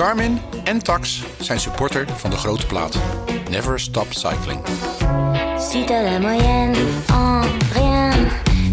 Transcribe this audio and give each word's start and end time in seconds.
Garmin 0.00 0.38
en 0.64 0.82
Tax 0.82 1.22
zijn 1.40 1.60
supporter 1.60 2.06
van 2.16 2.30
de 2.30 2.36
grote 2.36 2.66
plaat. 2.66 2.98
Never 3.50 3.80
Stop 3.80 4.06
Cycling. 4.10 4.60
Si 5.58 5.84
t'as 5.84 6.02
la 6.02 6.18
moyenne 6.18 6.76
en 7.08 7.42
rien, 7.72 8.12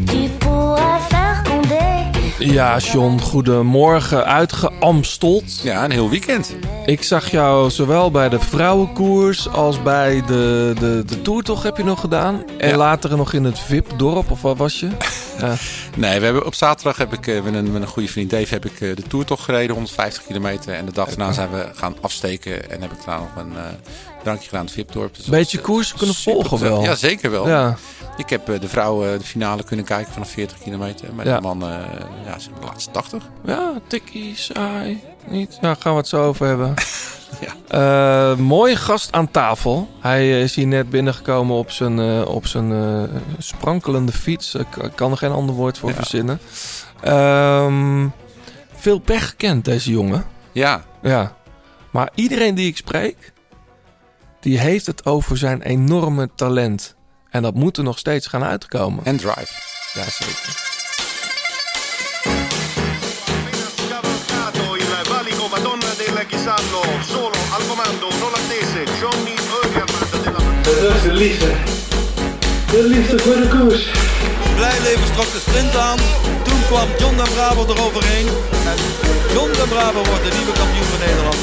tu 0.05 0.29
pourras 0.37 1.01
faire 1.07 1.41
condé. 1.43 2.05
Ja, 2.39 2.77
John, 2.77 3.19
goedemorgen. 3.19 4.25
Uitgeamsteld. 4.25 5.59
Ja, 5.63 5.83
een 5.83 5.91
heel 5.91 6.09
weekend. 6.09 6.55
Ik 6.85 7.03
zag 7.03 7.31
jou 7.31 7.69
zowel 7.69 8.11
bij 8.11 8.29
de 8.29 8.39
vrouwenkoers 8.39 9.49
als 9.49 9.81
bij 9.83 10.23
de, 10.27 10.73
de, 10.79 11.03
de 11.05 11.21
toertocht 11.21 11.63
heb 11.63 11.77
je 11.77 11.83
nog 11.83 11.99
gedaan. 11.99 12.43
En 12.57 12.69
Ja. 12.69 12.77
later 12.77 13.17
nog 13.17 13.33
in 13.33 13.43
het 13.43 13.59
VIP-dorp, 13.59 14.31
of 14.31 14.41
waar 14.41 14.55
was 14.55 14.79
je? 14.79 14.87
Ja. 15.39 15.55
Nee, 15.95 16.19
we 16.19 16.25
hebben, 16.25 16.45
op 16.45 16.53
zaterdag 16.55 16.97
heb 16.97 17.13
ik 17.13 17.27
eh, 17.27 17.41
met 17.43 17.53
een, 17.53 17.71
met 17.71 17.81
een 17.81 17.87
goede 17.87 18.07
vriend 18.09 18.29
Dave 18.29 18.53
heb 18.53 18.65
ik 18.65 18.81
eh, 18.81 18.95
de 18.95 19.01
toertocht 19.01 19.43
gereden, 19.43 19.71
150 19.75 20.23
kilometer. 20.25 20.73
En 20.73 20.85
de 20.85 20.91
dag 20.91 21.07
daarna 21.07 21.31
zijn 21.33 21.49
we 21.49 21.69
gaan 21.75 21.95
afsteken 22.01 22.71
en 22.71 22.81
heb 22.81 22.91
ik 22.91 22.97
daarna 23.05 23.21
nog 23.21 23.45
een 23.45 23.57
eh, 23.57 23.63
drankje 24.23 24.45
gedaan 24.47 24.61
in 24.61 24.65
het 24.67 24.75
VIP-dorp. 24.75 25.15
Dus 25.15 25.25
Beetje 25.25 25.59
koers 25.61 25.93
kunnen 25.93 26.15
volgen 26.15 26.59
wel. 26.59 26.83
Ja, 26.83 26.95
zeker 26.95 27.31
wel. 27.31 27.47
Ja. 27.47 27.77
Ik 28.17 28.29
heb 28.29 28.45
de 28.45 28.67
vrouwen 28.67 29.17
de 29.19 29.25
finale 29.25 29.63
kunnen 29.63 29.85
kijken 29.85 30.13
vanaf 30.13 30.29
40 30.29 30.57
kilometer. 30.57 31.13
Maar 31.13 31.25
Ja. 31.25 31.35
de 31.35 31.41
man, 31.41 31.59
ja, 32.25 32.39
zijn 32.39 32.55
de 32.59 32.65
laatste 32.65 32.91
80. 32.91 33.23
Ja, 33.45 33.73
tikkie, 33.87 34.35
saai, 34.35 35.01
niet? 35.29 35.57
Ja, 35.61 35.75
gaan 35.79 35.91
we 35.91 35.97
het 35.97 36.07
zo 36.07 36.23
over 36.23 36.47
hebben. 36.47 36.73
Ja. 37.41 38.31
Eh, 38.31 38.37
mooie 38.37 38.75
gast 38.75 39.11
aan 39.11 39.31
tafel. 39.31 39.89
Hij 39.99 40.41
is 40.41 40.55
hier 40.55 40.67
net 40.67 40.89
binnengekomen 40.89 41.55
op 41.55 41.71
zijn, 41.71 41.99
eh, 41.99 42.27
op 42.27 42.45
zijn 42.47 42.71
eh, 42.71 43.03
sprankelende 43.37 44.11
fiets. 44.11 44.55
Ik 44.55 44.67
kan 44.95 45.11
er 45.11 45.17
geen 45.17 45.31
ander 45.31 45.55
woord 45.55 45.77
voor 45.77 45.89
Ja. 45.89 45.95
verzinnen. 45.95 46.39
Ehm, 47.01 48.07
veel 48.75 48.99
pech 48.99 49.29
gekend, 49.29 49.65
deze 49.65 49.91
jongen. 49.91 50.25
Ja, 50.51 50.83
Ja. 51.01 51.35
Maar 51.91 52.09
iedereen 52.15 52.55
die 52.55 52.67
ik 52.67 52.77
spreek, 52.77 53.33
die 54.39 54.59
heeft 54.59 54.85
het 54.85 55.05
over 55.05 55.37
zijn 55.37 55.61
enorme 55.61 56.29
talent. 56.35 56.95
En 57.29 57.41
dat 57.41 57.53
moet 57.53 57.77
er 57.77 57.83
nog 57.83 57.97
steeds 57.97 58.27
gaan 58.27 58.43
uitkomen. 58.43 59.05
en 59.05 59.17
drive. 59.17 59.53
Ja, 59.93 60.03
Chisallo, 66.29 66.81
solo 67.07 67.35
al 67.55 67.63
comando, 67.67 68.07
non 68.19 68.33
attese, 68.33 68.83
Johnny 68.99 69.35
Eugerman 69.63 70.09
della 70.23 70.41
Dat 70.81 70.95
is 70.95 71.01
de 71.01 71.13
liefde. 71.13 71.51
De 72.71 72.83
liefde 72.83 73.19
voor 73.19 73.35
de 73.35 73.47
koers. 73.47 73.91
Blijleven 74.55 75.13
trok 75.13 75.31
de 75.31 75.39
sprint 75.39 75.75
aan. 75.75 75.97
Toen 76.43 76.61
kwam 76.67 76.87
John 76.99 77.15
den 77.15 77.33
Braber 77.33 77.69
eroverheen. 77.75 78.27
En 78.71 78.77
John 79.33 79.51
den 79.51 79.69
Braber 79.69 80.03
wordt 80.09 80.23
de 80.23 80.31
nieuwe 80.37 80.51
kampioen 80.51 80.87
van 80.93 80.99
Nederland. 81.07 81.37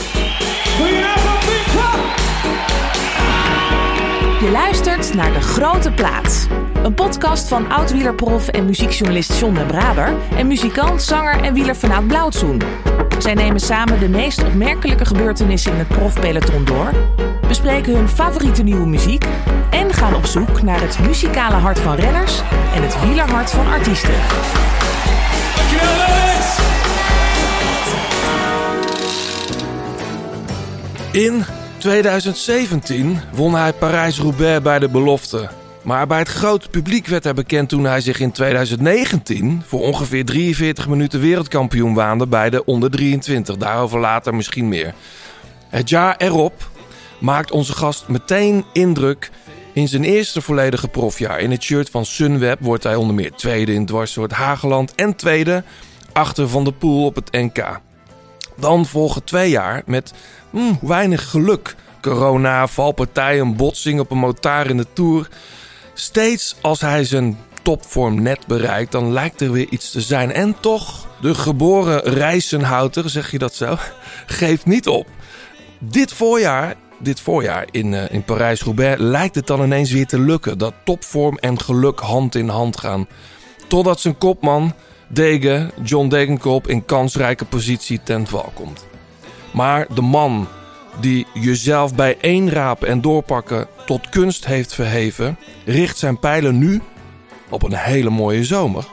Je 4.41 4.51
luistert 4.51 5.15
naar 5.15 5.33
De 5.33 5.41
Grote 5.41 5.91
Plaats. 5.91 6.47
Een 6.85 6.95
podcast 6.95 7.49
van 7.49 7.71
oud-wielerprof 7.71 8.49
en 8.49 8.65
muziekjournalist 8.65 9.39
John 9.39 9.55
den 9.55 9.67
Braber... 9.67 10.17
en 10.37 10.47
muzikant, 10.47 11.03
zanger 11.03 11.43
en 11.43 11.55
wielerfanaat 11.55 12.07
Blauwtsoen. 12.07 12.63
Zij 13.19 13.35
nemen 13.35 13.61
samen 13.61 14.01
de 14.01 14.09
meest 14.09 14.45
opmerkelijke 14.45 15.05
gebeurtenissen 15.05 15.73
in 15.73 15.79
het 15.79 15.89
profpeloton 15.89 16.65
door... 16.65 16.93
bespreken 17.49 17.95
hun 17.95 18.09
favoriete 18.09 18.63
nieuwe 18.63 18.87
muziek... 18.87 19.25
en 19.71 19.93
gaan 19.93 20.15
op 20.15 20.27
zoek 20.27 20.63
naar 20.63 20.81
het 20.81 20.99
muzikale 20.99 21.55
hart 21.55 21.79
van 21.79 21.95
renners... 21.95 22.41
en 22.75 22.83
het 22.83 23.01
wielerhart 23.01 23.51
van 23.51 23.67
artiesten. 23.67 24.15
In 31.13 31.45
2017 31.79 33.21
won 33.33 33.55
hij 33.55 33.73
Parijs-Roubaix 33.73 34.63
bij 34.63 34.79
de 34.79 34.89
belofte. 34.89 35.63
Maar 35.85 36.07
bij 36.07 36.19
het 36.19 36.29
grote 36.29 36.69
publiek 36.69 37.07
werd 37.07 37.25
hij 37.25 37.35
bekend 37.35 37.69
toen 37.69 37.85
hij 37.85 38.01
zich 38.01 38.21
in 38.21 38.33
2019 38.33 39.63
voor 39.67 39.81
ongeveer 39.81 40.25
43 40.25 40.89
minuten 40.89 41.21
wereldkampioen 41.21 41.95
waande 41.95 42.27
bij 42.27 42.51
de 42.51 42.65
onder 42.65 42.91
23. 42.91 43.57
Daarover 43.57 44.01
later 44.01 44.35
misschien 44.35 44.69
meer. 44.69 44.95
Het 45.69 45.89
jaar 45.89 46.17
erop 46.17 46.71
maakt 47.21 47.51
onze 47.51 47.73
gast 47.73 48.09
meteen 48.09 48.65
indruk 48.73 49.31
in 49.73 49.89
zijn 49.89 50.05
eerste 50.05 50.41
volledige 50.41 50.89
profjaar. 50.89 51.41
In 51.41 51.51
het 51.51 51.63
shirt 51.63 51.91
van 51.91 52.05
Sunweb 52.05 52.59
wordt 52.61 52.85
hij 52.85 52.95
onder 52.95 53.15
meer 53.15 53.33
tweede 53.33 53.73
in 53.73 53.87
dwarssoort 53.87 54.33
Hageland 54.33 54.95
en 54.95 55.17
tweede 55.17 55.65
achter 56.13 56.49
Van 56.49 56.65
der 56.65 56.73
Poel 56.73 57.05
op 57.05 57.15
het 57.15 57.33
NK. 57.33 57.81
Dan 58.57 58.87
volgen 58.87 59.25
twee 59.25 59.51
jaar 59.51 59.83
met 59.87 60.13
hmm, 60.51 60.79
weinig 60.81 61.31
geluk. 61.31 61.75
Corona, 62.01 62.67
valpartijen, 62.67 63.57
botsing 63.57 64.01
op 64.01 64.11
een 64.11 64.19
motaar 64.19 64.71
in 64.71 64.77
de 64.77 64.87
Tour. 64.93 65.29
Steeds 65.95 66.57
als 66.61 66.81
hij 66.81 67.05
zijn 67.05 67.39
topvorm 67.63 68.23
net 68.23 68.47
bereikt, 68.47 68.93
dan 68.93 69.13
lijkt 69.13 69.41
er 69.41 69.53
weer 69.53 69.69
iets 69.71 69.91
te 69.91 70.01
zijn. 70.01 70.33
En 70.33 70.57
toch, 70.61 71.07
de 71.21 71.35
geboren 71.35 72.01
Rijsenhouter, 72.01 73.11
zeg 73.11 73.31
je 73.31 73.39
dat 73.39 73.55
zo, 73.55 73.77
geeft 74.27 74.67
niet 74.67 74.89
op. 74.89 75.07
Dit 75.79 76.13
voorjaar, 76.13 76.75
dit 76.99 77.21
voorjaar 77.21 77.67
in, 77.71 77.95
eh, 77.95 78.15
in 78.15 78.25
Parijs-Roubaix 78.25 79.01
lijkt 79.01 79.35
het 79.35 79.47
dan 79.47 79.63
ineens 79.63 79.91
weer 79.91 80.07
te 80.07 80.21
lukken. 80.21 80.59
Dat 80.59 80.75
topvorm 80.85 81.39
en 81.39 81.61
geluk 81.61 81.99
hand 81.99 82.35
in 82.35 82.49
hand 82.49 82.79
gaan. 82.79 83.07
Totdat 83.69 84.01
zijn 84.01 84.19
kopman, 84.19 84.75
Degen, 85.09 85.71
John 85.83 86.09
Degenkop, 86.09 86.69
in 86.69 86.85
kansrijke 86.85 87.45
positie 87.45 88.01
ten 88.03 88.27
val 88.27 88.53
komt. 88.55 88.87
Maar 89.53 89.87
de 89.95 90.03
man 90.03 90.49
die 91.01 91.27
jezelf 91.35 91.95
bij 91.95 92.17
één 92.21 92.51
rapen 92.51 92.89
en 92.89 93.01
doorpakken 93.01 93.67
tot 93.87 94.09
kunst 94.09 94.47
heeft 94.47 94.75
verheven, 94.75 95.39
richt 95.65 95.99
zijn 95.99 96.19
pijlen 96.19 96.59
nu 96.59 96.83
op 97.51 97.63
een 97.63 97.75
hele 97.75 98.11
mooie 98.11 98.45
zomer. 98.45 98.85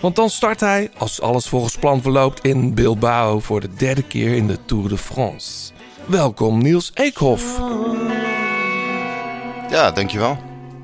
Want 0.00 0.16
dan 0.16 0.30
start 0.30 0.60
hij, 0.60 0.90
als 0.96 1.20
alles 1.20 1.48
volgens 1.48 1.76
plan 1.76 2.02
verloopt, 2.02 2.44
in 2.44 2.74
Bilbao 2.74 3.40
voor 3.40 3.60
de 3.60 3.74
derde 3.74 4.02
keer 4.02 4.36
in 4.36 4.46
de 4.46 4.58
Tour 4.64 4.88
de 4.88 4.98
France. 4.98 5.72
Welkom 6.06 6.62
Niels 6.62 6.90
Eekhoff. 6.94 7.60
Ja, 9.70 9.90
dankjewel. 9.90 10.38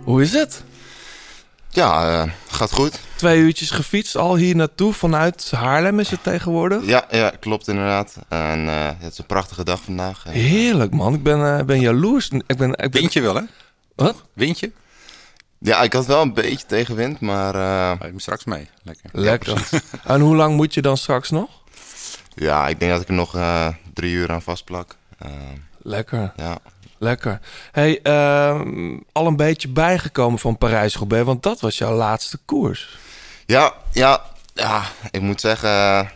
Hoe 0.05 0.23
is 0.23 0.33
het? 0.33 0.65
Ja, 1.76 2.22
eh, 2.22 2.31
gaat 2.48 2.72
goed. 2.72 3.00
Twee 3.16 3.38
uurtjes 3.38 3.70
gefietst 3.70 4.16
al 4.16 4.37
hier 4.37 4.56
naartoe 4.56 4.92
vanuit 4.92 5.50
Haarlem 5.50 6.00
is 6.00 6.10
het 6.10 6.22
tegenwoordig. 6.22 6.87
Ja, 6.87 7.04
ja 7.10 7.32
klopt 7.41 7.69
inderdaad. 7.69 8.16
En 8.28 8.69
eh, 8.69 8.91
het 8.98 9.12
is 9.12 9.19
een 9.19 9.26
prachtige 9.26 9.64
dag 9.64 9.81
vandaag. 9.82 10.22
En, 10.26 10.32
Heerlijk 10.32 10.92
man, 10.92 11.14
ik 11.14 11.22
ben, 11.22 11.59
eh, 11.59 11.64
ben 11.64 11.81
jaloers. 11.81 12.28
Ik 12.28 12.56
ben, 12.56 12.70
ik 12.70 12.76
ben... 12.76 12.91
Windje 12.91 13.20
wel, 13.20 13.34
hè? 13.34 13.42
Wat? 13.94 14.22
Windje? 14.32 14.72
ja, 15.59 15.82
ik 15.82 15.92
had 15.92 16.06
wel 16.06 16.22
een 16.22 16.34
beetje 16.34 16.66
tegenwind, 16.66 17.20
maar 17.20 17.54
eh, 17.54 18.00
Hij 18.00 18.12
moet 18.12 18.22
straks 18.22 18.44
mee. 18.44 18.69
Lekker. 18.82 19.10
Lekker. 19.12 19.69
en 20.04 20.20
hoe 20.20 20.37
lang 20.37 20.56
moet 20.56 20.75
je 20.75 20.82
dan 20.82 20.97
straks 20.97 21.31
nog? 21.31 21.50
ja, 22.34 22.69
ik 22.69 22.78
denk 22.78 22.93
dat 22.93 23.00
ik 23.00 23.08
er 23.08 23.14
nog 23.14 23.37
eh, 23.37 23.69
drie 23.94 24.12
uur 24.12 24.32
aan 24.32 24.43
vastplak. 24.43 24.97
Eh, 25.19 25.31
Lekker, 25.82 26.32
ja. 26.37 26.58
Lekker. 26.98 27.40
Hey, 27.72 28.02
ehm, 28.02 28.98
al 29.12 29.26
een 29.26 29.36
beetje 29.36 29.68
bijgekomen 29.68 30.38
van 30.38 30.58
Parijs-Roubaix, 30.58 31.24
want 31.24 31.42
dat 31.42 31.60
was 31.60 31.78
jouw 31.78 31.94
laatste 31.94 32.38
koers. 32.44 32.98
Ja, 33.46 33.72
ja, 33.92 34.22
ja, 34.54 34.82
ik 35.10 35.20
moet 35.20 35.40
zeggen, 35.40 35.68
eh, 35.68 36.08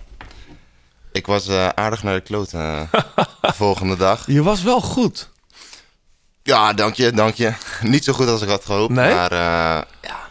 ik 1.13 1.27
was 1.27 1.49
eh, 1.49 1.69
aardig 1.69 2.03
naar 2.03 2.15
de 2.15 2.21
kloot 2.21 2.53
eh, 2.53 2.83
de 3.41 3.53
volgende 3.53 3.97
dag. 3.97 4.27
Je 4.27 4.43
was 4.43 4.63
wel 4.63 4.81
goed. 4.81 5.31
Ja, 6.43 6.73
dank 6.73 6.95
je, 6.95 7.13
dank 7.13 7.35
je. 7.35 7.53
Niet 7.83 8.05
zo 8.05 8.13
goed 8.13 8.29
als 8.29 8.43
ik 8.43 8.49
had 8.49 8.65
gehoopt, 8.65 8.93
Nee? 8.93 9.15
maar 9.15 9.33
ja. 9.33 10.29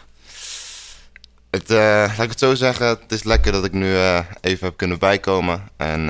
Het, 1.50 1.68
laat 1.68 2.18
ik 2.18 2.28
het 2.28 2.38
zo 2.38 2.54
zeggen, 2.54 2.86
het 2.86 3.12
is 3.12 3.22
lekker 3.22 3.52
dat 3.52 3.64
ik 3.64 3.72
nu 3.72 3.94
even 4.40 4.66
heb 4.66 4.76
kunnen 4.76 4.98
bijkomen. 4.98 5.68
En 5.76 6.08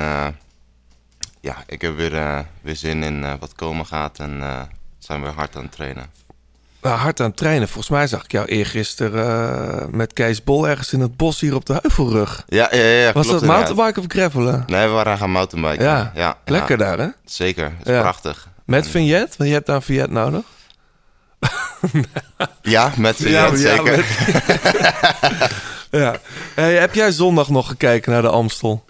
ja, 1.41 1.55
ik 1.67 1.81
heb 1.81 1.95
weer, 1.95 2.15
eh, 2.15 2.39
weer 2.61 2.75
zin 2.75 3.03
in 3.03 3.23
eh, 3.23 3.33
wat 3.39 3.55
komen 3.55 3.85
gaat 3.85 4.19
en 4.19 4.41
eh, 4.41 4.61
zijn 4.99 5.21
weer 5.21 5.31
hard 5.31 5.55
aan 5.55 5.61
het 5.63 5.71
trainen. 5.71 6.05
Nou, 6.81 6.97
hard 6.97 7.19
aan 7.19 7.27
het 7.27 7.37
trainen. 7.37 7.67
Volgens 7.67 7.89
mij 7.89 8.07
zag 8.07 8.23
ik 8.23 8.31
jou 8.31 8.45
eergisteren 8.47 9.95
met 9.95 10.13
Kees 10.13 10.43
Bol 10.43 10.67
ergens 10.67 10.93
in 10.93 10.99
het 10.99 11.17
bos 11.17 11.39
hier 11.39 11.55
op 11.55 11.65
de 11.65 11.79
Heuvelrug. 11.81 12.43
Ja, 12.47 12.67
ja, 12.71 12.81
ja, 12.81 13.11
Was 13.11 13.27
klopt 13.27 13.39
dat 13.45 13.49
mountainbike 13.49 13.99
of 13.99 14.05
gravelen? 14.07 14.63
Nee, 14.67 14.87
we 14.87 14.93
waren 14.93 15.17
gaan 15.17 15.31
mountainbiken. 15.31 15.85
Ja, 15.85 16.11
ja, 16.15 16.37
lekker 16.45 16.79
ja, 16.79 16.85
daar 16.85 16.97
hè? 16.97 17.07
Zeker, 17.25 17.63
het 17.77 17.87
is 17.87 17.93
Ja. 17.93 18.01
prachtig. 18.01 18.47
Met 18.65 18.87
vignet, 18.87 19.37
want 19.37 19.49
je 19.49 19.55
hebt 19.55 19.65
daar 19.67 19.75
een 19.75 19.81
vignet 19.81 20.09
nodig. 20.09 20.43
Ja, 22.61 22.91
met 22.97 23.15
vignet, 23.15 23.59
zeker. 23.59 24.05
Ja. 25.91 26.15
Hey, 26.55 26.73
heb 26.73 26.93
jij 26.93 27.11
zondag 27.11 27.49
nog 27.49 27.67
gekeken 27.67 28.11
naar 28.11 28.21
de 28.21 28.29
Amstel? 28.29 28.85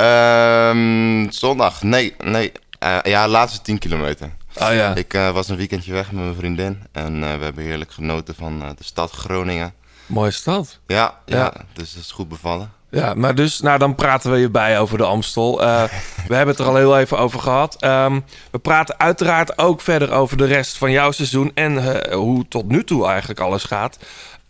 Ehm, 0.00 1.30
zondag, 1.30 1.82
nee, 1.82 2.14
nee. 2.24 2.52
Eh, 2.78 2.98
ja, 3.02 3.28
laatste 3.28 3.62
10 3.62 3.78
kilometer. 3.78 4.30
Oh 4.54 4.72
ja. 4.72 4.94
Ik 4.94 5.14
eh, 5.14 5.30
was 5.30 5.48
een 5.48 5.56
weekendje 5.56 5.92
weg 5.92 6.12
met 6.12 6.22
mijn 6.22 6.34
vriendin 6.34 6.82
en 6.92 7.24
eh, 7.24 7.38
we 7.38 7.44
hebben 7.44 7.64
heerlijk 7.64 7.92
genoten 7.92 8.34
van 8.34 8.58
de 8.58 8.84
stad 8.84 9.10
Groningen. 9.10 9.74
Mooie 10.06 10.30
stad. 10.30 10.78
Ja, 10.86 11.14
ja, 11.26 11.36
Ja. 11.36 11.52
dus 11.72 11.94
dat 11.94 12.02
is 12.02 12.10
goed 12.10 12.28
bevallen. 12.28 12.72
Ja, 12.90 13.14
maar 13.14 13.34
dus, 13.34 13.60
nou 13.60 13.78
dan 13.78 13.94
praten 13.94 14.30
we 14.30 14.38
je 14.38 14.50
bij 14.50 14.80
over 14.80 14.98
de 14.98 15.04
Amstel. 15.04 15.58
We 16.28 16.34
hebben 16.34 16.54
het 16.54 16.58
er 16.58 16.66
al 16.66 16.76
heel 16.76 16.98
even 16.98 17.18
over 17.18 17.40
gehad. 17.40 17.76
Ehm, 17.82 18.20
we 18.50 18.58
praten 18.58 18.98
uiteraard 18.98 19.58
ook 19.58 19.80
verder 19.80 20.10
over 20.12 20.36
de 20.36 20.44
rest 20.44 20.76
van 20.76 20.90
jouw 20.90 21.10
seizoen 21.10 21.50
en 21.54 22.12
hoe 22.12 22.48
tot 22.48 22.68
nu 22.68 22.84
toe 22.84 23.06
eigenlijk 23.06 23.40
alles 23.40 23.64
gaat. 23.64 23.98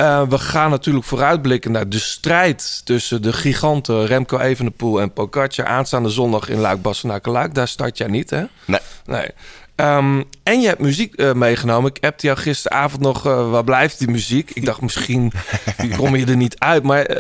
Eh, 0.01 0.23
we 0.29 0.39
gaan 0.39 0.71
natuurlijk 0.71 1.05
vooruitblikken 1.05 1.73
naar 1.73 1.89
de 1.89 1.99
strijd 1.99 2.81
tussen 2.85 3.23
de 3.23 3.33
giganten 3.33 4.07
Remco 4.07 4.39
Evenepoel 4.39 5.01
en 5.01 5.13
Pogacar 5.13 5.67
aanstaande 5.67 6.09
zondag 6.09 6.49
in 6.49 6.59
Luik-Bastenaken-Luik. 6.59 7.55
Daar 7.55 7.69
start 7.69 7.99
jij 7.99 8.07
niet, 8.07 8.31
hè? 8.31 8.45
Nee. 8.65 8.81
Nee. 9.05 9.29
Ehm, 9.77 10.23
en 10.43 10.61
je 10.61 10.67
hebt 10.67 10.81
muziek 10.81 11.15
eh, 11.15 11.33
meegenomen. 11.33 11.91
Ik 11.95 12.05
appte 12.05 12.27
jou 12.27 12.39
gisteravond 12.39 13.03
nog, 13.03 13.27
eh, 13.27 13.51
waar 13.51 13.65
blijft 13.65 13.99
die 13.99 14.09
muziek? 14.09 14.51
Ik 14.51 14.65
dacht 14.65 14.81
misschien 14.81 15.33
kom 15.97 16.17
je 16.17 16.27
er 16.27 16.37
niet 16.37 16.59
uit. 16.59 16.83
Maar 16.83 17.17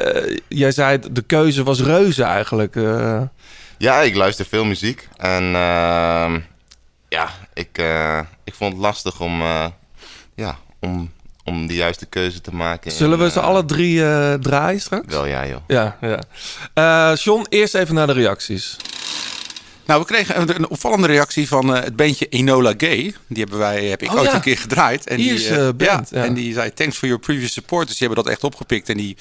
jij 0.49 0.73
zei, 0.73 0.99
de 1.11 1.23
keuze 1.23 1.63
was 1.63 1.81
reuze 1.81 2.23
eigenlijk. 2.23 2.75
Ja, 3.79 4.01
ik 4.01 4.15
luister 4.15 4.47
veel 4.47 4.65
muziek. 4.65 5.09
En 5.17 5.43
ehm, 5.55 6.41
ja, 7.09 7.29
ik, 7.55 7.83
ik 8.45 8.55
vond 8.55 8.73
het 8.73 8.83
lastig 8.83 9.21
om, 9.21 9.43
ja, 10.35 10.59
om, 10.81 11.11
om 11.51 11.67
de 11.67 11.75
juiste 11.75 12.07
keuze 12.07 12.41
te 12.41 12.55
maken. 12.55 12.93
zullen 12.93 13.19
we 13.19 13.31
ze 13.31 13.39
eh, 13.39 13.47
alle 13.47 13.65
drie 13.65 14.05
eh, 14.05 14.35
draaien 14.35 14.81
straks? 14.81 15.15
Wel 15.15 15.27
ja, 15.27 15.47
joh. 15.47 15.61
Ja, 15.67 15.97
ja. 16.01 16.21
Eh, 16.75 17.17
John, 17.17 17.47
eerst 17.49 17.75
even 17.75 17.95
naar 17.95 18.07
de 18.07 18.13
reacties. 18.13 18.77
Nou, 19.91 20.03
we 20.03 20.09
kregen 20.09 20.41
een, 20.41 20.55
een 20.55 20.69
opvallende 20.69 21.07
reactie 21.07 21.49
van 21.49 21.75
eh, 21.77 21.83
het 21.83 21.97
bandje 21.97 22.29
Enola 22.29 22.75
Gay. 22.77 23.15
Die 23.27 23.39
hebben 23.43 23.59
wij, 23.59 23.85
heb 23.85 24.03
ik 24.03 24.11
Oh, 24.11 24.19
ooit 24.19 24.29
ja. 24.29 24.35
een 24.35 24.41
keer 24.41 24.59
gedraaid. 24.59 25.07
En 25.07 25.17
die, 25.17 25.31
Ierse 25.31 25.55
eh, 25.55 25.87
band, 25.87 26.09
ja. 26.11 26.25
En 26.25 26.35
die 26.35 26.53
zei, 26.53 26.73
thanks 26.73 26.97
for 26.97 27.09
your 27.09 27.23
previous 27.23 27.53
support. 27.53 27.87
Dus 27.89 27.97
die 27.97 28.07
hebben 28.07 28.25
dat 28.25 28.33
echt 28.33 28.45
opgepikt. 28.45 28.89
En 28.89 28.97
die 28.97 29.17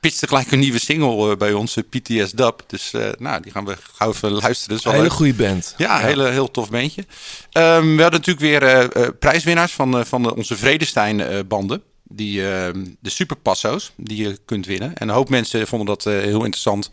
pitchte 0.00 0.28
gelijk 0.28 0.52
een 0.52 0.58
nieuwe 0.58 0.78
single 0.78 1.30
eh, 1.30 1.36
bij 1.36 1.52
ons, 1.52 1.76
eh, 1.76 1.84
PTS 1.88 2.32
Dub. 2.32 2.62
Dus 2.66 2.92
eh, 2.92 3.08
nou, 3.18 3.42
die 3.42 3.52
gaan 3.52 3.64
we 3.64 3.76
gauw 3.92 4.10
even 4.10 4.30
luisteren. 4.30 4.76
Is 4.76 4.84
wel 4.84 4.92
Hele 4.92 5.10
goede 5.10 5.34
band. 5.34 5.74
Ja, 5.76 6.00
een 6.00 6.06
hele, 6.06 6.28
heel 6.28 6.50
tof 6.50 6.70
beentje. 6.70 7.04
Ehm, 7.52 7.96
we 7.96 8.02
hadden 8.02 8.20
natuurlijk 8.20 8.40
weer 8.40 8.62
eh, 8.62 9.04
eh, 9.04 9.08
prijswinnaars 9.18 9.72
van, 9.72 9.98
eh, 9.98 10.04
van 10.04 10.22
de, 10.22 10.36
onze 10.36 10.56
Vredestein-banden. 10.56 11.82
die, 12.02 12.50
ehm, 12.50 12.84
de 13.00 13.10
Superpasso's 13.10 13.92
die 13.96 14.16
je 14.22 14.38
kunt 14.44 14.66
winnen. 14.66 14.94
En 14.96 15.08
een 15.08 15.14
hoop 15.14 15.28
mensen 15.28 15.66
vonden 15.66 15.86
dat 15.86 16.06
eh, 16.06 16.12
heel 16.12 16.44
interessant 16.44 16.88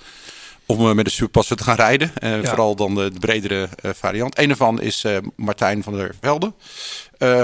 om 0.69 0.89
eh, 0.89 0.95
met 0.95 1.06
de 1.06 1.12
Superpasso 1.12 1.56
te 1.56 1.63
gaan 1.63 1.75
rijden. 1.75 2.12
Eh, 2.16 2.42
Ja. 2.42 2.48
Vooral 2.48 2.75
dan 2.75 2.95
de, 2.95 3.12
de 3.12 3.19
bredere 3.19 3.69
eh, 3.81 3.92
variant. 3.95 4.39
Een 4.39 4.48
daarvan 4.48 4.81
is 4.81 5.06
Martijn 5.36 5.83
van 5.83 5.94
der 5.94 6.16
Velde. 6.21 6.54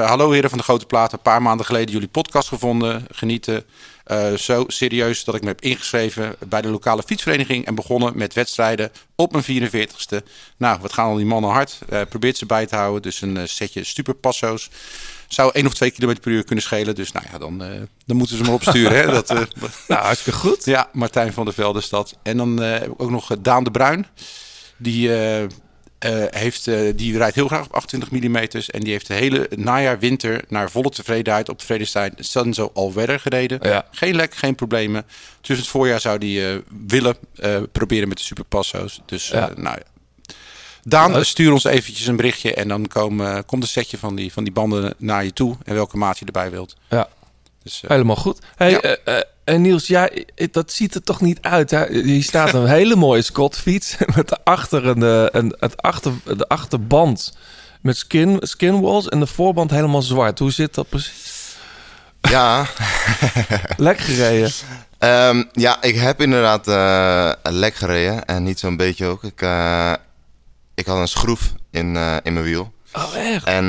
Hallo 0.06 0.31
heren 0.31 0.50
van 0.50 0.57
de 0.57 0.63
Grote 0.63 0.86
Plaat. 0.86 1.13
Een 1.13 1.22
paar 1.22 1.42
maanden 1.42 1.66
geleden 1.66 1.92
jullie 1.94 2.07
podcast 2.07 2.48
gevonden. 2.48 3.06
Genieten. 3.12 3.63
Eh, 4.06 4.34
zo 4.34 4.63
serieus 4.68 5.24
dat 5.24 5.36
ik 5.36 5.42
me 5.42 5.48
heb 5.48 5.62
ingeschreven 5.62 6.36
bij 6.48 6.62
de 6.62 6.68
lokale 6.68 7.04
fietsvereniging. 7.04 7.66
En 7.66 7.75
begonnen 7.75 8.18
met 8.18 8.34
wedstrijden 8.34 8.92
op 9.16 9.31
mijn 9.31 9.44
44ste. 9.44 10.24
Nou, 10.57 10.80
wat 10.81 10.94
gaan 10.94 11.06
al 11.10 11.16
die 11.16 11.25
mannen 11.25 11.52
hard. 11.52 11.80
Eh 11.90 12.02
probeert 12.10 12.38
ze 12.38 12.46
bij 12.46 12.66
te 12.66 12.75
houden. 12.75 13.02
Dus 13.02 13.22
een 13.22 13.38
eh, 13.38 13.44
setje 13.46 13.84
Superpasso's. 13.84 14.69
Zou 15.28 15.52
1 15.54 15.66
of 15.66 15.74
2 15.74 15.92
km 15.92 16.16
per 16.22 16.31
uur 16.31 16.44
kunnen 16.44 16.63
schelen. 16.63 16.96
Dus 16.96 17.12
nou 17.12 17.25
ja, 17.31 17.38
dan, 17.38 17.57
dan 18.06 18.18
moeten 18.18 18.38
ze 18.38 18.44
me 18.44 18.52
opsturen. 18.52 18.98
hè? 18.98 19.06
Dat, 19.22 19.28
Nou, 19.88 20.04
hartstikke 20.04 20.40
goed. 20.40 20.66
ja, 20.66 20.90
Martijn 20.94 21.34
van 21.34 21.46
der 21.46 21.54
Velde 21.54 21.80
is 21.80 21.90
dat. 21.90 22.18
En 22.24 22.38
dan 22.38 22.58
heb 22.62 22.92
ik 22.92 23.01
ook 23.01 23.10
nog 23.10 23.38
Daan 23.42 23.63
de 23.63 23.72
Bruin. 23.72 24.06
Die, 24.78 25.10
eh, 26.00 26.24
heeft, 26.30 26.68
eh, 26.68 26.80
die 26.96 27.18
rijdt 27.18 27.36
heel 27.36 27.48
graag 27.48 27.66
op 27.66 27.74
28 27.74 28.12
mm. 28.12 28.36
En 28.36 28.80
die 28.80 28.92
heeft 28.92 29.08
de 29.08 29.14
hele 29.14 29.50
najaar, 29.56 30.00
winter 30.00 30.44
naar 30.48 30.72
volle 30.72 30.90
tevredenheid 30.90 31.50
op 31.50 31.62
Vredestein 31.62 32.14
Sunzo 32.18 32.72
All-Weather 32.74 33.20
gereden. 33.20 33.60
Ja. 33.62 33.86
Geen 33.92 34.16
lek, 34.16 34.36
geen 34.36 34.56
problemen. 34.56 35.06
Tussen 35.42 35.66
het 35.66 35.74
voorjaar 35.74 36.00
zou 36.00 36.18
die 36.18 36.48
eh, 36.50 36.58
willen 36.88 37.16
proberen 37.72 38.08
met 38.08 38.18
de 38.18 38.24
Superpasso's. 38.24 39.02
Dus 39.06 39.28
Ja. 39.28 39.52
nou 39.56 39.78
ja. 39.78 39.94
Daan, 40.88 41.26
stuur 41.26 41.52
ons 41.52 41.64
eventjes 41.64 42.08
een 42.08 42.16
berichtje 42.16 42.54
en 42.54 42.68
dan 42.68 42.88
kom, 42.88 43.22
eh, 43.22 43.38
komt 43.46 43.64
een 43.64 43.70
setje 43.70 43.98
van 43.98 44.16
die, 44.16 44.34
van 44.34 44.44
die 44.44 44.54
banden 44.54 44.94
naar 44.98 45.24
je 45.24 45.34
toe. 45.34 45.58
En 45.64 45.74
welke 45.74 45.98
maat 45.98 46.20
je 46.20 46.26
erbij 46.26 46.52
wilt. 46.52 46.76
Ja. 46.90 47.08
Dus, 47.64 47.84
Helemaal 47.88 48.16
goed. 48.16 48.40
Hey, 48.56 48.98
en 49.46 49.62
Niels, 49.62 49.88
ja, 49.88 50.10
dat 50.52 50.72
ziet 50.72 50.96
er 50.96 51.04
toch 51.04 51.22
niet 51.22 51.42
uit. 51.42 51.72
Hè? 51.72 52.02
Hier 52.02 52.24
staat 52.24 52.54
een 52.54 52.68
hele 52.68 52.96
mooie 52.96 53.22
Scott-fiets 53.22 53.98
met 54.16 54.30
daarachter 54.30 54.86
een, 54.86 55.04
eh, 55.04 55.26
een, 55.42 55.56
het 55.60 55.82
achter, 55.82 56.14
de 56.24 56.48
achterband 56.48 57.38
met 57.82 57.98
skin, 57.98 58.38
skinwalls 58.42 59.10
en 59.10 59.20
de 59.20 59.28
voorband 59.28 59.72
helemaal 59.72 60.02
zwart. 60.02 60.40
Hoe 60.40 60.52
zit 60.52 60.74
dat 60.74 60.90
precies? 60.90 61.56
Ja, 62.22 62.66
Lek 63.78 64.00
gereden. 64.00 64.52
Ehm, 64.98 65.44
ja, 65.52 65.82
ik 65.82 65.96
heb 65.96 66.22
inderdaad 66.22 66.68
een 67.42 67.54
lek 67.54 67.76
gereden. 67.76 68.26
En 68.26 68.44
niet 68.44 68.60
zo'n 68.60 68.78
beetje 68.78 69.06
ook. 69.06 69.24
Ik, 69.24 69.42
eh, 69.42 69.94
ik 70.76 70.86
had 70.86 70.98
een 70.98 71.08
schroef 71.08 71.54
in, 71.72 71.96
in 72.24 72.34
mijn 72.34 72.44
wiel. 72.44 72.74
Oh, 72.94 73.16
echt? 73.16 73.46
En 73.46 73.66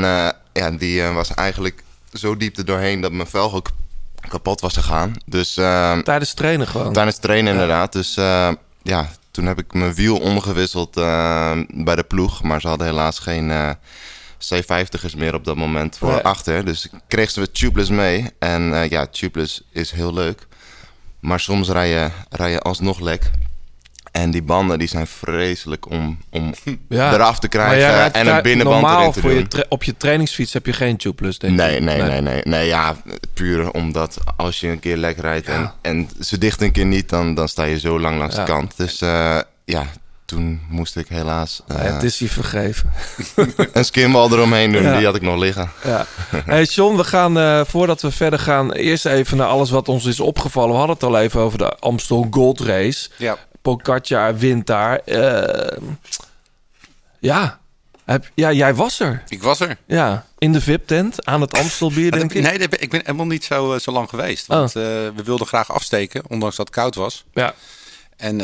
ja, 0.53 0.71
die 0.79 1.03
was 1.03 1.35
eigenlijk 1.35 1.83
zo 2.13 2.37
diep 2.37 2.57
er 2.57 2.65
doorheen 2.65 3.01
dat 3.01 3.13
mijn 3.13 3.29
velg 3.29 3.55
ook 3.55 3.71
kapot 4.29 4.61
was 4.61 4.75
gegaan. 4.75 5.13
Dus 5.27 5.57
ehm, 5.57 6.03
Tijdens 6.03 6.35
trainen 6.35 6.67
gewoon. 6.67 6.93
tijdens 6.93 7.15
het 7.17 7.25
trainen 7.25 7.53
inderdaad. 7.53 7.93
Dus 7.93 8.17
eh, 8.17 8.49
ja, 8.83 9.09
toen 9.31 9.47
heb 9.47 9.59
ik 9.59 9.73
mijn 9.75 9.95
wiel 9.95 10.17
omgewisseld 10.19 10.97
eh, 10.97 11.53
bij 11.69 11.95
de 11.97 12.03
ploeg. 12.03 12.43
Maar 12.43 12.61
ze 12.61 12.69
hadden 12.69 12.87
helaas 12.87 13.19
geen 13.19 13.51
eh, 13.51 13.71
C50'ers 14.55 15.17
meer 15.17 15.35
op 15.35 15.45
dat 15.45 15.57
moment 15.57 15.99
voor 15.99 16.11
Nee. 16.13 16.21
achter. 16.21 16.65
Dus 16.65 16.85
ik 16.85 16.91
kreeg 17.09 17.31
ze 17.31 17.51
tubeless 17.51 17.91
mee. 17.91 18.31
En 18.39 18.89
ja, 18.91 19.07
tubeless 19.07 19.63
is 19.73 19.91
heel 19.91 20.15
leuk. 20.15 20.47
Maar 21.21 21.41
soms 21.41 21.69
rij 21.69 21.89
je, 21.89 22.09
rij 22.31 22.51
je 22.51 22.61
alsnog 22.61 23.01
lek. 23.01 23.31
En 24.23 24.31
die 24.31 24.43
banden 24.43 24.79
die 24.79 24.89
zijn 24.89 25.07
vreselijk 25.07 25.91
om, 25.91 26.19
om 26.31 26.55
Ja. 26.89 27.13
eraf 27.15 27.39
te 27.39 27.49
krijgen 27.49 28.13
en 28.13 28.27
een 28.37 28.43
binnenband 28.43 28.81
normaal 28.81 29.01
erin 29.01 29.13
te 29.13 29.21
voor 29.21 29.31
doen. 29.31 29.39
Je 29.39 29.49
tra- 29.49 29.65
op 29.69 29.83
je 29.83 29.97
trainingsfiets 29.97 30.53
heb 30.53 30.67
je 30.67 30.73
geen 30.73 30.97
tubeless, 30.97 31.39
denk 31.39 31.57
Nee, 31.57 31.77
ik. 31.77 31.83
nee, 31.83 32.03
nee, 32.03 32.21
nee, 32.21 32.41
nee. 32.45 32.67
Ja, 32.67 32.97
puur 33.35 33.71
omdat 33.71 34.17
als 34.37 34.61
je 34.61 34.69
een 34.69 34.81
keer 34.81 34.97
lek 34.97 35.19
rijdt 35.19 35.47
en, 35.49 35.73
en 35.83 36.09
ze 36.21 36.39
dicht 36.39 36.63
een 36.63 36.73
keer 36.73 36.85
niet, 36.87 37.09
dan, 37.09 37.35
dan 37.35 37.49
sta 37.49 37.65
je 37.65 37.79
zo 37.79 38.01
lang 38.01 38.19
langs 38.19 38.35
Ja. 38.37 38.45
de 38.45 38.51
kant. 38.51 38.77
Dus 38.77 39.01
eh, 39.01 39.39
ja, 39.65 39.87
toen 40.25 40.61
moest 40.69 40.97
ik 40.97 41.09
helaas 41.09 41.63
eh, 41.69 41.77
het 41.83 42.03
is 42.03 42.19
je 42.19 42.29
vergeven. 42.29 42.91
een 43.73 43.85
skinbal 43.85 44.33
eromheen 44.33 44.73
doen. 44.73 44.83
Ja. 44.83 44.97
Die 44.97 45.07
had 45.07 45.15
ik 45.17 45.23
nog 45.23 45.37
liggen. 45.39 45.71
Ja. 45.85 46.07
Hey 46.45 46.63
John, 46.65 46.97
we 46.97 47.05
gaan 47.05 47.39
eh, 47.39 47.61
voordat 47.67 48.03
we 48.03 48.11
verder 48.11 48.39
gaan 48.39 48.73
eerst 48.73 49.07
even 49.07 49.37
naar 49.37 49.47
alles 49.47 49.71
wat 49.71 49.89
ons 49.89 50.05
is 50.05 50.21
opgevallen. 50.21 50.71
We 50.71 50.77
hadden 50.77 50.95
het 50.97 51.05
al 51.05 51.19
even 51.19 51.41
over 51.41 51.59
de 51.59 51.75
Amstel 51.79 52.27
Gold 52.31 52.61
Race. 52.61 53.09
ja. 53.17 53.37
Pogacar 53.67 54.39
wint 54.39 54.67
daar. 54.67 54.99
Eh, 54.99 55.79
ja. 57.19 57.59
Heb, 58.05 58.31
ja, 58.35 58.53
jij 58.53 58.75
was 58.75 59.01
er. 59.01 59.23
Ik 59.29 59.43
was 59.43 59.61
er. 59.61 59.77
Ja, 59.87 60.27
in 60.39 60.53
de 60.53 60.61
VIP-tent 60.61 61.25
aan 61.27 61.41
het 61.41 61.59
Amstelbier, 61.59 62.11
denk 62.11 62.33
ik. 62.33 62.43
Nee, 62.43 62.59
ik 62.59 62.91
ben 62.91 63.01
helemaal 63.01 63.27
niet 63.27 63.45
zo, 63.45 63.73
eh, 63.75 63.81
zo 63.81 63.93
lang 63.93 64.09
geweest. 64.09 64.49
Oh. 64.49 64.57
Want 64.57 64.69
eh, 64.77 64.83
we 64.83 65.23
wilden 65.25 65.47
graag 65.47 65.73
afsteken, 65.73 66.23
ondanks 66.29 66.57
dat 66.57 66.67
het 66.67 66.75
koud 66.75 66.95
was. 66.95 67.25
Ja. 67.33 67.55
En 68.17 68.39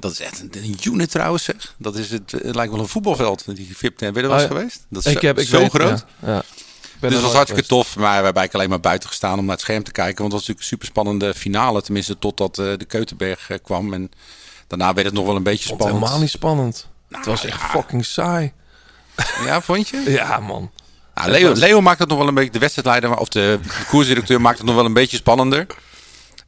dat 0.00 0.12
is 0.12 0.20
echt 0.20 0.40
een, 0.40 0.50
een 0.62 0.78
unit 0.82 1.10
trouwens, 1.10 1.44
zeg. 1.44 1.74
Dat 1.78 1.96
is 1.96 2.10
het, 2.10 2.30
het 2.30 2.54
lijkt 2.54 2.72
wel 2.72 2.80
een 2.80 2.88
voetbalveld, 2.88 3.56
die 3.56 3.76
VIP. 3.76 3.98
Ben 3.98 4.14
je 4.14 4.20
er 4.20 4.28
wel 4.28 4.34
eens 4.40 4.50
Oh 4.50 4.56
geweest? 4.56 4.86
Dat 4.88 5.06
is 5.06 5.12
Ik 5.12 5.20
heb, 5.20 5.38
ik 5.38 5.46
zo 5.48 5.58
weet- 5.58 5.70
groot. 5.70 6.04
Ja. 6.26 6.42
Ik 7.00 7.04
Dus 7.04 7.12
dat 7.12 7.22
was 7.22 7.32
hartstikke 7.32 7.64
geweest. 7.66 7.88
tof. 7.88 7.96
Maar 7.96 8.14
hebben 8.14 8.24
eigenlijk 8.24 8.54
alleen 8.54 8.68
maar 8.68 8.80
buiten 8.80 9.08
gestaan 9.08 9.38
om 9.38 9.44
naar 9.44 9.54
het 9.54 9.60
scherm 9.60 9.82
te 9.84 9.92
kijken. 9.92 10.18
Want 10.20 10.32
het 10.32 10.40
was 10.40 10.48
natuurlijk 10.48 10.60
een 10.60 10.66
super 10.76 10.86
spannende 10.86 11.34
finale. 11.34 11.82
Tenminste, 11.82 12.18
totdat 12.18 12.58
eh, 12.58 12.64
de 12.76 12.84
Keutenberg 12.84 13.50
kwam. 13.62 13.92
En 13.92 14.10
daarna 14.68 14.92
werd 14.94 15.06
het 15.06 15.14
nog 15.16 15.26
wel 15.26 15.36
een 15.36 15.42
beetje 15.42 15.64
spannend. 15.64 15.90
helemaal 15.98 16.18
niet 16.20 16.30
spannend. 16.30 16.88
het 17.10 17.26
was 17.26 17.42
Nou, 17.42 17.52
echt 17.54 17.60
ja. 17.62 17.68
fucking 17.68 18.04
saai. 18.04 18.52
Ja, 19.44 19.60
vond 19.60 19.88
je? 19.88 20.02
Ja, 20.10 20.38
man. 20.40 20.70
Nou, 21.14 21.30
Leo, 21.30 21.52
Leo 21.52 21.80
maakt 21.80 21.98
het 21.98 22.08
nog 22.08 22.18
wel 22.18 22.28
een 22.28 22.34
beetje, 22.34 22.50
de 22.50 22.58
wedstrijdleider 22.58 23.16
of 23.16 23.28
de, 23.28 23.58
de 23.62 23.84
koersdirecteur 23.88 24.40
maakt 24.40 24.58
het 24.58 24.66
nog 24.66 24.74
wel 24.76 24.84
een 24.84 24.92
beetje 24.92 25.16
spannender. 25.16 25.66
Ja, 25.68 25.74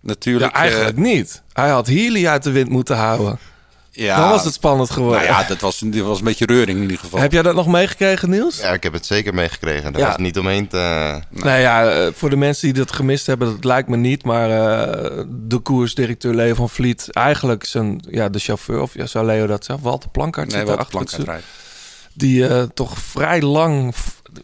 Natuurlijk. 0.00 0.52
eigenlijk 0.52 0.96
eh, 0.96 1.02
niet. 1.02 1.42
Hij 1.52 1.68
had 1.68 1.86
Healy 1.86 2.26
uit 2.26 2.42
de 2.42 2.50
wind 2.50 2.68
moeten 2.68 2.96
houden. 2.96 3.38
Ja, 3.90 4.16
Dan 4.20 4.28
was 4.30 4.44
het 4.44 4.54
spannend 4.54 4.90
geworden. 4.90 5.22
Nou 5.22 5.32
ja, 5.32 5.48
dat 5.48 5.60
was, 5.60 5.78
dat 5.78 5.94
was 6.04 6.18
een 6.18 6.24
beetje 6.24 6.46
reuring 6.46 6.76
in 6.76 6.82
ieder 6.82 6.98
geval. 6.98 7.20
Heb 7.20 7.32
jij 7.32 7.42
dat 7.42 7.54
nog 7.54 7.66
meegekregen, 7.66 8.30
Niels? 8.30 8.58
Ja, 8.60 8.72
ik 8.72 8.82
heb 8.82 8.92
het 8.92 9.06
zeker 9.06 9.34
meegekregen. 9.34 9.92
Daar 9.92 10.02
Ja. 10.02 10.08
was 10.08 10.16
niet 10.16 10.38
omheen 10.38 10.68
te... 10.68 10.76
Nou 11.30 11.58
ja, 11.58 11.90
eh, 11.90 12.06
voor 12.14 12.30
de 12.30 12.36
mensen 12.36 12.72
die 12.72 12.84
dat 12.84 12.92
gemist 12.92 13.26
hebben, 13.26 13.48
dat 13.54 13.64
lijkt 13.64 13.88
me 13.88 13.96
niet. 13.96 14.24
Maar 14.24 14.50
eh, 14.50 15.24
de 15.28 15.58
koersdirecteur 15.58 16.34
Leo 16.34 16.54
van 16.54 16.68
Vliet, 16.68 17.08
eigenlijk 17.12 17.64
zijn, 17.64 18.02
ja, 18.10 18.28
de 18.28 18.38
chauffeur, 18.38 18.80
of 18.80 18.94
ja, 18.94 19.06
zou 19.06 19.26
Leo 19.26 19.46
dat 19.46 19.64
zeggen? 19.64 19.84
Walter 19.84 20.10
Plankaart 20.10 20.52
nee. 20.52 21.40
Die 22.14 22.46
eh, 22.48 22.62
toch 22.74 22.98
vrij 22.98 23.40
lang, 23.42 23.94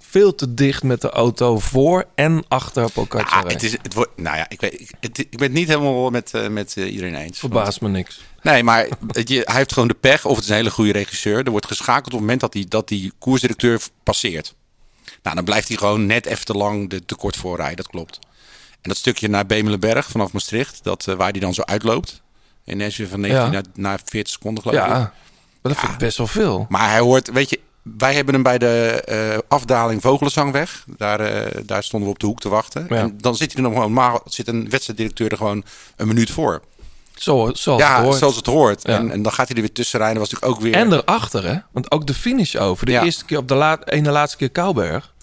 veel 0.01 0.35
te 0.35 0.55
dicht 0.55 0.83
met 0.83 1.01
de 1.01 1.11
auto 1.11 1.59
voor 1.59 2.05
en 2.15 2.45
achter 2.49 2.91
Pogacar 2.93 3.43
Ah, 3.45 3.51
het 3.51 3.63
is, 3.63 3.73
het 3.73 3.95
wordt, 3.95 4.11
nou 4.17 4.37
ja, 4.37 4.47
ik, 4.49 4.61
weet, 4.61 4.81
ik, 4.81 4.91
het- 5.01 5.19
ik 5.19 5.31
ben 5.31 5.43
het 5.43 5.53
niet 5.53 5.69
helemaal 5.69 6.11
met, 6.11 6.35
eh, 6.35 6.49
met 6.49 6.77
eh, 6.77 6.93
iedereen 6.93 7.15
eens. 7.15 7.39
Verbaast 7.39 7.81
me 7.81 7.89
niks. 7.89 8.21
Nee, 8.43 8.63
maar 8.63 8.89
het, 9.07 9.29
je, 9.29 9.43
hij 9.45 9.55
heeft 9.57 9.73
gewoon 9.73 9.89
de 9.89 9.95
pech, 9.95 10.25
of 10.25 10.35
het 10.35 10.45
is 10.45 10.51
een 10.51 10.57
hele 10.57 10.71
goede 10.71 10.93
regisseur. 10.93 11.45
Er 11.45 11.51
wordt 11.51 11.67
geschakeld 11.67 12.07
op 12.07 12.13
het 12.13 12.21
moment 12.21 12.41
dat 12.41 12.53
die, 12.53 12.67
dat 12.67 12.89
die 12.89 13.13
koersdirecteur 13.19 13.81
passeert. 14.03 14.55
Nou, 15.23 15.37
dan 15.37 15.45
blijft 15.45 15.69
hij 15.69 15.77
gewoon 15.77 16.07
net 16.07 16.27
even 16.27 16.45
te 16.45 16.53
lang 16.55 16.91
de, 16.91 17.05
te 17.05 17.15
kort 17.15 17.37
voorrijden, 17.37 17.77
dat 17.77 17.87
klopt. 17.89 18.19
En 18.81 18.89
dat 18.89 18.97
stukje 18.97 19.29
naar 19.29 19.47
Bemelenberg 19.47 20.07
vanaf 20.07 20.33
Maastricht, 20.33 20.79
dat, 20.83 21.07
eh, 21.09 21.15
waar 21.15 21.31
hij 21.31 21.41
dan 21.41 21.55
zo 21.55 21.63
uitloopt. 21.63 22.23
In 22.65 22.77
Nashville 22.77 23.09
van 23.09 23.21
19 23.21 23.47
Ja. 23.47 23.53
naar, 23.53 23.65
naar 23.75 24.01
40 24.05 24.33
seconden 24.33 24.63
geloof 24.63 24.77
Ja, 24.79 24.85
ik. 24.85 24.91
maar 24.93 25.13
dat 25.63 25.77
vind 25.77 25.93
ik 25.93 25.99
best 25.99 26.17
wel 26.19 26.27
veel. 26.27 26.67
Maar 26.69 26.91
hij 26.91 26.99
hoort, 27.01 27.31
weet 27.33 27.51
je, 27.51 27.61
wij 27.99 28.15
hebben 28.15 28.35
hem 28.35 28.43
bij 28.43 28.59
de 28.59 29.03
eh, 29.07 29.39
afdaling 29.49 30.03
Vogelenzangweg. 30.03 30.85
Daar, 30.97 31.21
eh, 31.21 31.61
daar 31.65 31.83
stonden 31.83 32.09
we 32.09 32.15
op 32.15 32.21
de 32.21 32.27
hoek 32.27 32.41
te 32.41 32.49
wachten. 32.49 32.87
Ja. 32.89 32.97
En 32.97 33.15
dan 33.21 33.37
zit 33.37 33.53
hij 33.53 33.63
er 33.63 33.69
nog 33.69 33.79
gewoon, 33.79 33.93
maar 33.93 34.21
zit 34.25 34.49
een 34.49 34.71
wedstrijddirecteur 34.71 35.31
er 35.31 35.37
gewoon 35.37 35.65
een 35.97 36.07
minuut 36.07 36.31
voor. 36.31 36.63
Zo, 37.15 37.51
zoals 37.55 37.81
ja, 37.83 37.95
het 37.97 38.05
hoort. 38.05 38.19
zoals 38.19 38.37
het 38.37 38.47
hoort. 38.47 38.83
Ja. 38.87 38.97
En, 38.99 39.11
en 39.11 39.23
dan 39.23 39.33
gaat 39.33 39.47
hij 39.47 39.57
er 39.57 39.63
weer 39.63 39.73
tussen 39.73 39.99
rijden. 39.99 40.19
Was 40.19 40.31
natuurlijk 40.31 40.59
ook 40.59 40.65
weer. 40.65 40.75
En 40.75 40.93
erachter, 40.93 41.47
hè? 41.47 41.59
Want 41.73 41.91
ook 41.91 42.07
de 42.07 42.15
finish 42.15 42.55
over. 42.57 42.87
De 42.87 42.93
Ja. 42.93 43.03
eerste 43.05 43.25
keer 43.25 43.39
op 43.39 43.49
de 43.49 43.55
la 43.55 43.85
ene 43.85 44.11
laatste 44.11 44.37
keer 44.37 44.51
Kouwberg. 44.51 45.15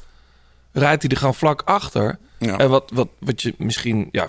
Rijdt 0.71 1.01
hij 1.01 1.11
er 1.11 1.17
gewoon 1.17 1.35
vlak 1.35 1.61
achter. 1.65 2.17
En 2.39 2.69
wat, 2.69 2.91
wat, 2.93 3.07
wat 3.19 3.41
je 3.41 3.55
misschien... 3.57 4.09
Ja, 4.11 4.27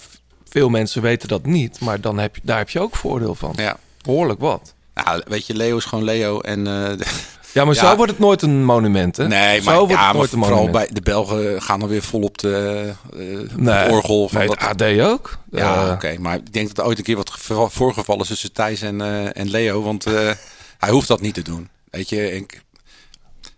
veel 0.49 0.69
mensen 0.69 1.03
weten 1.03 1.29
dat 1.29 1.47
niet. 1.47 1.81
Maar 1.81 2.01
dan 2.01 2.19
heb 2.19 2.35
je, 2.35 2.41
daar 2.45 2.59
heb 2.59 2.71
je 2.71 2.81
ook 2.81 2.97
voordeel 2.97 3.35
van. 3.35 3.53
Ja. 3.57 3.77
Behoorlijk 4.03 4.41
wat. 4.41 4.75
Nou, 4.95 5.23
weet 5.27 5.47
je, 5.47 5.55
Leo 5.55 5.77
is 5.77 5.85
gewoon 5.85 6.05
Leo. 6.05 6.41
En, 6.41 6.67
eh, 6.67 7.07
Ja, 7.55 7.65
maar 7.65 7.75
Ja. 7.75 7.81
zo 7.91 7.97
wordt 7.97 8.11
het 8.11 8.21
nooit 8.21 8.43
een 8.43 8.65
monument, 8.65 9.17
hè? 9.17 9.29
nee, 9.29 9.59
zo 9.59 9.65
maar, 9.65 9.79
wordt 9.79 9.93
ja, 9.93 9.97
het 9.99 10.07
maar 10.07 10.15
nooit 10.15 10.33
een 10.33 10.45
vooral 10.45 10.71
bij 10.71 10.89
de 10.93 11.01
Belgen 11.03 11.63
gaan 11.63 11.81
dan 11.81 11.89
weer 11.89 12.03
vol 12.03 12.21
op 12.23 12.39
de 12.39 12.83
eh, 13.13 13.41
op 13.41 13.57
nee, 13.61 13.75
het 13.75 13.93
orgel. 13.93 14.29
Van 14.29 14.39
nee, 14.39 14.49
dat, 14.49 14.59
AD 14.59 14.83
ook. 15.01 15.39
ja, 15.51 15.87
Eh, 15.87 15.93
oké. 15.93 16.17
Maar 16.19 16.35
ik 16.35 16.53
denk 16.53 16.69
dat 16.69 16.79
er 16.79 16.85
ooit 16.85 16.99
een 16.99 17.05
keer 17.05 17.17
wat 17.17 17.31
geval- 17.31 17.71
voorgevallen 17.71 18.23
is 18.23 18.29
tussen 18.29 18.53
Thijs 18.53 18.81
en, 18.83 19.01
eh, 19.01 19.37
en 19.37 19.51
Leo. 19.51 19.83
Want 19.83 20.05
hij 20.79 20.91
hoeft 20.91 21.09
dat 21.09 21.21
niet 21.21 21.35
te 21.35 21.43
doen. 21.43 21.69
Weet 21.91 22.09
je, 22.09 22.33
ik, 22.37 22.63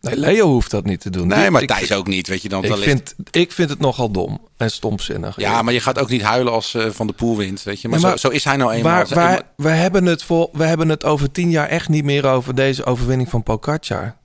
Nee, 0.00 0.16
Leo 0.16 0.46
hoeft 0.46 0.70
dat 0.70 0.84
niet 0.84 1.00
te 1.00 1.10
doen. 1.10 1.26
nee, 1.26 1.50
maar 1.50 1.62
ik, 1.62 1.68
Thijs 1.68 1.92
ook 1.92 2.06
niet. 2.06 2.28
Weet 2.28 2.42
je, 2.42 2.48
dan 2.48 2.64
Ik 2.64 2.76
vind, 2.76 3.14
ik 3.30 3.52
vind 3.52 3.70
het 3.70 3.78
nogal 3.78 4.10
dom 4.10 4.40
en 4.56 4.70
stomzinnig. 4.70 5.36
Ja, 5.36 5.62
maar 5.62 5.72
je 5.72 5.80
gaat 5.80 5.98
ook 5.98 6.08
niet 6.08 6.22
huilen 6.22 6.52
als 6.52 6.74
eh, 6.74 6.90
Van 6.90 7.06
de 7.06 7.12
Poel 7.12 7.36
wint, 7.36 7.62
weet 7.62 7.80
je. 7.80 7.88
Maar, 7.88 7.98
Nee, 7.98 8.08
maar 8.08 8.18
zo, 8.18 8.28
zo 8.28 8.34
is 8.34 8.44
hij 8.44 8.56
nou 8.56 8.72
eenmaal. 8.72 9.04
Waar, 9.06 9.42
we, 9.56 9.68
hebben 9.68 10.04
het 10.04 10.22
voor, 10.22 10.48
we 10.52 10.64
hebben 10.64 10.88
het 10.88 11.04
over 11.04 11.30
tien 11.30 11.50
jaar 11.50 11.68
echt 11.68 11.88
niet 11.88 12.04
meer 12.04 12.26
over 12.26 12.54
deze 12.54 12.84
overwinning 12.84 13.30
van 13.30 13.42
Pogacar. 13.42 14.16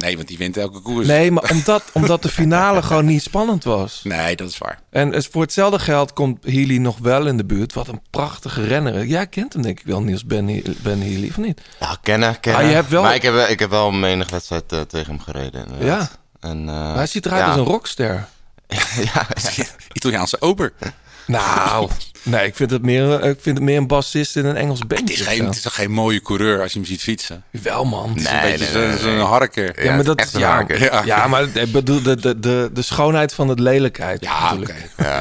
Nee, 0.00 0.16
want 0.16 0.28
die 0.28 0.38
wint 0.38 0.56
elke 0.56 0.80
koers. 0.80 1.06
Nee, 1.06 1.30
maar 1.30 1.50
omdat, 1.50 1.82
omdat 1.92 2.22
de 2.22 2.28
finale 2.28 2.82
gewoon 2.82 3.04
niet 3.04 3.22
spannend 3.22 3.64
was. 3.64 4.00
Nee, 4.04 4.36
dat 4.36 4.48
is 4.48 4.58
waar. 4.58 4.80
En 4.90 5.24
voor 5.30 5.42
hetzelfde 5.42 5.78
geld 5.78 6.12
komt 6.12 6.44
Healy 6.44 6.76
nog 6.76 6.98
wel 6.98 7.26
in 7.26 7.36
de 7.36 7.44
buurt. 7.44 7.72
Wat 7.72 7.88
een 7.88 8.00
prachtige 8.10 8.64
renner. 8.64 9.06
Jij 9.06 9.26
kent 9.26 9.52
hem 9.52 9.62
denk 9.62 9.80
ik 9.80 9.86
wel, 9.86 10.00
Niels 10.02 10.24
Ben, 10.26 10.46
ben 10.82 11.00
Healy, 11.00 11.28
of 11.28 11.36
niet? 11.36 11.60
Ja, 11.80 11.98
kennen, 12.02 12.40
kennen. 12.40 12.62
Ah, 12.62 12.68
je 12.68 12.74
hebt 12.74 12.88
wel- 12.88 13.02
Maar 13.02 13.14
ik 13.14 13.22
heb, 13.22 13.32
wel- 13.32 13.48
ik 13.48 13.58
heb 13.58 13.70
wel 13.70 13.90
menig 13.90 14.30
wedstrijd 14.30 14.72
eh, 14.72 14.80
tegen 14.80 15.12
hem 15.12 15.20
gereden. 15.20 15.66
inderdaad. 15.66 16.18
En, 16.40 16.58
eh, 16.58 16.64
Maar 16.74 16.94
hij 16.96 17.06
ziet 17.06 17.26
eruit 17.26 17.42
ja. 17.42 17.48
als 17.48 17.56
een 17.56 17.64
rockster. 17.64 18.26
ja, 19.14 19.26
Italiaanse 19.92 20.40
ober. 20.40 20.72
Nou, 21.26 21.88
nee, 22.22 22.46
ik 22.46 22.54
vind 22.56 22.70
het 22.70 22.82
meer, 22.82 23.24
ik 23.24 23.38
vind 23.40 23.56
het 23.56 23.66
meer 23.66 23.76
een 23.76 23.86
bassist 23.86 24.36
in 24.36 24.44
een 24.44 24.56
Engels 24.56 24.78
bandje. 24.86 25.04
Het 25.04 25.10
is, 25.14 25.20
of 25.20 25.26
geen, 25.26 25.36
zo. 25.36 25.44
het 25.44 25.54
is 25.54 25.62
toch 25.62 25.74
geen 25.74 25.90
mooie 25.90 26.22
coureur 26.22 26.62
als 26.62 26.72
je 26.72 26.78
hem 26.78 26.88
ziet 26.88 27.00
fietsen? 27.02 27.44
Wel 27.50 27.84
man. 27.84 28.08
Het 28.08 28.18
is 28.18 28.30
Nee, 28.30 28.52
een 28.52 28.58
beetje 28.58 28.78
nee, 28.78 28.88
nee, 28.88 28.98
zo'n 28.98 29.14
nee. 29.14 29.20
harker. 29.24 29.84
Ja, 29.84 29.94
maar 29.94 30.04
dat 30.04 30.18
echt 30.18 30.34
een 30.34 30.40
ja, 30.40 30.50
harker. 30.54 30.82
Ja. 30.82 31.02
ja, 31.04 31.26
maar 31.28 31.48
bedoel 31.72 32.02
de, 32.02 32.16
de, 32.16 32.38
de, 32.40 32.70
de 32.72 32.82
schoonheid 32.82 33.34
van 33.34 33.48
het 33.48 33.58
lelijkheid. 33.58 34.24
Ja, 34.24 34.54
oké. 34.60 34.74
Ja. 34.96 35.20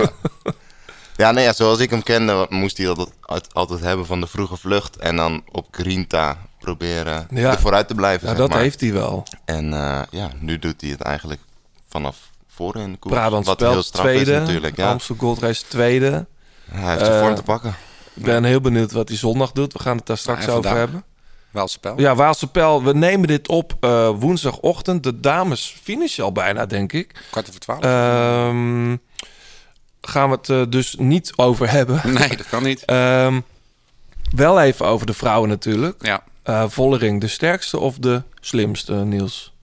ja, 1.15 1.31
nee, 1.31 1.43
ja, 1.43 1.53
zoals 1.53 1.79
ik 1.79 1.89
hem 1.89 2.03
kende, 2.03 2.45
moest 2.49 2.77
hij 2.77 2.85
dat 2.85 3.11
altijd, 3.21 3.53
altijd 3.53 3.79
hebben 3.79 4.05
van 4.05 4.19
de 4.19 4.27
vroege 4.27 4.57
vlucht. 4.57 4.97
En 4.97 5.15
dan 5.15 5.43
op 5.51 5.67
Grinta 5.71 6.37
proberen 6.59 7.27
Ja. 7.33 7.51
er 7.51 7.59
vooruit 7.59 7.87
te 7.87 7.95
blijven. 7.95 8.21
Ja, 8.27 8.29
zeg 8.29 8.37
dat 8.41 8.49
maar. 8.49 8.59
heeft 8.59 8.81
hij 8.81 8.93
wel. 8.93 9.23
En 9.45 9.73
eh, 9.73 10.01
ja, 10.11 10.29
nu 10.39 10.59
doet 10.59 10.81
hij 10.81 10.89
het 10.89 11.01
eigenlijk 11.01 11.41
vanaf 11.89 12.17
voren 12.47 12.81
in 12.81 12.91
de 12.91 12.97
koers. 12.97 13.13
Brabant 13.15 13.45
Wat 13.45 13.59
heel 13.59 13.69
Speld 13.69 13.85
straf 13.85 14.05
tweede. 14.05 14.31
is 14.31 14.37
natuurlijk. 14.39 14.77
Ja. 14.77 14.89
Amstel 14.89 15.15
Gold 15.19 15.39
Race 15.39 15.63
tweede. 15.67 16.25
Hij 16.71 16.89
heeft 16.89 16.99
zijn 17.05 17.13
Eh, 17.13 17.19
vorm 17.21 17.35
te 17.35 17.43
pakken. 17.43 17.75
Ik 18.13 18.23
ben 18.23 18.43
heel 18.43 18.61
benieuwd 18.61 18.91
wat 18.91 19.07
hij 19.07 19.17
zondag 19.17 19.51
doet. 19.51 19.73
We 19.73 19.79
gaan 19.79 19.97
het 19.97 20.05
daar 20.05 20.17
straks 20.17 20.39
over 20.41 20.53
vandaag. 20.53 20.73
hebben. 20.73 21.03
Wel 21.51 21.67
spel. 21.67 21.99
Ja, 21.99 22.15
Waalse 22.15 22.47
Pijl. 22.47 22.83
We 22.83 22.93
nemen 22.93 23.27
dit 23.27 23.47
op 23.47 23.73
eh, 23.79 24.09
woensdagochtend. 24.19 25.03
De 25.03 25.19
dames 25.19 25.77
finishen 25.83 26.23
al 26.23 26.31
bijna, 26.31 26.65
denk 26.65 26.93
ik. 26.93 27.25
Kwart 27.31 27.47
over 27.47 27.59
twaalf. 27.59 27.83
Ehm, 27.83 28.95
gaan 30.01 30.29
we 30.29 30.35
het 30.35 30.49
eh, 30.49 30.61
dus 30.69 30.95
niet 30.97 31.33
over 31.35 31.69
hebben. 31.71 32.01
nee, 32.19 32.37
dat 32.37 32.49
kan 32.49 32.63
niet. 32.63 32.85
Ehm, 32.85 33.39
wel 34.35 34.61
even 34.61 34.85
over 34.85 35.05
de 35.05 35.13
vrouwen 35.13 35.49
natuurlijk. 35.49 36.05
Ja. 36.05 36.23
Eh, 36.43 36.63
Vollering, 36.67 37.21
de 37.21 37.27
sterkste 37.27 37.79
of 37.79 37.97
de 37.97 38.23
slimste, 38.39 38.93
Niels? 38.93 39.53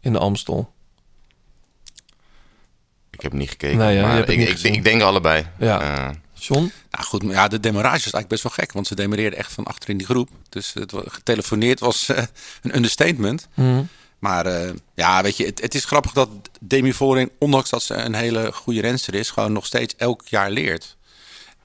In 0.00 0.12
de 0.12 0.18
Amstel. 0.18 0.72
Ik 3.10 3.20
heb 3.20 3.32
niet 3.32 3.50
gekeken, 3.50 3.78
Nee, 3.78 3.94
ja, 3.94 4.00
je 4.00 4.06
maar 4.06 4.18
ik, 4.18 4.36
niet 4.36 4.48
ik, 4.48 4.52
gezien. 4.54 4.72
ik 4.74 4.84
denk 4.84 5.02
allebei. 5.02 5.46
Ja. 5.58 6.12
John? 6.40 6.72
Nou 6.90 7.04
goed, 7.04 7.22
maar 7.22 7.34
ja, 7.34 7.48
de 7.48 7.60
demarrage 7.60 7.96
is 7.96 8.12
eigenlijk 8.12 8.28
best 8.28 8.42
wel 8.42 8.52
gek. 8.52 8.72
Want 8.72 8.86
ze 8.86 8.94
demareerden 8.94 9.38
echt 9.38 9.52
van 9.52 9.64
achter 9.64 9.88
in 9.88 9.96
die 9.96 10.06
groep. 10.06 10.28
Dus 10.48 10.72
het 10.72 10.92
getelefoneerd 11.06 11.80
was 11.80 12.08
eh, 12.08 12.24
een 12.62 12.76
understatement. 12.76 13.48
Mhm. 13.54 13.82
Maar 14.18 14.46
eh, 14.46 14.74
ja, 14.94 15.22
weet 15.22 15.36
je, 15.36 15.46
het, 15.46 15.60
het 15.60 15.74
is 15.74 15.84
grappig 15.84 16.12
dat 16.12 16.28
Demi 16.60 16.92
Vollering, 16.92 17.30
ondanks 17.38 17.70
dat 17.70 17.82
ze 17.82 17.94
een 17.94 18.14
hele 18.14 18.52
goede 18.52 18.80
renster 18.80 19.14
is, 19.14 19.30
gewoon 19.30 19.52
nog 19.52 19.66
steeds 19.66 19.94
elk 19.96 20.22
jaar 20.28 20.50
leert. 20.50 20.96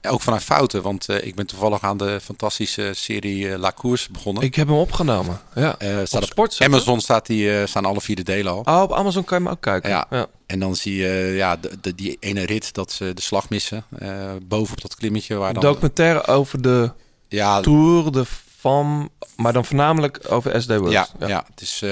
Ook 0.08 0.22
vanuit 0.22 0.42
fouten, 0.42 0.82
want 0.82 1.08
eh, 1.08 1.26
ik 1.26 1.34
ben 1.34 1.46
toevallig 1.46 1.82
aan 1.82 1.96
de 1.96 2.20
fantastische 2.22 2.90
serie 2.94 3.52
eh, 3.52 3.58
La 3.58 3.72
Course 3.72 4.12
begonnen. 4.12 4.42
Ik 4.42 4.54
heb 4.54 4.66
hem 4.68 4.76
opgenomen. 4.76 5.40
Ja. 5.54 5.78
Eh, 5.78 6.00
op 6.00 6.06
staat 6.06 6.34
op 6.38 6.48
Amazon 6.58 7.00
staat 7.00 7.26
die, 7.26 7.66
staan 7.66 7.84
alle 7.84 8.00
vier 8.00 8.16
de 8.16 8.22
delen 8.22 8.52
al. 8.52 8.60
Oh, 8.64 8.82
op 8.82 8.92
Amazon 8.92 9.24
kan 9.24 9.38
je 9.38 9.44
hem 9.44 9.52
ook 9.52 9.60
kijken. 9.60 9.90
Ja. 9.90 10.06
ja. 10.10 10.26
En 10.46 10.58
dan 10.60 10.76
zie 10.76 10.96
je 10.96 11.32
ja, 11.36 11.56
de, 11.56 11.70
de- 11.80 11.94
die 11.94 12.16
ene 12.20 12.46
rit 12.46 12.72
dat 12.74 12.92
ze 12.92 13.14
de 13.14 13.22
slag 13.22 13.48
missen. 13.48 13.84
eh 13.98 14.30
bovenop 14.42 14.80
dat 14.82 14.94
klimmetje. 14.94 15.34
Waar 15.34 15.52
dan, 15.52 15.62
documentaire 15.62 16.26
over 16.26 16.62
de 16.62 16.90
ja, 17.28 17.60
Tour 17.60 18.12
de 18.12 18.24
Femme, 18.58 19.08
maar 19.36 19.52
dan 19.52 19.64
voornamelijk 19.64 20.20
over 20.28 20.62
SD 20.62 20.68
Works. 20.76 20.92
Ja, 20.92 21.08
ja. 21.26 21.44
het 21.50 21.60
is, 21.60 21.82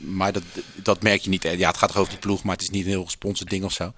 maar 0.00 0.32
dat, 0.32 0.42
dat 0.74 1.02
merk 1.02 1.20
je 1.20 1.30
niet. 1.30 1.42
Ja, 1.42 1.68
het 1.68 1.76
gaat 1.76 1.88
toch 1.88 1.98
over 1.98 2.10
die 2.10 2.20
ploeg, 2.20 2.42
maar 2.42 2.52
het 2.54 2.62
is 2.62 2.70
niet 2.70 2.84
een 2.84 2.90
heel 2.90 3.04
gesponsord 3.04 3.50
ding 3.50 3.64
of 3.64 3.72
zo. 3.72 3.92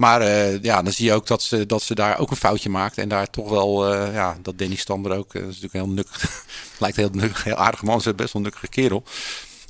Maar 0.00 0.20
eh, 0.20 0.62
ja, 0.62 0.82
dan 0.82 0.92
zie 0.92 1.04
je 1.06 1.12
ook 1.12 1.26
dat 1.26 1.42
ze, 1.42 1.66
dat 1.66 1.82
ze 1.82 1.94
daar 1.94 2.18
ook 2.18 2.30
een 2.30 2.36
foutje 2.36 2.70
maakt. 2.70 2.98
En 2.98 3.08
daar 3.08 3.30
toch 3.30 3.48
wel, 3.48 3.94
eh, 3.94 4.14
ja, 4.14 4.36
dat 4.42 4.58
Danny 4.58 4.74
Stander 4.74 5.16
ook, 5.16 5.34
eh, 5.34 5.40
dat 5.40 5.50
is 5.50 5.60
natuurlijk 5.60 5.74
een 5.74 5.80
heel 5.80 5.90
nukkig, 5.94 6.44
lijkt 6.78 6.96
een 6.96 7.02
heel, 7.02 7.20
nukkig, 7.20 7.44
heel 7.44 7.54
aardige 7.54 7.84
man, 7.84 8.00
ze 8.00 8.14
best 8.14 8.32
wel 8.32 8.42
een 8.42 8.48
nukkige 8.48 8.68
kerel. 8.68 9.04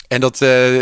En 0.08 0.20
dat, 0.20 0.38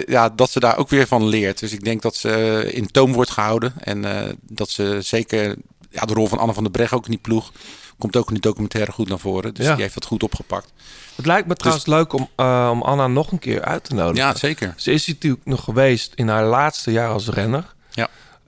ja, 0.06 0.28
dat 0.28 0.50
ze 0.50 0.60
daar 0.60 0.76
ook 0.78 0.88
weer 0.88 1.06
van 1.06 1.26
leert. 1.26 1.58
Dus 1.58 1.72
ik 1.72 1.84
denk 1.84 2.02
dat 2.02 2.16
ze 2.16 2.64
in 2.72 2.90
toom 2.90 3.12
wordt 3.12 3.30
gehouden. 3.30 3.72
En 3.78 4.04
dat 4.42 4.70
ze 4.70 4.98
zeker, 5.00 5.56
ja, 5.90 6.04
de 6.04 6.14
rol 6.14 6.26
van 6.26 6.38
Anne 6.38 6.54
van 6.54 6.62
der 6.62 6.72
Breg 6.72 6.92
ook 6.92 7.04
in 7.04 7.10
die 7.10 7.20
ploeg, 7.20 7.52
komt 7.98 8.16
ook 8.16 8.26
in 8.28 8.32
die 8.34 8.42
documentaire 8.42 8.92
goed 8.92 9.08
naar 9.08 9.18
voren. 9.18 9.54
Dus 9.54 9.66
Ja. 9.66 9.72
die 9.72 9.82
heeft 9.82 9.94
dat 9.94 10.04
goed 10.04 10.22
opgepakt. 10.22 10.72
Het 11.14 11.26
lijkt 11.26 11.48
me 11.48 11.54
trouwens 11.54 11.86
leuk 11.86 12.12
om, 12.12 12.28
om 12.44 12.82
Anna 12.82 13.06
nog 13.06 13.32
een 13.32 13.38
keer 13.38 13.62
uit 13.64 13.84
te 13.84 13.94
nodigen. 13.94 14.28
Ja, 14.28 14.36
zeker. 14.36 14.74
Ze 14.76 14.92
is 14.92 15.06
natuurlijk 15.06 15.44
nog 15.44 15.64
geweest 15.64 16.12
in 16.14 16.28
haar 16.28 16.44
laatste 16.44 16.90
jaar 16.90 17.10
als 17.10 17.28
renner. 17.28 17.76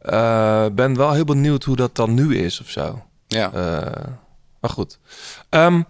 Eh, 0.00 0.66
ben 0.72 0.96
wel 0.96 1.12
heel 1.12 1.24
benieuwd 1.24 1.64
hoe 1.64 1.76
dat 1.76 1.96
dan 1.96 2.14
nu 2.14 2.38
is 2.38 2.60
of 2.60 2.70
zo. 2.70 3.02
Ja. 3.26 3.52
Eh, 3.52 4.04
maar 4.60 4.70
goed. 4.70 4.98
Ehm, 5.48 5.82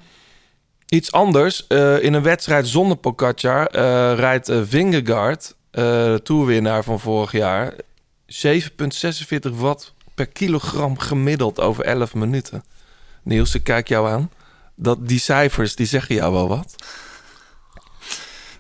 iets 0.89 1.13
anders. 1.13 1.67
Eh, 1.67 2.03
in 2.03 2.15
een 2.15 2.23
wedstrijd 2.23 2.69
zonder 2.69 2.97
Pogacar 2.97 3.67
eh, 3.67 4.15
rijdt 4.19 4.51
uh, 4.51 4.61
Vingegaard, 4.65 5.55
eh, 5.71 5.83
de 5.83 6.21
toerwinnaar 6.23 6.85
van 6.85 7.01
vorig 7.01 7.33
jaar, 7.33 7.73
7,46 8.27 9.51
watt 9.55 9.95
per 10.15 10.27
kilogram 10.27 10.99
gemiddeld 10.99 11.61
over 11.61 11.85
11 11.85 12.15
minuten. 12.15 12.65
Niels, 13.23 13.55
ik 13.55 13.65
kijk 13.65 13.89
jou 13.89 14.09
aan. 14.09 14.31
Dat, 14.75 15.09
die 15.09 15.19
cijfers, 15.19 15.75
die 15.75 15.87
zeggen 15.87 16.15
jou 16.15 16.33
wel 16.33 16.49
wat. 16.49 16.75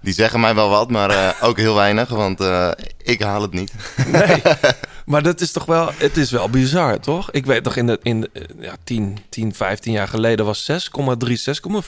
Die 0.02 0.14
zeggen 0.14 0.40
mij 0.40 0.54
wel 0.54 0.68
wat, 0.68 0.90
maar 0.90 1.10
eh, 1.10 1.48
ook 1.48 1.56
heel 1.56 1.74
weinig, 1.74 2.08
want 2.08 2.40
eh, 2.40 2.70
ik 3.02 3.22
haal 3.22 3.42
het 3.42 3.52
niet. 3.52 3.72
Nee, 4.06 4.42
maar 5.10 5.22
dat 5.22 5.40
is 5.40 5.52
toch 5.52 5.64
wel, 5.64 5.90
het 5.96 6.16
is 6.16 6.30
wel 6.30 6.48
bizar, 6.50 7.00
toch? 7.00 7.30
Ik 7.30 7.46
weet 7.46 7.64
nog 7.64 7.76
in 7.76 7.86
de, 7.86 7.98
in 8.02 8.20
de, 8.20 8.30
eh, 8.32 8.42
ja, 8.58 8.74
10, 8.84 9.18
10, 9.28 9.54
15 9.54 9.92
jaar 9.92 10.08
geleden 10.08 10.44
was 10.44 10.70
6,3, 10.70 11.36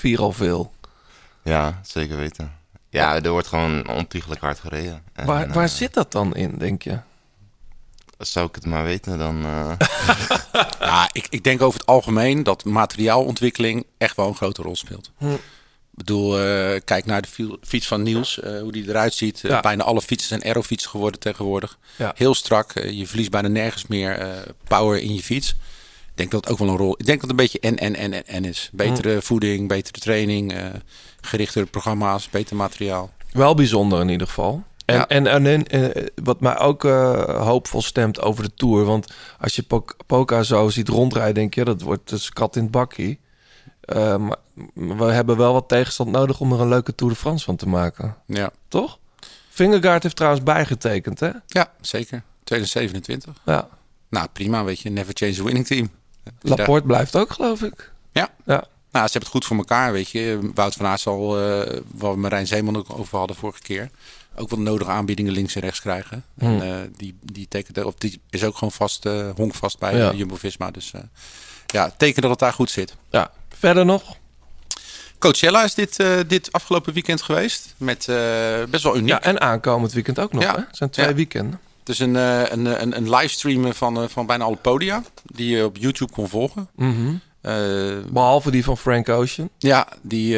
6,4 0.02 0.19
al 0.19 0.33
veel. 0.33 0.73
Ja, 1.43 1.81
zeker 1.83 2.17
weten. 2.17 2.52
Ja, 2.91 3.21
er 3.23 3.31
wordt 3.31 3.47
gewoon 3.47 3.88
ontiegelijk 3.88 4.41
hard 4.41 4.59
gereden. 4.61 5.02
En, 5.12 5.26
Waar, 5.26 5.47
eh, 5.49 5.55
waar 5.55 5.69
zit 5.69 5.95
dat 5.95 6.12
dan 6.12 6.35
in, 6.35 6.55
denk 6.59 6.83
je? 6.83 6.99
Zou 8.19 8.47
ik 8.49 8.55
het 8.55 8.67
maar 8.67 8.85
weten, 8.85 9.19
dan... 9.19 9.45
eh, 9.45 9.73
Ja, 10.81 11.09
ik, 11.12 11.26
ik 11.31 11.45
denk 11.45 11.62
over 11.62 11.79
het 11.81 11.88
algemeen 11.88 12.43
dat 12.43 12.64
materiaalontwikkeling 12.64 13.87
echt 13.99 14.17
wel 14.17 14.29
een 14.29 14.35
grote 14.35 14.62
rol 14.62 14.76
speelt. 14.76 15.11
Hm. 15.19 15.26
Ik 15.92 15.99
bedoel, 15.99 16.38
eh, 16.38 16.80
kijk 16.84 17.06
naar 17.06 17.22
de 17.22 17.28
fi- 17.28 17.56
fiets 17.62 17.87
van 17.87 18.02
Niels, 18.02 18.40
eh, 18.40 18.61
hoe 18.61 18.72
die 18.72 18.88
eruit 18.88 19.14
ziet. 19.14 19.44
Eh, 19.44 19.61
bijna 19.61 19.84
alle 19.84 20.02
fietsen 20.02 20.28
zijn 20.28 20.44
aerofietsen 20.44 20.90
geworden 20.90 21.20
tegenwoordig. 21.20 21.78
Ja. 21.96 22.12
Heel 22.16 22.34
strak, 22.34 22.72
je 22.90 23.06
verliest 23.06 23.30
bijna 23.30 23.49
nergens 23.49 23.87
meer 23.87 24.44
power 24.68 24.99
in 25.02 25.14
je 25.14 25.22
fiets. 25.22 25.49
Ik 25.49 26.18
denk 26.18 26.30
dat 26.30 26.40
het 26.44 26.52
ook 26.52 26.58
wel 26.58 26.68
een 26.68 26.76
rol... 26.76 26.92
Ik 26.99 27.06
denk 27.06 27.20
dat 27.20 27.30
het 27.30 27.38
een 27.38 27.44
beetje 27.44 27.61
en, 27.61 27.76
en, 27.78 27.94
en, 27.96 28.12
en, 28.12 28.26
en 28.26 28.44
is. 28.44 28.70
Betere 28.72 29.12
Hm. 29.14 29.20
voeding, 29.20 29.68
betere 29.68 29.99
training, 29.99 30.54
gerichtere 31.20 31.66
programma's, 31.66 32.30
beter 32.30 32.56
materiaal. 32.56 33.11
Wel 33.32 33.54
bijzonder 33.54 34.00
in 34.00 34.08
ieder 34.08 34.26
geval. 34.26 34.62
En, 34.84 34.94
Ja. 34.96 35.08
en, 35.08 35.26
en, 35.26 35.66
en, 35.66 35.92
wat 36.22 36.40
mij 36.40 36.58
ook 36.58 36.82
hoopvol 37.26 37.82
stemt 37.82 38.20
over 38.20 38.44
de 38.44 38.54
Tour. 38.54 38.84
Want 38.84 39.12
als 39.40 39.56
je 39.56 39.64
Poca 40.06 40.42
zo 40.42 40.68
ziet 40.68 40.88
rondrijden, 40.88 41.34
denk 41.34 41.54
je, 41.54 41.64
dat 41.64 41.80
wordt 41.82 42.08
dus 42.08 42.30
kat 42.30 42.56
in 42.56 42.62
het 42.62 42.70
bakkie. 42.70 43.18
Eh, 43.82 44.16
maar 44.16 44.96
we 44.96 45.04
hebben 45.04 45.36
wel 45.36 45.52
wat 45.52 45.68
tegenstand 45.68 46.10
nodig 46.10 46.40
om 46.40 46.52
er 46.52 46.60
een 46.60 46.68
leuke 46.68 46.94
Tour 46.94 47.12
de 47.12 47.18
France 47.18 47.44
van 47.44 47.56
te 47.56 47.68
maken. 47.68 48.16
Ja, 48.26 48.50
Toch? 48.68 48.98
Vingegaard 49.48 50.02
heeft 50.02 50.16
trouwens 50.16 50.42
bijgetekend, 50.44 51.20
hè? 51.20 51.30
ja 51.46 51.72
zeker. 51.80 52.22
2027. 52.44 53.34
Ja. 53.44 53.68
Nou, 54.08 54.28
prima, 54.32 54.64
weet 54.64 54.80
je. 54.80 54.90
Never 54.90 55.14
change 55.16 55.32
the 55.34 55.44
winning 55.44 55.66
team. 55.66 55.90
Daar- 56.22 56.58
Laporte 56.58 56.86
blijft 56.86 57.16
ook, 57.16 57.32
geloof 57.32 57.62
ik. 57.62 57.92
Ja. 58.12 58.28
Ja. 58.46 58.64
Nou, 58.90 59.06
ze 59.06 59.12
hebben 59.12 59.20
het 59.20 59.26
goed 59.28 59.44
voor 59.44 59.56
elkaar, 59.56 59.92
weet 59.92 60.10
je. 60.10 60.50
Wout 60.54 60.74
van 60.74 60.86
Aert 60.86 61.00
zal, 61.00 61.38
eh 61.40 61.80
waar 61.94 62.12
we 62.12 62.18
Marijn 62.18 62.46
Zeeman 62.46 62.76
ook 62.76 62.98
over 62.98 63.18
hadden 63.18 63.36
vorige 63.36 63.60
keer, 63.62 63.90
ook 64.36 64.50
wat 64.50 64.58
nodige 64.58 64.90
aanbiedingen 64.90 65.32
links 65.32 65.54
en 65.54 65.60
rechts 65.60 65.80
krijgen. 65.80 66.24
Hmm. 66.38 66.60
En, 66.60 66.62
eh, 66.62 66.88
die, 66.96 67.16
die, 67.22 67.48
tekent, 67.48 67.84
of 67.84 67.94
die 67.94 68.20
is 68.30 68.44
ook 68.44 68.54
gewoon 68.56 68.72
vast, 68.72 69.06
eh 69.06 69.28
honkvast 69.36 69.78
bij 69.78 69.96
Ja. 69.96 70.12
Jumbo-Visma. 70.12 70.70
Dus 70.70 70.92
ja, 71.66 71.90
teken 71.96 72.22
dat 72.22 72.30
het 72.30 72.40
daar 72.40 72.52
goed 72.52 72.70
zit. 72.70 72.96
Ja. 73.10 73.30
Verder 73.62 73.85
nog? 73.85 74.16
Coachella 75.19 75.64
is 75.64 75.75
dit, 75.75 75.99
eh, 75.99 76.19
dit 76.26 76.52
afgelopen 76.52 76.92
weekend 76.92 77.23
geweest. 77.23 77.75
Met 77.76 78.09
eh, 78.09 78.16
best 78.71 78.83
wel 78.83 78.97
uniek. 78.97 79.09
Ja, 79.09 79.23
en 79.23 79.40
aankomend 79.40 79.92
weekend 79.92 80.19
ook 80.19 80.33
nog, 80.33 80.42
Ja. 80.42 80.54
hè? 80.54 80.61
Het 80.61 80.76
zijn 80.76 80.90
twee 80.90 81.07
Ja. 81.09 81.14
weekenden. 81.14 81.61
Het 81.78 81.88
is 81.88 81.99
een, 81.99 82.16
eh, 82.16 82.42
een, 82.50 82.83
een, 82.83 82.97
een 82.97 83.11
livestream 83.11 83.75
van, 83.75 84.11
van 84.11 84.26
bijna 84.26 84.45
alle 84.45 84.57
podia. 84.57 85.02
Die 85.25 85.57
je 85.57 85.64
op 85.64 85.76
YouTube 85.76 86.12
kon 86.12 86.28
volgen. 86.28 86.69
Mhm. 86.76 87.14
Eh, 87.40 87.52
Behalve 88.11 88.50
die 88.50 88.64
van 88.64 88.78
Frank 88.78 89.09
Ocean. 89.09 89.49
Ja, 89.59 89.88
die, 90.02 90.37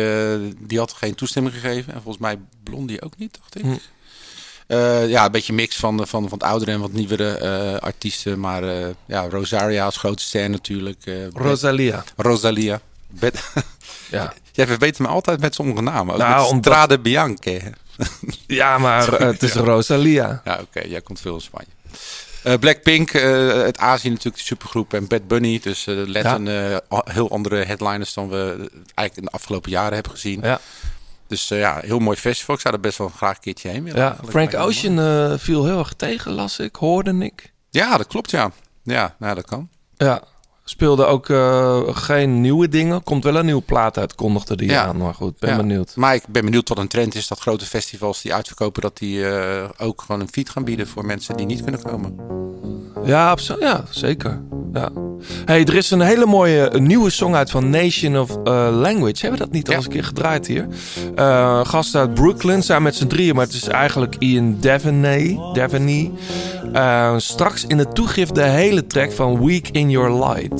die 0.58 0.78
had 0.78 0.92
geen 0.92 1.14
toestemming 1.14 1.54
gegeven. 1.54 1.94
En 1.94 2.02
volgens 2.02 2.22
mij 2.22 2.38
Blondie 2.62 3.02
ook 3.02 3.16
niet, 3.16 3.38
dacht 3.40 3.56
ik. 3.56 3.62
Hm. 3.62 3.76
Eh, 4.66 5.08
ja, 5.08 5.24
een 5.24 5.32
beetje 5.32 5.52
mix 5.52 5.76
van, 5.76 5.96
van, 6.06 6.28
van 6.28 6.38
het 6.38 6.42
oudere 6.42 6.70
en 6.70 6.80
wat 6.80 6.92
nieuwere 6.92 7.80
artiesten. 7.80 8.40
Maar 8.40 8.64
ja, 9.06 9.28
Rosaria 9.28 9.84
als 9.84 9.96
grote 9.96 10.22
ster 10.22 10.50
natuurlijk. 10.50 11.04
Rosalia. 11.34 12.04
Rosalia. 12.16 12.80
Bet- 13.18 13.52
Ja. 14.10 14.32
Jij 14.52 14.66
verbetert 14.66 14.98
me 14.98 15.06
altijd 15.08 15.40
met 15.40 15.54
sommige 15.54 15.82
namen. 15.82 16.18
Nou, 16.18 16.46
omdat- 16.48 16.72
Strade 16.72 16.98
Bianche. 16.98 17.60
Ja, 18.46 18.78
maar 18.78 19.12
eh, 19.12 19.26
het 19.26 19.42
is 19.42 19.52
Rosalia. 19.70 20.40
Ja, 20.44 20.58
oké. 20.60 20.80
Jij 20.80 21.00
komt 21.00 21.20
veel 21.20 21.34
in 21.34 21.40
Spanje. 21.40 21.68
Eh, 22.42 22.54
Blackpink, 22.58 23.10
eh 23.10 23.22
uit 23.48 23.78
Azië 23.78 24.08
natuurlijk 24.08 24.36
de 24.36 24.42
supergroep. 24.42 24.94
En 24.94 25.06
Bad 25.06 25.26
Bunny. 25.26 25.60
Dus 25.62 25.84
let 25.84 26.22
Ja. 26.22 26.34
een 26.34 26.48
eh, 26.48 26.74
a- 26.98 27.04
heel 27.12 27.30
andere 27.30 27.64
headliners 27.64 28.14
dan 28.14 28.28
we 28.28 28.56
eigenlijk 28.94 29.16
in 29.16 29.24
de 29.24 29.30
afgelopen 29.30 29.70
jaren 29.70 29.94
hebben 29.94 30.12
gezien. 30.12 30.40
Ja. 30.42 30.60
Dus 31.28 31.48
ja, 31.48 31.78
heel 31.82 31.98
mooi 31.98 32.16
festival. 32.16 32.54
Ik 32.54 32.60
zou 32.60 32.74
er 32.74 32.80
best 32.80 32.98
wel 32.98 33.08
graag 33.08 33.34
een 33.34 33.40
keertje 33.42 33.68
heen 33.68 33.84
willen. 33.84 34.00
Ja. 34.00 34.16
Frank. 34.28 34.54
Ocean 34.54 35.38
viel 35.38 35.64
heel 35.64 35.78
erg 35.78 35.92
tegen, 35.96 36.32
las 36.32 36.58
ik, 36.58 36.76
hoorde 36.76 37.14
ik. 37.18 37.52
Ja, 37.70 37.96
dat 37.96 38.06
klopt, 38.06 38.30
ja. 38.30 38.50
Ja, 38.84 39.14
nou, 39.18 39.34
dat 39.34 39.44
kan. 39.46 39.68
Ja, 39.96 40.22
speelde 40.64 41.04
ook 41.04 41.28
eh, 41.28 41.80
geen 41.88 42.40
nieuwe 42.40 42.68
dingen. 42.68 43.02
Komt 43.02 43.24
wel 43.24 43.36
een 43.36 43.44
nieuwe 43.44 43.62
plaat 43.62 43.98
uit, 43.98 44.14
kondigde 44.14 44.56
die 44.56 44.70
Ja. 44.70 44.84
aan. 44.84 44.96
Maar 44.96 45.14
goed, 45.14 45.38
ben 45.38 45.50
Ja. 45.50 45.56
benieuwd. 45.56 45.92
Maar 45.96 46.14
ik 46.14 46.22
ben 46.28 46.44
benieuwd 46.44 46.68
wat 46.68 46.78
een 46.78 46.88
trend 46.88 47.14
is 47.14 47.28
dat 47.28 47.38
grote 47.40 47.64
festivals 47.66 48.22
die 48.22 48.34
uitverkopen, 48.34 48.82
dat 48.82 48.98
die 48.98 49.26
eh, 49.28 49.62
ook 49.78 50.02
gewoon 50.06 50.20
een 50.20 50.28
feed 50.32 50.50
gaan 50.50 50.64
bieden 50.64 50.86
voor 50.86 51.04
mensen 51.04 51.36
die 51.36 51.46
niet 51.46 51.62
kunnen 51.62 51.82
komen. 51.82 52.16
Ja, 53.04 53.36
ja 53.60 53.84
zeker. 53.90 54.42
Ja. 54.72 54.90
Hey, 55.44 55.64
er 55.64 55.74
is 55.74 55.90
een 55.90 56.00
hele 56.00 56.26
mooie 56.26 56.74
een 56.74 56.86
nieuwe 56.86 57.10
song 57.10 57.34
uit 57.34 57.50
van 57.50 57.70
Nation 57.70 58.18
of 58.18 58.30
eh, 58.30 58.68
Language. 58.72 59.20
Hebben 59.20 59.30
we 59.38 59.44
dat 59.44 59.50
niet 59.54 59.68
al 59.68 59.74
eens 59.74 59.84
een 59.84 59.90
keer 59.90 60.04
gedraaid 60.04 60.46
hier? 60.46 60.66
Eh 61.14 61.60
gast 61.64 61.94
uit 61.94 62.14
Brooklyn, 62.14 62.62
samen 62.62 62.82
met 62.82 62.94
z'n 62.94 63.06
drieën. 63.06 63.34
Maar 63.34 63.44
het 63.44 63.54
is 63.54 63.68
eigenlijk 63.68 64.16
Ian 64.18 64.56
Devaney. 64.60 65.38
Devaney. 65.52 66.10
Straks 67.16 67.64
in 67.66 67.76
de 67.76 67.88
toegift 67.88 68.34
de 68.34 68.42
hele 68.42 68.86
track 68.86 69.12
van 69.12 69.44
Week 69.46 69.68
in 69.68 69.90
Your 69.90 70.24
Light. 70.26 70.53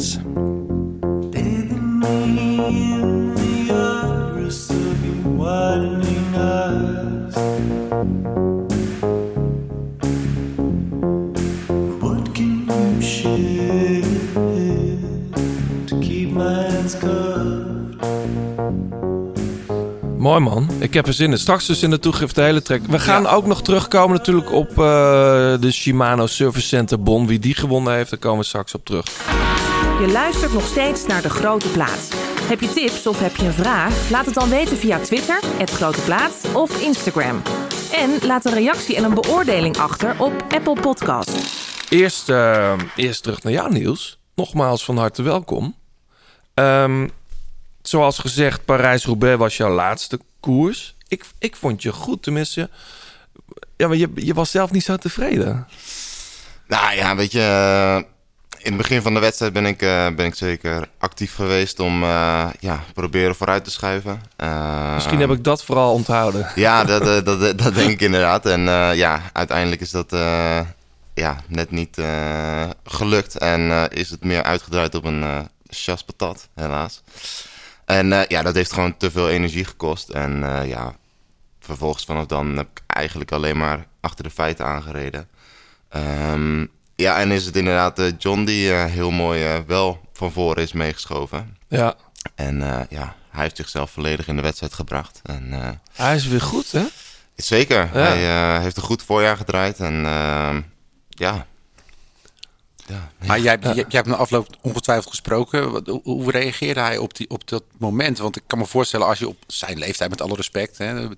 Mooi 20.19 20.40
man. 20.40 20.69
Ik 20.78 20.95
heb 20.95 21.06
er 21.06 21.12
zin 21.12 21.30
in. 21.30 21.38
Straks 21.38 21.66
dus 21.66 21.82
in 21.82 21.90
de 21.90 21.99
toegift 21.99 22.34
de 22.34 22.42
hele 22.42 22.62
track. 22.62 22.80
We 22.88 22.99
gaan 22.99 23.26
ook 23.26 23.47
nog 23.47 23.62
terugkomen 23.62 24.16
natuurlijk 24.16 24.52
op 24.52 24.71
eh, 24.71 24.76
de 25.60 25.69
Shimano 25.71 26.26
Service 26.26 26.66
Center 26.66 27.02
Bon. 27.02 27.26
Wie 27.26 27.38
die 27.38 27.54
gewonnen 27.54 27.95
heeft, 27.95 28.10
daar 28.10 28.19
komen 28.19 28.38
we 28.38 28.45
straks 28.45 28.75
op 28.75 28.84
terug. 28.84 29.04
Je 30.00 30.09
luistert 30.13 30.52
nog 30.52 30.67
steeds 30.67 31.07
naar 31.07 31.23
De 31.23 31.30
Grote 31.30 31.69
Plaat. 31.69 32.09
Heb 32.41 32.61
je 32.61 32.69
tips 32.69 33.07
of 33.07 33.21
heb 33.21 33.37
je 33.37 33.45
een 33.45 33.52
vraag? 33.52 34.11
Laat 34.11 34.26
het 34.26 34.35
dan 34.35 34.49
weten 34.49 34.76
via 34.76 34.99
Twitter, 34.99 35.41
het 35.59 35.71
Grote 35.71 36.00
Plaat 36.00 36.45
of 36.52 36.83
Instagram. 36.83 37.43
En 37.93 38.26
laat 38.26 38.45
een 38.45 38.54
reactie 38.54 38.97
en 38.97 39.04
een 39.04 39.15
beoordeling 39.15 39.76
achter 39.76 40.21
op 40.21 40.33
Apple 40.49 40.80
Podcast. 40.80 41.30
Eerst, 41.89 42.28
eh, 42.28 42.78
eerst 42.97 43.23
terug 43.23 43.43
naar 43.43 43.52
jou, 43.52 43.73
Niels. 43.73 44.19
Nogmaals 44.35 44.85
van 44.85 44.97
harte 44.97 45.23
welkom. 45.23 45.76
Ehm, 46.54 47.09
zoals 47.83 48.19
gezegd, 48.19 48.65
Parijs-Roubaix 48.65 49.39
was 49.39 49.57
jouw 49.57 49.75
laatste 49.75 50.21
koers. 50.41 50.97
Ik, 51.09 51.25
ik 51.39 51.57
vond 51.57 51.83
je 51.83 51.93
goed, 51.93 52.23
tenminste. 52.23 52.71
Ja, 53.76 53.89
maar 53.89 53.97
je, 53.97 54.11
je 54.15 54.35
was 54.35 54.50
zelf 54.50 54.71
niet 54.71 54.85
zo 54.85 54.97
tevreden. 54.97 55.69
Nou 56.67 56.95
ja, 56.97 57.17
weet 57.17 57.33
je, 57.33 58.13
in 58.64 58.72
het 58.72 58.82
begin 58.82 59.02
van 59.02 59.14
de 59.14 59.20
wedstrijd 59.20 59.52
ben 59.52 59.66
ik, 59.66 59.82
eh, 59.82 60.06
ben 60.16 60.26
ik 60.26 60.34
zeker 60.34 60.88
actief 60.98 61.34
geweest 61.34 61.80
om 61.80 62.02
eh, 62.02 62.46
ja, 62.60 62.84
proberen 62.94 63.34
vooruit 63.34 63.64
te 63.64 63.70
schuiven. 63.70 64.22
Eh, 64.36 64.94
Misschien 64.94 65.20
heb 65.20 65.30
ik 65.30 65.44
dat 65.44 65.64
vooral 65.64 65.92
onthouden. 65.92 66.46
Ja, 66.54 66.84
dat, 66.84 67.04
dat, 67.24 67.24
dat, 67.24 67.58
dat 67.58 67.74
denk 67.74 67.90
ik 67.90 68.00
inderdaad. 68.00 68.46
En 68.46 68.60
ja, 68.96 69.22
uiteindelijk 69.32 69.80
is 69.80 69.90
dat 69.90 70.10
ja, 71.14 71.36
net 71.46 71.70
niet 71.70 71.98
gelukt. 72.84 73.38
En 73.38 73.90
is 73.90 74.10
het 74.10 74.24
meer 74.24 74.42
uitgedraaid 74.42 74.94
op 74.94 75.04
een 75.04 75.48
chaspatat, 75.68 76.48
helaas. 76.54 77.02
En 77.84 78.24
ja, 78.28 78.42
dat 78.42 78.54
heeft 78.54 78.72
gewoon 78.72 78.96
te 78.96 79.10
veel 79.10 79.28
energie 79.28 79.64
gekost. 79.64 80.08
En 80.08 80.44
ja, 80.66 80.94
vervolgens 81.60 82.04
vanaf 82.04 82.26
dan 82.26 82.56
heb 82.56 82.68
ik 82.74 82.82
eigenlijk 82.86 83.32
alleen 83.32 83.56
maar 83.56 83.86
achter 84.00 84.24
de 84.24 84.30
feiten 84.30 84.66
aangereden. 84.66 85.28
Ehm, 85.88 86.66
ja, 86.97 87.19
en 87.19 87.30
is 87.30 87.47
het 87.47 87.57
inderdaad 87.57 87.99
eh, 87.99 88.13
John 88.19 88.45
die 88.45 88.73
eh, 88.73 88.85
heel 88.85 89.11
mooi 89.11 89.45
eh, 89.45 89.59
wel 89.67 90.00
van 90.13 90.33
voren 90.33 90.63
is 90.63 90.73
meegeschoven. 90.73 91.57
Ja, 91.69 91.95
En 92.35 92.63
eh, 92.63 92.80
ja, 92.89 93.15
hij 93.30 93.43
heeft 93.43 93.57
zichzelf 93.57 93.91
volledig 93.91 94.28
in 94.28 94.37
de 94.37 94.43
wedstrijd 94.43 94.75
gebracht. 94.75 95.21
En 95.23 95.52
eh, 95.52 95.69
hij 95.93 96.15
is 96.15 96.26
weer 96.26 96.41
goed, 96.41 96.73
hè? 96.73 96.85
Zeker. 97.37 97.91
Ja. 97.93 98.00
Hij 98.00 98.28
eh, 98.28 98.63
heeft 98.63 98.76
een 98.76 98.83
goed 98.83 99.02
voorjaar 99.02 99.37
gedraaid. 99.37 99.78
En 99.80 99.95
ehm, 100.07 100.61
ja. 101.09 101.47
ja. 102.87 103.11
Maar 103.26 103.41
jij, 103.41 103.59
jij, 103.61 103.75
jij 103.75 103.85
hebt 103.89 104.07
na 104.07 104.15
afloop 104.17 104.49
ongetwijfeld 104.61 105.09
gesproken. 105.09 105.63
Hoe, 105.87 106.00
hoe 106.02 106.30
reageerde 106.30 106.80
hij 106.80 106.99
op, 106.99 107.17
die, 107.17 107.30
op 107.30 107.49
dat 107.49 107.63
moment? 107.78 108.19
Want 108.19 108.37
ik 108.37 108.43
kan 108.47 108.59
me 108.59 108.67
voorstellen, 108.67 109.07
als 109.07 109.19
je 109.19 109.28
op 109.28 109.37
zijn 109.47 109.78
leeftijd, 109.78 110.11
met 110.11 110.21
alle 110.21 110.35
respect, 110.35 110.78
hè, 110.78 111.09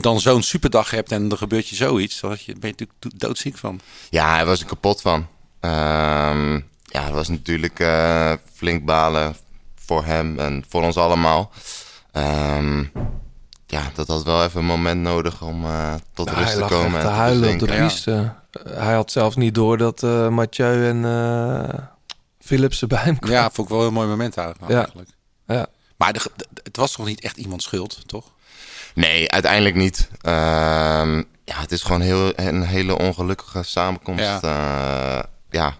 dan 0.00 0.20
zo'n 0.20 0.42
superdag 0.42 0.90
hebt 0.90 1.12
en 1.12 1.30
er 1.30 1.36
gebeurt 1.36 1.68
je 1.68 1.76
zoiets, 1.76 2.20
dan 2.20 2.30
ben 2.30 2.38
je 2.46 2.60
natuurlijk 2.60 2.92
do- 2.98 3.08
doodziek 3.16 3.56
van. 3.58 3.80
Ja, 4.10 4.34
hij 4.34 4.46
was 4.46 4.60
er 4.60 4.66
kapot 4.66 5.00
van. 5.00 5.26
Ehm, 5.60 6.54
ja, 6.84 7.02
het 7.04 7.12
was 7.12 7.28
natuurlijk 7.28 7.80
eh, 7.80 8.32
flink 8.54 8.84
balen 8.84 9.36
voor 9.74 10.04
hem 10.04 10.38
en 10.38 10.64
voor 10.68 10.82
ons 10.82 10.96
allemaal. 10.96 11.50
Ehm, 12.12 12.84
ja, 13.66 13.90
dat 13.94 14.08
had 14.08 14.22
wel 14.24 14.44
even 14.44 14.60
een 14.60 14.66
moment 14.66 15.00
nodig 15.00 15.42
om 15.42 15.64
eh, 15.64 15.94
tot 16.14 16.28
Ja, 16.30 16.34
rust 16.34 16.52
hij 16.52 16.62
te 16.62 16.68
komen. 16.74 17.00
te 17.00 17.06
huilen 17.06 17.52
op 17.52 17.58
de 17.58 17.74
piste. 17.74 18.12
Eh, 18.12 18.72
Hij 18.76 18.94
had 18.94 19.10
zelfs 19.12 19.36
niet 19.36 19.54
door 19.54 19.78
dat 19.78 20.02
eh 20.02 20.28
Mathieu 20.28 20.88
en 20.88 21.04
eh 21.04 21.78
Philips 22.40 22.78
bij 22.86 22.98
hem 23.02 23.18
kwamen. 23.18 23.36
Ja, 23.38 23.50
vond 23.50 23.68
ik 23.70 23.74
wel 23.76 23.86
een 23.86 23.92
mooi 23.92 24.08
moment 24.08 24.36
eigenlijk. 24.36 24.70
Ja. 24.72 24.78
eigenlijk. 24.78 25.08
Ja. 25.46 25.66
Maar 25.96 26.12
de, 26.12 26.20
de- 26.36 26.46
het 26.62 26.76
was 26.76 26.92
toch 26.92 27.06
niet 27.06 27.20
echt 27.20 27.36
iemands 27.36 27.64
schuld, 27.64 28.02
toch? 28.08 28.32
Nee, 28.94 29.30
uiteindelijk 29.30 29.74
niet. 29.74 30.08
Ehm, 30.20 31.16
ja, 31.44 31.60
het 31.60 31.72
is 31.72 31.82
gewoon 31.82 32.00
heel, 32.00 32.32
een 32.36 32.62
hele 32.62 32.98
ongelukkige 32.98 33.62
samenkomst. 33.62 34.24
Ja. 34.24 35.26
Ja 35.50 35.74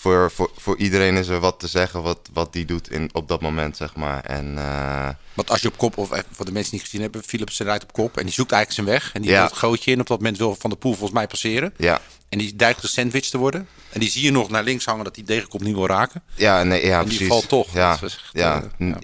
voor, 0.00 0.30
voor, 0.30 0.50
voor 0.56 0.76
iedereen 0.76 1.16
is 1.16 1.28
er 1.28 1.40
wat 1.40 1.60
te 1.60 1.66
zeggen 1.68 2.02
wat, 2.02 2.18
wat 2.32 2.52
die 2.52 2.64
doet 2.64 2.90
in, 2.90 3.10
op 3.12 3.28
dat 3.28 3.40
moment, 3.40 3.76
zeg 3.76 3.96
maar. 3.96 4.24
En 4.24 4.58
eh, 4.58 5.08
Want 5.34 5.50
als 5.50 5.60
je 5.62 5.68
op 5.68 5.76
kop, 5.76 5.96
of 5.98 6.12
even 6.12 6.24
voor 6.30 6.44
de 6.44 6.52
mensen 6.52 6.70
die 6.70 6.80
het 6.80 6.88
gezien 6.88 7.04
hebben, 7.04 7.22
Philips 7.22 7.58
rijdt 7.60 7.82
op 7.84 7.92
kop 7.92 8.16
en 8.16 8.24
die 8.24 8.32
zoekt 8.34 8.52
eigenlijk 8.52 8.88
zijn 8.88 8.98
weg. 9.00 9.12
En 9.14 9.22
die 9.22 9.30
Ja. 9.30 9.40
doet 9.40 9.50
het 9.50 9.58
gootje 9.58 9.90
in. 9.90 10.00
Op 10.00 10.06
dat 10.06 10.18
moment 10.18 10.38
wil 10.38 10.56
Van 10.58 10.70
de 10.70 10.76
Poel 10.76 10.92
volgens 10.92 11.12
mij 11.12 11.26
passeren. 11.26 11.74
ja, 11.76 12.00
En 12.28 12.38
die 12.38 12.56
dreigt 12.56 12.80
gesandwiched 12.80 13.30
te 13.30 13.38
worden. 13.38 13.68
En 13.90 14.00
die 14.00 14.10
zie 14.10 14.22
je 14.24 14.30
nog 14.30 14.48
naar 14.50 14.62
links 14.64 14.84
hangen 14.84 15.04
dat 15.04 15.14
die 15.14 15.24
degenkop 15.24 15.60
niet 15.60 15.74
wil 15.74 15.86
raken. 15.86 16.22
ja, 16.34 16.62
nee, 16.62 16.86
ja 16.86 16.98
En 17.00 17.04
die 17.04 17.08
precies. 17.16 17.26
valt 17.32 17.48
toch. 17.48 17.72
Ja, 17.72 17.98
echt, 18.02 18.22
ja. 18.32 18.62
eh, 18.78 18.94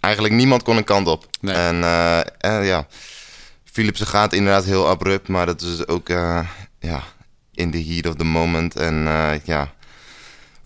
eigenlijk 0.00 0.34
niemand 0.34 0.62
kon 0.62 0.76
een 0.76 0.84
kant 0.84 1.06
op. 1.06 1.26
Nee. 1.40 1.54
En, 1.54 1.82
eh, 1.82 2.18
en 2.38 2.64
ja, 2.64 2.86
Philipsen 3.64 4.06
gaat 4.06 4.32
inderdaad 4.32 4.64
heel 4.64 4.88
abrupt, 4.88 5.28
maar 5.28 5.46
dat 5.46 5.60
is 5.62 5.86
ook 5.86 6.08
eh, 6.08 6.48
ja, 6.80 7.02
in 7.54 7.70
the 7.70 7.84
heat 7.84 8.06
of 8.06 8.14
the 8.14 8.24
moment. 8.24 8.76
En 8.76 9.06
eh, 9.06 9.30
ja, 9.44 9.72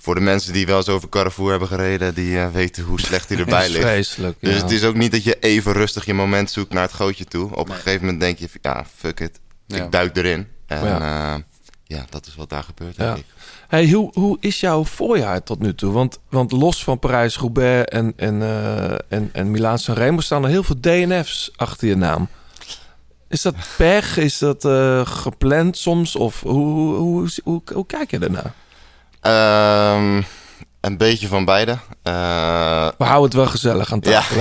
voor 0.09 0.17
de 0.17 0.23
mensen 0.23 0.53
die 0.53 0.67
wel 0.67 0.77
eens 0.77 0.89
over 0.89 1.09
Carrefour 1.09 1.51
hebben 1.51 1.69
gereden, 1.69 2.15
die 2.15 2.39
eh, 2.39 2.49
weten 2.49 2.83
hoe 2.85 3.01
slecht 3.01 3.29
hij 3.29 3.39
erbij 3.39 3.67
is 3.67 3.73
ligt. 3.73 3.85
vreselijk, 3.85 4.37
Dus 4.41 4.57
het 4.57 4.71
is 4.71 4.85
ook 4.85 4.95
niet 4.95 5.13
dat 5.13 5.25
je 5.25 5.37
even 5.41 5.73
rustig 5.73 6.05
je 6.05 6.15
moment 6.15 6.51
zoekt 6.51 6.73
naar 6.73 6.83
het 6.83 6.93
gootje 6.93 7.25
toe. 7.25 7.57
Op 7.57 7.69
een 7.69 7.75
gegeven 7.75 8.01
moment 8.01 8.21
denk 8.21 8.39
je, 8.39 8.49
ja, 8.63 8.85
fuck 8.97 9.21
it. 9.21 9.41
Ja. 9.67 9.85
Ik 9.85 9.93
duik 9.93 10.17
erin. 10.17 10.47
En 10.67 10.85
Ja. 10.85 10.99
ja, 10.99 11.43
ja 11.85 12.05
dat 12.11 12.27
is 12.27 12.35
wat 12.35 12.49
daar 12.51 12.63
gebeurt, 12.63 12.97
denk 12.97 13.09
Ja. 13.11 13.17
ik. 13.17 13.25
Hey, 13.69 13.91
hoe, 13.91 14.11
hoe 14.15 14.37
is 14.41 14.61
jouw 14.61 14.85
voorjaar 14.85 15.43
tot 15.43 15.59
nu 15.61 15.75
toe? 15.75 15.93
Want, 15.93 16.19
want 16.29 16.53
los 16.53 16.85
van 16.85 16.99
Parijs-Roubaix 16.99 17.85
en, 17.91 18.13
en, 18.17 18.43
eh 18.43 18.95
en, 19.09 19.29
en 19.33 19.51
Milaan-San 19.51 19.95
Remo 19.95 20.21
staan 20.21 20.45
er 20.45 20.51
heel 20.51 20.63
veel 20.63 20.81
DNF's 20.81 21.51
achter 21.57 21.89
je 21.89 21.97
naam. 21.97 22.29
Is 23.29 23.43
dat 23.43 23.55
pech? 23.77 24.17
Is 24.17 24.39
dat 24.39 24.65
eh, 24.65 25.07
gepland 25.07 25.77
soms? 25.77 26.17
Of 26.17 26.41
hoe, 26.41 26.53
hoe, 26.55 26.95
hoe, 26.97 27.29
hoe, 27.45 27.63
hoe 27.73 27.87
kijk 27.87 28.11
je 28.11 28.19
daarnaar? 28.19 28.55
Ehm, 29.21 30.23
een 30.81 30.97
beetje 30.97 31.29
van 31.29 31.45
beide. 31.45 31.79
Eh, 32.03 32.89
We 32.99 33.05
houden 33.05 33.25
het 33.25 33.33
wel 33.33 33.47
gezellig 33.47 33.93
aan 33.93 34.01
tafel. 34.01 34.37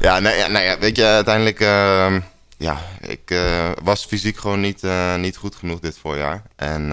Ja, 0.00 0.18
nou 0.18 0.36
ja, 0.40 0.46
nou 0.48 0.64
ja, 0.64 0.78
weet 0.78 0.96
je, 0.96 1.04
uiteindelijk... 1.04 1.60
ehm, 1.60 2.20
ja, 2.58 2.78
ik 3.00 3.30
eh, 3.30 3.70
was 3.82 4.04
fysiek 4.04 4.36
gewoon 4.38 4.60
niet, 4.60 4.82
eh, 4.84 5.14
niet 5.16 5.36
goed 5.36 5.54
genoeg 5.54 5.80
dit 5.80 5.98
voorjaar. 5.98 6.42
En 6.56 6.92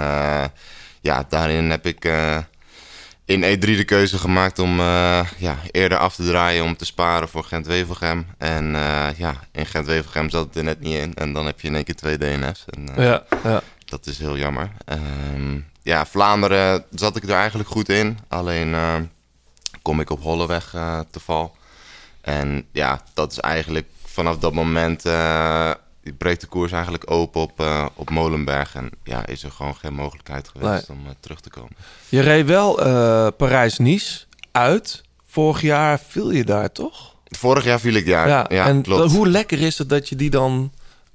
ja, 1.02 1.26
daarin 1.30 1.70
heb 1.70 1.86
ik 1.86 2.06
in 3.26 3.44
E3 3.44 3.60
de 3.60 3.84
keuze 3.84 4.18
gemaakt 4.18 4.60
om 4.60 4.80
ja, 5.38 5.58
eerder 5.72 5.98
af 5.98 6.16
te 6.16 6.26
draaien... 6.26 6.64
om 6.64 6.76
te 6.78 6.86
sparen 6.86 7.30
voor 7.30 7.44
Gent-Wevelgem. 7.44 8.28
En 8.38 8.72
ja, 9.18 9.34
in 9.52 9.66
Gent-Wevelgem 9.66 10.30
zat 10.30 10.46
het 10.46 10.56
er 10.56 10.64
net 10.64 10.80
niet 10.80 10.98
in. 10.98 11.14
En 11.14 11.34
dan 11.34 11.46
heb 11.46 11.62
je 11.62 11.68
in 11.68 11.76
één 11.76 11.84
keer 11.84 11.96
twee 11.96 12.18
DNF's. 12.18 12.66
En, 12.70 13.04
Ja, 13.04 13.24
ja. 13.44 13.62
Dat 13.90 14.06
is 14.06 14.18
heel 14.18 14.38
jammer. 14.38 14.72
Ehm, 14.86 15.60
ja, 15.82 16.06
Vlaanderen 16.06 16.84
zat 16.92 17.16
ik 17.16 17.24
er 17.24 17.30
eigenlijk 17.36 17.70
goed 17.70 17.90
in. 17.90 18.18
Alleen 18.28 18.74
ehm, 18.74 19.04
kom 19.82 20.00
ik 20.00 20.10
op 20.10 20.22
Holleweg 20.22 20.74
eh, 20.74 21.00
te 21.12 21.20
val. 21.20 21.56
En 22.22 22.66
ja, 22.72 23.02
dat 23.14 23.32
is 23.32 23.40
eigenlijk 23.40 23.88
vanaf 24.06 24.38
dat 24.38 24.54
moment... 24.54 25.06
eh, 25.06 25.72
breekt 26.18 26.42
de 26.42 26.48
koers 26.48 26.72
eigenlijk 26.72 27.12
open 27.12 27.42
op, 27.42 27.60
eh, 27.60 27.86
op 27.96 28.10
Molenberg. 28.10 28.76
En 28.76 28.90
ja, 29.04 29.26
is 29.26 29.44
er 29.44 29.52
gewoon 29.52 29.76
geen 29.76 29.94
mogelijkheid 29.94 30.48
geweest 30.48 30.90
om 30.90 31.00
eh, 31.06 31.12
terug 31.20 31.40
te 31.42 31.50
komen. 31.50 31.72
Je 32.10 32.20
reed 32.20 32.46
wel 32.46 32.82
eh, 32.86 33.28
Parijs-Nice 33.38 34.26
uit. 34.52 35.04
Vorig 35.26 35.62
jaar 35.62 36.00
viel 36.08 36.32
je 36.32 36.44
daar 36.44 36.72
toch? 36.72 37.16
Vorig 37.26 37.64
jaar 37.64 37.80
viel 37.80 37.94
ik 37.94 38.06
daar. 38.06 38.28
Ja, 38.28 38.46
ja 38.50 38.66
en 38.66 38.82
klopt. 38.82 39.12
hoe 39.12 39.28
lekker 39.28 39.62
is 39.62 39.78
het 39.78 39.90
dat 39.90 40.10
je 40.10 40.16
die 40.16 40.30
dan 40.30 40.72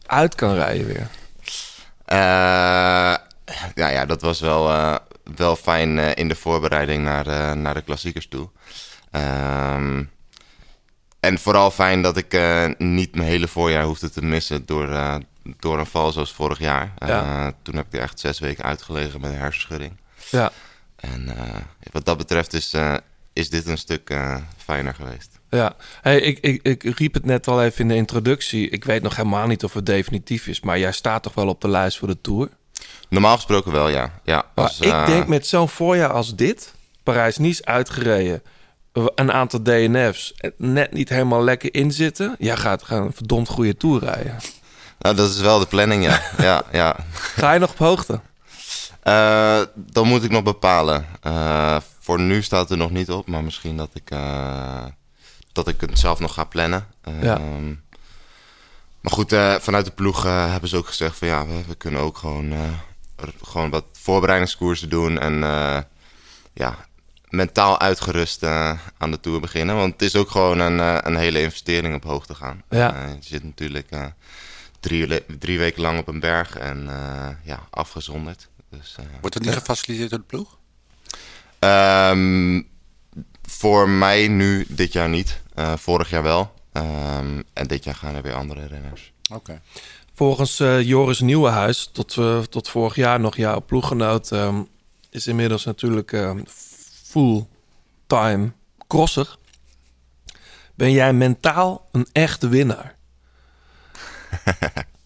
uit 0.06 0.34
kan 0.34 0.54
rijden 0.54 0.86
weer? 0.86 1.08
Eh, 2.04 2.16
ja, 3.74 3.88
ja, 3.88 4.06
dat 4.06 4.20
was 4.22 4.40
wel, 4.40 4.70
eh, 4.70 4.96
wel 5.36 5.56
fijn 5.56 5.98
eh, 5.98 6.10
in 6.14 6.28
de 6.28 6.34
voorbereiding 6.34 7.04
naar, 7.04 7.56
naar 7.56 7.74
de 7.74 7.82
klassiekers 7.82 8.28
toe. 8.28 8.48
Ehm, 9.10 10.04
en 11.20 11.38
vooral 11.38 11.70
fijn 11.70 12.02
dat 12.02 12.16
ik 12.16 12.38
niet 12.78 13.14
mijn 13.14 13.28
hele 13.28 13.48
voorjaar 13.48 13.84
hoefde 13.84 14.10
te 14.10 14.24
missen 14.24 14.66
door, 14.66 14.88
door 15.58 15.78
een 15.78 15.86
val 15.86 16.12
zoals 16.12 16.32
vorig 16.32 16.58
jaar. 16.58 16.92
Ja. 16.98 17.52
Toen 17.62 17.76
heb 17.76 17.86
ik 17.86 17.92
er 17.92 18.00
echt 18.00 18.20
zes 18.20 18.38
weken 18.38 18.64
uitgelegen 18.64 19.20
met 19.20 19.30
een 19.30 19.38
hersenschudding. 19.38 20.00
Ja, 20.30 20.52
En 20.96 21.36
wat 21.92 22.04
dat 22.04 22.16
betreft 22.16 22.52
is, 22.52 22.74
is 23.32 23.50
dit 23.50 23.66
een 23.66 23.78
stuk 23.78 24.16
fijner 24.56 24.94
geweest. 24.94 25.33
Ja. 25.56 25.76
Hey, 26.00 26.20
ik, 26.20 26.38
ik, 26.38 26.62
ik 26.62 26.98
riep 26.98 27.14
het 27.14 27.24
net 27.24 27.48
al 27.48 27.62
even 27.62 27.80
in 27.80 27.88
de 27.88 27.94
introductie. 27.94 28.68
Ik 28.68 28.84
weet 28.84 29.02
nog 29.02 29.16
helemaal 29.16 29.46
niet 29.46 29.64
of 29.64 29.74
het 29.74 29.86
definitief 29.86 30.46
is, 30.46 30.60
maar 30.60 30.78
jij 30.78 30.92
staat 30.92 31.22
toch 31.22 31.34
wel 31.34 31.48
op 31.48 31.60
de 31.60 31.68
lijst 31.68 31.98
voor 31.98 32.08
de 32.08 32.20
Tour? 32.20 32.48
Normaal 33.08 33.34
gesproken 33.34 33.72
wel, 33.72 33.88
ja. 33.88 34.20
ja 34.24 34.44
Maar 34.54 34.72
ik 34.80 34.92
eh, 34.92 35.06
denk 35.06 35.26
met 35.26 35.46
zo'n 35.46 35.68
voorjaar 35.68 36.12
als 36.12 36.34
dit, 36.34 36.74
Parijs-Nice 37.02 37.64
uitgereden, 37.64 38.42
een 39.14 39.32
aantal 39.32 39.62
DNF's, 39.62 40.34
net 40.56 40.92
niet 40.92 41.08
helemaal 41.08 41.44
lekker 41.44 41.74
inzitten. 41.74 42.36
Jij 42.38 42.56
gaat 42.56 42.82
gaan 42.82 43.02
een 43.02 43.12
verdomd 43.12 43.48
goede 43.48 43.76
Tour 43.76 44.04
rijden. 44.04 44.36
nou, 44.98 45.14
dat 45.16 45.30
is 45.30 45.40
wel 45.40 45.58
de 45.58 45.66
planning, 45.66 46.04
ja. 46.04 46.20
ja, 46.38 46.62
ja. 46.72 46.96
Ga 47.12 47.52
je 47.52 47.58
nog 47.58 47.70
op 47.70 47.78
hoogte? 47.78 48.20
Eh, 49.04 49.60
dan 49.74 50.08
moet 50.08 50.24
ik 50.24 50.30
nog 50.30 50.42
bepalen. 50.42 51.06
Eh, 51.20 51.76
voor 52.00 52.20
nu 52.20 52.42
staat 52.42 52.70
er 52.70 52.76
nog 52.76 52.90
niet 52.90 53.10
op, 53.10 53.26
maar 53.26 53.44
misschien 53.44 53.76
dat 53.76 53.90
ik, 53.94 54.10
eh, 54.10 54.84
dat 55.54 55.68
ik 55.68 55.80
het 55.80 55.98
zelf 55.98 56.18
nog 56.18 56.34
ga 56.34 56.44
plannen. 56.44 56.86
Ja. 57.20 57.38
Maar 59.00 59.12
goed, 59.12 59.32
eh, 59.32 59.54
vanuit 59.54 59.84
de 59.84 59.90
ploeg 59.90 60.24
eh, 60.24 60.50
hebben 60.50 60.68
ze 60.68 60.76
ook 60.76 60.86
gezegd 60.86 61.18
van 61.18 61.28
ja, 61.28 61.46
we, 61.46 61.64
we 61.66 61.74
kunnen 61.74 62.00
ook 62.00 62.16
gewoon, 62.18 62.52
eh, 62.52 63.28
gewoon 63.42 63.70
wat 63.70 63.84
voorbereidingskoersen 63.92 64.88
doen 64.88 65.18
en 65.18 65.42
eh, 65.44 65.78
ja, 66.52 66.86
mentaal 67.28 67.80
uitgerust 67.80 68.42
aan 68.98 69.10
de 69.10 69.20
tour 69.20 69.40
beginnen. 69.40 69.76
Want 69.76 69.92
het 69.92 70.02
is 70.02 70.16
ook 70.16 70.30
gewoon 70.30 70.58
een, 70.58 70.80
eh, 70.80 70.98
een 71.02 71.16
hele 71.16 71.40
investering 71.42 71.94
op 71.94 72.04
hoogte 72.04 72.34
gaan. 72.34 72.62
Ja. 72.70 73.06
Je 73.06 73.16
zit 73.20 73.44
natuurlijk 73.44 73.90
eh, 73.90 74.06
drie, 74.80 75.24
drie 75.38 75.58
weken 75.58 75.82
lang 75.82 75.98
op 75.98 76.08
een 76.08 76.20
berg 76.20 76.56
en 76.56 76.88
eh, 76.88 77.28
ja, 77.42 77.66
afgezonderd. 77.70 78.48
Dus, 78.70 78.94
eh, 78.98 79.04
Wordt 79.20 79.34
dat 79.34 79.44
niet 79.44 79.54
gefaciliteerd 79.54 80.10
door 80.10 80.18
de 80.18 80.24
ploeg? 80.24 80.58
Ehm, 81.58 82.62
voor 83.42 83.88
mij 83.88 84.28
nu 84.28 84.64
dit 84.68 84.92
jaar 84.92 85.08
niet. 85.08 85.40
Eh, 85.54 85.72
vorig 85.76 86.10
jaar 86.10 86.22
wel. 86.22 86.52
Ehm, 86.72 87.42
en 87.52 87.66
dit 87.66 87.84
jaar 87.84 87.94
gaan 87.94 88.14
er 88.14 88.22
weer 88.22 88.34
andere 88.34 88.66
renners. 88.66 89.12
Oké. 89.32 89.60
Volgens 90.14 90.60
eh, 90.60 90.82
Joris 90.82 91.20
Nieuwenhuis, 91.20 91.90
tot, 91.92 92.16
eh, 92.16 92.38
tot 92.38 92.68
vorig 92.68 92.94
jaar 92.94 93.20
nog 93.20 93.36
jouw 93.36 93.60
ploeggenoot, 93.60 94.32
ehm, 94.32 94.62
is 95.10 95.26
inmiddels 95.26 95.64
natuurlijk 95.64 96.12
ehm, 96.12 96.38
full-time 97.02 98.52
crosser. 98.88 99.36
Ben 100.74 100.92
jij 100.92 101.12
mentaal 101.12 101.88
een 101.92 102.06
echte 102.12 102.48
winnaar? 102.48 102.96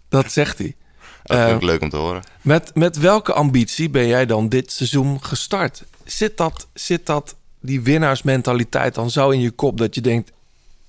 Dat 0.08 0.32
zegt 0.32 0.58
hij. 0.58 0.76
Dat 1.22 1.38
Eh, 1.38 1.54
ook 1.54 1.62
leuk 1.62 1.82
om 1.82 1.88
te 1.88 1.96
horen. 1.96 2.22
Met, 2.42 2.74
met 2.74 2.98
welke 2.98 3.32
ambitie 3.32 3.90
ben 3.90 4.06
jij 4.06 4.26
dan 4.26 4.48
dit 4.48 4.72
seizoen 4.72 5.24
gestart? 5.24 5.84
Zit 6.04 6.36
dat, 6.36 6.66
zit 6.74 7.06
dat, 7.06 7.36
die 7.60 7.80
winnaarsmentaliteit 7.80 8.94
dan 8.94 9.10
zo 9.10 9.30
in 9.30 9.40
je 9.40 9.50
kop 9.50 9.78
dat 9.78 9.94
je 9.94 10.00
denkt: 10.00 10.32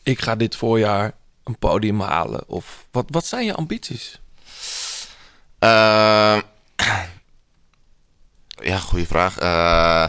ik 0.10 0.22
ga 0.22 0.36
dit 0.36 0.56
voorjaar 0.56 1.14
een 1.44 1.58
podium 1.58 2.00
halen? 2.00 2.44
Of 2.48 2.88
wat, 2.92 3.06
wat 3.10 3.26
zijn 3.26 3.46
je 3.46 3.56
ambities? 3.56 4.20
Eh, 5.60 6.38
ja, 8.62 8.78
goede 8.78 9.06
vraag. 9.06 9.38
Eh, 9.38 10.06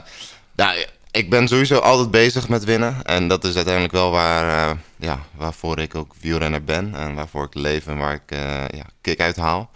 nou, 0.56 0.86
ik 1.10 1.30
ben 1.30 1.48
sowieso 1.48 1.78
altijd 1.78 2.10
bezig 2.10 2.48
met 2.48 2.64
winnen. 2.64 3.02
En 3.02 3.28
dat 3.28 3.44
is 3.44 3.54
uiteindelijk 3.54 3.94
wel 3.94 4.10
waar, 4.10 4.70
eh, 4.70 4.76
ja, 4.96 5.18
waarvoor 5.36 5.78
ik 5.78 5.94
ook 5.94 6.14
wielrenner 6.20 6.64
ben. 6.64 6.94
En 6.94 7.14
waarvoor 7.14 7.44
ik 7.44 7.54
leef 7.54 7.86
en 7.86 7.98
waar 7.98 8.14
ik 8.14 8.30
ja, 8.76 8.84
kick 9.00 9.20
uit 9.20 9.36
haal. 9.36 9.70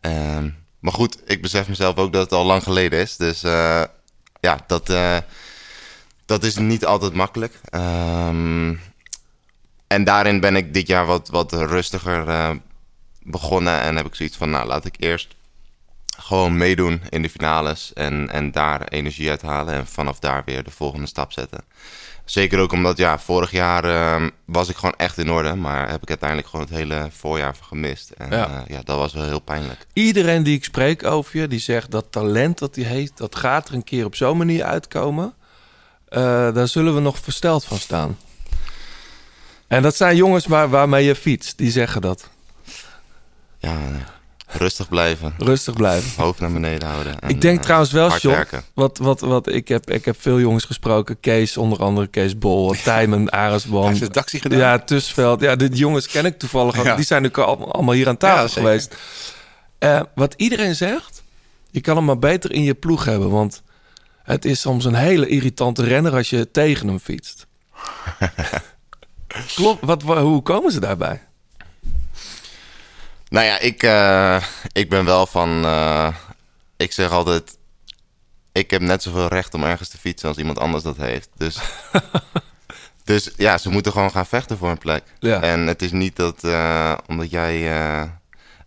Ehm, 0.00 0.50
maar 0.78 0.92
goed, 0.92 1.18
ik 1.26 1.42
besef 1.42 1.68
mezelf 1.68 1.96
ook 1.96 2.12
dat 2.12 2.22
het 2.22 2.32
al 2.32 2.44
lang 2.44 2.62
geleden 2.62 3.00
is. 3.00 3.16
Dus 3.16 3.40
ja, 4.40 4.58
dat, 4.66 4.92
dat 6.26 6.44
is 6.44 6.56
niet 6.56 6.84
altijd 6.84 7.14
makkelijk. 7.14 7.60
Ehm, 7.64 8.74
en 9.94 10.04
daarin 10.04 10.40
ben 10.40 10.56
ik 10.56 10.74
dit 10.74 10.86
jaar 10.86 11.06
wat, 11.06 11.28
wat 11.28 11.52
rustiger 11.52 12.28
eh, 12.28 12.50
begonnen. 13.22 13.80
En 13.80 13.96
heb 13.96 14.06
ik 14.06 14.14
zoiets 14.14 14.36
van, 14.36 14.50
nou 14.50 14.66
laat 14.66 14.84
ik 14.84 14.94
eerst 14.98 15.34
gewoon 16.18 16.56
meedoen 16.56 17.02
in 17.08 17.22
de 17.22 17.30
finales. 17.30 17.92
En, 17.92 18.30
en 18.30 18.50
daar 18.50 18.88
energie 18.88 19.30
uithalen. 19.30 19.74
En 19.74 19.86
vanaf 19.86 20.18
daar 20.18 20.42
weer 20.44 20.64
de 20.64 20.70
volgende 20.70 21.06
stap 21.06 21.32
zetten. 21.32 21.60
Zeker 22.24 22.58
ook 22.58 22.72
omdat, 22.72 22.96
ja, 22.96 23.18
vorig 23.18 23.50
jaar 23.50 23.84
ehm, 23.84 24.30
was 24.44 24.68
ik 24.68 24.76
gewoon 24.76 24.94
echt 24.96 25.18
in 25.18 25.30
orde. 25.30 25.54
Maar 25.54 25.90
heb 25.90 26.02
ik 26.02 26.08
uiteindelijk 26.08 26.48
gewoon 26.48 26.64
het 26.64 26.74
hele 26.74 27.08
voorjaar 27.10 27.54
gemist. 27.60 28.10
En 28.10 28.30
Ja. 28.30 28.36
ja, 28.36 28.64
ja 28.66 28.80
dat 28.84 28.96
was 28.96 29.12
wel 29.12 29.24
heel 29.24 29.40
pijnlijk. 29.40 29.86
Iedereen 29.92 30.42
die 30.42 30.56
ik 30.56 30.64
spreek 30.64 31.04
over 31.04 31.40
je, 31.40 31.48
die 31.48 31.58
zegt 31.58 31.90
dat 31.90 32.06
talent 32.10 32.58
dat 32.58 32.74
hij 32.74 32.84
heeft, 32.84 33.16
dat 33.16 33.36
gaat 33.36 33.68
er 33.68 33.74
een 33.74 33.84
keer 33.84 34.04
op 34.04 34.14
zo'n 34.14 34.36
manier 34.36 34.64
uitkomen. 34.64 35.34
Eh, 36.08 36.54
daar 36.54 36.68
zullen 36.68 36.94
we 36.94 37.00
nog 37.00 37.18
versteld 37.18 37.64
van 37.64 37.78
staan. 37.78 38.16
En 39.74 39.82
dat 39.82 39.96
zijn 39.96 40.16
jongens 40.16 40.46
waar, 40.46 40.68
waarmee 40.68 41.04
je 41.04 41.14
fietst, 41.14 41.58
die 41.58 41.70
zeggen 41.70 42.00
dat. 42.00 42.28
Ja, 43.58 43.78
rustig 44.46 44.88
blijven. 44.88 45.34
Rustig 45.38 45.74
blijven. 45.74 46.22
Hoofd 46.22 46.40
naar 46.40 46.52
beneden 46.52 46.88
houden. 46.88 47.18
en, 47.20 47.28
ik 47.28 47.40
denk 47.40 47.58
eh, 47.58 47.64
trouwens 47.64 47.92
wel, 47.92 48.16
John, 48.16 48.44
wat, 48.74 48.98
wat, 48.98 49.20
wat 49.20 49.48
ik, 49.52 49.68
heb, 49.68 49.90
ik 49.90 50.04
heb 50.04 50.20
veel 50.20 50.40
jongens 50.40 50.64
gesproken. 50.64 51.20
Kees, 51.20 51.56
onder 51.56 51.78
andere 51.78 52.06
Kees 52.06 52.38
Bol, 52.38 52.74
Tijmen, 52.84 53.20
Hij 53.20 53.30
Arendsboom. 53.40 53.86
heeft 53.88 54.00
de 54.00 54.10
Daxi 54.10 54.40
gedaan. 54.40 54.58
Ja, 54.58 54.78
Tusveld. 54.78 55.40
Ja, 55.40 55.56
de 55.56 55.68
jongens 55.68 56.06
ken 56.08 56.24
ik 56.24 56.38
toevallig. 56.38 56.78
ook. 56.78 56.84
Ja. 56.84 56.96
Die 56.96 57.04
zijn 57.04 57.26
ook 57.26 57.38
al- 57.38 57.72
allemaal 57.72 57.94
hier 57.94 58.08
aan 58.08 58.16
tafel 58.16 58.42
Ja, 58.42 58.48
geweest. 58.48 58.96
Eh, 59.78 60.00
wat 60.14 60.34
iedereen 60.36 60.74
zegt, 60.74 61.22
je 61.70 61.80
kan 61.80 61.96
hem 61.96 62.04
maar 62.04 62.18
beter 62.18 62.52
in 62.52 62.62
je 62.62 62.74
ploeg 62.74 63.04
hebben. 63.04 63.30
Want 63.30 63.62
het 64.22 64.44
is 64.44 64.60
soms 64.60 64.84
een 64.84 64.94
hele 64.94 65.26
irritante 65.28 65.82
renner 65.84 66.12
als 66.14 66.30
je 66.30 66.50
tegen 66.50 66.88
hem 66.88 66.98
fietst. 66.98 67.46
Klopt. 69.54 69.84
Wat, 69.84 70.02
wa- 70.02 70.22
hoe 70.22 70.42
komen 70.42 70.72
ze 70.72 70.80
daarbij? 70.80 71.22
Nou 73.28 73.46
ja, 73.46 73.58
ik, 73.58 73.82
eh, 73.82 74.42
ik 74.72 74.88
ben 74.88 75.04
wel 75.04 75.26
van. 75.26 75.64
eh, 75.64 76.14
ik 76.76 76.92
zeg 76.92 77.10
altijd. 77.10 77.56
ik 78.52 78.70
heb 78.70 78.80
net 78.80 79.02
zoveel 79.02 79.26
recht 79.28 79.54
om 79.54 79.64
ergens 79.64 79.88
te 79.88 79.98
fietsen 79.98 80.28
als 80.28 80.38
iemand 80.38 80.58
anders 80.58 80.82
dat 80.82 80.96
heeft. 80.96 81.28
Dus, 81.36 81.58
dus 83.04 83.30
ja, 83.36 83.58
ze 83.58 83.68
moeten 83.70 83.92
gewoon 83.92 84.10
gaan 84.10 84.26
vechten 84.26 84.58
voor 84.58 84.70
een 84.70 84.78
plek. 84.78 85.02
Ja. 85.18 85.40
En 85.42 85.66
het 85.66 85.82
is 85.82 85.92
niet 85.92 86.16
dat 86.16 86.44
eh, 86.44 86.96
omdat 87.06 87.30
jij 87.30 87.58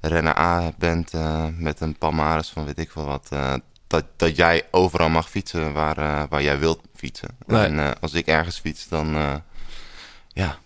renner 0.02 0.38
A 0.40 0.72
bent 0.78 1.12
met 1.58 1.80
een 1.82 1.98
palmares 1.98 2.50
van 2.50 2.66
weet 2.66 2.80
ik 2.80 2.92
veel 2.92 3.06
wat, 3.06 3.30
dat, 3.88 4.04
dat 4.16 4.36
jij 4.36 4.64
overal 4.72 5.10
mag 5.10 5.30
fietsen 5.30 5.74
waar, 5.74 6.28
waar 6.30 6.42
jij 6.44 6.60
wilt 6.60 6.82
fietsen. 6.96 7.38
Nee. 7.46 7.66
En 7.66 8.00
als 8.00 8.14
ik 8.14 8.28
ergens 8.28 8.60
fiets, 8.60 8.88
dan, 8.88 9.16
ja, 10.38 10.58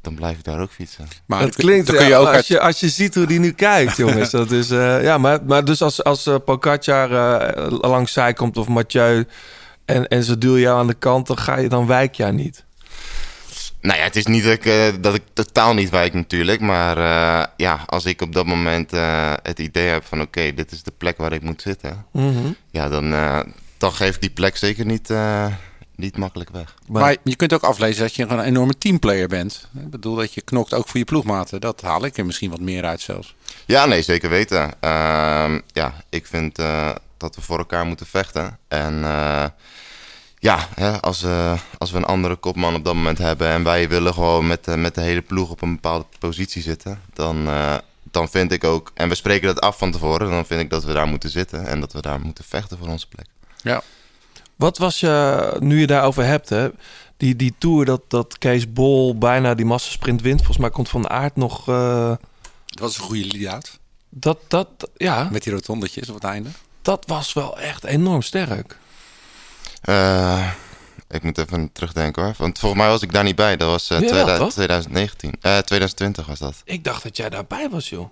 dan 0.00 0.14
blijf 0.14 0.38
ik 0.38 0.44
daar 0.44 0.60
ook 0.60 0.70
fietsen. 0.72 1.08
Maar 1.26 1.40
het 1.40 1.48
dan 1.48 1.56
kun- 1.56 1.64
klinkt, 1.68 1.86
dan 1.86 1.96
kun 1.96 2.04
je 2.04 2.10
ja, 2.10 2.18
ook 2.18 2.26
als, 2.26 2.36
uit- 2.36 2.46
je, 2.46 2.60
als 2.60 2.80
je 2.80 2.88
ziet 2.88 3.14
hoe 3.14 3.26
die 3.26 3.38
nu 3.38 3.52
kijkt, 3.52 3.96
jongens. 4.04 4.30
Dat 4.30 4.50
is, 4.50 4.70
eh, 4.70 5.02
ja, 5.02 5.18
maar, 5.18 5.38
maar 5.44 5.64
dus 5.64 5.82
als, 5.82 6.04
als 6.04 6.28
Pogacar 6.44 7.12
eh, 7.12 7.66
langs 7.80 8.12
zij 8.12 8.32
komt 8.32 8.56
of 8.56 8.68
Mathieu... 8.68 9.26
En, 9.84 10.08
en 10.08 10.24
ze 10.24 10.38
duwen 10.38 10.60
jou 10.60 10.78
aan 10.78 10.86
de 10.86 10.94
kant, 10.94 11.26
dan, 11.26 11.38
ga 11.38 11.56
je, 11.58 11.68
dan 11.68 11.86
wijk 11.86 12.14
jij 12.14 12.30
niet. 12.30 12.64
Nou 13.80 13.98
ja, 13.98 14.04
het 14.04 14.16
is 14.16 14.26
niet 14.26 14.44
dat 14.44 14.52
ik, 14.52 14.64
eh, 14.66 14.92
dat 15.00 15.14
ik 15.14 15.22
totaal 15.32 15.74
niet 15.74 15.90
wijk 15.90 16.14
natuurlijk. 16.14 16.60
Maar 16.60 16.96
eh, 16.98 17.46
ja, 17.56 17.80
als 17.86 18.04
ik 18.04 18.22
op 18.22 18.32
dat 18.32 18.46
moment 18.46 18.92
eh, 18.92 19.32
het 19.42 19.58
idee 19.58 19.88
heb 19.88 20.04
van... 20.04 20.20
oké, 20.20 20.54
dit 20.54 20.72
is 20.72 20.82
de 20.82 20.92
plek 20.98 21.16
waar 21.16 21.32
ik 21.32 21.42
moet 21.42 21.62
zitten. 21.62 22.06
Ja, 22.70 22.88
dan, 22.88 23.12
eh, 23.12 23.40
dan 23.78 23.92
geef 23.92 24.14
ik 24.14 24.20
die 24.20 24.30
plek 24.30 24.56
zeker 24.56 24.84
niet, 24.86 25.10
eh, 25.10 25.46
niet 25.98 26.16
makkelijk 26.16 26.50
weg. 26.50 26.74
Maar- 26.88 27.02
Maar 27.02 27.16
je 27.24 27.36
kunt 27.36 27.52
ook 27.52 27.62
aflezen 27.62 28.02
dat 28.02 28.14
je 28.14 28.22
een 28.26 28.40
enorme 28.40 28.78
teamplayer 28.78 29.28
bent. 29.28 29.68
Ik 29.78 29.90
bedoel 29.90 30.14
dat 30.14 30.34
je 30.34 30.40
knokt 30.40 30.74
ook 30.74 30.88
voor 30.88 30.98
je 30.98 31.04
ploegmaten. 31.04 31.60
Dat 31.60 31.80
haal 31.80 32.04
ik 32.04 32.16
er 32.18 32.26
misschien 32.26 32.50
wat 32.50 32.60
meer 32.60 32.84
uit 32.84 33.00
zelfs. 33.00 33.34
Ja, 33.66 33.86
nee, 33.86 34.02
zeker 34.02 34.30
weten. 34.30 34.70
Ehm, 34.80 35.60
ja, 35.72 35.94
ik 36.08 36.26
vind 36.26 36.58
eh, 36.58 36.90
dat 37.16 37.34
we 37.34 37.40
voor 37.42 37.58
elkaar 37.58 37.86
moeten 37.86 38.06
vechten. 38.06 38.58
En 38.68 39.04
eh, 39.04 39.44
ja, 40.38 40.68
hè, 40.74 41.00
als, 41.00 41.22
eh, 41.22 41.58
als 41.78 41.90
we 41.90 41.96
een 41.96 42.04
andere 42.04 42.36
kopman 42.36 42.74
op 42.74 42.84
dat 42.84 42.94
moment 42.94 43.18
hebben... 43.18 43.48
en 43.48 43.62
wij 43.64 43.88
willen 43.88 44.14
gewoon 44.14 44.46
met, 44.46 44.64
de- 44.64 44.76
met 44.76 44.94
de 44.94 45.00
hele 45.00 45.22
ploeg 45.22 45.50
op 45.50 45.62
een 45.62 45.74
bepaalde 45.74 46.06
positie 46.18 46.62
zitten... 46.62 47.00
dan, 47.14 47.46
eh, 47.48 47.74
dan 48.10 48.28
vind 48.28 48.52
ik 48.52 48.64
ook, 48.64 48.90
en 48.94 49.08
we 49.08 49.14
spreken 49.14 49.46
dat 49.46 49.60
af 49.60 49.78
van 49.78 49.90
tevoren... 49.92 50.30
dan 50.30 50.46
vind 50.46 50.60
ik 50.60 50.70
dat 50.70 50.84
we 50.84 50.92
daar 50.92 51.06
moeten 51.06 51.30
zitten 51.30 51.66
en 51.66 51.80
dat 51.80 51.92
we 51.92 52.00
daar 52.00 52.20
moeten 52.20 52.44
vechten 52.44 52.78
voor 52.78 52.88
onze 52.88 53.08
plek. 53.08 53.26
Ja. 53.62 53.82
Wat 54.58 54.78
was 54.78 55.00
je, 55.00 55.56
nu 55.60 55.80
je 55.80 55.86
daarover 55.86 56.24
hebt, 56.24 56.48
hè, 56.48 56.68
die, 57.16 57.36
die 57.36 57.54
tour 57.58 57.84
dat, 57.84 58.00
dat 58.08 58.38
Kees 58.38 58.72
Bol 58.72 59.18
bijna 59.18 59.54
die 59.54 59.64
massasprint 59.66 60.20
wint. 60.22 60.36
Volgens 60.38 60.58
mij 60.58 60.70
komt 60.70 60.88
Van 60.88 61.02
de 61.02 61.08
Aert 61.08 61.36
nog... 61.36 61.68
eh, 61.68 62.08
Dat 62.66 62.78
was 62.80 62.96
een 62.98 63.02
goede 63.04 63.24
lead 63.38 63.78
dat, 64.10 64.38
dat, 64.48 64.68
ja, 64.96 65.28
Met 65.32 65.42
die 65.42 65.52
rotondetjes 65.52 66.08
op 66.08 66.14
het 66.14 66.24
einde. 66.24 66.48
dat 66.82 67.04
was 67.06 67.32
wel 67.32 67.58
echt 67.58 67.84
enorm 67.84 68.22
sterk. 68.22 68.78
Eh, 69.80 70.50
ik 71.08 71.22
moet 71.22 71.38
even 71.38 71.72
terugdenken 71.72 72.22
hoor. 72.22 72.34
Want 72.38 72.58
volgens 72.58 72.80
mij 72.80 72.90
was 72.90 73.02
ik 73.02 73.12
daar 73.12 73.24
niet 73.24 73.36
bij. 73.36 73.56
Dat 73.56 73.68
was 73.68 73.90
eh, 73.90 74.00
Jawel, 74.00 74.08
2000 74.24 74.38
toch? 74.38 74.52
2019. 74.52 75.32
Eh 75.40 75.58
2020 75.58 76.26
was 76.26 76.38
dat. 76.38 76.54
Ik 76.64 76.84
dacht 76.84 77.02
dat 77.02 77.16
jij 77.16 77.28
daarbij 77.30 77.68
was, 77.70 77.88
joh. 77.88 78.08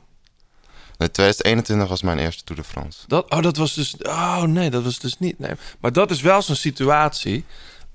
Nee, 0.98 1.11
2021 1.11 1.88
was 1.88 2.02
mijn 2.02 2.18
eerste 2.18 2.44
Tour 2.44 2.62
de 2.62 2.68
France. 2.68 2.98
Dat, 3.06 3.30
oh, 3.30 3.42
dat 3.42 3.56
was 3.56 3.74
dus. 3.74 3.96
Oh 4.02 4.42
nee, 4.42 4.70
dat 4.70 4.82
was 4.82 4.98
dus 4.98 5.18
niet. 5.18 5.38
Nee. 5.38 5.52
Maar 5.80 5.92
dat 5.92 6.11
is 6.11 6.20
wel 6.20 6.42
zo'n 6.42 6.54
situatie 6.54 7.44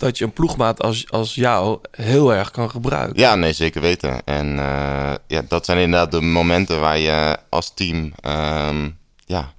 dat 0.01 0.17
je 0.17 0.23
een 0.23 0.33
ploegmaat 0.33 0.81
als, 0.81 1.11
als 1.11 1.35
jou 1.35 1.79
heel 1.91 2.33
erg 2.33 2.51
kan 2.51 2.69
gebruiken. 2.69 3.19
Ja, 3.19 3.35
nee, 3.35 3.53
zeker 3.53 3.81
weten. 3.81 4.25
En 4.25 4.59
eh, 4.59 5.13
ja, 5.27 5.41
dat 5.47 5.65
zijn 5.65 5.77
inderdaad 5.77 6.11
de 6.11 6.21
momenten 6.21 6.79
waar 6.79 6.97
je 6.97 7.37
als 7.49 7.73
team 7.73 8.13
ehm, 8.19 8.89
ja, 9.25 9.53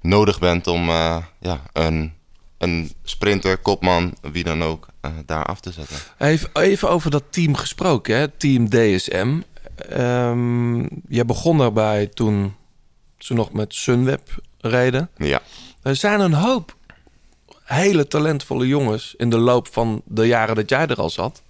nodig 0.00 0.38
bent 0.38 0.66
om 0.66 0.88
eh, 0.88 1.16
ja, 1.40 1.60
een, 1.72 2.12
een 2.58 2.92
sprinter, 3.02 3.58
kopman, 3.58 4.14
wie 4.32 4.44
dan 4.44 4.62
ook, 4.62 4.86
eh, 5.00 5.10
daar 5.26 5.44
af 5.44 5.60
te 5.60 5.72
zetten. 5.72 5.96
Even, 6.18 6.50
even 6.52 6.90
over 6.90 7.10
dat 7.10 7.24
team 7.30 7.54
gesproken, 7.54 8.16
hè? 8.16 8.28
Team 8.28 8.68
DSM. 8.68 9.40
Ehm 9.76 10.80
je 11.08 11.24
begon 11.26 11.58
daarbij 11.58 12.06
toen 12.06 12.54
ze 13.24 13.34
nog 13.34 13.52
met 13.52 13.74
Sunweb 13.74 14.28
reden. 14.60 15.10
Ja. 15.16 15.40
Er 15.82 15.96
zijn 15.96 16.20
een 16.20 16.32
hoop 16.32 16.76
hele 17.64 18.08
talentvolle 18.08 18.66
jongens 18.66 19.14
in 19.16 19.30
de 19.30 19.38
loop 19.38 19.68
van 19.72 20.02
de 20.04 20.26
jaren 20.26 20.54
dat 20.54 20.68
jij 20.68 20.86
er 20.86 20.96
al 20.96 21.10
zat 21.10 21.42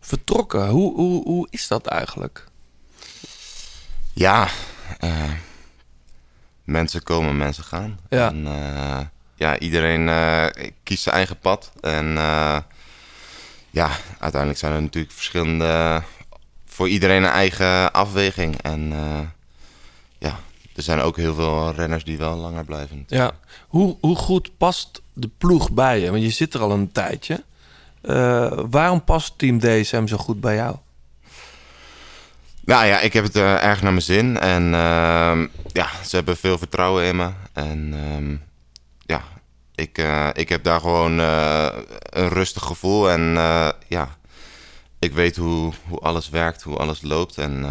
vertrokken. 0.00 0.68
Hoe, 0.68 0.94
hoe, 0.94 1.22
hoe 1.22 1.46
is 1.50 1.68
dat 1.68 1.86
eigenlijk? 1.86 2.44
Ja, 4.12 4.48
eh, 4.98 5.32
mensen 6.64 7.02
komen, 7.02 7.36
mensen 7.36 7.64
gaan. 7.64 7.98
Ja. 8.08 8.28
En, 8.30 8.46
eh, 8.46 9.00
ja, 9.34 9.58
iedereen 9.58 10.08
eh, 10.08 10.46
kiest 10.82 11.02
zijn 11.02 11.14
eigen 11.14 11.38
pad. 11.38 11.72
En 11.80 12.06
ja, 13.70 13.90
uiteindelijk 14.18 14.60
zijn 14.60 14.72
er 14.72 14.82
natuurlijk 14.82 15.14
verschillende... 15.14 16.02
Voor 16.66 16.88
iedereen 16.88 17.22
een 17.22 17.30
eigen 17.30 17.92
afweging. 17.92 18.62
En 18.62 18.92
er 20.76 20.82
zijn 20.82 21.00
ook 21.00 21.16
heel 21.16 21.34
veel 21.34 21.72
renners 21.72 22.04
die 22.04 22.18
wel 22.18 22.36
langer 22.36 22.64
blijven. 22.64 23.04
Ja. 23.08 23.32
Hoe, 23.68 23.96
hoe 24.00 24.16
goed 24.16 24.50
past 24.56 25.02
de 25.12 25.30
ploeg 25.38 25.70
bij 25.70 26.00
je? 26.00 26.10
Want 26.10 26.22
je 26.22 26.30
zit 26.30 26.54
er 26.54 26.60
al 26.60 26.70
een 26.70 26.92
tijdje. 26.92 27.44
Eh, 28.00 28.58
waarom 28.70 29.04
past 29.04 29.38
Team 29.38 29.58
DSM 29.58 30.06
zo 30.06 30.16
goed 30.16 30.40
bij 30.40 30.54
jou? 30.54 30.76
Nou 32.64 32.86
ja, 32.86 33.00
ik 33.00 33.12
heb 33.12 33.24
het 33.24 33.36
eh, 33.36 33.64
erg 33.64 33.82
naar 33.82 33.92
mijn 33.92 34.04
zin. 34.04 34.38
En 34.38 34.74
ehm, 34.74 35.46
ja, 35.72 35.88
ze 36.06 36.16
hebben 36.16 36.36
veel 36.36 36.58
vertrouwen 36.58 37.04
in 37.04 37.16
me. 37.16 37.30
En 37.52 37.94
ehm, 37.94 38.36
ja, 39.06 39.22
ik, 39.74 39.98
eh, 39.98 40.28
ik 40.32 40.48
heb 40.48 40.64
daar 40.64 40.80
gewoon 40.80 41.18
een 41.18 42.28
rustig 42.28 42.62
gevoel. 42.62 43.10
En 43.10 43.34
ja, 43.88 44.16
ik 44.98 45.12
weet 45.12 45.36
hoe, 45.36 45.72
hoe 45.88 45.98
alles 45.98 46.28
werkt, 46.28 46.62
hoe 46.62 46.76
alles 46.76 47.02
loopt. 47.02 47.38
En 47.38 47.64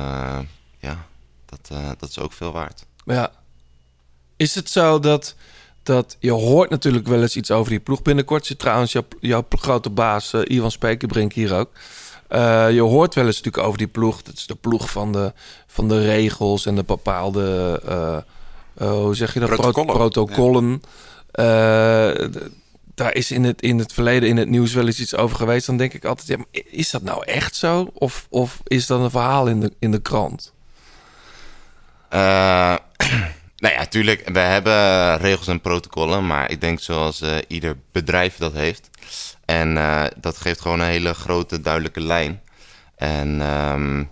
ja, 0.79 1.05
dat, 1.45 1.71
dat 1.99 2.09
is 2.09 2.19
ook 2.19 2.33
veel 2.33 2.51
waard. 2.51 2.85
Ja. 3.05 3.31
Is 4.37 4.55
het 4.55 4.69
zo 4.69 4.99
dat, 4.99 5.35
dat 5.83 6.17
je 6.19 6.31
hoort 6.31 6.69
natuurlijk 6.69 7.07
wel 7.07 7.21
eens 7.21 7.35
iets 7.35 7.51
over 7.51 7.69
die 7.69 7.79
ploeg. 7.79 8.01
Binnenkort 8.01 8.45
zit 8.45 8.59
trouwens 8.59 8.91
jouw, 8.91 9.05
jouw 9.19 9.45
grote 9.49 9.89
baas 9.89 10.33
uh, 10.33 10.41
Ivan 10.43 10.71
Spekerbrink 10.71 11.33
hier 11.33 11.53
ook. 11.53 11.69
Uh, 12.29 12.71
je 12.71 12.81
hoort 12.81 13.15
wel 13.15 13.25
eens 13.25 13.35
natuurlijk 13.35 13.65
over 13.65 13.77
die 13.77 13.87
ploeg. 13.87 14.21
Dat 14.21 14.33
is 14.33 14.45
de 14.45 14.55
ploeg 14.55 14.89
van 14.89 15.11
de, 15.11 15.33
van 15.67 15.87
de 15.87 16.05
regels 16.05 16.65
en 16.65 16.75
de 16.75 16.83
bepaalde, 16.83 17.81
uh, 17.87 18.91
hoe 18.91 19.15
zeg 19.15 19.33
je 19.33 19.39
dat? 19.39 19.49
Protocollen. 19.49 19.93
Protocollen. 19.93 20.81
Ja. 21.31 22.29
daar 22.95 23.13
is 23.13 23.31
in 23.31 23.43
het, 23.43 23.61
in 23.61 23.79
het 23.79 23.93
verleden 23.93 24.29
in 24.29 24.37
het 24.37 24.49
nieuws 24.49 24.73
wel 24.73 24.85
eens 24.85 24.99
iets 24.99 25.15
over 25.15 25.37
geweest. 25.37 25.65
Dan 25.65 25.77
denk 25.77 25.93
ik 25.93 26.05
altijd, 26.05 26.27
ja, 26.27 26.37
maar 26.37 26.63
is 26.65 26.89
dat 26.89 27.01
nou 27.01 27.25
echt 27.25 27.55
zo? 27.55 27.89
Of, 27.93 28.27
of 28.29 28.59
is 28.63 28.87
dat 28.87 28.99
een 28.99 29.09
verhaal 29.09 29.47
in 29.47 29.59
de, 29.59 29.73
in 29.79 29.91
de 29.91 30.01
krant? 30.01 30.53
Uh, 32.15 32.21
nou 33.63 33.73
ja, 33.73 33.85
tuurlijk, 33.85 34.29
we 34.29 34.39
hebben 34.39 35.17
regels 35.17 35.47
en 35.47 35.61
protocollen, 35.61 36.27
maar 36.27 36.51
ik 36.51 36.61
denk 36.61 36.79
zoals 36.79 37.21
uh, 37.21 37.37
ieder 37.47 37.77
bedrijf 37.91 38.37
dat 38.37 38.53
heeft. 38.53 38.89
En 39.45 39.75
uh, 39.75 40.03
dat 40.17 40.37
geeft 40.37 40.61
gewoon 40.61 40.79
een 40.79 40.87
hele 40.87 41.13
grote, 41.13 41.61
duidelijke 41.61 42.01
lijn. 42.01 42.41
En 42.95 43.41
um, 43.41 44.11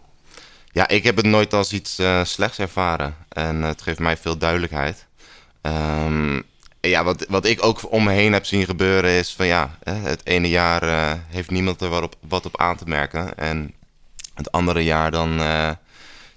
ja, 0.71 0.87
ik 0.87 1.03
heb 1.03 1.15
het 1.15 1.25
nooit 1.25 1.53
als 1.53 1.73
iets 1.73 2.01
slechts 2.23 2.59
ervaren. 2.59 3.15
En 3.29 3.61
het 3.61 3.81
geeft 3.81 3.99
mij 3.99 4.17
veel 4.17 4.37
duidelijkheid. 4.37 5.07
Um, 5.61 6.43
ja, 6.81 7.03
wat, 7.03 7.25
wat 7.29 7.45
ik 7.45 7.65
ook 7.65 7.91
om 7.91 8.03
me 8.03 8.11
heen 8.11 8.33
heb 8.33 8.45
zien 8.45 8.65
gebeuren 8.65 9.09
is 9.09 9.33
van 9.33 9.45
ja, 9.45 9.77
het 9.83 10.21
ene 10.23 10.49
jaar 10.49 11.17
heeft 11.27 11.51
niemand 11.51 11.81
er 11.81 11.89
wat 11.89 12.03
op, 12.03 12.15
wat 12.27 12.45
op 12.45 12.59
aan 12.59 12.77
te 12.77 12.85
merken. 12.87 13.37
En 13.37 13.73
het 14.33 14.51
andere 14.51 14.83
jaar 14.83 15.11
dan 15.11 15.39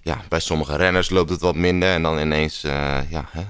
ja, 0.06 0.20
bij 0.28 0.40
sommige 0.40 0.76
renners 0.76 1.10
loopt 1.10 1.30
het 1.30 1.40
wat 1.40 1.54
minder. 1.54 1.88
En 1.88 2.02
dan 2.02 2.18
ineens 2.18 2.64
uh, 2.64 2.98
ja, 3.08 3.24
hè, 3.30 3.42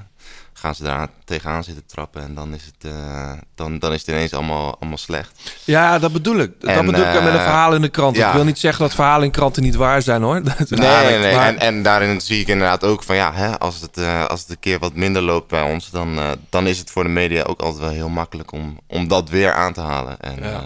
gaan 0.53 0.75
ze 0.75 0.83
daar 0.83 1.09
tegenaan 1.25 1.65
zitten 1.65 1.87
trappen. 1.87 2.23
En 2.23 2.35
dan 2.35 2.55
is 2.55 2.65
het, 2.65 2.93
uh, 2.93 3.33
dan, 3.55 3.79
dan 3.79 3.93
is 3.93 4.01
het 4.01 4.09
ineens 4.09 4.35
allemaal, 4.35 4.77
allemaal 4.81 4.99
slecht. 4.99 5.53
Ja, 5.65 5.99
dat 5.99 6.13
bedoel 6.13 6.39
ik. 6.39 6.61
Dat 6.61 6.71
en, 6.71 6.87
bedoel 6.87 7.01
ik 7.01 7.15
uh, 7.15 7.25
met 7.25 7.33
een 7.33 7.41
verhaal 7.41 7.75
in 7.75 7.81
de 7.81 7.89
krant. 7.89 8.17
Ja. 8.17 8.29
Ik 8.29 8.35
wil 8.35 8.45
niet 8.45 8.59
zeggen 8.59 8.83
dat 8.83 8.95
verhalen 8.95 9.25
in 9.25 9.31
kranten 9.31 9.63
niet 9.63 9.75
waar 9.75 10.03
zijn 10.03 10.23
hoor. 10.23 10.41
nee, 10.69 11.19
nee. 11.19 11.33
En, 11.33 11.59
en, 11.59 11.83
daarin 11.83 12.21
zie 12.21 12.41
ik 12.41 12.49
inderdaad 12.49 12.85
ook 12.85 13.03
van 13.03 13.17
ja, 13.17 13.33
hè, 13.33 13.59
als, 13.59 13.81
het, 13.81 13.99
als 14.29 14.41
het 14.41 14.51
een 14.51 14.61
keer 14.61 14.79
wat 14.79 14.95
minder 14.95 15.23
loopt 15.23 15.49
bij 15.49 15.63
ons, 15.63 15.91
dan, 15.91 16.19
dan 16.51 16.67
is 16.67 16.79
het 16.79 16.91
voor 16.91 17.03
de 17.03 17.09
media 17.09 17.43
ook 17.43 17.61
altijd 17.61 17.83
wel 17.83 17.93
heel 17.93 18.09
makkelijk 18.09 18.53
om, 18.53 18.79
om 18.87 19.09
dat 19.09 19.29
weer 19.29 19.53
aan 19.53 19.73
te 19.73 19.81
halen. 19.81 20.21
En 20.21 20.43
ja. 20.43 20.63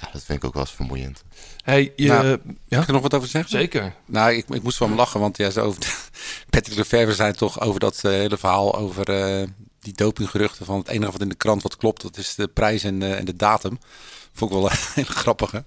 Ja, 0.00 0.08
dat 0.12 0.24
vind 0.24 0.38
ik 0.38 0.44
ook 0.44 0.52
wel 0.54 0.62
eens 0.62 0.72
vermoeiend. 0.72 1.24
Hey, 1.64 1.92
je, 1.96 2.08
nou, 2.08 2.26
ja? 2.26 2.38
Kan 2.68 2.80
ik 2.80 2.86
er 2.86 2.92
nog 2.92 3.02
wat 3.02 3.14
over 3.14 3.28
zeggen? 3.28 3.50
Zeker. 3.50 3.94
Nou, 4.06 4.32
ik, 4.32 4.48
ik 4.48 4.62
moest 4.62 4.76
van 4.76 4.88
hem 4.88 4.96
lachen, 4.96 5.20
want 5.20 5.36
ja, 5.36 5.50
zo 5.50 5.64
over 5.64 5.82
Patrick 6.50 6.76
Lefevre 6.76 7.14
zei 7.14 7.32
toch 7.32 7.60
over 7.60 7.80
dat 7.80 8.02
uh, 8.04 8.12
hele 8.12 8.36
verhaal 8.36 8.76
over 8.76 9.40
uh, 9.40 9.46
die 9.86 9.94
dopinggeruchten 9.94 10.66
van 10.66 10.78
het 10.78 10.88
enige 10.88 11.12
wat 11.12 11.20
in 11.20 11.28
de 11.28 11.34
krant 11.34 11.62
wat 11.62 11.76
klopt, 11.76 12.02
dat 12.02 12.16
is 12.16 12.34
de 12.34 12.48
prijs 12.48 12.82
en 12.82 12.98
de, 12.98 13.14
en 13.14 13.24
de 13.24 13.36
datum. 13.36 13.78
Vond 14.32 14.50
ik 14.50 14.56
wel 14.56 14.70
een 14.70 14.76
hele 14.94 15.12
grappige. 15.12 15.64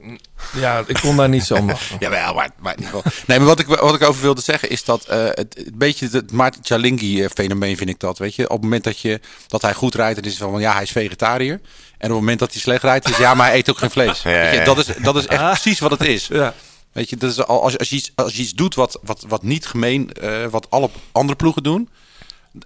Ja, 0.53 0.83
ik 0.87 0.97
kon 1.01 1.15
daar 1.15 1.29
niet 1.29 1.43
zo 1.43 1.55
om. 1.55 1.71
Ja, 1.99 2.09
wel, 2.09 2.33
maar, 2.33 2.49
maar 2.59 2.73
in 2.77 2.83
ieder 2.83 2.95
geval. 2.95 3.11
Nee, 3.27 3.37
maar 3.37 3.47
wat 3.47 3.59
ik, 3.59 3.67
wat 3.67 3.95
ik 3.95 4.03
over 4.03 4.21
wilde 4.21 4.41
zeggen 4.41 4.69
is 4.69 4.83
dat 4.83 5.05
eh, 5.05 5.25
het, 5.25 5.71
beetje 5.73 6.07
het 6.11 6.31
Maarten 6.31 6.61
Chalingi-fenomeen 6.63 7.77
vind 7.77 7.89
ik 7.89 7.99
dat. 7.99 8.17
Weet 8.17 8.35
je, 8.35 8.43
op 8.43 8.51
het 8.51 8.61
moment 8.61 8.83
dat, 8.83 8.99
je, 8.99 9.19
dat 9.47 9.61
hij 9.61 9.73
goed 9.73 9.95
rijdt, 9.95 10.15
dan 10.15 10.23
is 10.23 10.39
het 10.39 10.49
van 10.49 10.59
ja, 10.59 10.73
hij 10.73 10.83
is 10.83 10.91
vegetariër. 10.91 11.53
En 11.53 11.61
op 11.97 11.99
het 11.99 12.09
moment 12.09 12.39
dat 12.39 12.51
hij 12.51 12.61
slecht 12.61 12.83
rijdt, 12.83 13.09
is 13.09 13.17
ja, 13.17 13.33
maar 13.33 13.47
hij 13.47 13.57
eet 13.57 13.69
ook 13.69 13.77
geen 13.77 13.91
vlees. 13.91 14.21
Ja, 14.29 14.29
Weet 14.29 14.53
je, 14.53 14.63
dat, 14.63 14.77
is, 14.77 14.87
dat 15.01 15.15
is 15.15 15.27
echt 15.27 15.43
precies 15.43 15.79
wat 15.79 15.91
het 15.91 16.03
is. 16.03 16.27
Ja. 16.27 16.53
Weet 16.91 17.09
je, 17.09 17.17
dat 17.17 17.31
is 17.31 17.45
al, 17.45 17.63
als, 17.63 17.77
als, 17.77 17.89
je 17.89 17.95
iets, 17.95 18.11
als 18.15 18.35
je 18.35 18.41
iets 18.41 18.53
doet 18.53 18.75
wat, 18.75 18.99
wat, 19.01 19.25
wat 19.27 19.43
niet 19.43 19.65
gemeen, 19.65 20.11
eh, 20.13 20.45
wat 20.45 20.69
alle 20.69 20.89
andere 21.11 21.37
ploegen 21.37 21.63
doen. 21.63 21.89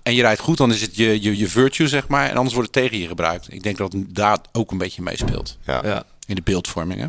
En 0.04 0.14
je 0.14 0.22
rijdt 0.22 0.40
goed, 0.40 0.58
dan 0.58 0.72
is 0.72 0.82
het 0.82 0.96
je, 0.96 1.22
je, 1.22 1.38
je 1.38 1.48
virtue, 1.48 1.88
zeg 1.88 2.08
maar. 2.08 2.30
En 2.30 2.36
anders 2.36 2.54
wordt 2.56 2.76
het 2.76 2.84
tegen 2.84 3.00
je 3.00 3.08
gebruikt. 3.08 3.54
Ik 3.54 3.64
denk 3.64 3.78
dat 3.78 3.94
het 3.94 4.16
daar 4.16 4.38
ook 4.52 4.72
een 4.72 4.78
beetje 4.78 5.02
meespeelt. 5.02 5.58
Ja. 5.66 5.82
Ja. 5.84 6.04
In 6.28 6.36
de 6.36 6.42
beeldvorming, 6.42 7.00
hè? 7.00 7.08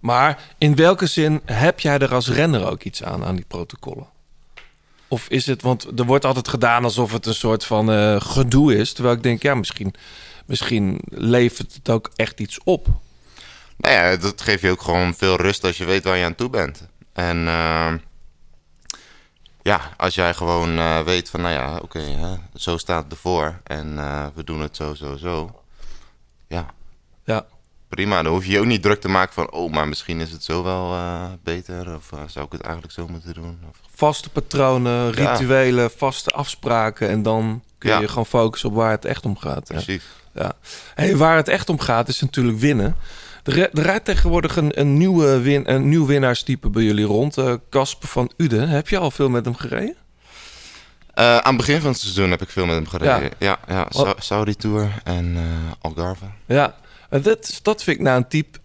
Maar 0.00 0.54
in 0.58 0.76
welke 0.76 1.06
zin 1.06 1.40
heb 1.44 1.80
jij 1.80 1.98
er 1.98 2.14
als 2.14 2.28
renner 2.28 2.66
ook 2.70 2.82
iets 2.82 3.02
aan, 3.02 3.24
aan 3.24 3.36
die 3.36 3.44
protocollen? 3.48 4.06
Of 5.08 5.28
is 5.28 5.46
het, 5.46 5.62
want 5.62 5.98
er 5.98 6.04
wordt 6.04 6.24
altijd 6.24 6.48
gedaan 6.48 6.84
alsof 6.84 7.12
het 7.12 7.26
een 7.26 7.34
soort 7.34 7.64
van 7.64 7.92
eh, 7.92 8.20
gedoe 8.20 8.76
is. 8.76 8.92
Terwijl 8.92 9.16
ik 9.16 9.22
denk, 9.22 9.42
ja, 9.42 9.54
misschien, 9.54 9.94
misschien 10.46 11.00
levert 11.08 11.74
het 11.74 11.90
ook 11.90 12.10
echt 12.16 12.40
iets 12.40 12.58
op. 12.64 12.86
Nou 13.76 13.94
ja, 13.94 14.16
dat 14.16 14.40
geeft 14.40 14.62
je 14.62 14.70
ook 14.70 14.82
gewoon 14.82 15.14
veel 15.14 15.36
rust 15.36 15.64
als 15.64 15.76
je 15.76 15.84
weet 15.84 16.04
waar 16.04 16.16
je 16.16 16.24
aan 16.24 16.34
toe 16.34 16.50
bent. 16.50 16.88
En 17.12 17.48
eh, 17.48 17.92
ja, 19.62 19.80
als 19.96 20.14
jij 20.14 20.34
gewoon 20.34 20.78
eh, 20.78 21.00
weet 21.00 21.30
van, 21.30 21.40
nou 21.40 21.52
ja, 21.54 21.78
oké, 21.82 22.00
zo 22.54 22.76
staat 22.76 23.02
het 23.04 23.12
ervoor. 23.12 23.60
En 23.64 23.98
eh, 23.98 24.26
we 24.34 24.44
doen 24.44 24.60
het 24.60 24.76
zo, 24.76 24.94
zo, 24.94 25.16
zo. 25.16 25.60
Ja, 26.48 26.66
Ja, 27.24 27.46
prima. 27.88 28.22
Dan 28.22 28.32
hoef 28.32 28.44
je 28.44 28.50
je 28.52 28.58
ook 28.58 28.64
niet 28.66 28.82
druk 28.82 29.00
te 29.00 29.08
maken 29.08 29.34
van, 29.34 29.50
oh, 29.52 29.72
maar 29.72 29.88
misschien 29.88 30.20
is 30.20 30.30
het 30.30 30.44
zo 30.44 30.62
wel 30.62 30.92
eh, 30.92 31.24
beter. 31.42 31.94
Of 31.94 32.10
zou 32.26 32.46
ik 32.46 32.52
het 32.52 32.60
eigenlijk 32.60 32.92
zo 32.94 33.06
moeten 33.08 33.34
doen? 33.34 33.58
Of, 33.70 33.76
vaste 33.94 34.30
patronen, 34.30 35.14
Ja. 35.14 35.34
rituelen, 35.34 35.90
vaste 35.90 36.30
afspraken. 36.30 37.08
En 37.08 37.22
dan 37.22 37.62
kun 37.78 37.94
je 37.94 38.00
Ja. 38.00 38.06
gewoon 38.08 38.26
focussen 38.26 38.68
op 38.68 38.74
waar 38.74 38.90
het 38.90 39.04
echt 39.04 39.24
om 39.24 39.36
gaat. 39.36 39.68
Ja. 39.68 39.74
precies. 39.74 40.04
Ja. 40.34 40.52
Hey, 40.94 41.16
waar 41.16 41.36
het 41.36 41.48
echt 41.48 41.68
om 41.68 41.78
gaat 41.80 42.08
is 42.08 42.20
natuurlijk 42.20 42.58
winnen. 42.58 42.96
Er, 43.42 43.52
ri- 43.52 43.60
er 43.72 43.82
rijdt 43.82 44.04
tegenwoordig 44.04 44.56
een, 44.56 44.80
een, 44.80 44.96
nieuwe 44.96 45.40
win, 45.40 45.70
een 45.72 45.88
nieuw 45.88 46.06
winnaarstype 46.06 46.68
bij 46.70 46.82
jullie 46.82 47.04
rond. 47.04 47.38
eh, 47.38 47.54
Casper 47.70 48.08
van 48.08 48.32
Uden. 48.36 48.68
Heb 48.68 48.88
je 48.88 48.98
al 48.98 49.10
veel 49.10 49.28
met 49.28 49.44
hem 49.44 49.54
gereden? 49.54 49.96
Eh, 51.14 51.36
aan 51.36 51.46
het 51.48 51.56
begin 51.56 51.80
van 51.80 51.90
het 51.90 52.00
seizoen 52.00 52.30
heb 52.30 52.42
ik 52.42 52.48
veel 52.50 52.66
met 52.66 52.74
hem 52.74 52.86
gereden. 52.86 53.22
Ja. 53.38 53.58
Ja, 53.66 53.74
ja, 53.74 53.86
Wat- 53.90 54.06
Sa- 54.06 54.14
Saudi 54.22 54.54
Tour 54.54 55.00
en 55.04 55.34
eh, 55.36 55.42
Algarve. 55.80 56.24
Ja, 56.46 56.74
dat, 57.10 57.60
dat 57.62 57.82
vind 57.82 57.96
ik 57.98 58.02
nou 58.02 58.16
een 58.16 58.28
type 58.28 58.58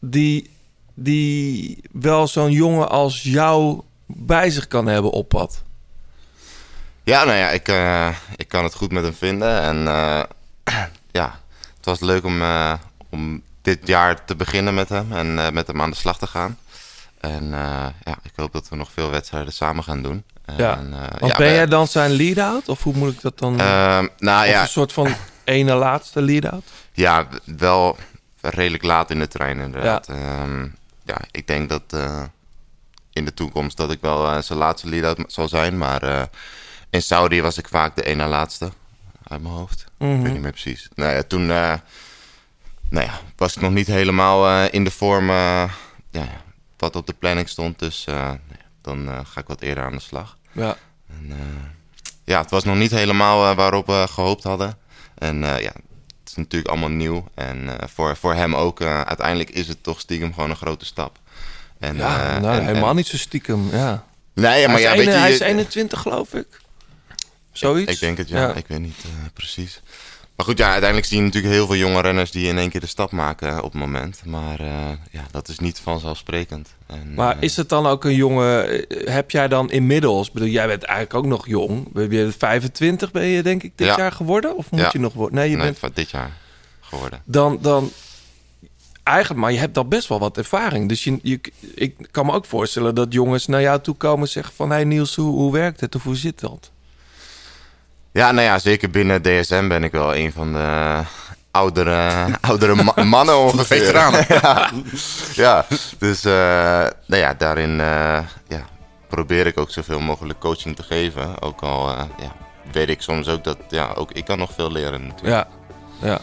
die, 0.00 0.50
die 0.94 1.82
wel 1.92 2.26
zo'n 2.26 2.52
jongen 2.52 2.88
als 2.88 3.22
jou 3.22 3.80
bij 4.06 4.50
zich 4.50 4.66
kan 4.66 4.86
hebben 4.86 5.10
op 5.10 5.28
pad. 5.28 5.62
Ja, 7.02 7.24
nou 7.24 7.36
ja, 7.36 7.48
ik, 7.50 7.68
ik 8.36 8.48
kan 8.48 8.64
het 8.64 8.74
goed 8.74 8.92
met 8.92 9.02
hem 9.02 9.14
vinden. 9.14 9.60
En 9.60 9.76
ja, 11.18 11.40
het 11.76 11.84
was 11.84 12.00
leuk 12.00 12.24
om, 12.24 12.42
om 13.10 13.42
dit 13.62 13.86
jaar 13.86 14.24
te 14.24 14.36
beginnen 14.36 14.74
met 14.74 14.88
hem 14.88 15.12
en 15.12 15.38
eh, 15.38 15.50
met 15.50 15.66
hem 15.66 15.80
aan 15.82 15.90
de 15.90 15.96
slag 15.96 16.18
te 16.18 16.26
gaan. 16.26 16.58
En 17.20 17.42
eh, 17.44 17.86
ja, 18.04 18.18
ik 18.22 18.32
hoop 18.36 18.52
dat 18.52 18.68
we 18.68 18.76
nog 18.76 18.90
veel 18.92 19.10
wedstrijden 19.10 19.52
samen 19.52 19.84
gaan 19.84 20.02
doen. 20.02 20.24
En, 20.44 20.56
Ja, 20.56 20.72
eh, 20.76 20.80
Want 21.18 21.32
ja, 21.32 21.36
ben 21.38 21.46
we- 21.48 21.54
jij 21.54 21.66
dan 21.66 21.86
zijn 21.88 22.10
lead-out? 22.10 22.68
Of 22.68 22.82
hoe 22.82 22.94
moet 22.96 23.12
ik 23.12 23.20
dat 23.20 23.38
dan... 23.38 23.60
Ehm, 23.60 24.06
nou 24.18 24.46
ja, 24.46 24.62
een 24.62 24.68
soort 24.68 24.92
van 24.92 25.14
ene 25.44 25.74
laatste 25.74 26.22
lead-out? 26.22 26.64
ja, 26.92 27.26
wel 27.44 27.96
redelijk 28.40 28.82
laat 28.82 29.10
in 29.10 29.18
de 29.18 29.28
trein 29.28 29.58
inderdaad. 29.58 30.06
Ja, 30.06 30.46
ja 31.04 31.16
ik 31.30 31.46
denk 31.46 31.68
dat 31.68 31.82
eh, 31.88 32.22
in 33.12 33.24
de 33.24 33.34
toekomst 33.34 33.76
dat 33.76 33.90
ik 33.90 34.00
wel 34.00 34.26
eh, 34.30 34.42
zijn 34.42 34.58
laatste 34.58 34.88
lead-out 34.88 35.18
zal 35.26 35.48
zijn. 35.48 35.78
Maar 35.78 36.02
eh, 36.02 36.22
in 36.90 37.02
Saudi 37.02 37.42
was 37.42 37.58
ik 37.58 37.68
vaak 37.68 37.96
de 37.96 38.04
ene 38.04 38.26
laatste 38.26 38.70
uit 39.28 39.42
mijn 39.42 39.54
hoofd. 39.54 39.84
Mhm. 39.98 40.14
Ik 40.14 40.22
weet 40.22 40.32
niet 40.32 40.42
meer 40.42 40.50
precies. 40.50 40.88
Nou 40.94 41.12
ja, 41.14 41.22
toen 41.22 41.50
eh, 41.50 41.72
nou 42.90 43.06
ja, 43.06 43.20
was 43.36 43.56
ik 43.56 43.62
nog 43.62 43.72
niet 43.72 43.86
helemaal 43.86 44.48
eh, 44.48 44.74
in 44.74 44.84
de 44.84 44.90
vorm 44.90 45.30
eh, 45.30 45.72
ja, 46.10 46.28
wat 46.76 46.96
op 46.96 47.06
de 47.06 47.12
planning 47.18 47.48
stond. 47.48 47.78
Dus 47.78 48.04
eh, 48.06 48.14
nou 48.14 48.38
dan 48.82 49.26
ga 49.26 49.40
ik 49.40 49.46
wat 49.46 49.60
eerder 49.60 49.84
aan 49.84 49.92
de 49.92 50.00
slag. 50.00 50.38
Ja. 50.52 50.76
En, 51.10 51.32
ja, 52.24 52.40
het 52.40 52.50
was 52.50 52.64
nog 52.64 52.76
niet 52.76 52.90
helemaal 52.90 53.54
waarop 53.54 53.86
we 53.86 54.06
gehoopt 54.10 54.42
hadden. 54.42 54.78
En 55.14 55.38
ja, 55.40 55.72
het 56.20 56.26
is 56.26 56.34
natuurlijk 56.34 56.70
allemaal 56.70 56.88
nieuw. 56.88 57.28
En 57.34 57.68
voor, 57.94 58.16
voor 58.16 58.34
hem 58.34 58.54
ook, 58.54 58.80
uiteindelijk 58.82 59.50
is 59.50 59.68
het 59.68 59.82
toch 59.82 60.00
stiekem 60.00 60.34
gewoon 60.34 60.50
een 60.50 60.56
grote 60.56 60.84
stap. 60.84 61.18
En, 61.78 61.96
Ja, 61.96 62.38
nou, 62.38 62.58
en- 62.58 62.64
helemaal 62.64 62.90
en- 62.90 62.96
niet 62.96 63.06
zo 63.06 63.16
stiekem. 63.16 63.68
Ja. 63.70 64.04
Nee, 64.34 64.66
maar 64.66 64.74
hij, 64.74 64.82
ja, 64.84 64.90
is 64.92 64.96
weet 64.96 65.06
je... 65.06 65.20
hij 65.20 65.32
is 65.32 65.40
21 65.40 66.00
geloof 66.00 66.34
ik. 66.34 66.46
Zoiets? 67.52 67.92
Ik 67.92 68.00
denk 68.00 68.18
het, 68.18 68.28
ja. 68.28 68.40
Ja. 68.48 68.54
Ik 68.54 68.66
weet 68.66 68.80
niet 68.80 69.04
precies. 69.32 69.82
Maar 70.38 70.46
goed, 70.46 70.58
ja, 70.58 70.66
uiteindelijk 70.68 71.08
zie 71.08 71.16
je 71.18 71.22
natuurlijk 71.24 71.54
heel 71.54 71.66
veel 71.66 71.76
jonge 71.76 72.00
renners 72.00 72.30
die 72.30 72.46
in 72.46 72.58
één 72.58 72.70
keer 72.70 72.80
de 72.80 72.86
stap 72.86 73.10
maken 73.12 73.56
op 73.62 73.72
het 73.72 73.80
moment. 73.80 74.20
Maar 74.24 74.60
eh, 74.60 74.90
ja, 75.10 75.26
dat 75.30 75.48
is 75.48 75.58
niet 75.58 75.80
vanzelfsprekend. 75.80 76.68
En, 76.86 77.14
Maar 77.14 77.36
eh, 77.36 77.42
is 77.42 77.56
het 77.56 77.68
dan 77.68 77.86
ook 77.86 78.04
een 78.04 78.14
jongen... 78.14 78.68
eh, 78.88 79.12
Heb 79.14 79.30
jij 79.30 79.48
dan 79.48 79.70
inmiddels... 79.70 80.30
Bedoel, 80.30 80.48
jij 80.48 80.66
bent 80.66 80.82
eigenlijk 80.82 81.18
ook 81.18 81.26
nog 81.30 81.46
jong. 81.46 81.92
Ben 81.92 82.10
je 82.10 82.32
25 82.38 83.10
ben 83.10 83.24
je 83.26 83.42
denk 83.42 83.62
ik 83.62 83.72
dit 83.74 83.86
Ja. 83.86 83.96
jaar 83.96 84.12
geworden? 84.12 84.56
Of 84.56 84.70
moet 84.70 84.80
Ja. 84.80 84.90
je 84.92 84.98
nog 84.98 85.12
worden? 85.12 85.34
Nee, 85.34 85.50
je 85.50 85.56
nee, 85.56 85.74
bent... 85.80 85.96
dit 85.96 86.10
jaar 86.10 86.30
geworden. 86.80 87.22
Dan, 87.24 87.58
dan... 87.60 87.90
Eigenlijk, 89.02 89.40
maar 89.40 89.52
je 89.52 89.58
hebt 89.58 89.76
al 89.78 89.88
best 89.88 90.08
wel 90.08 90.18
wat 90.18 90.36
ervaring. 90.38 90.88
Dus 90.88 91.04
je, 91.04 91.18
je, 91.22 91.40
ik 91.74 91.94
kan 92.10 92.26
me 92.26 92.32
ook 92.32 92.44
voorstellen 92.44 92.94
dat 92.94 93.12
jongens 93.12 93.46
naar 93.46 93.60
jou 93.62 93.80
toe 93.80 93.94
komen 93.94 94.20
en 94.26 94.28
zeggen 94.32 94.54
van... 94.54 94.68
Hé 94.68 94.74
hey 94.74 94.84
Niels, 94.84 95.14
hoe, 95.16 95.30
hoe 95.34 95.52
werkt 95.52 95.80
het? 95.80 95.94
Of 95.94 96.02
hoe 96.02 96.16
zit 96.16 96.40
dat? 96.40 96.70
Ja, 98.18 98.30
nou 98.32 98.46
ja, 98.46 98.58
zeker 98.58 98.90
binnen 98.90 99.22
DSM 99.22 99.68
ben 99.68 99.84
ik 99.84 99.92
wel 99.92 100.16
een 100.16 100.32
van 100.32 100.52
de 100.52 101.00
oudere, 101.50 102.12
oudere 102.50 102.74
ma- 102.74 103.04
mannen 103.04 103.38
ongeveer. 103.38 103.64
veteranen. 103.78 104.24
ja. 104.42 104.70
ja, 105.34 105.66
dus 105.98 106.24
eh, 106.24 106.32
nou 107.06 107.22
ja, 107.22 107.34
daarin 107.34 107.80
eh, 107.80 108.18
ja, 108.48 108.60
probeer 109.08 109.46
ik 109.46 109.58
ook 109.58 109.70
zoveel 109.70 110.00
mogelijk 110.00 110.38
coaching 110.38 110.76
te 110.76 110.82
geven. 110.82 111.42
Ook 111.42 111.60
al 111.60 111.88
eh, 111.88 112.02
ja, 112.20 112.32
weet 112.72 112.88
ik 112.88 113.02
soms 113.02 113.28
ook 113.28 113.44
dat 113.44 113.58
ja, 113.68 113.92
ook 113.94 114.12
ik 114.12 114.24
kan 114.24 114.38
nog 114.38 114.50
veel 114.54 114.72
leren 114.72 115.06
natuurlijk. 115.06 115.46
Ja, 116.00 116.08
ja. 116.08 116.18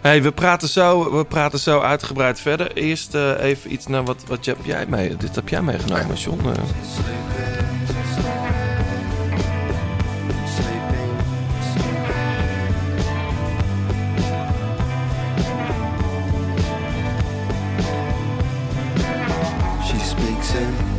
Hey, 0.00 0.22
we 0.22 0.32
praten 0.32 0.68
zo, 0.68 1.16
we 1.16 1.24
praten 1.24 1.58
zo 1.58 1.80
uitgebreid 1.80 2.40
verder. 2.40 2.72
Eerst 2.72 3.14
eh, 3.14 3.30
even 3.40 3.72
iets 3.72 3.86
naar 3.86 4.04
wat, 4.04 4.24
wat 4.26 4.44
heb 4.44 4.58
jij 4.62 4.86
mee? 4.86 5.16
Dit 5.16 5.34
heb 5.34 5.48
jij 5.48 5.62
meegenomen, 5.62 6.14
John. 6.16 6.40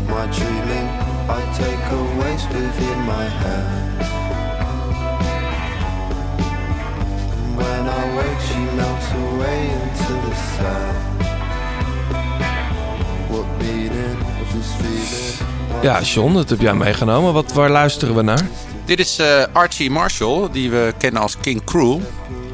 My 0.09 0.25
dreaming. 0.37 0.87
I 1.29 1.41
take 1.61 1.83
her 1.91 2.05
waist 2.19 2.47
within 2.49 2.99
my 3.13 3.25
hand. 3.41 4.01
And 7.35 7.55
when 7.57 7.83
I 7.99 8.03
wake, 8.17 8.41
she 8.47 8.59
melts 8.79 9.09
away 9.23 9.59
into 9.81 10.13
the 10.25 10.35
sand. 10.53 10.97
What 13.31 13.47
meaning 13.61 14.17
of 14.41 14.47
this 14.53 14.69
feeling? 14.79 15.47
ja, 15.81 16.01
John, 16.01 16.33
dat 16.33 16.49
heb 16.49 16.59
jij 16.61 16.73
meegenomen. 16.73 17.33
Wat, 17.33 17.53
waar 17.53 17.69
luisteren 17.69 18.15
we 18.15 18.21
naar? 18.21 18.47
Dit 18.85 18.99
is 18.99 19.19
eh, 19.19 19.43
Archie 19.53 19.91
Marshall, 19.91 20.47
die 20.51 20.69
we 20.69 20.93
kennen 20.97 21.21
als 21.21 21.37
King 21.37 21.63
Cruel. 21.63 22.01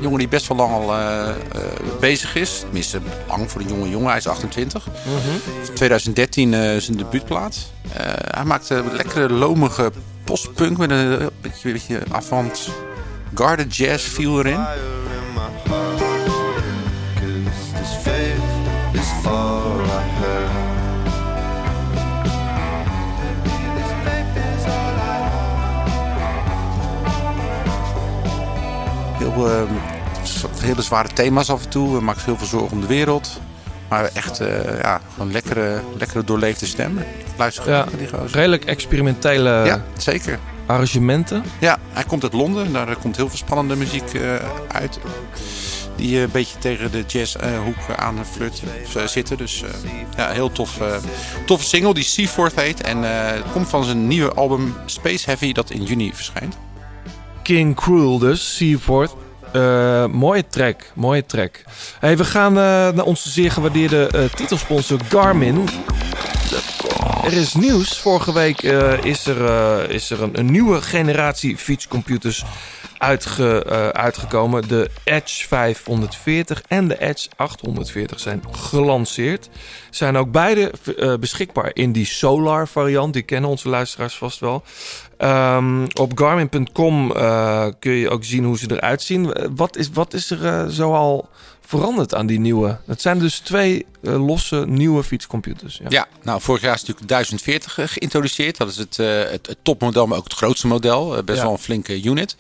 Jongen 0.06 0.20
die 0.20 0.30
best 0.30 0.48
wel 0.48 0.58
lang 0.58 0.72
al 0.72 0.94
eh, 0.94 1.30
eh, 1.30 1.36
bezig 2.00 2.36
is. 2.36 2.60
Tenminste, 2.60 3.00
lang 3.28 3.52
voor 3.52 3.62
een 3.62 3.68
jonge 3.68 3.89
jongen. 3.89 4.08
Hij 4.08 4.18
is 4.18 4.28
28. 4.28 4.88
2013 5.74 6.54
eh 6.54 6.78
zijn 6.80 6.98
debuutplaat. 6.98 7.58
Eh, 7.94 8.06
hij 8.15 8.44
maakte 8.44 8.76
een 8.76 8.96
lekkere, 8.96 9.30
lomige 9.34 9.91
postpunk 10.24 10.78
met 10.78 10.91
een 10.91 11.30
beetje, 11.41 11.72
beetje 11.72 12.02
avant-garde 12.12 13.68
jazz 13.68 14.06
feel 14.08 14.39
erin. 14.39 14.60
Heel, 29.20 29.32
z- 29.32 29.95
hele 30.62 30.82
zware 30.82 31.08
thema's 31.14 31.49
af 31.49 31.64
en 31.64 31.70
toe. 31.70 31.91
Hij 31.91 32.01
maakt 32.01 32.26
heel 32.26 32.38
veel 32.38 32.47
zorgen 32.47 32.72
om 32.72 32.82
de 32.82 32.88
wereld. 32.88 33.39
Maar 33.89 34.10
echt, 34.14 34.39
eh, 34.39 34.80
ja, 34.82 35.01
gewoon 35.14 35.32
lekkere, 35.32 35.82
lekkere 35.97 36.24
doorleefde 36.24 36.66
stem. 36.66 36.99
Luister 37.38 37.70
Ja, 37.70 37.86
naar 37.86 37.97
die 37.97 38.08
gozer. 38.08 38.32
redelijk 38.32 38.66
experimentele... 38.66 39.49
Ja, 39.66 39.84
zeker. 39.97 40.39
arrangementen. 40.66 41.43
Ja, 41.60 41.78
hij 41.89 42.03
komt 42.03 42.24
uit 42.24 42.34
Londen. 42.34 42.74
Daar 42.74 42.95
komt 42.95 43.16
heel 43.16 43.28
veel 43.28 43.38
spannende 43.38 43.76
muziek 43.76 44.14
eh, 44.14 44.36
uit. 44.68 44.99
Die 45.95 46.16
eh, 46.16 46.22
een 46.22 46.32
beetje 46.32 46.58
tegen 46.58 46.91
de 46.91 47.03
jazzhoek 47.08 47.89
uh, 47.89 47.95
aan 47.95 48.26
flirt 48.32 48.62
uh, 48.97 49.06
zitten. 49.06 49.38
Dus 49.38 49.62
uh, 49.62 49.70
ja, 50.18 50.30
heel 50.30 50.51
tof, 50.51 50.80
toffe 51.45 51.66
single 51.66 51.93
die 51.93 52.03
Seaforth 52.03 52.56
heet. 52.62 52.82
En 52.82 53.03
het 53.03 53.51
komt 53.53 53.70
van 53.70 53.84
zijn 53.84 54.08
nieuwe 54.08 54.34
album 54.34 54.76
Space 54.86 55.26
Heavy 55.26 55.51
dat 55.51 55.70
in 55.70 55.84
juni 55.84 56.14
verschijnt. 56.14 56.58
King 57.41 57.76
Cruel 57.76 58.20
dus, 58.20 58.56
Seaforth. 58.56 59.16
Mooie 60.12 60.47
track, 60.47 60.91
mooie 60.93 61.26
track. 61.26 61.64
Hey, 61.99 62.18
we 62.18 62.26
gaan 62.26 62.53
naar 62.53 63.03
onze 63.03 63.30
zeer 63.30 63.51
gewaardeerde 63.51 64.30
titelsponsor 64.36 64.99
Garmin. 65.10 65.68
Er 67.24 67.34
is 67.34 67.53
nieuws. 67.53 67.99
Vorige 67.99 68.34
week 68.34 68.62
is 69.01 69.26
er, 69.26 69.89
is 69.89 70.10
er 70.10 70.22
een, 70.22 70.51
nieuwe 70.51 70.82
generatie 70.82 71.58
fietscomputers 71.58 72.45
uitge, 72.97 73.66
uh, 73.70 73.88
uitgekomen. 73.88 74.68
De 74.68 74.89
Edge 75.03 75.47
540 75.47 76.64
en 76.68 76.88
de 76.88 76.99
Edge 76.99 77.30
840 77.36 78.20
zijn 78.20 78.43
gelanceerd. 78.51 79.49
Zijn 79.89 80.18
ook 80.18 80.32
beide 80.32 80.72
uh, 80.86 81.14
beschikbaar 81.16 81.70
in 81.74 81.91
die 81.91 82.06
Solar 82.06 82.68
variant. 82.68 83.14
Die 83.14 83.22
kennen 83.22 83.49
onze 83.49 83.70
luisteraars 83.70 84.18
vast 84.18 84.39
wel. 84.39 84.64
Um, 85.18 85.88
op 85.93 86.18
Garmin.com 86.18 87.11
uh, 87.11 87.68
kun 87.80 87.91
je 87.91 88.09
ook 88.09 88.24
zien 88.24 88.43
hoe 88.43 88.57
ze 88.57 88.72
eruit 88.72 89.01
zien. 89.01 89.34
Wat 89.55 89.78
is, 89.78 89.89
wat 89.89 90.13
is 90.13 90.32
er 90.32 90.72
zoal 90.72 91.30
veranderd 91.61 92.16
aan 92.16 92.26
die 92.26 92.39
nieuwe? 92.39 92.78
Het 92.86 93.01
zijn 93.01 93.20
dus 93.20 93.39
twee 93.39 93.86
losse 94.01 94.66
nieuwe 94.68 95.03
fietscomputers. 95.03 95.78
Ja. 95.78 95.86
ja. 95.89 96.07
nou 96.24 96.41
vorig 96.41 96.61
jaar 96.61 96.74
is 96.74 96.80
natuurlijk 96.80 97.07
1040 97.07 97.93
geïntroduceerd. 97.93 98.57
Dat 98.57 98.70
is 98.70 98.78
het, 98.78 98.97
het, 98.97 99.47
het, 99.47 99.57
topmodel, 99.61 100.07
maar 100.07 100.18
ook 100.18 100.24
het 100.24 100.34
grootste 100.34 100.68
model. 100.68 101.24
best 101.24 101.38
ja. 101.38 101.43
wel 101.43 101.53
een 101.53 101.59
flinke 101.59 102.03
unit. 102.03 102.36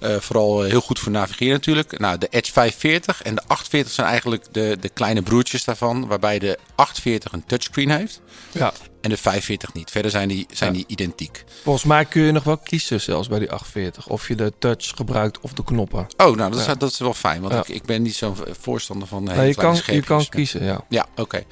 Uh, 0.00 0.16
vooral 0.16 0.62
heel 0.62 0.80
goed 0.80 0.98
voor 0.98 1.12
navigeren 1.12 1.52
natuurlijk. 1.52 1.98
Nou, 1.98 2.18
de 2.18 2.28
Edge 2.30 2.52
540 2.52 3.22
en 3.22 3.34
de 3.34 3.40
840 3.46 3.92
zijn 3.92 4.06
eigenlijk 4.06 4.44
de, 4.52 4.76
de 4.80 4.88
kleine 4.88 5.22
broertjes 5.22 5.64
daarvan. 5.64 6.06
Waarbij 6.06 6.38
de 6.38 6.58
840 6.74 7.32
een 7.32 7.46
touchscreen 7.46 7.90
heeft. 7.90 8.20
Ja. 8.52 8.72
En 9.00 9.10
de 9.10 9.16
45 9.16 9.72
niet. 9.72 9.90
Verder 9.90 10.10
zijn 10.10 10.28
die, 10.28 10.46
zijn 10.50 10.72
die 10.72 10.84
identiek. 10.86 11.44
Volgens 11.62 11.84
mij 11.84 12.04
kun 12.04 12.22
je 12.22 12.32
nog 12.32 12.44
wel 12.44 12.56
kiezen 12.56 13.00
zelfs 13.00 13.28
bij 13.28 13.38
die 13.38 13.50
840. 13.50 14.08
Of 14.08 14.28
je 14.28 14.34
de 14.34 14.52
touch 14.58 14.92
gebruikt 14.96 15.40
of 15.40 15.52
de 15.52 15.64
knoppen. 15.64 16.06
Oh, 16.16 16.36
nou 16.36 16.50
dat, 16.50 16.60
is, 16.60 16.66
dat 16.78 16.90
is 16.90 16.98
wel 16.98 17.14
fijn. 17.14 17.40
Want 17.40 17.54
ik, 17.54 17.68
ik 17.68 17.84
ben 17.84 18.02
niet 18.02 18.14
zo'n 18.14 18.36
voorstander 18.60 19.08
van 19.08 19.28
hele 19.28 19.40
nee, 19.40 19.48
je 19.48 19.54
kan, 19.54 19.80
Je 19.86 20.02
kan 20.02 20.28
kiezen, 20.28 20.64
ja. 20.64 20.84
Ja, 20.88 21.06
oké. 21.16 21.42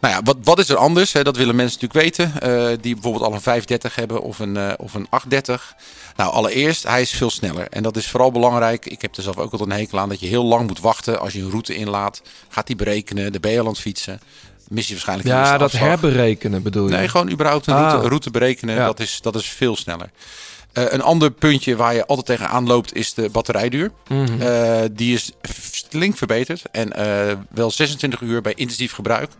Nou 0.00 0.14
ja, 0.14 0.22
wat, 0.22 0.36
wat 0.42 0.58
is 0.58 0.68
er 0.68 0.76
anders? 0.76 1.12
Hè? 1.12 1.24
Dat 1.24 1.36
willen 1.36 1.56
mensen 1.56 1.80
natuurlijk 1.80 2.16
weten. 2.16 2.32
Uh, 2.42 2.76
die 2.80 2.94
bijvoorbeeld 2.94 3.24
al 3.24 3.32
een 3.32 3.40
530 3.40 3.94
hebben 3.94 4.22
of 4.22 4.38
een, 4.38 4.54
uh, 4.54 4.72
of 4.76 4.94
een 4.94 5.06
830. 5.10 5.74
Nou, 6.16 6.32
allereerst, 6.32 6.82
hij 6.82 7.00
is 7.00 7.10
veel 7.10 7.30
sneller. 7.30 7.68
En 7.68 7.82
dat 7.82 7.95
is 7.96 8.06
vooral 8.08 8.32
belangrijk. 8.32 8.86
Ik 8.86 9.02
heb 9.02 9.16
er 9.16 9.22
zelf 9.22 9.36
ook 9.38 9.52
altijd 9.52 9.70
een 9.70 9.76
hekel 9.76 9.98
aan 9.98 10.08
dat 10.08 10.20
je 10.20 10.26
heel 10.26 10.44
lang 10.44 10.66
moet 10.66 10.80
wachten 10.80 11.20
als 11.20 11.32
je 11.32 11.40
een 11.40 11.50
route 11.50 11.74
inlaat. 11.74 12.22
Gaat 12.48 12.66
hij 12.66 12.76
berekenen, 12.76 13.32
de 13.32 13.40
ben 13.40 13.50
je 13.50 13.58
aan 13.58 13.66
het 13.66 13.78
fietsen 13.78 14.20
mis 14.68 14.86
je 14.86 14.92
waarschijnlijk. 14.92 15.28
Ja, 15.28 15.58
dat 15.58 15.72
herberekenen 15.72 16.62
bedoel 16.62 16.88
je? 16.88 16.96
Nee, 16.96 17.08
gewoon 17.08 17.30
überhaupt 17.30 17.66
een 17.66 17.74
Ah. 17.74 17.90
route, 17.90 18.08
route 18.08 18.30
berekenen. 18.30 18.76
Dat, 18.76 19.00
is, 19.00 19.20
dat 19.20 19.34
is 19.34 19.46
veel 19.48 19.76
sneller. 19.76 20.10
Uh, 20.72 20.84
een 20.88 21.02
ander 21.02 21.30
puntje 21.30 21.76
waar 21.76 21.94
je 21.94 22.06
altijd 22.06 22.26
tegenaan 22.26 22.66
loopt 22.66 22.94
is 22.94 23.14
de 23.14 23.30
batterijduur. 23.30 23.90
Mhm. 24.08 24.42
Uh, 24.42 24.80
die 24.92 25.14
is 25.14 25.32
flink 25.88 26.16
verbeterd. 26.16 26.62
En 26.70 26.92
uh, 26.98 27.32
wel 27.50 27.70
26 27.70 28.20
uur 28.20 28.40
bij 28.42 28.52
intensief 28.54 28.92
gebruik. 28.92 29.30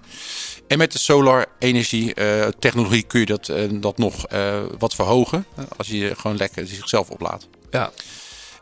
En 0.68 0.78
met 0.78 0.92
de 0.92 0.98
solar 0.98 1.46
energie 1.58 2.14
technologie 2.58 3.02
kun 3.02 3.20
je 3.20 3.26
dat, 3.26 3.52
dat 3.70 3.98
nog 3.98 4.24
wat 4.78 4.94
verhogen. 4.94 5.46
als 5.76 5.86
je 5.88 6.14
gewoon 6.16 6.36
lekker 6.36 6.66
zichzelf 6.66 7.10
oplaadt. 7.10 7.48
Ja. 7.70 7.90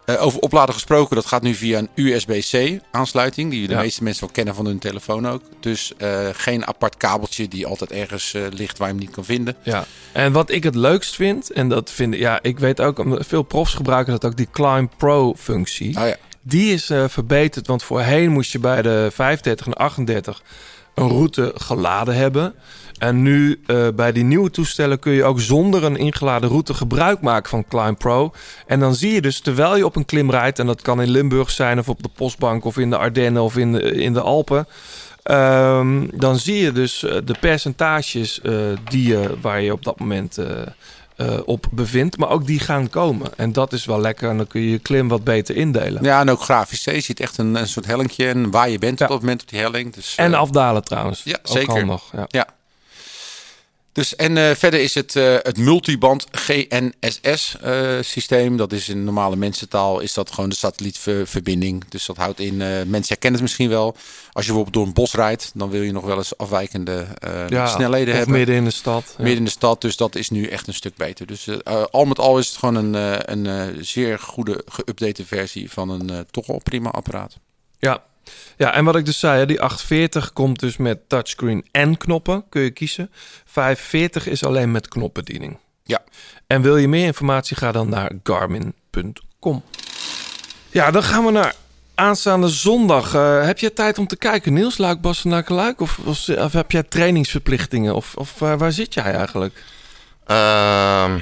Uh, 0.06 0.24
over 0.24 0.40
opladen 0.40 0.74
gesproken, 0.74 1.16
dat 1.16 1.26
gaat 1.26 1.42
nu 1.42 1.54
via 1.54 1.78
een 1.78 1.88
USB-C 1.94 2.80
aansluiting. 2.90 3.50
Die 3.50 3.66
de 3.66 3.74
Ja. 3.74 3.80
meeste 3.80 4.02
mensen 4.02 4.24
wel 4.24 4.34
kennen 4.34 4.54
van 4.54 4.66
hun 4.66 4.78
telefoon 4.78 5.28
ook. 5.28 5.42
Dus 5.60 5.92
uh, 5.98 6.28
geen 6.32 6.66
apart 6.66 6.96
kabeltje 6.96 7.48
die 7.48 7.66
altijd 7.66 7.92
ergens 7.92 8.34
uh, 8.34 8.42
ligt 8.50 8.78
waar 8.78 8.88
je 8.88 8.94
hem 8.94 9.02
niet 9.02 9.12
kan 9.12 9.24
vinden. 9.24 9.56
Ja, 9.62 9.84
en 10.12 10.32
wat 10.32 10.50
ik 10.50 10.62
het 10.62 10.74
leukst 10.74 11.14
vind, 11.14 11.52
en 11.52 11.68
dat 11.68 11.90
vind 11.90 12.14
ja, 12.14 12.38
ik 12.42 12.58
weet 12.58 12.80
ook, 12.80 13.04
veel 13.18 13.42
profs 13.42 13.74
gebruiken 13.74 14.12
dat 14.12 14.24
ook, 14.24 14.36
die 14.36 14.48
Climb 14.52 14.92
Pro 14.96 15.34
functie. 15.38 15.98
Oh 16.00 16.06
ja. 16.06 16.16
Die 16.42 16.72
is 16.72 16.90
verbeterd, 17.06 17.66
want 17.66 17.82
voorheen 17.82 18.30
moest 18.30 18.52
je 18.52 18.58
bij 18.58 18.82
de 18.82 19.08
35 19.12 19.66
en 19.66 19.74
38 19.74 20.42
een 20.94 21.08
route 21.08 21.52
geladen 21.56 22.14
hebben. 22.16 22.54
En 22.98 23.22
nu 23.22 23.60
uh, 23.66 23.88
bij 23.94 24.12
die 24.12 24.24
nieuwe 24.24 24.50
toestellen 24.50 24.98
kun 24.98 25.12
je 25.12 25.24
ook 25.24 25.40
zonder 25.40 25.84
een 25.84 25.96
ingeladen 25.96 26.48
route 26.48 26.74
gebruik 26.74 27.20
maken 27.20 27.50
van 27.50 27.64
Climb 27.68 27.98
Pro. 27.98 28.32
En 28.66 28.80
dan 28.80 28.94
zie 28.94 29.12
je 29.12 29.20
dus 29.20 29.40
terwijl 29.40 29.76
je 29.76 29.84
op 29.84 29.96
een 29.96 30.04
klim 30.04 30.30
rijdt, 30.30 30.58
en 30.58 30.66
dat 30.66 30.82
kan 30.82 31.02
in 31.02 31.10
Limburg 31.10 31.50
zijn 31.50 31.78
of 31.78 31.88
op 31.88 32.02
de 32.02 32.10
Postbank 32.14 32.64
of 32.64 32.78
in 32.78 32.90
de 32.90 32.96
Ardennen 32.96 33.42
of 33.42 33.56
in 33.56 33.72
de, 33.72 33.92
in 33.94 34.12
de 34.12 34.20
Alpen. 34.20 34.66
Um, 35.30 36.10
dan 36.18 36.38
zie 36.38 36.56
je 36.56 36.72
dus 36.72 37.02
uh, 37.02 37.16
de 37.24 37.34
percentages 37.40 38.40
uh, 38.42 38.56
die 38.84 39.08
je, 39.08 39.36
waar 39.40 39.60
je 39.60 39.72
op 39.72 39.84
dat 39.84 39.98
moment 39.98 40.38
uh, 40.38 41.38
op 41.44 41.66
bevindt, 41.70 42.16
maar 42.16 42.30
ook 42.30 42.46
die 42.46 42.60
gaan 42.60 42.90
komen. 42.90 43.30
En 43.36 43.52
dat 43.52 43.72
is 43.72 43.84
wel 43.84 44.00
lekker 44.00 44.30
en 44.30 44.36
dan 44.36 44.46
kun 44.46 44.60
je 44.60 44.70
je 44.70 44.78
klim 44.78 45.08
wat 45.08 45.24
beter 45.24 45.56
indelen. 45.56 46.04
Ja, 46.04 46.20
en 46.20 46.30
ook 46.30 46.40
grafisch. 46.40 46.84
Je 46.84 47.00
ziet 47.00 47.20
echt 47.20 47.38
een, 47.38 47.54
een 47.54 47.68
soort 47.68 47.86
hellingje 47.86 48.26
en 48.26 48.50
waar 48.50 48.70
je 48.70 48.78
bent 48.78 48.98
ja. 48.98 49.04
op 49.04 49.10
dat 49.10 49.20
moment 49.20 49.42
op 49.42 49.48
die 49.48 49.60
helling. 49.60 49.94
Dus, 49.94 50.14
en 50.16 50.34
afdalen 50.34 50.84
trouwens. 50.84 51.22
Ja, 51.24 51.38
ook 51.42 51.56
zeker. 51.56 51.72
Handig, 51.72 52.02
ja. 52.12 52.24
ja. 52.28 52.46
Dus, 53.94 54.16
en 54.16 54.36
uh, 54.36 54.50
verder 54.50 54.80
is 54.80 54.94
het, 54.94 55.14
uh, 55.14 55.36
het 55.42 55.58
multiband 55.58 56.26
GNSS 56.30 57.56
uh, 57.64 57.98
systeem. 58.00 58.56
Dat 58.56 58.72
is 58.72 58.88
in 58.88 59.04
normale 59.04 59.36
mensentaal 59.36 60.00
is 60.00 60.12
dat 60.12 60.30
gewoon 60.32 60.50
de 60.50 60.56
satellietverbinding. 60.56 61.84
Dus 61.88 62.06
dat 62.06 62.16
houdt 62.16 62.40
in, 62.40 62.56
mensen 62.56 63.08
herkennen 63.08 63.40
het 63.40 63.42
misschien 63.42 63.68
wel. 63.68 63.96
Als 64.32 64.46
je 64.46 64.52
bijvoorbeeld 64.52 64.72
door 64.72 64.86
een 64.86 64.92
bos 64.92 65.12
rijdt, 65.12 65.50
dan 65.54 65.70
wil 65.70 65.82
je 65.82 65.92
nog 65.92 66.04
wel 66.04 66.16
eens 66.16 66.38
afwijkende 66.38 67.06
ja, 67.48 67.66
snelheden 67.66 68.08
of 68.08 68.16
hebben. 68.18 68.36
midden 68.36 68.54
in 68.54 68.64
de 68.64 68.70
stad. 68.70 69.04
Ja. 69.06 69.14
Midden 69.16 69.38
in 69.38 69.44
de 69.44 69.50
stad, 69.50 69.80
dus 69.80 69.96
dat 69.96 70.14
is 70.14 70.30
nu 70.30 70.46
echt 70.46 70.66
een 70.66 70.74
stuk 70.74 70.96
beter. 70.96 71.26
Dus 71.26 71.48
al 71.90 72.04
met 72.04 72.18
al 72.18 72.38
is 72.38 72.48
het 72.48 72.56
gewoon 72.56 72.74
een, 72.74 72.94
een 73.32 73.84
zeer 73.84 74.18
goede 74.18 74.64
geüpdate 74.70 75.26
versie 75.26 75.70
van 75.70 75.88
een 75.88 76.26
toch 76.30 76.46
wel 76.46 76.60
prima 76.62 76.90
apparaat. 76.90 77.36
Ja, 77.78 78.02
ja, 78.56 78.74
en 78.74 78.84
wat 78.84 78.96
ik 78.96 79.04
dus 79.04 79.18
zei, 79.18 79.46
die 79.46 79.60
840 79.60 80.32
komt 80.32 80.60
dus 80.60 80.76
met 80.76 81.08
touchscreen 81.08 81.66
en 81.70 81.96
knoppen, 81.96 82.44
kun 82.48 82.62
je 82.62 82.70
kiezen. 82.70 83.10
540 83.44 84.26
is 84.26 84.44
alleen 84.44 84.70
met 84.70 84.88
knopbediening. 84.88 85.58
Ja. 85.82 86.02
En 86.46 86.62
wil 86.62 86.76
je 86.76 86.88
meer 86.88 87.06
informatie, 87.06 87.56
ga 87.56 87.72
dan 87.72 87.88
naar 87.88 88.12
garmin.com. 88.22 89.62
Ja, 90.70 90.90
dan 90.90 91.02
gaan 91.02 91.24
we 91.24 91.30
naar 91.30 91.54
aanstaande 91.94 92.48
zondag. 92.48 93.14
Uh, 93.14 93.44
heb 93.44 93.58
je 93.58 93.72
tijd 93.72 93.98
om 93.98 94.06
te 94.06 94.16
kijken, 94.16 94.52
Niels 94.52 94.78
Luik, 94.78 94.98
Luik? 95.48 95.80
Of, 95.80 95.98
of, 96.04 96.28
of, 96.28 96.52
heb 96.52 96.70
jij 96.70 96.82
trainingsverplichtingen? 96.82 97.94
Of, 97.94 98.14
of 98.16 98.40
uh, 98.40 98.54
waar 98.58 98.72
zit 98.72 98.94
jij 98.94 99.14
eigenlijk? 99.14 99.62
Uh, 100.26 101.14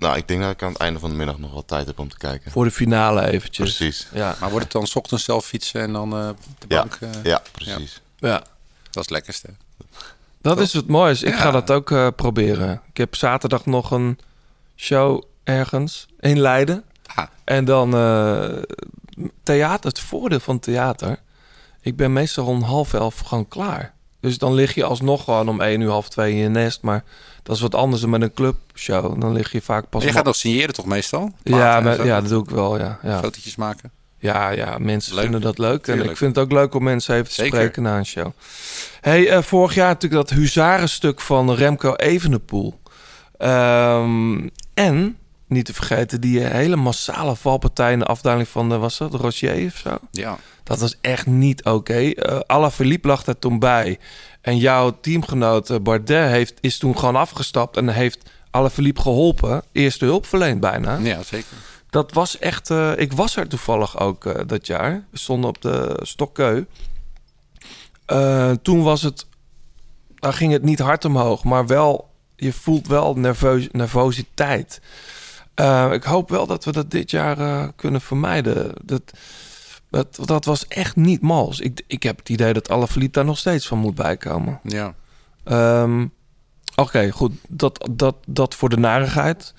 nou, 0.00 0.16
ik 0.16 0.28
denk 0.28 0.40
dat 0.40 0.50
ik 0.50 0.62
aan 0.62 0.72
het 0.72 0.80
einde 0.80 0.98
van 0.98 1.10
de 1.10 1.16
middag 1.16 1.38
nog 1.38 1.52
wel 1.52 1.64
tijd 1.64 1.86
heb 1.86 1.98
om 1.98 2.08
te 2.08 2.16
kijken. 2.16 2.50
Voor 2.50 2.64
de 2.64 2.70
finale 2.70 3.26
eventjes. 3.26 3.76
Precies. 3.76 4.08
Ja. 4.12 4.36
Maar 4.40 4.50
wordt 4.50 4.64
het 4.64 4.72
dan 4.72 4.86
's 4.86 4.94
ochtends 4.94 5.24
zelf 5.24 5.46
fietsen 5.46 5.80
en 5.80 5.92
dan 5.92 6.18
uh, 6.18 6.28
de 6.58 6.66
bank? 6.66 6.98
Ja, 7.00 7.08
ja 7.22 7.42
precies. 7.52 8.00
Ja. 8.16 8.28
ja. 8.28 8.38
Dat 8.38 8.44
is 8.90 9.00
het 9.00 9.10
lekkerste. 9.10 9.48
Dat 10.40 10.56
Toch? 10.56 10.64
is 10.64 10.72
het 10.72 10.86
mooiste. 10.86 11.26
Ik 11.26 11.32
ja. 11.32 11.40
ga 11.40 11.50
dat 11.50 11.70
ook 11.70 11.90
uh, 11.90 12.08
proberen. 12.16 12.82
Ik 12.88 12.96
heb 12.96 13.14
zaterdag 13.14 13.66
nog 13.66 13.90
een 13.90 14.18
show 14.76 15.22
ergens 15.44 16.06
in 16.20 16.40
Leiden. 16.40 16.84
Ah. 17.06 17.26
En 17.44 17.64
dan 17.64 17.94
uh, 17.94 18.62
theater. 19.42 19.88
Het 19.88 20.00
voordeel 20.00 20.40
van 20.40 20.58
theater. 20.58 21.18
Ik 21.80 21.96
ben 21.96 22.12
meestal 22.12 22.46
om 22.46 22.62
half 22.62 22.94
elf 22.94 23.18
gewoon 23.18 23.48
klaar. 23.48 23.94
Dus 24.20 24.38
dan 24.38 24.54
lig 24.54 24.74
je 24.74 24.84
alsnog 24.84 25.24
gewoon 25.24 25.48
om 25.48 25.60
één 25.60 25.80
uur, 25.80 25.90
half 25.90 26.08
twee 26.08 26.32
in 26.32 26.38
je 26.38 26.48
nest. 26.48 26.82
Maar 26.82 27.04
dat 27.42 27.56
is 27.56 27.62
wat 27.62 27.74
anders 27.74 28.00
dan 28.00 28.10
met 28.10 28.22
een 28.22 28.34
clubshow. 28.34 29.20
Dan 29.20 29.32
lig 29.32 29.52
je 29.52 29.62
vaak 29.62 29.88
pas... 29.88 30.00
Maar 30.00 30.10
je 30.10 30.16
gaat 30.16 30.24
nog 30.24 30.36
signeren 30.36 30.74
toch 30.74 30.86
meestal? 30.86 31.32
Ja, 31.42 31.78
ja, 32.04 32.20
dat 32.20 32.28
doe 32.28 32.42
ik 32.42 32.50
wel, 32.50 32.78
ja. 32.78 32.98
ja. 33.02 33.20
Fotootjes 33.20 33.56
maken? 33.56 33.90
Ja, 34.18 34.50
ja 34.50 34.78
mensen 34.78 35.14
leuk. 35.14 35.22
vinden 35.22 35.40
dat 35.40 35.58
leuk. 35.58 35.82
Tuurlijk. 35.82 36.06
En 36.06 36.12
ik 36.12 36.18
vind 36.18 36.34
het 36.34 36.44
ook 36.44 36.52
leuk 36.52 36.74
om 36.74 36.82
mensen 36.82 37.14
even 37.14 37.28
te 37.28 37.34
Zeker. 37.34 37.52
spreken 37.52 37.82
na 37.82 37.98
een 37.98 38.06
show. 38.06 38.32
Hey, 39.00 39.36
uh, 39.36 39.42
vorig 39.42 39.74
jaar 39.74 39.88
natuurlijk 39.88 40.28
dat 40.28 40.38
huzarenstuk 40.38 41.20
van 41.20 41.54
Remco 41.54 41.94
Evenepoel. 41.94 42.80
Um, 43.38 44.50
en, 44.74 45.16
niet 45.46 45.64
te 45.64 45.74
vergeten, 45.74 46.20
die 46.20 46.40
hele 46.40 46.76
massale 46.76 47.36
valpartij 47.36 47.92
in 47.92 47.98
de 47.98 48.04
afdaling 48.04 48.48
van 48.48 48.68
de, 48.68 48.76
was 48.76 48.98
dat, 48.98 49.20
of 49.20 49.34
zo? 49.34 49.98
Ja. 50.10 50.38
Dat 50.62 50.80
was 50.80 50.96
echt 51.00 51.26
niet 51.26 51.64
oké. 51.64 51.70
Okay. 51.70 52.16
Uh, 52.16 52.40
Alaphilippe 52.46 53.08
lag 53.08 53.26
er 53.26 53.38
toen 53.38 53.58
bij. 53.58 53.98
En 54.40 54.56
jouw 54.58 54.98
teamgenoot 55.00 55.70
uh, 55.70 55.78
Bardet 55.78 56.28
heeft, 56.28 56.54
is 56.60 56.78
toen 56.78 56.98
gewoon 56.98 57.16
afgestapt 57.16 57.76
en 57.76 57.88
heeft 57.88 58.30
Alaphilippe 58.50 59.00
geholpen. 59.00 59.62
Eerste 59.72 60.04
hulp 60.04 60.26
verleend 60.26 60.60
bijna. 60.60 60.96
Ja, 60.96 61.22
zeker. 61.22 61.56
Dat 61.90 62.12
was 62.12 62.38
echt... 62.38 62.70
Uh, 62.70 62.92
ik 62.96 63.12
was 63.12 63.36
er 63.36 63.48
toevallig 63.48 63.98
ook 64.00 64.24
uh, 64.24 64.34
dat 64.46 64.66
jaar. 64.66 65.04
We 65.10 65.18
stonden 65.18 65.50
op 65.50 65.62
de 65.62 66.00
Stokkeu. 66.02 66.64
Toen 68.62 68.82
was 68.82 69.02
het... 69.02 69.26
Daar 70.14 70.32
ging 70.32 70.52
het 70.52 70.62
niet 70.62 70.78
hard 70.78 71.04
omhoog, 71.04 71.44
maar 71.44 71.66
wel... 71.66 72.08
Je 72.36 72.52
voelt 72.52 72.86
wel 72.86 73.14
nerveus, 73.14 73.68
nervositeit. 73.72 74.80
Eh, 75.60 75.92
ik 75.92 76.02
hoop 76.02 76.30
wel 76.30 76.46
dat 76.46 76.64
we 76.64 76.72
dat 76.72 76.90
dit 76.90 77.10
jaar 77.10 77.38
eh, 77.38 77.68
kunnen 77.76 78.00
vermijden. 78.00 78.72
Dat, 78.84 79.02
dat, 79.90 80.18
dat 80.24 80.44
was 80.44 80.66
echt 80.66 80.96
niet 80.96 81.20
mals. 81.20 81.60
Ik, 81.60 81.82
ik 81.86 82.02
heb 82.02 82.18
het 82.18 82.28
idee 82.28 82.52
dat 82.52 82.70
Alaphilippe 82.70 83.12
daar 83.18 83.24
nog 83.24 83.38
steeds 83.38 83.66
van 83.66 83.78
moet 83.78 83.94
bijkomen. 83.94 84.60
Ja. 84.62 84.94
Ehm, 85.44 86.06
Oké, 86.76 87.10
goed. 87.10 87.32
Dat, 87.48 87.88
dat, 87.92 88.16
dat 88.26 88.54
voor 88.54 88.68
de 88.68 88.76
narigheid. 88.76 89.54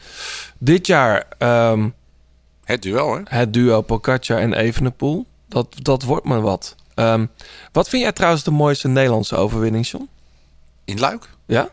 Dit 0.57 0.87
jaar 0.87 1.25
ehm, 1.37 1.89
Het 2.63 2.81
duel, 2.81 3.13
hè? 3.15 3.21
het 3.25 3.53
duo 3.53 3.81
Pogacar 3.81 4.39
en 4.39 4.53
Evenepoel. 4.53 5.25
Dat, 5.47 5.75
dat 5.81 6.03
wordt 6.03 6.25
me 6.25 6.39
wat. 6.39 6.75
Ehm, 6.95 7.25
wat 7.71 7.89
vind 7.89 8.01
jij 8.03 8.11
trouwens 8.11 8.43
de 8.43 8.51
mooiste 8.51 8.87
Nederlandse 8.87 9.35
overwinning, 9.35 9.87
John? 9.87 10.09
In 10.85 10.99
Luik? 10.99 11.29
Ja? 11.45 11.69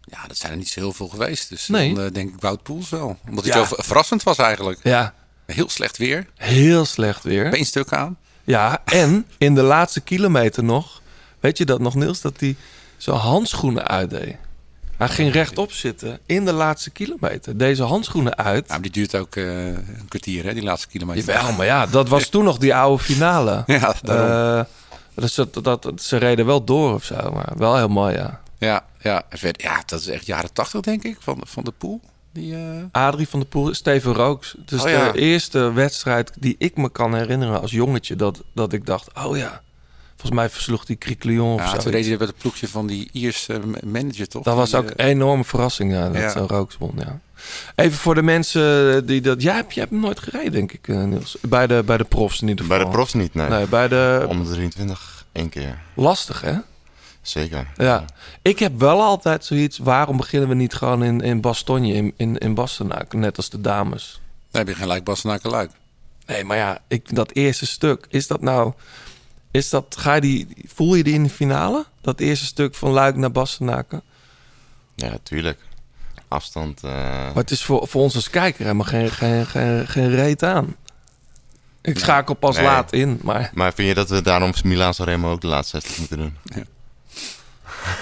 Ja, 0.00 0.26
dat 0.26 0.36
zijn 0.36 0.52
er 0.52 0.58
niet 0.58 0.68
zo 0.68 0.80
heel 0.80 0.92
veel 0.92 1.08
geweest. 1.08 1.48
Dus 1.48 1.68
Nee. 1.68 1.94
dan 1.94 2.04
eh, 2.04 2.12
denk 2.12 2.34
ik 2.34 2.40
Wout 2.40 2.62
Poels 2.62 2.88
wel. 2.90 3.18
Omdat 3.28 3.44
Ja. 3.44 3.52
hij 3.52 3.60
zo 3.66 3.74
ver- 3.74 3.84
verrassend 3.84 4.22
was 4.22 4.38
eigenlijk. 4.38 4.80
Ja, 4.82 5.14
Heel 5.46 5.68
slecht 5.68 5.96
weer. 5.96 6.26
heel 6.36 6.84
slecht 6.84 7.22
weer. 7.22 7.50
Beenstuk 7.50 7.92
aan. 7.92 8.16
Ja, 8.44 8.82
en 8.84 9.26
in 9.38 9.54
de 9.54 9.62
laatste 9.62 10.00
kilometer 10.00 10.64
nog... 10.64 11.00
Weet 11.40 11.58
je 11.58 11.64
dat 11.64 11.80
nog, 11.80 11.94
Niels? 11.94 12.20
Dat 12.20 12.40
hij 12.40 12.56
zijn 12.96 13.16
handschoenen 13.16 13.86
uitdeed. 13.86 14.36
Hij 14.96 15.08
ging 15.08 15.32
rechtop 15.32 15.72
zitten 15.72 16.18
in 16.26 16.44
de 16.44 16.52
laatste 16.52 16.90
kilometer. 16.90 17.56
Deze 17.56 17.82
handschoenen 17.82 18.36
uit. 18.36 18.64
Ja, 18.66 18.72
maar 18.72 18.82
die 18.82 18.90
duurt 18.90 19.14
ook 19.14 19.36
eh, 19.36 19.66
een 19.66 20.06
kwartier, 20.08 20.44
hè, 20.44 20.54
die 20.54 20.62
laatste 20.62 20.88
kilometer. 20.88 21.34
Jawel, 21.34 21.52
maar 21.52 21.66
ja, 21.66 21.86
dat 21.86 22.08
was 22.08 22.28
toen 22.28 22.44
nog 22.44 22.58
die 22.58 22.74
oude 22.74 23.02
finale. 23.02 23.64
Ja, 23.66 23.94
daarom. 24.02 24.66
Eh, 25.14 25.22
dus 25.22 25.34
dat, 25.62 25.92
ze 25.96 26.16
reden 26.16 26.46
wel 26.46 26.64
door 26.64 26.94
of 26.94 27.04
zo, 27.04 27.30
maar 27.32 27.52
wel 27.56 27.76
heel 27.76 27.88
mooi, 27.88 28.14
ja. 28.14 28.40
Ja, 28.58 28.84
ja, 29.00 29.22
ja, 29.56 29.82
dat 29.86 30.00
is 30.00 30.06
echt 30.06 30.26
jaren 30.26 30.52
tachtig, 30.52 30.80
denk 30.80 31.02
ik, 31.02 31.16
van, 31.20 31.40
van 31.44 31.64
de 31.64 31.72
pool. 31.78 32.00
Die, 32.32 32.54
eh, 32.54 32.60
Adrie 32.92 33.28
van 33.28 33.40
der 33.40 33.48
Poel, 33.48 33.74
Steven 33.74 34.14
Rooks. 34.14 34.54
Het 34.60 34.72
is 34.72 34.82
Oh 34.82 34.88
ja. 34.88 35.12
de 35.12 35.18
eerste 35.18 35.72
wedstrijd 35.72 36.32
die 36.38 36.54
ik 36.58 36.76
me 36.76 36.90
kan 36.90 37.14
herinneren 37.14 37.60
als 37.60 37.70
jongetje... 37.70 38.16
dat, 38.16 38.42
dat 38.54 38.72
ik 38.72 38.86
dacht, 38.86 39.08
oh 39.24 39.36
ja, 39.36 39.62
volgens 40.16 40.40
mij 40.40 40.48
versloeg 40.50 40.84
die 40.84 40.98
Criclion 40.98 41.54
of 41.54 41.60
ja, 41.60 41.68
zo. 41.68 41.76
toen 41.76 41.92
hij 41.92 42.10
met 42.10 42.20
het 42.20 42.36
ploegje 42.38 42.68
van 42.68 42.86
die 42.86 43.08
Ierse 43.12 43.60
manager, 43.84 44.28
toch? 44.28 44.42
Dat 44.42 44.56
was 44.56 44.74
ook 44.74 44.90
eh, 44.90 45.06
een 45.06 45.12
enorme 45.12 45.44
verrassing, 45.44 45.92
ja, 45.92 46.08
dat 46.08 46.34
Ja. 46.34 46.40
Rooks 46.40 46.76
won, 46.78 46.92
ja. 46.96 47.20
Even 47.74 47.98
voor 47.98 48.14
de 48.14 48.22
mensen 48.22 49.06
die 49.06 49.20
dat... 49.20 49.42
Jij 49.42 49.54
hebt, 49.54 49.74
jij 49.74 49.82
hebt 49.82 49.94
hem 49.94 50.02
nooit 50.04 50.20
gereden, 50.20 50.52
denk 50.52 50.72
ik, 50.72 50.88
eh, 50.88 51.02
Niels. 51.02 51.36
Bij 51.40 51.66
de, 51.66 51.82
bij 51.86 51.96
de 51.96 52.04
profs 52.04 52.42
in 52.42 52.48
ieder 52.48 52.66
Bij 52.66 52.78
de 52.78 52.88
profs 52.88 53.14
niet, 53.14 53.34
nee. 53.34 53.48
Nee, 53.48 53.66
bij 53.66 53.88
de... 53.88 54.26
Om 54.28 54.44
de 54.44 54.50
23 54.50 55.24
één 55.32 55.48
keer. 55.48 55.78
Lastig, 55.94 56.40
hè? 56.40 56.54
Zeker. 57.22 57.66
Ja, 57.76 58.04
ik 58.42 58.58
heb 58.58 58.78
wel 58.78 59.02
altijd 59.02 59.44
zoiets. 59.44 59.78
Waarom 59.78 60.16
beginnen 60.16 60.48
we 60.48 60.54
niet 60.54 60.74
gewoon 60.74 61.02
in, 61.04 61.20
in 61.20 61.40
Bastogne, 61.40 61.92
in, 61.92 62.12
in, 62.16 62.38
in 62.38 62.54
Bastenaken, 62.54 63.18
net 63.18 63.36
als 63.36 63.50
de 63.50 63.60
dames? 63.60 64.20
Dan 64.50 64.60
heb 64.60 64.70
je 64.70 64.74
geen 64.80 64.86
lijk 64.86 65.04
Bastenaken 65.04 65.50
Luik. 65.50 65.70
Nee, 66.26 66.44
maar 66.44 66.56
ja, 66.56 66.78
ik, 66.88 67.14
dat 67.14 67.32
eerste 67.32 67.66
stuk, 67.66 68.06
is 68.08 68.26
dat 68.26 68.40
nou. 68.40 68.72
Is 69.50 69.68
dat, 69.70 69.96
ga 69.98 70.14
je 70.14 70.20
die, 70.20 70.48
voel 70.66 70.94
je 70.94 71.02
die 71.02 71.14
in 71.14 71.22
de 71.22 71.28
finale? 71.28 71.84
Dat 72.00 72.20
eerste 72.20 72.44
stuk 72.46 72.74
van 72.74 72.90
Luik 72.90 73.16
naar 73.16 73.32
Bastenaken? 73.32 74.02
Ja, 74.94 75.16
tuurlijk. 75.22 75.58
Afstand. 76.28 76.82
eh, 76.84 76.90
Maar 76.92 77.32
het 77.34 77.50
is 77.50 77.64
voor, 77.64 77.88
voor 77.88 78.02
ons 78.02 78.14
als 78.14 78.30
kijker 78.30 78.62
helemaal 78.62 78.86
geen, 78.86 79.10
geen, 79.10 79.46
geen, 79.46 79.86
geen 79.88 80.10
reet 80.10 80.42
aan. 80.42 80.76
Ik 81.82 81.98
schakel 81.98 82.34
pas 82.34 82.56
Nee. 82.56 82.64
laat 82.64 82.92
in, 82.92 83.20
maar 83.22 83.50
Maar 83.54 83.72
vind 83.72 83.88
je 83.88 83.94
dat 83.94 84.08
we 84.08 84.22
daarom 84.22 84.52
Milaan 84.64 84.94
Sanremo 84.94 85.30
ook 85.32 85.40
de 85.40 85.46
laatste 85.46 85.80
60 85.80 85.98
moeten 85.98 86.18
doen? 86.18 86.36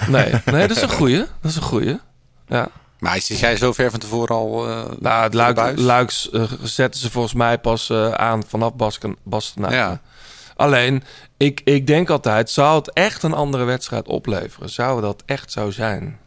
Nee, 0.07 0.33
nee, 0.45 0.67
dat 0.67 0.77
is 0.77 0.81
een 0.81 0.89
goeie. 0.89 1.17
Dat 1.17 1.51
is 1.51 1.55
een 1.55 1.61
goeie. 1.61 1.99
Ja. 2.47 2.67
Maar 3.01 3.15
is 3.15 3.27
jij 3.27 3.57
zo 3.57 3.73
ver 3.73 3.91
van 3.91 3.99
tevoren 3.99 4.35
al 4.35 4.69
eh, 4.69 4.83
Nou, 4.99 5.23
het 5.23 5.33
Luik? 5.33 5.79
Luiks 5.79 6.29
eh, 6.29 6.43
zetten 6.63 7.01
ze 7.01 7.11
volgens 7.11 7.33
mij 7.33 7.57
pas 7.57 7.89
eh, 7.89 8.11
aan 8.11 8.43
vanaf 8.47 8.73
Basken, 8.73 9.15
Bastenaken. 9.23 9.77
Ja. 9.77 10.01
Alleen, 10.55 11.03
ik, 11.37 11.61
ik 11.63 11.87
denk 11.87 12.09
altijd, 12.09 12.49
zou 12.49 12.77
het 12.77 12.93
echt 12.93 13.23
een 13.23 13.33
andere 13.33 13.63
wedstrijd 13.63 14.07
opleveren? 14.07 14.69
Zou 14.69 15.01
dat 15.01 15.23
echt 15.25 15.51
zo 15.51 15.71
zijn? 15.71 16.19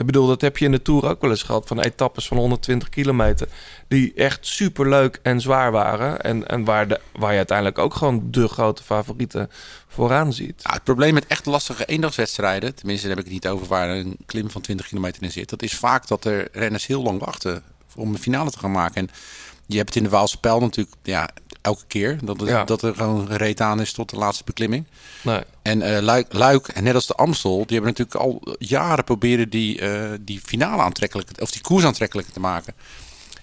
Ik 0.00 0.06
bedoel, 0.06 0.26
dat 0.26 0.40
heb 0.40 0.56
je 0.56 0.64
in 0.64 0.70
de 0.70 0.82
Tour 0.82 1.08
ook 1.08 1.20
wel 1.20 1.30
eens 1.30 1.42
gehad... 1.42 1.66
van 1.66 1.80
etappes 1.80 2.26
van 2.26 2.36
120 2.36 2.88
kilometer... 2.88 3.48
die 3.88 4.14
echt 4.14 4.46
superleuk 4.46 5.18
en 5.22 5.40
zwaar 5.40 5.72
waren... 5.72 6.20
en, 6.20 6.48
en 6.48 6.64
waar, 6.64 6.88
de, 6.88 7.00
waar 7.12 7.30
je 7.30 7.36
uiteindelijk 7.36 7.78
ook 7.78 7.94
gewoon 7.94 8.30
de 8.30 8.48
grote 8.48 8.82
favorieten 8.82 9.50
vooraan 9.88 10.32
ziet. 10.32 10.62
Ja, 10.62 10.72
het 10.72 10.84
probleem 10.84 11.14
met 11.14 11.26
echt 11.26 11.46
lastige 11.46 11.84
eendagswedstrijden, 11.84 12.74
tenminste 12.74 13.06
daar 13.06 13.16
heb 13.16 13.26
ik 13.26 13.32
het 13.32 13.42
niet 13.42 13.52
over 13.52 13.66
waar 13.66 13.88
een 13.88 14.16
klim 14.26 14.50
van 14.50 14.60
20 14.60 14.86
kilometer 14.86 15.22
in 15.22 15.32
zit, 15.32 15.50
dat 15.50 15.62
is 15.62 15.74
vaak 15.74 16.06
dat 16.06 16.24
er 16.24 16.48
renners 16.52 16.86
heel 16.86 17.02
lang 17.02 17.24
wachten 17.24 17.62
om 17.96 18.12
een 18.12 18.18
finale 18.18 18.50
te 18.50 18.58
gaan 18.58 18.72
maken. 18.72 18.94
En 18.94 19.08
je 19.66 19.76
hebt 19.76 19.88
het 19.88 19.96
in 19.96 20.02
de 20.02 20.08
Waalse 20.08 20.40
Pijl 20.40 20.60
natuurlijk 20.60 20.96
ja, 21.02 21.30
elke 21.62 21.84
keer, 21.86 22.18
dat, 22.24 22.40
het- 22.40 22.48
Ja. 22.48 22.64
dat 22.64 22.82
er 22.82 22.94
gewoon 22.94 23.26
gereed 23.26 23.60
aan 23.60 23.80
is 23.80 23.92
tot 23.92 24.10
de 24.10 24.16
laatste 24.16 24.44
beklimming. 24.44 24.84
Nee. 25.22 25.40
En 25.62 25.82
eh, 25.82 26.02
Luik, 26.02 26.32
Luik, 26.32 26.68
en 26.68 26.84
net 26.84 26.94
als 26.94 27.06
de 27.06 27.14
Amstel, 27.14 27.56
die 27.66 27.78
hebben 27.80 27.94
natuurlijk 27.98 28.16
al 28.16 28.56
jaren 28.58 29.04
proberen 29.04 29.50
die, 29.50 29.80
eh, 29.80 30.10
die 30.20 30.40
finale 30.44 30.82
aantrekkelijk, 30.82 31.30
of 31.40 31.50
die 31.50 31.60
koers 31.62 31.84
aantrekkelijker 31.84 32.32
te 32.34 32.40
maken. 32.40 32.74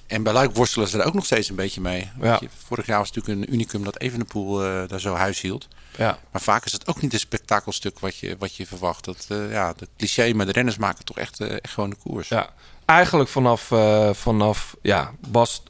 En 0.08 0.24
bij 0.24 0.34
Luik 0.34 0.56
worstelen 0.56 0.88
ze 0.88 1.00
er 1.00 1.06
ook 1.06 1.14
nog 1.14 1.26
steeds 1.26 1.50
een 1.50 1.56
beetje 1.56 1.82
mee. 1.82 2.10
Ja. 2.22 2.38
je- 2.42 2.50
vorig 2.68 2.86
jaar 2.86 2.98
was 3.00 3.08
het 3.08 3.16
natuurlijk 3.16 3.48
een 3.48 3.54
unicum 3.54 3.84
dat 3.84 4.00
Evenepoel 4.00 4.64
eh 4.66 4.88
daar 4.88 5.00
zo 5.00 5.14
huis 5.14 5.42
hield. 5.42 5.68
Ja. 5.98 6.20
Maar 6.32 6.42
vaak 6.42 6.66
is 6.66 6.72
het 6.72 6.88
ook 6.88 7.02
niet 7.02 7.14
een 7.14 7.20
spektakelstuk 7.20 8.00
wat 8.00 8.18
je, 8.18 8.36
wat 8.40 8.56
je 8.56 8.66
verwacht. 8.68 9.06
Dat, 9.06 9.26
ja, 9.30 9.74
de 9.78 9.88
cliché, 9.98 10.34
maar 10.34 10.46
de 10.46 10.52
renners 10.52 10.78
maken 10.78 11.06
toch 11.06 11.18
echt, 11.18 11.40
echt 11.40 11.74
gewoon 11.74 11.90
de 11.90 11.96
koers. 12.04 12.28
Ja, 12.28 12.50
eigenlijk 12.88 13.30
vanaf, 13.30 13.72
eh, 13.72 14.10
vanaf 14.14 14.76
ja, 14.82 15.12
Bast, 15.28 15.64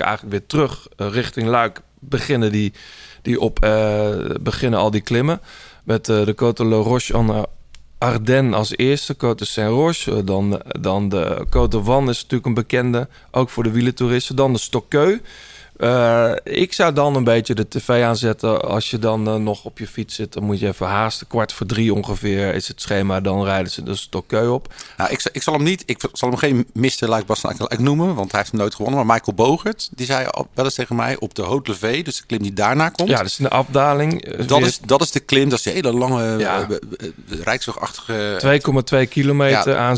eigenlijk 0.00 0.38
weer 0.38 0.46
terug 0.46 0.88
eh, 0.96 1.08
richting 1.10 1.46
Luik 1.46 1.80
beginnen, 1.98 2.52
die, 2.52 2.72
die 3.22 3.40
op, 3.40 3.62
eh, 3.64 4.16
beginnen 4.40 4.78
al 4.78 4.90
die 4.90 5.00
klimmen. 5.00 5.40
Met 5.84 6.04
de 6.04 6.34
Côte 6.34 6.64
Le 6.66 6.76
Roche 6.76 7.14
en 7.14 7.46
Ardennes 7.98 8.54
als 8.54 8.76
eerste, 8.76 9.14
Côte 9.14 9.44
Saint-Roche. 9.44 10.16
eh, 10.16 10.18
dan, 10.24 10.62
dan 10.80 11.08
de 11.08 11.46
Côte 11.50 11.82
Van 11.82 12.08
is 12.08 12.22
natuurlijk 12.22 12.46
een 12.46 12.54
bekende, 12.54 13.08
ook 13.30 13.50
voor 13.50 13.62
de 13.62 13.70
wielentoeristen. 13.70 14.36
Dan 14.36 14.52
de 14.52 14.58
Stokkeu. 14.58 15.18
Eh, 15.78 16.30
ik 16.44 16.72
zou 16.72 16.92
dan 16.92 17.14
een 17.16 17.24
beetje 17.24 17.54
de 17.54 17.68
tv 17.68 18.02
aanzetten. 18.04 18.62
Als 18.62 18.90
je 18.90 18.98
dan 18.98 19.28
eh, 19.28 19.34
nog 19.34 19.64
op 19.64 19.78
je 19.78 19.86
fiets 19.86 20.14
zit, 20.14 20.32
dan 20.32 20.42
moet 20.44 20.58
je 20.60 20.66
even 20.66 20.86
haasten. 20.86 21.26
Kwart 21.26 21.52
voor 21.52 21.66
drie 21.66 21.94
ongeveer 21.94 22.54
is 22.54 22.68
het 22.68 22.80
schema. 22.80 23.20
Dan 23.20 23.44
rijden 23.44 23.72
ze 23.72 23.82
de 23.82 23.94
Stokkeu 23.96 24.48
op. 24.48 24.74
Nou, 24.96 25.10
ik, 25.10 25.20
zal- 25.20 25.30
ik 25.34 25.42
zal 25.42 25.54
hem 25.54 25.62
niet, 25.62 25.82
ik 25.86 26.00
zal 26.12 26.28
hem 26.28 26.38
geen 26.38 26.66
Mr. 26.72 26.90
Luik 27.08 27.78
noemen, 27.78 28.14
want 28.14 28.30
hij 28.30 28.40
heeft 28.40 28.52
hem 28.52 28.60
nooit 28.60 28.74
gewonnen. 28.74 29.06
Maar 29.06 29.14
Michael 29.16 29.36
Bogert, 29.36 29.88
die 29.94 30.06
zei 30.06 30.26
wel 30.54 30.64
eens 30.64 30.74
tegen 30.74 30.96
mij 30.96 31.16
op 31.18 31.34
de 31.34 31.42
Haute 31.42 31.70
Levée, 31.70 32.02
dus 32.04 32.16
de 32.16 32.26
klim 32.26 32.42
die 32.42 32.52
daarna 32.52 32.88
komt. 32.88 33.08
Ja, 33.08 33.22
dus 33.22 33.38
in 33.38 33.44
de 33.44 33.50
afdaling. 33.50 34.24
eh, 34.24 34.46
dat, 34.46 34.60
is, 34.60 34.78
dat 34.78 35.00
is 35.00 35.10
de 35.10 35.20
klim, 35.20 35.48
dat 35.48 35.58
is 35.58 35.64
die 35.64 35.72
hele 35.72 35.92
lange, 35.92 36.38
Ja. 36.38 36.66
rijkswegachtige... 37.44 38.60
2,2 39.02 39.08
kilometer 39.08 39.72
Ja. 39.72 39.78
aan 39.78 39.96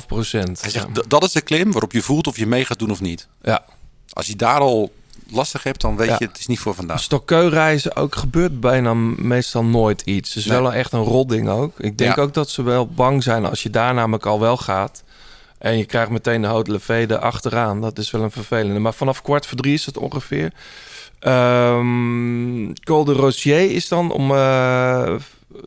7,5 0.00 0.06
procent. 0.06 0.60
Hij 0.60 0.70
zegt, 0.70 0.94
"D- 0.94 1.04
dat 1.10 1.22
is 1.24 1.32
de 1.32 1.40
klim 1.40 1.72
waarop 1.72 1.92
je 1.92 2.02
voelt 2.02 2.26
of 2.26 2.36
je 2.36 2.46
mee 2.46 2.64
gaat 2.64 2.78
doen 2.78 2.90
of 2.90 3.00
niet. 3.00 3.26
Ja. 3.42 3.64
Als 4.12 4.26
je 4.26 4.36
daar 4.36 4.60
al 4.60 4.92
lastig 5.34 5.62
hebt, 5.62 5.80
dan 5.80 5.96
weet 5.96 6.08
Ja. 6.08 6.16
je, 6.18 6.26
het 6.26 6.38
is 6.38 6.46
niet 6.46 6.58
voor 6.58 6.74
vandaag. 6.74 7.00
Stokkeureizen 7.00 7.96
ook 7.96 8.14
gebeurt 8.14 8.60
bijna 8.60 8.94
meestal 9.16 9.64
nooit 9.64 10.00
iets. 10.00 10.28
Het 10.28 10.38
is 10.38 10.46
Nee. 10.50 10.60
wel 10.60 10.72
echt 10.72 10.92
een 10.92 11.02
rotding 11.04 11.48
ook. 11.48 11.78
Ik 11.80 11.98
denk 11.98 12.16
Ja. 12.16 12.22
ook 12.22 12.34
dat 12.34 12.50
ze 12.50 12.62
wel 12.62 12.86
bang 12.88 13.22
zijn 13.22 13.44
als 13.44 13.62
je 13.62 13.70
daar 13.70 13.94
namelijk 13.94 14.26
al 14.26 14.40
wel 14.40 14.56
gaat. 14.56 15.02
En 15.58 15.78
je 15.78 15.84
krijgt 15.84 16.10
meteen 16.10 16.40
de 16.40 16.46
Haute 16.46 16.70
Levée 16.70 17.06
er 17.06 17.18
achteraan. 17.18 17.80
Dat 17.80 17.98
is 17.98 18.10
wel 18.10 18.22
een 18.22 18.30
vervelende. 18.30 18.78
Maar 18.80 18.94
vanaf 18.94 19.22
kwart 19.22 19.46
voor 19.46 19.56
drie 19.56 19.74
is 19.74 19.86
het 19.86 19.96
ongeveer. 19.96 20.52
Ehm 21.18 22.72
Col 22.84 23.04
de 23.04 23.12
Rosier 23.12 23.70
is 23.70 23.88
dan 23.88 24.10
om... 24.12 24.30
eh, 24.30 25.14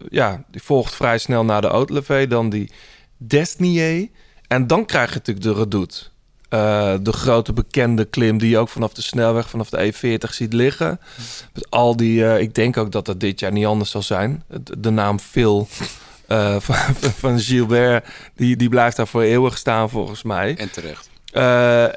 ja, 0.09 0.43
die 0.51 0.61
volgt 0.63 0.93
vrij 0.95 1.18
snel 1.18 1.43
naar 1.45 1.61
de 1.61 1.68
Haute 1.68 1.93
Levée. 1.93 2.28
Dan 2.28 2.49
die 2.49 2.72
Desnier. 3.18 4.07
En 4.47 4.68
dan 4.68 4.86
krijg 4.86 5.09
je 5.09 5.15
natuurlijk 5.15 5.45
de 5.45 5.53
Redoute. 5.53 6.03
Eh, 6.50 6.93
de 7.02 7.12
grote 7.12 7.54
bekende 7.54 8.06
klim 8.06 8.38
die 8.38 8.50
je 8.50 8.58
ook 8.58 8.70
vanaf 8.70 8.93
de 8.93 9.02
snelweg, 9.02 9.50
vanaf 9.50 9.70
de 9.70 9.93
E40 9.93 10.34
ziet 10.34 10.54
liggen. 10.54 11.00
Met 11.54 11.70
al 11.70 11.95
die, 11.95 12.26
eh, 12.26 12.41
ik 12.41 12.56
denk 12.56 12.78
ook 12.78 12.91
dat 12.91 13.06
dat 13.06 13.20
dit 13.20 13.39
jaar 13.39 13.52
niet 13.52 13.66
anders 13.66 13.91
zal 13.91 14.02
zijn. 14.02 14.43
De, 14.48 14.80
de 14.80 14.89
naam 14.89 15.20
Phil 15.20 15.68
eh, 16.28 16.56
van, 16.68 16.95
van 16.95 17.39
Gilbert, 17.39 18.08
die, 18.36 18.56
die 18.56 18.70
blijft 18.70 18.95
daar 18.95 19.08
voor 19.08 19.22
eeuwig 19.22 19.58
staan 19.58 19.89
volgens 19.89 20.24
mij. 20.24 20.56
En 20.58 20.72
terecht. 20.72 21.10
Eh 21.32 21.88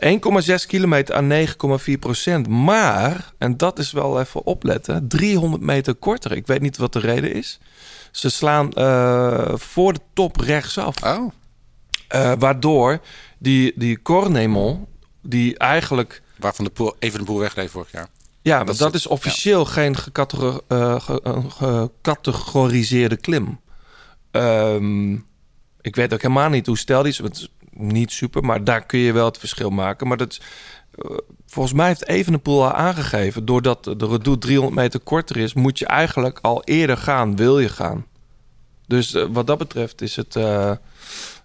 1,6 0.61 0.67
kilometer 0.67 1.15
aan 1.15 1.47
9,4 1.47 1.99
procent. 2.01 2.49
Maar, 2.49 3.33
en 3.39 3.57
dat 3.57 3.79
is 3.79 3.93
wel 3.93 4.21
even 4.21 4.47
opletten, 4.47 5.09
300 5.09 5.63
meter 5.63 5.95
korter. 5.95 6.33
Ik 6.33 6.47
weet 6.47 6.61
niet 6.61 6.77
wat 6.77 6.93
de 6.93 6.99
reden 6.99 7.35
is. 7.35 7.61
Ze 8.11 8.31
slaan 8.31 8.71
voor 9.59 9.93
de 9.93 10.01
top 10.13 10.37
rechtsaf. 10.37 10.95
Oh, 11.03 11.31
waardoor 12.39 13.01
die, 13.41 13.73
die 13.77 14.03
Cornemont, 14.03 14.87
die 15.23 15.59
eigenlijk... 15.59 16.23
waarvan 16.39 16.65
de 16.65 16.71
poel, 16.71 16.95
even 16.99 17.19
de 17.19 17.25
boel 17.25 17.39
wegreed 17.39 17.71
vorig 17.71 17.93
jaar. 17.93 18.09
Ja, 18.43 18.59
Dat 18.59 18.67
dat, 18.67 18.75
is 18.75 18.81
dat 18.81 18.93
het, 18.93 19.01
is 19.01 19.07
officieel 19.07 19.65
geen 19.65 19.97
eh, 20.13 20.97
eh, 21.23 21.45
gecategoriseerde 21.49 23.17
klim. 23.17 23.61
Ehm, 24.31 25.13
ik 25.81 25.97
weet 25.97 26.13
ook 26.13 26.23
helemaal 26.23 26.49
niet 26.49 26.67
hoe 26.67 26.79
stel 26.79 27.03
die 27.03 27.13
is. 27.13 27.19
want 27.19 27.49
niet 27.71 28.13
super, 28.13 28.45
maar 28.45 28.65
daar 28.65 28.87
kun 28.87 28.99
je 28.99 29.13
wel 29.13 29.25
het 29.25 29.39
verschil 29.39 29.71
maken. 29.71 30.09
Maar 30.09 30.17
dat 30.17 30.31
is, 30.31 30.41
eh, 30.95 31.17
volgens 31.47 31.75
mij 31.75 31.87
heeft 31.87 32.09
Evenepoel 32.09 32.65
al 32.65 32.73
aangegeven... 32.73 33.45
doordat 33.45 33.85
de 33.85 34.07
redoute 34.07 34.39
300 34.39 34.75
meter 34.75 35.01
korter 35.01 35.37
is... 35.37 35.55
moet 35.55 35.79
je 35.79 35.87
eigenlijk 35.87 36.39
al 36.43 36.65
eerder 36.65 36.97
gaan, 36.97 37.37
wil 37.37 37.59
je 37.59 37.69
gaan. 37.69 38.07
Dus 38.87 39.13
wat 39.31 39.47
dat 39.47 39.59
betreft 39.59 40.03
is, 40.03 40.17
het, 40.17 40.37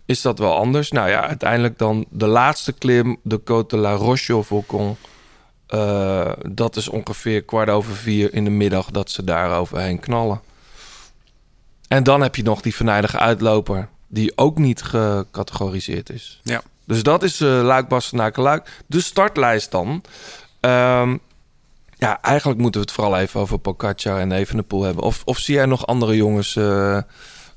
is 0.06 0.22
dat 0.22 0.40
wel 0.40 0.56
anders. 0.56 0.92
Nou 0.92 1.10
ja, 1.10 1.28
uiteindelijk 1.28 1.78
dan 1.78 2.06
de 2.10 2.28
laatste 2.28 2.74
klim, 2.74 3.18
de 3.24 3.40
Côte 3.40 3.68
de 3.68 3.78
la 3.78 3.94
Roche-Volcon... 3.94 4.98
Uh, 5.74 6.32
dat 6.50 6.76
is 6.76 6.90
ongeveer 6.90 7.44
kwart 7.44 7.70
over 7.70 7.96
vier 7.96 8.34
in 8.34 8.44
de 8.44 8.50
middag 8.50 8.92
dat 8.92 9.12
ze 9.12 9.24
daar 9.24 9.58
overheen 9.58 10.00
knallen. 10.00 10.42
En 11.88 12.04
dan 12.04 12.22
heb 12.22 12.36
je 12.36 12.44
nog 12.44 12.62
die 12.62 12.76
venijnige 12.76 13.20
uitloper, 13.20 13.90
die 14.08 14.32
ook 14.36 14.58
niet 14.58 14.82
gecategoriseerd 14.82 16.10
is. 16.10 16.40
Ja. 16.44 16.62
Dus 16.86 17.04
dat 17.04 17.24
is 17.24 17.42
uh, 17.42 17.62
Luik, 17.62 17.88
Bastenaken, 17.88 18.44
Luik. 18.44 18.84
De 18.86 19.02
startlijst 19.02 19.72
dan. 19.72 20.04
Um, 20.62 21.20
ja, 21.98 22.22
eigenlijk 22.22 22.60
moeten 22.60 22.82
we 22.82 22.88
het 22.88 22.96
vooral 22.96 23.18
even 23.18 23.40
over 23.40 23.60
Pocaccia 23.60 24.20
en 24.20 24.32
Evenepoel 24.32 24.84
hebben. 24.84 25.04
Of, 25.04 25.22
of 25.26 25.38
zie 25.38 25.56
jij 25.56 25.66
nog 25.66 25.88
andere 25.88 26.16
jongens 26.16 26.56
uh, 26.56 26.98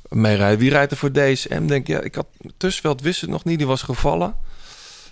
meerijden? 0.08 0.58
Wie 0.58 0.70
rijdt 0.70 0.90
er 0.90 0.96
voor 0.96 1.12
DSM? 1.12 1.66
Denk 1.66 1.86
je, 1.86 1.92
ja, 1.92 2.00
ik 2.00 2.14
had 2.14 2.26
Tussenveld 2.56 3.00
wist 3.00 3.20
het 3.20 3.30
nog 3.30 3.44
niet, 3.44 3.58
die 3.58 3.66
was 3.66 3.82
gevallen. 3.82 4.34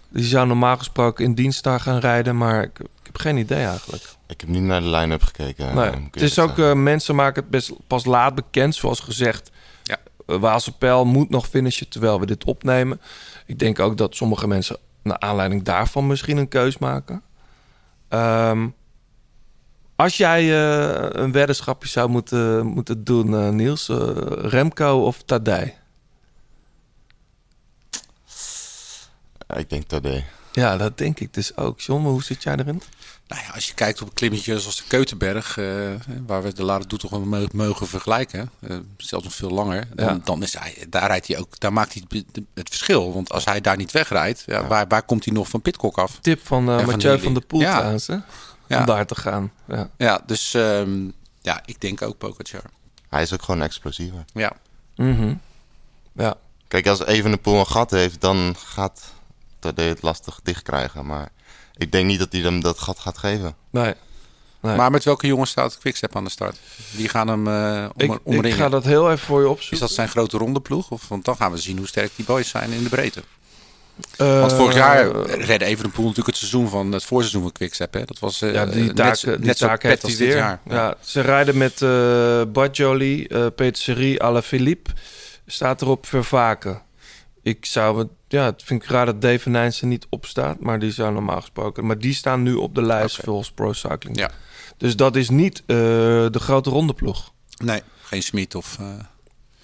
Die 0.08 0.24
zou 0.24 0.46
normaal 0.46 0.76
gesproken 0.76 1.24
in 1.24 1.34
dienst 1.34 1.62
daar 1.62 1.80
gaan 1.80 1.98
rijden, 1.98 2.36
maar 2.36 2.62
ik, 2.62 2.78
ik 2.78 2.86
heb 3.02 3.18
geen 3.18 3.36
idee 3.36 3.64
eigenlijk. 3.64 4.04
Ik 4.26 4.40
heb 4.40 4.50
niet 4.50 4.62
naar 4.62 4.80
de 4.80 4.90
line-up 4.90 5.22
gekeken. 5.22 5.74
Nee. 5.74 5.90
Het 6.10 6.22
is 6.22 6.38
ook, 6.38 6.58
uh, 6.58 6.72
mensen 6.72 7.14
maken 7.14 7.42
het 7.42 7.50
best 7.50 7.72
pas 7.86 8.04
laat 8.04 8.34
bekend, 8.34 8.74
zoals 8.74 9.00
gezegd. 9.00 9.50
Ja. 9.82 9.98
Uh, 10.26 10.36
Waalse 10.36 10.72
Pijl 10.72 11.04
moet 11.04 11.30
nog 11.30 11.46
finishen 11.46 11.88
terwijl 11.88 12.20
we 12.20 12.26
dit 12.26 12.44
opnemen. 12.44 13.00
Ik 13.46 13.58
denk 13.58 13.78
ook 13.78 13.96
dat 13.96 14.16
sommige 14.16 14.46
mensen 14.46 14.76
naar 15.02 15.18
aanleiding 15.18 15.62
daarvan 15.62 16.06
misschien 16.06 16.36
een 16.36 16.48
keus 16.48 16.78
maken. 16.78 17.22
Um, 18.08 18.74
als 19.96 20.16
jij 20.16 20.44
uh, 20.44 21.08
een 21.08 21.32
weddenschapje 21.32 21.88
zou 21.88 22.08
moeten, 22.08 22.66
moeten 22.66 23.04
doen, 23.04 23.56
Niels, 23.56 23.88
Remco 24.28 25.04
of 25.04 25.22
Tadej? 25.22 25.74
Ik 29.56 29.70
denk 29.70 29.84
Tadej. 29.86 30.24
Ja, 30.52 30.76
dat 30.76 30.98
denk 30.98 31.20
ik 31.20 31.34
dus 31.34 31.56
ook. 31.56 31.80
John, 31.80 32.04
hoe 32.04 32.22
zit 32.22 32.42
jij 32.42 32.56
erin? 32.56 32.82
Nou 33.28 33.42
ja, 33.42 33.52
als 33.54 33.66
je 33.66 33.74
kijkt 33.74 34.02
op 34.02 34.08
een 34.08 34.14
klimmetje 34.14 34.60
zoals 34.60 34.76
de 34.76 34.82
Keutenberg, 34.88 35.56
uh, 35.56 35.66
waar 36.26 36.42
we 36.42 36.52
de 36.52 36.62
Lade 36.62 36.86
toch 36.86 37.24
mogen 37.52 37.86
vergelijken, 37.86 38.50
uh, 38.60 38.76
zelfs 38.96 39.24
nog 39.24 39.34
veel 39.34 39.50
langer, 39.50 39.88
dan, 39.94 40.06
ja. 40.06 40.20
dan 40.24 40.42
is 40.42 40.58
hij, 40.58 40.86
daar 40.88 41.06
rijdt 41.06 41.26
hij 41.26 41.38
ook, 41.38 41.60
daar 41.60 41.72
maakt 41.72 41.92
hij 41.92 42.02
het, 42.08 42.44
het 42.54 42.68
verschil. 42.68 43.12
Want 43.12 43.32
als 43.32 43.44
hij 43.44 43.60
daar 43.60 43.76
niet 43.76 43.92
wegrijdt, 43.92 44.42
ja, 44.46 44.60
ja. 44.60 44.66
Waar, 44.66 44.86
waar 44.88 45.02
komt 45.02 45.24
hij 45.24 45.34
nog 45.34 45.48
van 45.48 45.62
Pitcock 45.62 45.98
af? 45.98 46.18
Tip 46.20 46.46
van 46.46 46.70
uh, 46.70 46.86
Mathieu 46.86 47.12
van, 47.12 47.20
van 47.20 47.34
der 47.34 47.44
Poel 47.44 47.60
ja. 47.60 47.76
trouwens, 47.76 48.08
hè? 48.68 48.78
om 48.78 48.86
daar 48.86 49.06
te 49.06 49.14
gaan. 49.14 49.52
Ja, 49.64 49.90
ja 49.96 50.20
dus 50.26 50.54
um, 50.54 51.12
ja, 51.42 51.62
ik 51.64 51.80
denk 51.80 52.02
ook 52.02 52.18
Pogacar. 52.18 52.62
Hij 53.08 53.22
is 53.22 53.32
ook 53.32 53.42
gewoon 53.42 53.62
explosiever. 53.62 54.24
Ja. 54.32 54.52
Mm 54.96 55.16
-hmm. 55.16 55.40
ja. 56.12 56.34
Kijk, 56.68 56.86
als 56.86 57.04
Evenepoel 57.04 57.58
een 57.58 57.66
gat 57.66 57.90
heeft, 57.90 58.20
dan 58.20 58.54
gaat 58.58 59.14
Tadej 59.58 59.88
het 59.88 60.02
lastig 60.02 60.40
dicht 60.42 60.62
krijgen. 60.62 61.06
Maar 61.06 61.28
ik 61.76 61.92
denk 61.92 62.06
niet 62.06 62.18
dat 62.18 62.32
hij 62.32 62.40
hem 62.40 62.60
dat 62.60 62.78
gat 62.78 62.98
gaat 62.98 63.18
geven. 63.18 63.56
Nee. 63.70 63.94
nee. 64.60 64.76
Maar 64.76 64.90
met 64.90 65.04
welke 65.04 65.26
jongens 65.26 65.50
staat 65.50 65.78
Quickstep 65.78 66.16
aan 66.16 66.24
de 66.24 66.30
start? 66.30 66.58
Die 66.96 67.08
gaan 67.08 67.28
hem 67.28 67.46
uh, 67.46 67.88
om, 67.94 68.14
ik, 68.14 68.20
omringen. 68.22 68.50
Ik 68.50 68.56
ga 68.56 68.68
dat 68.68 68.84
heel 68.84 69.10
even 69.10 69.26
voor 69.26 69.40
je 69.40 69.48
opzoeken. 69.48 69.72
Is 69.72 69.80
dat 69.80 69.90
zijn 69.90 70.08
grote 70.08 70.38
ronde 70.38 70.60
ploeg? 70.60 70.90
Of, 70.90 71.08
want 71.08 71.24
dan 71.24 71.36
gaan 71.36 71.52
we 71.52 71.58
zien 71.58 71.78
hoe 71.78 71.86
sterk 71.86 72.16
die 72.16 72.24
boys 72.24 72.48
zijn 72.48 72.70
in 72.70 72.82
de 72.82 72.88
breedte. 72.88 73.22
Uh, 74.20 74.40
want 74.40 74.52
vorig 74.52 74.74
jaar 74.74 75.20
redde 75.26 75.64
Evenepoel 75.64 76.04
natuurlijk 76.04 76.26
het 76.26 76.36
seizoen 76.36 76.68
van 76.68 76.92
het 76.92 77.04
voorseizoen 77.04 77.42
van 77.42 77.52
Quickstep. 77.52 77.94
Hè? 77.94 78.04
Dat 78.04 78.18
was 78.18 78.42
uh, 78.42 78.52
ja, 78.52 78.66
die 78.66 78.92
taak, 78.92 79.22
net, 79.22 79.36
die 79.36 79.46
net 79.46 79.58
taak 79.58 79.82
zo 79.82 79.88
heeft 79.88 80.16
weer. 80.16 80.36
Jaar. 80.36 80.60
Ja. 80.68 80.74
ja. 80.74 80.96
ze 81.00 81.20
rijden 81.20 81.56
met 81.56 81.80
uh, 81.80 82.42
Badjoli, 82.52 83.26
uh, 83.28 83.46
Peter 83.56 83.82
Serie, 83.82 84.22
Alaphilippe. 84.22 84.90
Staat 85.46 85.82
erop 85.82 86.06
Vervaken. 86.06 86.82
Ik 87.42 87.64
zou 87.64 87.98
het, 87.98 88.08
ja, 88.28 88.44
het 88.44 88.62
vind 88.64 88.82
ik 88.82 88.88
raar 88.88 89.06
dat 89.06 89.22
Dave 89.22 89.48
Nijnsen 89.48 89.88
niet 89.88 90.06
opstaat, 90.10 90.60
maar 90.60 90.78
die 90.78 90.92
zou 90.92 91.12
normaal 91.12 91.40
gesproken. 91.40 91.86
Maar 91.86 91.98
die 91.98 92.14
staan 92.14 92.42
nu 92.42 92.54
op 92.54 92.74
de 92.74 92.82
lijst 92.82 93.14
okay. 93.14 93.24
volgens 93.24 93.50
Pro 93.50 93.72
Cycling. 93.72 94.18
Ja. 94.18 94.30
Dus 94.76 94.96
dat 94.96 95.16
is 95.16 95.30
niet 95.30 95.60
uh, 95.60 95.76
de 96.30 96.38
grote 96.38 96.70
rondeploeg. 96.70 97.32
Nee, 97.64 97.82
geen 98.02 98.22
Smit 98.22 98.54
of 98.54 98.76
uh, 98.80 98.86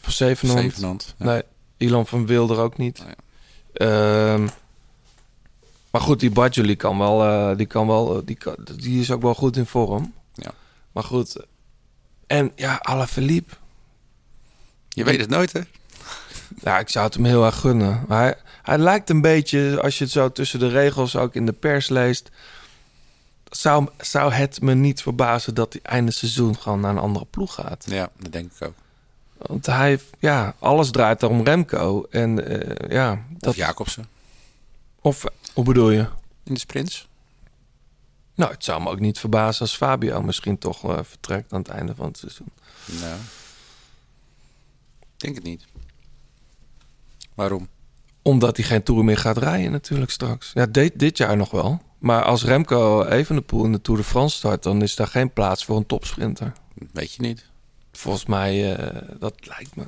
van. 0.01 0.13
Zevenhond 0.13 1.15
ja. 1.19 1.25
Nee, 1.25 1.43
Elon 1.77 2.07
van 2.07 2.27
Wilder 2.27 2.59
ook 2.59 2.79
niet. 2.79 3.05
Maar 5.91 6.01
goed, 6.01 6.21
die 6.21 6.31
Badjoli 6.31 6.77
kan 6.77 6.99
wel, 6.99 7.25
uh, 7.25 7.57
die 7.57 7.67
kan 7.67 7.87
wel, 7.87 8.25
die, 8.25 8.37
kan, 8.37 8.55
die 8.77 9.01
is 9.01 9.11
ook 9.11 9.23
wel 9.23 9.35
goed 9.35 9.57
in 9.57 9.67
vorm. 9.67 10.15
Ja. 10.35 10.53
Maar 10.93 11.05
goed. 11.05 11.37
En 12.27 12.53
ja, 12.57 12.79
Alaphilippe. 12.83 13.55
Je 14.89 15.05
weet 15.05 15.21
het 15.21 15.29
nooit, 15.31 15.53
hè? 15.53 15.61
Ja, 16.63 16.79
ik 16.79 16.89
zou 16.89 17.05
het 17.05 17.15
hem 17.15 17.25
heel 17.25 17.45
erg 17.45 17.59
gunnen. 17.59 18.05
Maar 18.09 18.23
hij, 18.23 18.37
hij 18.63 18.79
lijkt 18.79 19.11
een 19.11 19.21
beetje, 19.21 19.81
als 19.83 19.99
je 19.99 20.05
het 20.05 20.13
zo 20.13 20.33
tussen 20.33 20.59
de 20.59 20.69
regels 20.69 21.17
ook 21.17 21.35
in 21.35 21.47
de 21.47 21.53
pers 21.53 21.89
leest... 21.89 22.31
Zou, 23.51 23.89
zou 23.99 24.33
het 24.33 24.61
me 24.61 24.75
niet 24.75 25.03
verbazen 25.03 25.55
dat 25.55 25.73
hij 25.73 25.83
einde 25.83 26.11
seizoen 26.11 26.57
gewoon 26.57 26.81
naar 26.81 26.91
een 26.91 26.99
andere 26.99 27.25
ploeg 27.31 27.55
gaat. 27.55 27.85
Ja, 27.89 28.11
dat 28.19 28.33
denk 28.33 28.53
ik 28.53 28.67
ook. 28.67 28.75
Want 29.47 29.67
hij, 29.67 30.01
ja, 30.19 30.55
alles 30.59 30.91
draait 30.91 31.23
om 31.23 31.45
Remco. 31.45 32.07
En 32.11 32.53
uh, 32.53 32.91
ja... 32.91 33.25
Dat... 33.39 33.51
Of 33.51 33.57
Jacobsen. 33.57 34.09
Of, 35.01 35.25
hoe 35.55 35.65
bedoel 35.65 35.91
je? 35.91 36.07
In 36.45 36.55
de 36.55 36.61
sprints. 36.61 37.09
Nou, 38.35 38.53
het 38.53 38.65
zou 38.65 38.83
me 38.83 38.91
ook 38.91 39.01
niet 39.01 39.19
verbazen 39.19 39.61
als 39.61 39.77
Fabio 39.77 40.23
misschien 40.23 40.59
toch 40.59 40.85
uh, 40.85 40.99
vertrekt 41.03 41.53
aan 41.53 41.61
het 41.61 41.69
einde 41.69 41.95
van 41.95 42.07
het 42.07 42.19
seizoen. 42.19 42.53
Nou, 42.87 43.17
denk 45.17 45.35
het 45.35 45.45
niet. 45.45 45.65
Waarom? 47.35 47.69
Omdat 48.23 48.57
hij 48.57 48.67
geen 48.67 48.83
Tour 48.83 49.05
meer 49.05 49.17
gaat 49.17 49.39
rijden 49.39 49.73
natuurlijk 49.73 50.11
straks. 50.11 50.51
Ja, 50.55 50.67
dit, 50.67 50.99
dit 50.99 51.17
jaar 51.17 51.37
nog 51.37 51.51
wel. 51.51 51.83
Maar 51.99 52.23
als 52.23 52.45
Remco 52.45 53.05
Evenepoel 53.05 53.65
in 53.65 53.73
de 53.73 53.81
Tour 53.81 54.01
de 54.01 54.07
France 54.07 54.37
start... 54.37 54.63
dan 54.63 54.83
is 54.83 54.97
daar 54.97 55.07
geen 55.07 55.33
plaats 55.33 55.65
voor 55.65 55.77
een 55.77 55.87
topsprinter. 55.87 56.53
Weet 56.93 57.13
je 57.13 57.23
niet. 57.23 57.51
Volgens 57.93 58.27
mij, 58.27 58.79
uh, 58.79 58.87
dat 59.19 59.35
lijkt 59.41 59.77
me. 59.77 59.87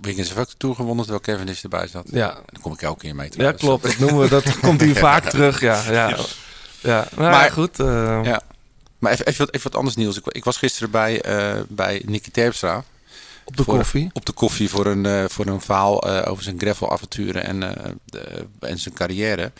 Wiggins 0.00 0.28
heeft 0.28 0.40
ook 0.40 0.48
de 0.48 0.56
Tour 0.56 0.74
gewonnen 0.74 1.04
terwijl 1.04 1.24
Kevin 1.24 1.48
is 1.48 1.62
erbij 1.62 1.86
zat. 1.86 2.06
Ja. 2.10 2.38
Dan 2.52 2.62
kom 2.62 2.72
ik 2.72 2.82
elke 2.82 3.00
keer 3.00 3.14
mee 3.14 3.30
Ja, 3.36 3.52
klopt. 3.52 3.82
Dat, 3.82 3.98
noemen 3.98 4.20
we, 4.20 4.28
dat 4.28 4.58
komt 4.58 4.80
hier 4.80 4.96
vaak 4.96 5.24
terug. 5.30 5.60
Ja, 5.60 5.82
ja. 5.86 6.08
ja. 6.08 6.16
ja. 6.80 7.08
Nou, 7.16 7.30
maar 7.30 7.50
goed. 7.50 7.80
Uh... 7.80 8.20
Ja. 8.24 8.42
Maar 8.98 9.12
even, 9.12 9.26
even, 9.26 9.44
wat, 9.44 9.54
even 9.54 9.70
wat 9.70 9.78
anders 9.78 9.96
nieuws. 9.96 10.16
Ik, 10.16 10.26
ik 10.26 10.44
was 10.44 10.56
gisteren 10.56 10.90
bij, 10.90 11.26
uh, 11.26 11.62
bij 11.68 12.02
Nicky 12.06 12.30
Terpstra. 12.30 12.84
Op 13.44 13.56
de 13.56 13.64
voor, 13.64 13.76
koffie? 13.76 14.10
Op 14.12 14.26
de 14.26 14.32
koffie 14.32 14.70
voor 14.70 14.86
een, 14.86 15.04
uh, 15.04 15.24
voor 15.28 15.46
een 15.46 15.60
verhaal 15.60 16.04
over 16.04 16.44
zijn 16.44 16.58
gravel-avonturen 16.58 17.44
en, 17.44 17.60
de, 18.04 18.46
en 18.60 18.78
zijn 18.78 18.94
carrière. 18.94 19.52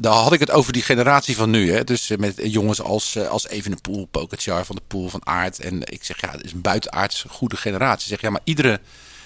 Daar 0.00 0.12
had 0.12 0.32
ik 0.32 0.40
het 0.40 0.50
over 0.50 0.72
die 0.72 0.82
generatie 0.82 1.36
van 1.36 1.50
nu. 1.50 1.72
Hè? 1.72 1.84
Dus 1.84 2.12
met 2.18 2.34
jongens 2.42 2.80
als, 2.80 3.18
als 3.18 3.48
Evenepoel, 3.48 4.04
Pogacar, 4.04 4.64
Van 4.64 4.76
de 4.76 4.82
Poel, 4.86 5.08
Van 5.08 5.26
Aert. 5.26 5.60
En 5.60 5.80
ik 5.82 6.04
zeg, 6.04 6.20
ja, 6.20 6.30
het 6.30 6.44
is 6.44 6.52
een 6.52 6.60
buitenaards 6.60 7.24
goede 7.28 7.56
generatie. 7.56 8.02
Ik 8.02 8.08
zeg, 8.08 8.20
ja, 8.20 8.30
maar 8.30 8.40
iedere 8.44 8.80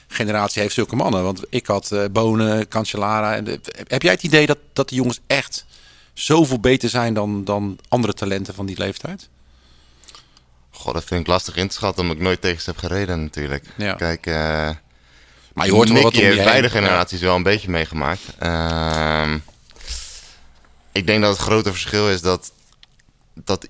generatie 0.08 0.62
heeft 0.62 0.74
zulke 0.74 0.96
mannen. 0.96 1.22
Want 1.22 1.42
ik 1.48 1.66
had 1.66 1.92
Bonen, 2.12 2.68
Cancellara. 2.68 3.34
En 3.34 3.44
de, 3.44 3.60
heb 3.86 4.02
jij 4.02 4.12
het 4.12 4.22
idee 4.22 4.46
dat, 4.46 4.58
dat 4.72 4.88
die 4.88 4.98
jongens 4.98 5.20
echt 5.26 5.64
zoveel 6.12 6.60
beter 6.60 6.88
zijn 6.88 7.14
dan, 7.14 7.44
dan 7.44 7.78
andere 7.88 8.14
talenten 8.14 8.54
van 8.54 8.66
die 8.66 8.78
leeftijd? 8.78 9.28
God, 10.70 10.94
dat 10.94 11.04
vind 11.04 11.20
ik 11.20 11.26
lastig 11.26 11.56
in 11.56 11.68
te 11.68 11.74
schatten, 11.74 12.02
omdat 12.02 12.16
ik 12.16 12.22
nooit 12.22 12.40
tegen 12.40 12.62
ze 12.62 12.70
heb 12.70 12.78
gereden 12.78 13.22
natuurlijk. 13.22 13.64
Ja. 13.76 13.94
Kijk, 13.94 14.26
uh, 14.26 14.34
maar 15.52 15.66
je 15.66 15.72
hoort 15.72 15.90
wel 15.90 16.02
wat 16.02 16.16
om 16.16 16.20
heeft 16.20 16.44
beide 16.44 16.70
generaties 16.70 17.20
ja. 17.20 17.26
wel 17.26 17.36
een 17.36 17.42
beetje 17.42 17.70
meegemaakt. 17.70 18.20
Uh, 18.42 19.34
ik 20.92 21.06
denk 21.06 21.22
dat 21.22 21.32
het 21.32 21.42
grote 21.46 21.70
verschil 21.70 22.10
is 22.10 22.20
dat, 22.20 22.52
dat 23.34 23.68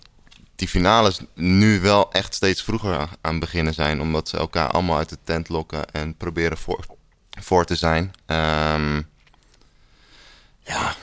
die 0.56 0.68
finales 0.68 1.20
nu 1.34 1.80
wel 1.80 2.12
echt 2.12 2.34
steeds 2.34 2.62
vroeger 2.62 3.08
aan 3.20 3.38
beginnen 3.38 3.74
zijn. 3.74 4.00
Omdat 4.00 4.28
ze 4.28 4.36
elkaar 4.36 4.70
allemaal 4.70 4.96
uit 4.96 5.08
de 5.08 5.18
tent 5.24 5.48
lokken 5.48 5.90
en 5.92 6.16
proberen 6.16 6.58
voor, 6.58 6.86
voor 7.30 7.64
te 7.64 7.76
zijn. 7.76 8.12
Um, 8.26 9.08
ja, 10.62 10.96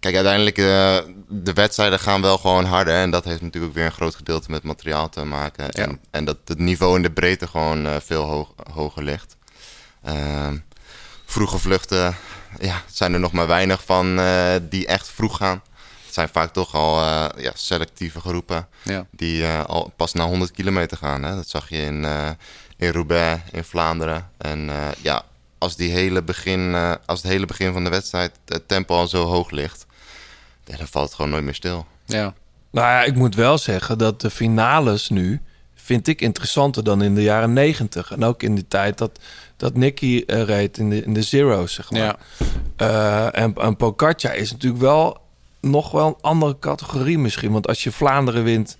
Kijk, 0.00 0.14
uiteindelijk, 0.14 0.58
uh, 0.58 0.98
de 1.28 1.52
wedstrijden 1.52 1.98
gaan 1.98 2.22
wel 2.22 2.38
gewoon 2.38 2.64
harder. 2.64 2.94
En 2.94 3.10
dat 3.10 3.24
heeft 3.24 3.40
natuurlijk 3.40 3.74
weer 3.74 3.84
een 3.84 3.92
groot 3.92 4.14
gedeelte 4.14 4.50
met 4.50 4.62
materiaal 4.62 5.08
te 5.08 5.24
maken. 5.24 5.64
Ja. 5.70 5.82
En, 5.82 6.00
en 6.10 6.24
dat 6.24 6.36
het 6.44 6.58
niveau 6.58 6.96
in 6.96 7.02
de 7.02 7.10
breedte 7.10 7.46
gewoon 7.46 7.86
uh, 7.86 7.96
veel 8.04 8.22
hoog, 8.22 8.52
hoger 8.72 9.02
ligt. 9.02 9.36
Uh, 10.06 10.48
vroege 11.26 11.58
vluchten, 11.58 12.16
ja, 12.60 12.82
zijn 12.90 13.12
er 13.12 13.20
nog 13.20 13.32
maar 13.32 13.46
weinig 13.46 13.84
van 13.84 14.18
uh, 14.18 14.54
die 14.62 14.86
echt 14.86 15.08
vroeg 15.08 15.36
gaan. 15.36 15.62
Het 16.04 16.14
zijn 16.14 16.28
vaak 16.28 16.52
toch 16.52 16.74
al 16.74 17.00
ja, 17.40 17.52
selectieve 17.54 18.20
groepen 18.20 18.68
ja. 18.82 19.06
die 19.10 19.46
al 19.46 19.92
pas 19.96 20.12
na 20.12 20.24
100 20.24 20.50
kilometer 20.50 20.96
gaan. 20.96 21.22
Hè? 21.22 21.34
Dat 21.34 21.48
zag 21.48 21.68
je 21.68 21.76
in, 21.76 22.06
in 22.76 22.92
Roubaix, 22.92 23.42
in 23.52 23.64
Vlaanderen. 23.64 24.30
En 24.38 24.70
ja, 25.02 25.24
als, 25.58 25.76
die 25.76 25.90
hele 25.90 26.22
begin, 26.22 26.74
eh, 26.74 26.94
als 27.06 27.22
het 27.22 27.30
hele 27.30 27.46
begin 27.46 27.72
van 27.72 27.84
de 27.84 27.90
wedstrijd 27.90 28.32
het 28.46 28.68
tempo 28.68 28.94
al 28.94 29.08
zo 29.08 29.24
hoog 29.24 29.50
ligt, 29.50 29.86
dan 30.64 30.86
valt 30.86 31.06
het 31.06 31.14
gewoon 31.14 31.30
nooit 31.30 31.44
meer 31.44 31.54
stil. 31.54 31.86
Ja. 32.04 32.34
Nou 32.70 32.86
ja, 32.86 33.04
ik 33.04 33.14
moet 33.14 33.34
wel 33.34 33.58
zeggen 33.58 33.98
dat 33.98 34.20
de 34.20 34.30
finales 34.30 35.08
nu 35.08 35.40
vind 35.74 36.08
ik 36.08 36.20
interessanter 36.20 36.84
dan 36.84 37.02
in 37.02 37.14
de 37.14 37.22
jaren 37.22 37.52
negentig. 37.52 38.10
En 38.10 38.24
ook 38.24 38.42
in 38.42 38.54
de 38.54 38.68
tijd 38.68 38.98
dat, 38.98 39.18
dat 39.58 39.74
Nicky 39.74 40.22
eh, 40.26 40.42
reed 40.42 40.78
in 40.78 40.90
de, 40.90 41.04
in 41.04 41.12
de 41.14 41.22
Zero's, 41.22 41.74
zeg 41.74 41.90
maar. 41.90 42.00
Ja. 42.00 42.16
Eh, 42.76 43.42
en, 43.42 43.54
en 43.54 43.76
Pogacar 43.76 44.36
is 44.36 44.52
natuurlijk 44.52 44.82
wel 44.82 45.20
nog 45.60 45.90
wel 45.90 46.06
een 46.06 46.16
andere 46.20 46.56
categorie 46.58 47.18
misschien. 47.18 47.52
Want 47.52 47.66
als 47.66 47.84
je 47.84 47.92
Vlaanderen 47.92 48.44
wint 48.44 48.78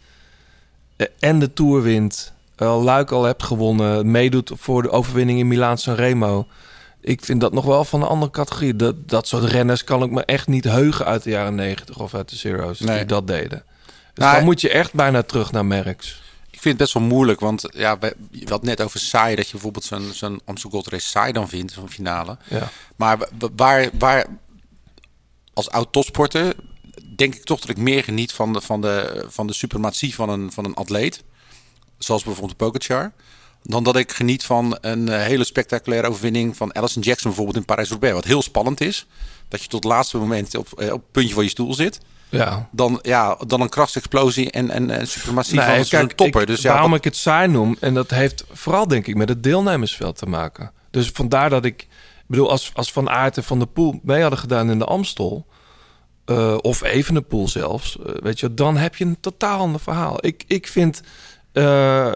eh, 0.96 1.06
en 1.18 1.38
de 1.38 1.52
Tour 1.52 1.82
wint... 1.82 2.36
Luik 2.60 3.10
al 3.10 3.24
hebt 3.24 3.42
gewonnen, 3.42 4.10
meedoet 4.10 4.52
voor 4.54 4.82
de 4.82 4.90
overwinning 4.90 5.38
in 5.38 5.48
Milaan 5.48 5.78
Sanremo... 5.78 6.46
Ik 7.00 7.24
vind 7.24 7.40
dat 7.40 7.52
nog 7.52 7.64
wel 7.64 7.84
van 7.84 8.02
een 8.02 8.08
andere 8.08 8.30
categorie. 8.30 8.76
Dat, 8.76 9.08
dat 9.08 9.28
soort 9.28 9.44
renners 9.44 9.84
kan 9.84 10.02
ik 10.02 10.10
me 10.10 10.24
echt 10.24 10.46
niet 10.46 10.64
heugen 10.64 11.06
uit 11.06 11.22
de 11.22 11.30
jaren 11.30 11.54
negentig 11.54 11.98
of 11.98 12.14
uit 12.14 12.28
de 12.28 12.36
Zero's 12.36 12.80
Nee. 12.80 12.96
die 12.96 13.06
dat 13.06 13.26
deden. 13.26 13.62
Dus 14.14 14.24
Nou, 14.24 14.36
dan 14.36 14.44
moet 14.44 14.60
je 14.60 14.70
echt 14.70 14.94
bijna 14.94 15.22
terug 15.22 15.52
naar 15.52 15.66
Merckx. 15.66 16.20
Ik 16.58 16.64
vind 16.64 16.78
het 16.78 16.82
best 16.90 16.92
wel 16.98 17.08
moeilijk, 17.16 17.40
want 17.40 17.64
ja, 17.70 17.98
we, 17.98 18.16
je 18.30 18.48
had 18.48 18.62
net 18.62 18.80
over 18.82 19.00
saai 19.00 19.36
dat 19.36 19.46
je 19.46 19.52
bijvoorbeeld 19.52 19.84
zo'n 19.84 20.10
zo'n 20.12 20.40
Amstel 20.44 20.70
Gold 20.70 20.86
Race 20.86 21.06
saai 21.06 21.32
dan 21.32 21.48
vindt, 21.48 21.72
zo'n 21.72 21.90
finale. 21.90 22.38
Ja. 22.50 22.70
Maar 22.96 23.18
wa- 23.18 23.48
waar, 23.56 23.90
waar 23.98 24.26
als 25.54 25.70
oud 25.70 25.92
topsporter 25.92 26.54
denk 27.16 27.34
ik 27.34 27.44
toch 27.44 27.60
dat 27.60 27.68
ik 27.68 27.76
meer 27.76 28.04
geniet 28.04 28.32
van 28.32 28.52
de, 28.52 28.60
van 28.60 28.80
de, 28.80 29.24
van 29.28 29.46
de 29.46 29.52
suprematie 29.52 30.14
van 30.14 30.28
een, 30.28 30.52
van 30.52 30.64
een 30.64 30.74
atleet, 30.74 31.22
zoals 31.98 32.22
bijvoorbeeld 32.24 32.56
Pogacar, 32.56 33.12
dan 33.62 33.84
dat 33.84 33.96
ik 33.96 34.12
geniet 34.12 34.44
van 34.44 34.78
een 34.80 35.08
eh, 35.08 35.22
hele 35.22 35.44
spectaculaire 35.44 36.08
overwinning 36.08 36.56
van 36.56 36.74
Alison 36.74 37.02
Jackson 37.02 37.26
bijvoorbeeld 37.30 37.56
in 37.58 37.64
Parijs-Roubaix. 37.64 38.14
Wat 38.14 38.24
heel 38.24 38.42
spannend 38.42 38.80
is, 38.80 39.06
dat 39.48 39.62
je 39.62 39.68
tot 39.68 39.82
het 39.84 39.92
laatste 39.92 40.18
moment 40.18 40.56
op, 40.56 40.80
eh, 40.80 40.92
op 40.92 41.00
het 41.02 41.10
puntje 41.12 41.34
van 41.34 41.44
je 41.44 41.50
stoel 41.50 41.74
zit. 41.74 41.98
Ja. 42.30 42.68
Dan, 42.72 42.98
ja, 43.02 43.38
dan 43.46 43.60
een 43.60 43.68
krachtsexplosie 43.68 44.50
en, 44.50 44.70
en, 44.70 44.90
en 44.90 45.06
suprematie 45.08 45.56
Nee, 45.58 45.76
van 45.76 45.84
kijk, 45.88 46.12
topper. 46.12 46.40
ik- 46.40 46.46
dus 46.46 46.62
ja, 46.62 46.72
waarom 46.72 46.90
wat- 46.90 46.98
ik 46.98 47.04
het 47.04 47.16
saai 47.16 47.48
noem, 47.48 47.76
en 47.80 47.94
dat 47.94 48.10
heeft 48.10 48.44
vooral 48.52 48.86
denk 48.88 49.06
ik 49.06 49.14
met 49.16 49.28
het 49.28 49.42
deelnemersveld 49.42 50.16
te 50.18 50.26
maken. 50.26 50.72
Dus 50.90 51.08
vandaar 51.10 51.50
dat 51.50 51.64
ik, 51.64 51.82
ik 51.82 52.24
bedoel, 52.26 52.50
als, 52.50 52.70
als 52.74 52.92
Van 52.92 53.10
Aert 53.10 53.36
en 53.36 53.44
Van 53.44 53.58
der 53.58 53.68
Poel 53.68 54.00
mee 54.02 54.20
hadden 54.20 54.38
gedaan 54.38 54.70
in 54.70 54.78
de 54.78 54.84
Amstel, 54.84 55.46
eh, 56.24 56.56
of 56.60 56.82
Evenepoel 56.82 57.48
zelfs, 57.48 57.98
eh, 57.98 58.12
weet 58.22 58.40
je, 58.40 58.54
dan 58.54 58.76
heb 58.76 58.96
je 58.96 59.04
een 59.04 59.20
totaal 59.20 59.58
ander 59.58 59.80
verhaal. 59.80 60.16
Ik, 60.26 60.44
ik 60.46 60.66
vind, 60.66 61.00
eh, 61.52 62.10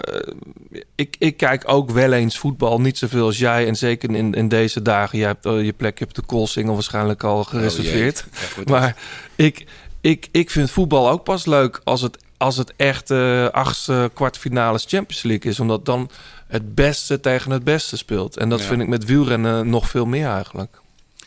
ik, 0.94 1.16
ik 1.18 1.36
kijk 1.36 1.62
ook 1.66 1.90
wel 1.90 2.12
eens 2.12 2.38
voetbal, 2.38 2.80
niet 2.80 2.98
zoveel 2.98 3.24
als 3.26 3.38
jij, 3.38 3.66
en 3.66 3.76
zeker 3.76 4.14
in, 4.14 4.34
in 4.34 4.48
deze 4.48 4.82
dagen. 4.82 5.18
Je 5.18 5.24
hebt 5.24 5.44
je 5.44 5.74
plek, 5.76 5.98
je 5.98 6.04
hebt 6.04 6.16
de 6.16 6.22
Koolsingel 6.22 6.74
waarschijnlijk 6.74 7.22
al 7.24 7.44
gereserveerd. 7.44 8.24
Oh. 8.34 8.40
Ja, 8.40 8.46
goed. 8.46 8.68
maar 8.68 8.96
ik, 9.36 9.66
ik, 10.03 10.28
ik 10.32 10.50
vind 10.50 10.70
voetbal 10.70 11.11
ook 11.11 11.24
pas 11.24 11.46
leuk 11.46 11.80
als 11.84 12.00
het, 12.00 12.18
als 12.36 12.57
het 12.57 12.72
echt 12.76 13.11
eh 13.11 13.48
achtste 13.48 14.11
kwartfinales 14.14 14.84
Champions 14.88 15.22
League 15.22 15.50
is. 15.50 15.61
Omdat 15.61 15.84
dan 15.84 16.11
het 16.46 16.74
beste 16.74 17.20
tegen 17.20 17.50
het 17.50 17.64
beste 17.64 17.96
speelt. 17.96 18.36
En 18.36 18.48
dat 18.48 18.61
Ja. 18.61 18.66
vind 18.66 18.80
ik 18.82 18.88
met 18.88 19.05
wielrennen 19.05 19.68
nog 19.68 19.88
veel 19.88 20.07
meer 20.07 20.28
eigenlijk. 20.28 20.80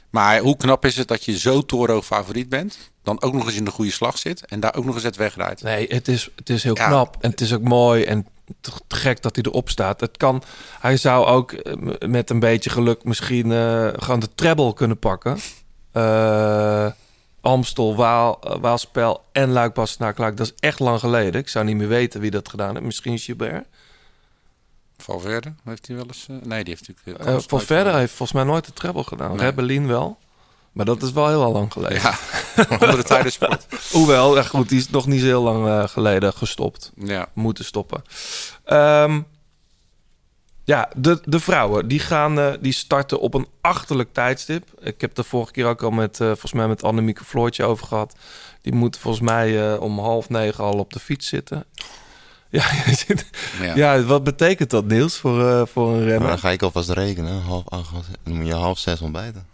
Maar 0.10 0.40
hoe 0.40 0.58
knap 0.58 0.86
is 0.86 0.98
het 0.98 1.08
dat 1.08 1.26
je 1.26 1.38
zo 1.38 1.62
Toro 1.62 2.02
favoriet 2.02 2.50
bent, 2.50 2.78
dan 3.04 3.22
ook 3.22 3.34
nog 3.34 3.46
eens 3.46 3.56
in 3.56 3.66
de 3.66 3.72
goede 3.72 3.92
slag 3.92 4.18
zit 4.18 4.46
en 4.46 4.60
daar 4.60 4.76
ook 4.76 4.86
nog 4.86 4.96
eens 4.96 5.04
het 5.04 5.16
wegrijdt? 5.16 5.62
Nee, 5.64 5.86
het 5.90 6.08
is, 6.08 6.30
het 6.36 6.50
is 6.50 6.64
heel 6.64 6.76
Ja. 6.78 6.88
knap. 6.88 7.18
En 7.20 7.30
het 7.30 7.42
is 7.42 7.54
ook 7.54 7.62
mooi 7.62 8.04
en 8.04 8.28
te, 8.62 8.72
gek 8.88 9.22
dat 9.22 9.36
hij 9.36 9.44
erop 9.48 9.70
staat. 9.70 10.00
Het 10.00 10.18
kan, 10.18 10.44
hij 10.80 10.98
zou 10.98 11.26
ook 11.26 11.52
eh, 11.52 11.74
met 12.08 12.30
een 12.30 12.40
beetje 12.40 12.70
geluk 12.70 13.04
misschien 13.04 13.52
eh, 13.52 13.88
gewoon 13.96 14.20
de 14.20 14.30
treble 14.36 14.74
kunnen 14.74 15.00
pakken. 15.00 15.38
Eh, 15.92 16.88
Amstel, 17.46 17.96
Waal, 17.96 18.40
eh, 18.42 18.56
Waalspel 18.60 19.26
en 19.32 19.52
Luik 19.52 19.74
Bastenaak 19.74 20.18
Luik. 20.18 20.38
Dat 20.38 20.46
is 20.46 20.54
echt 20.60 20.80
lang 20.80 21.00
geleden. 21.00 21.42
Ik 21.42 21.50
zou 21.50 21.66
niet 21.66 21.76
meer 21.76 21.88
weten 21.88 22.22
wie 22.22 22.32
dat 22.32 22.50
gedaan 22.50 22.72
heeft. 22.74 22.86
Misschien 22.86 23.20
Gilbert. 23.20 23.66
Valverde, 24.98 25.54
heeft 25.64 25.88
hij 25.88 25.96
wel 25.96 26.06
eens... 26.06 26.26
eh, 26.30 26.36
nee, 26.44 26.64
die 26.64 26.74
heeft 26.74 26.88
natuurlijk... 26.88 27.28
Uh, 27.28 27.38
Valverde 27.48 27.92
heeft 27.92 28.14
volgens 28.14 28.32
mij 28.32 28.44
nooit 28.44 28.66
de 28.66 28.74
treble 28.74 29.04
gedaan. 29.04 29.36
Nee. 29.36 29.46
Rebellin 29.46 29.88
wel. 29.88 30.18
Maar 30.72 30.86
dat 30.86 31.02
is 31.02 31.12
wel 31.12 31.28
heel 31.28 31.44
al 31.44 31.52
lang 31.52 31.72
geleden. 31.72 32.02
Ja, 32.02 32.18
andere 32.80 33.04
tijden 33.04 33.32
sport. 33.32 33.66
Hoewel, 33.92 34.44
goed, 34.44 34.70
die 34.70 34.78
is 34.78 34.90
nog 34.90 35.08
niet 35.08 35.20
zo 35.20 35.26
heel 35.26 35.44
lang 35.44 35.68
eh, 35.68 35.88
geleden 35.88 36.34
gestopt. 36.34 36.92
Ja. 36.96 37.28
Moeten 37.34 37.66
stoppen. 37.66 38.04
Ehm, 38.64 39.22
ja, 40.66 40.90
de, 40.96 41.20
de 41.26 41.40
vrouwen 41.40 41.88
die 41.88 42.00
gaan, 42.00 42.40
eh, 42.40 42.54
die 42.62 42.74
starten 42.74 43.20
op 43.20 43.34
een 43.34 43.48
achterlijk 43.62 44.10
tijdstip. 44.14 44.64
Ik 44.80 45.02
heb 45.02 45.16
de 45.16 45.24
vorige 45.24 45.52
keer 45.52 45.66
ook 45.66 45.84
al 45.84 45.92
met, 45.92 46.20
eh, 46.20 46.28
volgens 46.28 46.54
mij 46.54 46.68
met 46.68 46.84
Annemieke 46.84 47.24
Floortje 47.24 47.64
over 47.64 47.88
gehad. 47.88 48.16
Die 48.62 48.74
moeten 48.74 49.02
volgens 49.02 49.24
mij 49.24 49.74
eh, 49.74 49.82
om 49.82 50.00
half 50.00 50.30
negen 50.30 50.64
al 50.64 50.74
op 50.80 50.94
de 50.94 51.00
fiets 51.00 51.28
zitten. 51.28 51.66
Ja, 52.50 52.64
Ja. 53.62 53.76
ja. 53.76 54.02
wat 54.04 54.24
betekent 54.24 54.70
dat, 54.70 54.86
Niels, 54.86 55.18
voor, 55.18 55.68
voor 55.68 55.88
een 55.90 55.98
Maar 55.98 56.08
renner? 56.08 56.28
dan 56.28 56.40
ga 56.40 56.50
ik 56.50 56.62
alvast 56.62 56.90
rekenen. 56.90 57.42
Half 57.42 57.64
acht, 57.70 57.92
dan 58.24 58.34
moet 58.36 58.48
je 58.48 58.54
half 58.54 58.80
zes 58.80 59.02
ontbijten. 59.02 59.48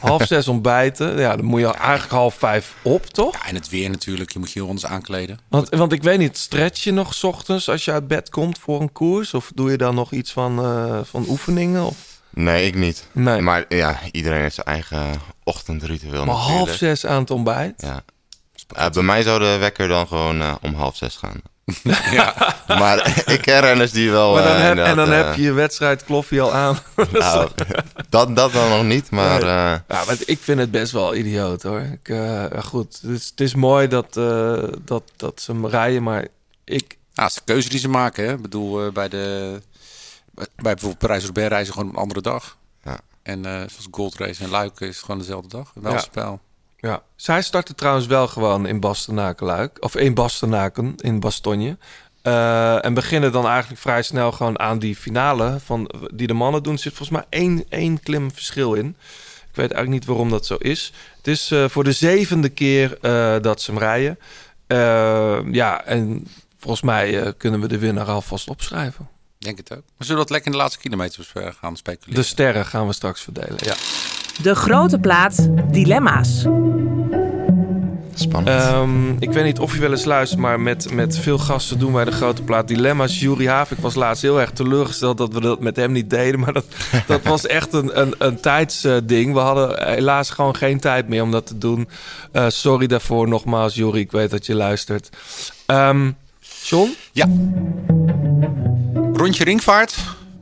Half 0.00 0.26
zes 0.26 0.48
ontbijten. 0.48 1.18
Ja, 1.18 1.36
dan 1.36 1.44
moet 1.44 1.60
je 1.60 1.66
eigenlijk 1.66 2.12
half 2.12 2.34
vijf 2.34 2.74
op, 2.82 3.06
toch? 3.06 3.32
Ja, 3.34 3.46
en 3.48 3.54
het 3.54 3.68
weer 3.68 3.90
natuurlijk. 3.90 4.32
Je 4.32 4.38
moet 4.38 4.52
je 4.52 4.58
heel 4.58 4.68
anders 4.68 4.86
aankleden. 4.86 5.38
Want, 5.48 5.68
want 5.68 5.92
ik 5.92 6.02
weet 6.02 6.18
niet, 6.18 6.38
stretch 6.38 6.84
je 6.84 6.92
nog 6.92 7.14
's 7.14 7.22
ochtends 7.24 7.68
als 7.68 7.84
je 7.84 7.92
uit 7.92 8.06
bed 8.06 8.30
komt 8.30 8.58
voor 8.58 8.80
een 8.80 8.92
koers? 8.92 9.34
Of 9.34 9.50
doe 9.54 9.70
je 9.70 9.76
dan 9.76 9.94
nog 9.94 10.12
iets 10.12 10.32
van, 10.32 10.58
eh, 10.64 11.00
van 11.04 11.24
oefeningen? 11.28 11.84
Of? 11.84 11.96
Nee, 12.30 12.66
ik 12.66 12.74
niet. 12.74 13.06
Nee. 13.12 13.40
Maar 13.40 13.64
ja, 13.68 13.98
iedereen 14.10 14.40
heeft 14.40 14.54
zijn 14.54 14.66
eigen 14.66 15.20
ochtendritueel 15.44 16.24
Maar 16.24 16.34
natuurlijk. 16.34 16.66
half 16.66 16.76
zes 16.76 17.06
aan 17.06 17.20
het 17.20 17.30
ontbijt? 17.30 17.82
Ja. 17.82 18.04
Eh, 18.74 18.90
bij 18.90 19.02
mij 19.02 19.22
zou 19.22 19.38
de 19.38 19.56
wekker 19.56 19.88
dan 19.88 20.06
gewoon 20.06 20.40
eh, 20.40 20.54
om 20.60 20.74
half 20.74 20.96
zes 20.96 21.16
gaan. 21.16 21.40
Ja. 22.10 22.54
Maar 22.66 23.22
ik 23.34 23.40
ken 23.42 23.60
renners 23.60 23.90
die 23.92 24.10
wel... 24.10 24.32
Maar 24.34 24.42
dan 24.42 24.56
eh, 24.56 24.62
heb, 24.62 24.78
en 24.78 24.96
dan 24.96 25.12
eh, 25.12 25.16
heb 25.24 25.34
je 25.34 25.42
je 25.42 25.52
wedstrijd 25.52 26.04
kloffie 26.04 26.40
al 26.40 26.52
aan. 26.54 26.78
nou, 27.12 27.50
dat, 28.08 28.36
dat 28.36 28.52
dan 28.52 28.68
nog 28.68 28.84
niet, 28.84 29.10
maar... 29.10 29.40
Nee. 29.40 29.48
eh, 29.50 29.78
Ja, 29.88 30.04
maar 30.06 30.16
ik 30.24 30.38
vind 30.40 30.58
het 30.58 30.70
best 30.70 30.92
wel 30.92 31.14
idioot 31.14 31.62
hoor. 31.62 31.80
Ik, 31.80 32.08
eh, 32.08 32.44
goed, 32.64 32.98
het 33.02 33.10
is, 33.10 33.28
het 33.30 33.40
is 33.40 33.54
mooi 33.54 33.88
dat, 33.88 34.16
eh, 34.16 34.62
dat, 34.84 35.02
dat 35.16 35.40
ze 35.40 35.52
hem 35.52 35.66
rijden, 35.66 36.02
maar 36.02 36.26
ik... 36.64 36.96
Ja, 37.12 37.22
het 37.22 37.30
is 37.32 37.38
de 37.38 37.44
keuze 37.44 37.68
die 37.68 37.78
ze 37.78 37.88
maken. 37.88 38.24
Hè? 38.26 38.32
Ik 38.32 38.42
bedoel, 38.42 38.86
eh, 38.86 38.92
bij, 38.92 39.08
de, 39.08 39.60
bij 40.34 40.46
bijvoorbeeld 40.56 40.98
Parijs-Roubaix 40.98 41.48
reizen 41.48 41.72
gewoon 41.72 41.88
op 41.88 41.94
een 41.94 42.00
andere 42.02 42.20
dag. 42.20 42.56
Ja. 42.84 42.98
En 43.22 43.44
eh 43.46 43.52
zoals 43.52 43.88
Gold 43.90 44.14
Race 44.18 44.44
en 44.44 44.50
Luik 44.50 44.80
is 44.80 44.88
het 44.88 45.04
gewoon 45.04 45.18
dezelfde 45.18 45.48
dag. 45.48 45.70
Wel 45.74 45.92
Ja. 45.92 45.98
spel. 45.98 46.40
Ja. 46.82 47.02
Zij 47.16 47.42
starten 47.42 47.76
trouwens 47.76 48.06
wel 48.06 48.28
gewoon 48.28 48.66
in 48.66 48.80
Bastenaken-Luik. 48.80 49.76
Of 49.80 49.96
in 49.96 50.14
Bastenaken, 50.14 50.94
in 50.96 51.20
Bastogne. 51.20 51.76
Eh, 52.22 52.84
en 52.84 52.94
beginnen 52.94 53.32
dan 53.32 53.46
eigenlijk 53.46 53.80
vrij 53.80 54.02
snel 54.02 54.32
gewoon 54.32 54.58
aan 54.58 54.78
die 54.78 54.96
finale 54.96 55.58
van, 55.64 55.90
die 56.14 56.26
de 56.26 56.32
mannen 56.32 56.62
doen. 56.62 56.72
Er 56.72 56.78
zit 56.78 56.94
volgens 56.94 57.18
mij 57.18 57.40
één, 57.40 57.64
één 57.68 58.00
klim 58.00 58.32
verschil 58.32 58.74
in. 58.74 58.96
Ik 59.50 59.56
weet 59.58 59.70
eigenlijk 59.72 59.88
niet 59.88 60.04
waarom 60.04 60.30
dat 60.30 60.46
zo 60.46 60.54
is. 60.54 60.92
Het 61.16 61.26
is 61.26 61.50
eh, 61.50 61.68
voor 61.68 61.84
de 61.84 61.92
zevende 61.92 62.48
keer 62.48 62.98
eh, 63.00 63.36
dat 63.40 63.62
ze 63.62 63.70
hem 63.70 63.80
rijden. 63.80 64.18
Ja, 65.52 65.84
en 65.84 66.26
volgens 66.58 66.82
mij 66.82 67.34
kunnen 67.36 67.60
we 67.60 67.68
de 67.68 67.78
winnaar 67.78 68.06
alvast 68.06 68.48
opschrijven. 68.48 69.08
Denk 69.38 69.56
het 69.56 69.72
ook. 69.72 69.82
Maar 69.96 70.06
zullen 70.06 70.14
we 70.14 70.22
dat 70.22 70.30
lekker 70.30 70.46
in 70.46 70.56
de 70.56 70.62
laatste 70.62 70.80
kilometers 70.80 71.32
gaan 71.34 71.76
speculeren? 71.76 72.22
De 72.22 72.28
sterren 72.28 72.66
gaan 72.66 72.86
we 72.86 72.92
straks 72.92 73.20
verdelen, 73.20 73.58
ja. 73.64 73.74
De 74.42 74.54
grote 74.54 74.98
plaat 74.98 75.48
Dilemma's. 75.70 76.46
spannend. 78.14 78.48
Ehm, 78.48 79.10
ik 79.18 79.32
weet 79.32 79.44
niet 79.44 79.58
of 79.58 79.74
je 79.74 79.80
wel 79.80 79.90
eens 79.90 80.04
luistert, 80.04 80.40
maar 80.40 80.60
met, 80.60 80.92
met 80.92 81.18
veel 81.18 81.38
gasten 81.38 81.78
doen 81.78 81.92
wij 81.92 82.04
de 82.04 82.12
grote 82.12 82.42
plaat 82.42 82.68
Dilemma's. 82.68 83.20
Jury 83.20 83.46
Havik 83.46 83.78
was 83.78 83.94
laatst 83.94 84.22
heel 84.22 84.40
erg 84.40 84.50
teleurgesteld 84.50 85.18
dat 85.18 85.32
we 85.32 85.40
dat 85.40 85.60
met 85.60 85.76
hem 85.76 85.92
niet 85.92 86.10
deden. 86.10 86.40
Maar 86.40 86.52
dat, 86.52 86.64
dat 87.06 87.22
was 87.22 87.46
echt 87.46 87.72
een, 87.72 88.00
een, 88.00 88.14
een 88.18 88.40
tijdsding. 88.40 89.32
we 89.32 89.38
hadden 89.38 89.88
helaas 89.92 90.30
gewoon 90.30 90.56
geen 90.56 90.80
tijd 90.80 91.08
meer 91.08 91.22
om 91.22 91.30
dat 91.30 91.46
te 91.46 91.58
doen. 91.58 91.88
Eh, 92.32 92.48
sorry 92.48 92.86
daarvoor 92.86 93.28
nogmaals, 93.28 93.74
Jury. 93.74 93.98
Ik 93.98 94.12
weet 94.12 94.30
dat 94.30 94.46
je 94.46 94.54
luistert. 94.54 95.08
Ehm 95.66 96.10
John? 96.64 96.96
Ja. 97.12 97.26
Rondje 99.12 99.44
ringvaart 99.44 99.94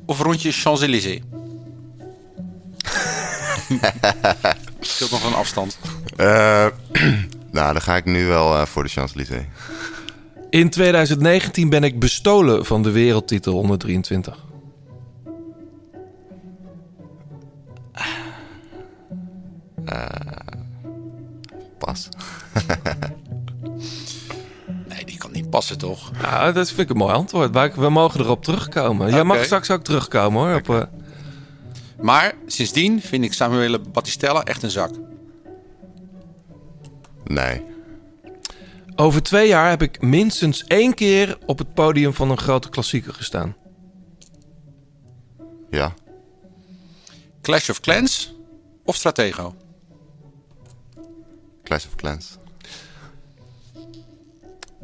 of 0.06 0.20
rondje 0.20 0.52
Champs-Élysées? 0.52 1.20
Scheelt 4.80 5.10
nog 5.10 5.24
een 5.24 5.34
afstand. 5.34 5.78
Eh, 6.16 6.26
nou, 7.52 7.72
dan 7.72 7.80
ga 7.80 7.96
ik 7.96 8.04
nu 8.04 8.26
wel 8.26 8.54
eh, 8.54 8.66
voor 8.66 8.82
de 8.82 8.88
Champs-Élysées. 8.88 9.44
In 10.50 10.70
2019 10.70 11.68
ben 11.68 11.84
ik 11.84 11.98
bestolen 11.98 12.64
van 12.64 12.82
de 12.82 12.90
wereldtitel 12.90 13.56
onder 13.56 13.78
23. 13.78 14.36
Pas. 21.78 22.08
Nee, 24.88 25.04
die 25.04 25.18
kan 25.18 25.32
niet 25.32 25.50
passen, 25.50 25.78
toch? 25.78 26.10
Nou, 26.22 26.52
dat 26.52 26.68
vind 26.68 26.80
ik 26.80 26.90
een 26.90 26.96
mooi 26.96 27.14
antwoord. 27.14 27.52
Maar 27.52 27.72
we 27.74 27.88
mogen 27.88 28.20
erop 28.20 28.44
terugkomen. 28.44 29.10
Jij 29.10 29.24
mag 29.24 29.44
straks 29.44 29.70
ook 29.70 29.82
terugkomen 29.82 30.42
hoor. 30.42 30.54
Op, 30.54 30.70
eh, 30.70 30.82
Maar 32.02 32.34
sindsdien 32.46 33.00
vind 33.00 33.24
ik 33.24 33.32
Samuele 33.32 33.78
Battistella 33.78 34.42
echt 34.42 34.62
een 34.62 34.70
zak. 34.70 34.90
Nee. 37.24 37.62
Over 38.96 39.22
twee 39.22 39.48
jaar 39.48 39.68
heb 39.68 39.82
ik 39.82 40.00
minstens 40.00 40.64
één 40.64 40.94
keer 40.94 41.38
op 41.46 41.58
het 41.58 41.74
podium 41.74 42.14
van 42.14 42.30
een 42.30 42.38
grote 42.38 42.68
klassieker 42.68 43.14
gestaan. 43.14 43.56
Ja. 45.70 45.94
Clash 47.40 47.68
of 47.68 47.80
Clans 47.80 48.34
of 48.84 48.96
Stratego? 48.96 49.54
Clash 51.62 51.86
of 51.86 51.94
Clans. 51.94 52.36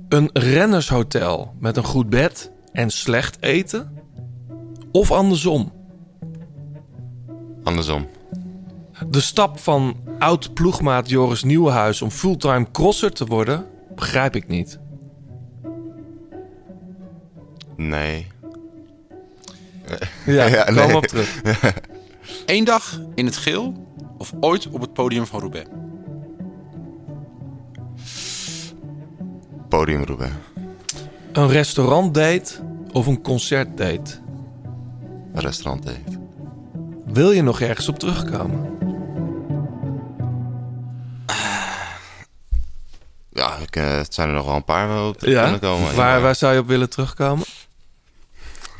Een 0.09 0.31
rennershotel 0.33 1.55
met 1.59 1.77
een 1.77 1.85
goed 1.85 2.09
bed 2.09 2.51
en 2.73 2.91
slecht 2.91 3.43
eten? 3.43 4.03
Of 4.93 5.11
andersom? 5.11 5.76
Andersom. 7.67 8.07
De 9.11 9.21
stap 9.21 9.59
van 9.59 9.97
oud 10.19 10.55
ploegmaat 10.55 11.09
Joris 11.09 11.43
Nieuwenhuis 11.43 12.03
om 12.03 12.11
fulltime 12.11 12.67
crosser 12.73 13.13
te 13.13 13.27
worden, 13.27 13.67
begrijp 13.95 14.37
ik 14.37 14.49
niet. 14.49 14.79
Nee. 17.77 18.27
Ja, 20.27 20.47
Ja, 20.57 20.65
kom 20.65 20.75
nee. 20.75 20.97
op 20.97 21.07
terug. 21.07 21.43
Eén 22.47 22.65
dag 22.65 23.01
in 23.15 23.25
het 23.27 23.37
geel 23.37 23.75
of 24.19 24.33
ooit 24.41 24.69
op 24.71 24.81
het 24.81 24.93
podium 24.93 25.27
van 25.27 25.41
Roubaix? 25.41 25.69
Podium 29.69 30.05
Roubaix. 30.05 30.33
Een 31.33 31.49
restaurantdate 31.49 32.55
of 32.93 33.07
een 33.07 33.23
concertdate? 33.23 34.15
Een 35.33 35.41
restaurant 35.41 35.83
date. 35.83 36.16
Wil 37.07 37.31
je 37.31 37.43
nog 37.43 37.61
ergens 37.61 37.89
op 37.89 37.99
terugkomen? 37.99 38.75
Ja, 43.33 43.57
ik, 43.57 43.77
eh, 43.77 43.97
het 43.97 44.15
zijn 44.15 44.29
er 44.29 44.35
nog 44.35 44.45
wel 44.47 44.55
een 44.55 44.65
paar 44.65 44.89
waar 44.89 45.03
we 45.03 45.09
op 45.09 45.19
terug 45.19 45.43
kunnen 45.43 45.61
komen. 45.61 45.95
Waar, 45.95 46.17
Ja. 46.17 46.21
waar 46.23 46.35
zou 46.35 46.53
je 46.55 46.59
op 46.61 46.67
willen 46.67 46.91
terugkomen? 46.91 47.47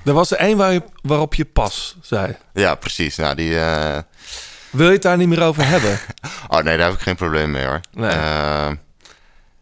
Er 0.05 0.13
was 0.13 0.31
er 0.31 0.37
één 0.39 0.57
waar 0.57 0.73
je, 0.73 0.83
waarop 1.03 1.35
je 1.35 1.45
pas 1.45 1.97
zei. 2.03 2.37
Ja, 2.53 2.75
precies. 2.75 3.17
Nou, 3.17 3.35
die... 3.35 3.59
eh, 3.61 3.99
Wil 4.71 4.87
je 4.87 4.93
het 4.93 5.03
daar 5.03 5.17
niet 5.17 5.29
meer 5.29 5.43
over 5.43 5.67
hebben? 5.75 5.99
Oh 6.49 6.59
nee, 6.63 6.77
daar 6.77 6.87
heb 6.89 6.97
ik 6.97 7.03
geen 7.03 7.17
probleem 7.17 7.51
mee 7.51 7.67
hoor. 7.67 7.81
Nee. 7.93 8.11
Eh, 8.11 8.71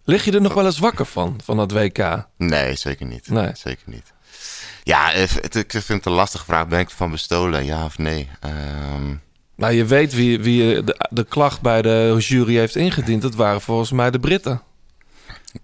Lig 0.04 0.24
je 0.24 0.32
er 0.32 0.40
nog 0.40 0.54
wel 0.54 0.64
eens 0.64 0.78
wakker 0.78 1.06
van, 1.06 1.40
van 1.44 1.56
dat 1.56 1.72
WK? 1.72 2.26
nee, 2.36 2.74
zeker 2.76 3.06
niet. 3.06 3.28
Nee. 3.28 3.50
Zeker 3.54 3.82
niet. 3.86 4.12
Ja, 4.84 5.12
eh, 5.12 5.28
het- 5.40 5.54
ik 5.54 5.70
vind 5.70 5.88
het 5.88 6.06
een 6.06 6.12
lastige 6.12 6.44
vraag. 6.44 6.68
Ben 6.68 6.78
ik 6.80 6.88
ervan 6.90 7.10
bestolen? 7.10 7.64
Ja 7.64 7.84
of 7.84 7.98
nee? 7.98 8.28
Ehm, 8.40 9.14
Nou, 9.56 9.72
je 9.72 9.84
weet 9.84 10.14
wie, 10.14 10.40
wie 10.40 10.84
de, 10.84 11.06
de 11.10 11.24
klacht 11.24 11.60
bij 11.60 11.82
de 11.82 12.16
jury 12.18 12.56
heeft 12.56 12.76
ingediend. 12.76 13.22
Dat 13.22 13.34
waren 13.34 13.60
volgens 13.60 13.90
mij 13.92 14.10
de 14.10 14.18
Britten. 14.20 14.62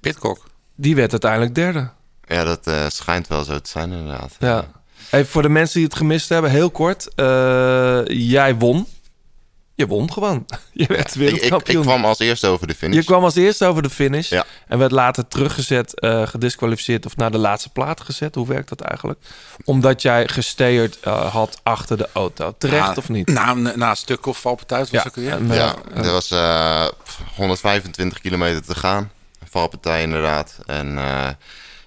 Pitcock. 0.00 0.46
Die 0.74 0.94
werd 0.94 1.10
uiteindelijk 1.10 1.54
derde. 1.54 1.90
ja, 2.26 2.44
dat 2.44 2.66
eh, 2.66 2.86
schijnt 2.88 3.28
wel 3.28 3.44
zo 3.44 3.58
te 3.60 3.70
zijn 3.70 3.92
inderdaad. 3.92 4.36
Ja. 4.38 4.64
Even 5.10 5.26
voor 5.30 5.42
de 5.42 5.48
mensen 5.48 5.74
die 5.78 5.84
het 5.88 5.96
gemist 5.96 6.28
hebben, 6.28 6.50
heel 6.50 6.70
kort. 6.70 7.14
Eh, 7.14 8.00
jij 8.06 8.54
won. 8.54 8.86
Je 9.80 9.86
won 9.86 10.12
gewoon. 10.12 10.46
Je 10.72 10.86
werd 10.86 11.00
Ik, 11.00 11.06
ik, 11.14 11.30
wereldkampioen. 11.30 11.82
ik 11.82 11.86
kwam 11.88 12.04
als 12.04 12.18
eerste 12.18 12.46
over 12.46 12.66
de 12.66 12.74
finish. 12.74 12.96
Je 12.96 13.04
kwam 13.04 13.24
als 13.24 13.34
eerste 13.34 13.66
over 13.66 13.82
de 13.82 13.90
finish. 13.90 14.28
Ja. 14.28 14.44
En 14.68 14.78
werd 14.78 14.92
later 14.92 15.28
teruggezet, 15.28 16.00
eh 16.00 16.26
gedisqualificeerd 16.26 17.06
of 17.06 17.16
naar 17.16 17.30
de 17.30 17.38
laatste 17.38 17.68
plaat 17.68 18.00
gezet. 18.00 18.34
Hoe 18.34 18.46
werkt 18.46 18.68
dat 18.68 18.80
eigenlijk? 18.80 19.20
Omdat 19.64 20.02
jij 20.02 20.28
gesteerd 20.28 21.00
eh, 21.00 21.32
had 21.32 21.60
achter 21.62 21.96
de 21.96 22.08
auto. 22.12 22.54
Terecht 22.58 22.86
Na- 22.86 22.94
of 22.96 23.08
niet? 23.08 23.28
Na, 23.28 23.50
een- 23.50 23.72
na 23.78 23.90
een 23.90 23.96
stuk 23.96 24.26
of 24.26 24.40
valpartij 24.40 24.78
was 24.78 24.90
Ja. 24.90 25.04
ook 25.06 25.14
weer. 25.14 25.30
En, 25.32 25.46
Ja, 25.52 25.74
eh, 25.94 26.04
er 26.04 26.12
was 26.12 26.30
eh, 26.30 26.86
125 27.36 28.20
kilometer 28.20 28.62
te 28.64 28.74
gaan. 28.74 29.10
Valpartij 29.50 30.02
inderdaad. 30.02 30.58
En 30.66 30.98
eh, 30.98 31.28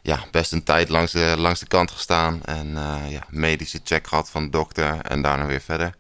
ja, 0.02 0.20
best 0.32 0.52
een 0.52 0.64
tijd 0.64 0.90
langs 0.90 1.12
de, 1.12 1.34
langs 1.38 1.60
de 1.60 1.68
kant 1.68 1.92
gestaan. 1.92 2.40
En 2.46 2.78
eh, 2.78 3.12
ja, 3.12 3.22
medische 3.30 3.80
check 3.84 4.08
gehad 4.08 4.30
van 4.30 4.44
de 4.44 4.50
dokter. 4.50 4.98
En 5.02 5.22
daarna 5.22 5.46
weer 5.46 5.62
verder. 5.62 5.96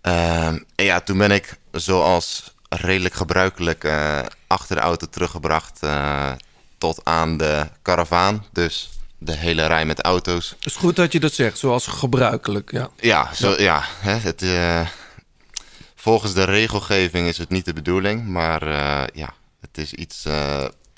Ehm, 0.00 0.58
en 0.74 0.84
ja, 0.84 1.00
toen 1.00 1.18
ben 1.18 1.30
ik 1.30 1.58
zoals 1.72 2.54
redelijk 2.68 3.14
gebruikelijk 3.14 3.84
eh, 3.84 4.20
achter 4.46 4.76
de 4.76 4.82
auto 4.82 5.06
teruggebracht 5.06 5.78
eh, 5.80 6.32
tot 6.78 7.00
aan 7.04 7.36
de 7.36 7.66
karavaan. 7.82 8.46
Dus 8.52 8.90
de 9.18 9.36
hele 9.36 9.66
rij 9.66 9.84
met 9.84 10.00
auto's. 10.00 10.48
Het 10.48 10.66
is 10.66 10.76
goed 10.76 10.96
dat 10.96 11.12
je 11.12 11.20
dat 11.20 11.32
zegt, 11.32 11.58
zoals 11.58 11.86
gebruikelijk. 11.86 12.70
Ja. 12.72 12.90
Ja, 13.00 13.34
zo, 13.34 13.54
ja. 13.58 13.82
hè, 13.86 14.12
het, 14.12 14.42
eh, 14.42 14.86
volgens 15.94 16.34
de 16.34 16.44
regelgeving 16.44 17.28
is 17.28 17.38
het 17.38 17.48
niet 17.48 17.64
de 17.64 17.72
bedoeling, 17.72 18.26
maar 18.26 18.68
ja, 19.14 19.34
het 19.60 19.78
is 19.78 19.92
iets. 19.92 20.26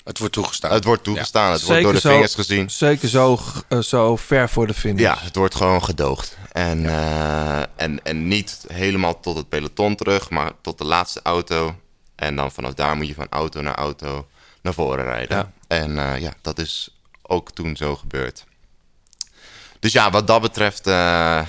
Het 0.03 0.17
wordt 0.19 0.33
toegestaan. 0.33 0.71
het 0.71 0.83
wordt 0.83 1.03
toegestaan, 1.03 1.51
het 1.51 1.63
wordt 1.63 1.81
door 1.83 1.93
de 1.93 1.99
zo, 1.99 2.09
vingers 2.09 2.35
gezien. 2.35 2.69
Zeker 2.69 3.07
zo, 3.09 3.39
eh, 3.67 3.79
zo 3.79 4.15
ver 4.15 4.49
voor 4.49 4.67
de 4.67 4.73
finish. 4.73 5.01
Ja, 5.01 5.17
het 5.19 5.35
wordt 5.35 5.55
gewoon 5.55 5.83
gedoogd. 5.83 6.37
En, 6.51 6.85
eh, 6.85 7.59
en, 7.75 8.03
en 8.03 8.27
niet 8.27 8.65
helemaal 8.67 9.19
tot 9.19 9.35
het 9.37 9.49
peloton 9.49 9.95
terug, 9.95 10.29
maar 10.29 10.51
tot 10.61 10.77
de 10.77 10.85
laatste 10.85 11.19
auto. 11.23 11.75
En 12.15 12.35
dan 12.35 12.51
vanaf 12.51 12.73
daar 12.73 12.95
moet 12.95 13.07
je 13.07 13.13
van 13.13 13.27
auto 13.29 13.61
naar 13.61 13.75
auto 13.75 14.27
naar 14.61 14.73
voren 14.73 15.03
rijden. 15.03 15.37
Ja. 15.37 15.51
En 15.67 15.97
eh, 15.97 16.19
ja, 16.21 16.33
dat 16.41 16.59
is 16.59 16.89
ook 17.21 17.51
toen 17.51 17.75
zo 17.75 17.95
gebeurd. 17.95 18.45
Dus 19.79 19.91
ja, 19.91 20.09
wat 20.11 20.27
dat 20.27 20.41
betreft 20.41 20.87
eh, 20.87 21.41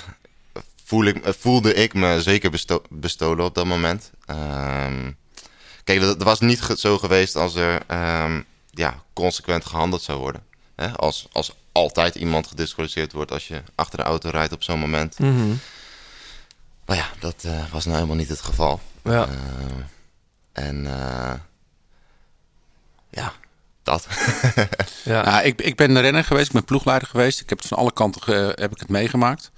voel 0.85 1.05
ik, 1.05 1.21
voelde 1.39 1.75
ik 1.75 1.95
me 1.95 2.23
zeker 2.23 2.51
besto- 2.51 2.83
bestolen 2.91 3.45
op 3.45 3.55
dat 3.55 3.67
moment. 3.67 4.11
Ehm, 4.27 5.11
kijk, 5.85 6.01
dat, 6.01 6.19
dat 6.19 6.27
was 6.27 6.41
niet 6.41 6.63
ge- 6.63 6.79
zo 6.79 6.99
geweest 6.99 7.37
als 7.37 7.55
er 7.55 7.83
ehm, 7.87 8.41
ja, 8.71 9.03
consequent 9.13 9.65
gehandeld 9.67 10.03
zou 10.03 10.19
worden. 10.19 10.43
Hè? 10.77 10.93
Als, 10.97 11.29
als 11.33 11.53
altijd 11.73 12.15
iemand 12.15 12.47
gedisqualificeerd 12.47 13.13
wordt 13.13 13.33
als 13.33 13.49
je 13.49 13.63
achter 13.75 13.99
de 13.99 14.05
auto 14.05 14.31
rijdt 14.31 14.53
op 14.53 14.63
zo'n 14.63 14.79
moment. 14.79 15.19
Mhm. 15.19 15.53
Maar 16.87 16.97
ja, 16.97 17.09
dat 17.21 17.45
eh, 17.45 17.71
was 17.73 17.85
nou 17.85 17.97
helemaal 17.97 18.17
niet 18.17 18.29
het 18.29 18.41
geval. 18.41 18.81
Ja. 19.05 19.27
Eh, 19.29 19.35
en 20.53 20.87
eh, 20.87 21.33
ja, 23.11 23.33
dat. 23.83 24.07
Ja. 25.05 25.25
Ja, 25.25 25.41
ik, 25.43 25.61
ik 25.61 25.77
ben 25.77 26.01
renner 26.01 26.25
geweest, 26.25 26.47
ik 26.47 26.53
ben 26.53 26.65
ploegleider 26.65 27.09
geweest. 27.09 27.41
Ik 27.41 27.49
heb 27.49 27.59
het 27.59 27.69
van 27.69 27.79
alle 27.79 27.93
kanten 27.93 28.23
ge- 28.23 28.53
heb 28.55 28.73
ik 28.73 28.79
het 28.79 28.89
meegemaakt. 28.89 29.51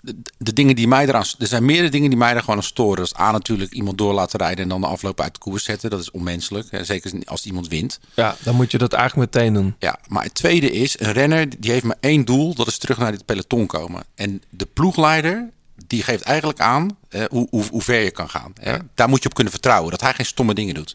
De, 0.00 0.16
de 0.38 0.52
dingen 0.52 0.76
die 0.76 0.88
mij 0.88 1.06
eraan... 1.06 1.24
Er 1.38 1.46
zijn 1.46 1.64
meerdere 1.64 1.88
dingen 1.88 2.08
die 2.08 2.18
mij 2.18 2.34
er 2.34 2.40
gewoon 2.40 2.56
aan 2.56 2.62
storen. 2.62 2.96
Dat 2.96 3.06
is 3.06 3.18
A 3.18 3.30
natuurlijk 3.30 3.72
iemand 3.72 3.98
door 3.98 4.12
laten 4.14 4.38
rijden 4.38 4.62
en 4.62 4.68
dan 4.68 4.80
de 4.80 4.86
afloop 4.86 5.20
uit 5.20 5.34
de 5.34 5.40
koers 5.40 5.64
zetten. 5.64 5.90
Dat 5.90 6.00
is 6.00 6.10
onmenselijk. 6.10 6.70
Hè, 6.70 6.84
zeker 6.84 7.12
als 7.24 7.46
iemand 7.46 7.68
wint. 7.68 8.00
ja, 8.14 8.36
dan 8.42 8.54
moet 8.54 8.70
je 8.70 8.78
dat 8.78 8.92
eigenlijk 8.92 9.32
meteen 9.32 9.52
doen. 9.52 9.74
Ja, 9.78 9.98
maar 10.08 10.24
het 10.24 10.34
tweede 10.34 10.70
is, 10.70 11.00
een 11.00 11.12
renner 11.12 11.60
die 11.60 11.70
heeft 11.70 11.84
maar 11.84 11.96
één 12.00 12.24
doel. 12.24 12.54
Dat 12.54 12.66
is 12.66 12.78
terug 12.78 12.98
naar 12.98 13.12
dit 13.12 13.24
peloton 13.24 13.66
komen. 13.66 14.04
En 14.14 14.42
de 14.50 14.66
ploegleider, 14.72 15.50
die 15.86 16.02
geeft 16.02 16.22
eigenlijk 16.22 16.60
aan 16.60 16.96
eh, 17.08 17.24
hoe, 17.30 17.46
hoe, 17.50 17.64
hoe 17.70 17.82
ver 17.82 18.00
je 18.00 18.10
kan 18.10 18.28
gaan. 18.28 18.52
Hè? 18.60 18.76
Daar 18.94 19.08
moet 19.08 19.22
je 19.22 19.28
op 19.28 19.34
kunnen 19.34 19.52
vertrouwen. 19.52 19.90
Dat 19.90 20.00
hij 20.00 20.14
geen 20.14 20.26
stomme 20.26 20.54
dingen 20.54 20.74
doet. 20.74 20.94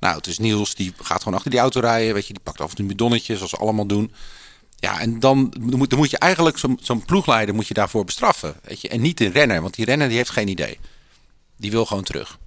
Nou, 0.00 0.16
het 0.16 0.26
is 0.26 0.38
Niels, 0.38 0.74
die 0.74 0.92
gaat 1.02 1.18
gewoon 1.18 1.34
achter 1.34 1.50
die 1.50 1.60
auto 1.60 1.80
rijden. 1.80 2.14
Weet 2.14 2.26
je, 2.26 2.32
die 2.32 2.42
pakt 2.42 2.60
af 2.60 2.70
en 2.70 2.76
toe 2.76 2.84
een 2.84 2.90
bidonnetje, 2.90 3.36
zoals 3.36 3.50
ze 3.50 3.56
allemaal 3.56 3.86
doen. 3.86 4.12
Ja, 4.80 5.00
en 5.00 5.20
dan 5.20 5.54
moet, 5.60 5.90
dan 5.90 5.98
moet 5.98 6.10
je 6.10 6.18
eigenlijk 6.18 6.58
zo'n 6.80 7.04
ploegleider 7.04 7.54
moet 7.54 7.68
je 7.68 7.74
daarvoor 7.74 8.04
bestraffen. 8.04 8.54
Weet 8.62 8.80
je? 8.80 8.88
En 8.88 9.00
niet 9.00 9.18
de 9.18 9.28
renner, 9.28 9.60
want 9.62 9.74
die 9.74 9.84
renner 9.84 10.08
die 10.08 10.16
heeft 10.16 10.30
geen 10.30 10.48
idee. 10.48 10.78
Die 11.56 11.70
wil 11.70 11.86
gewoon 11.86 12.04
terug. 12.04 12.38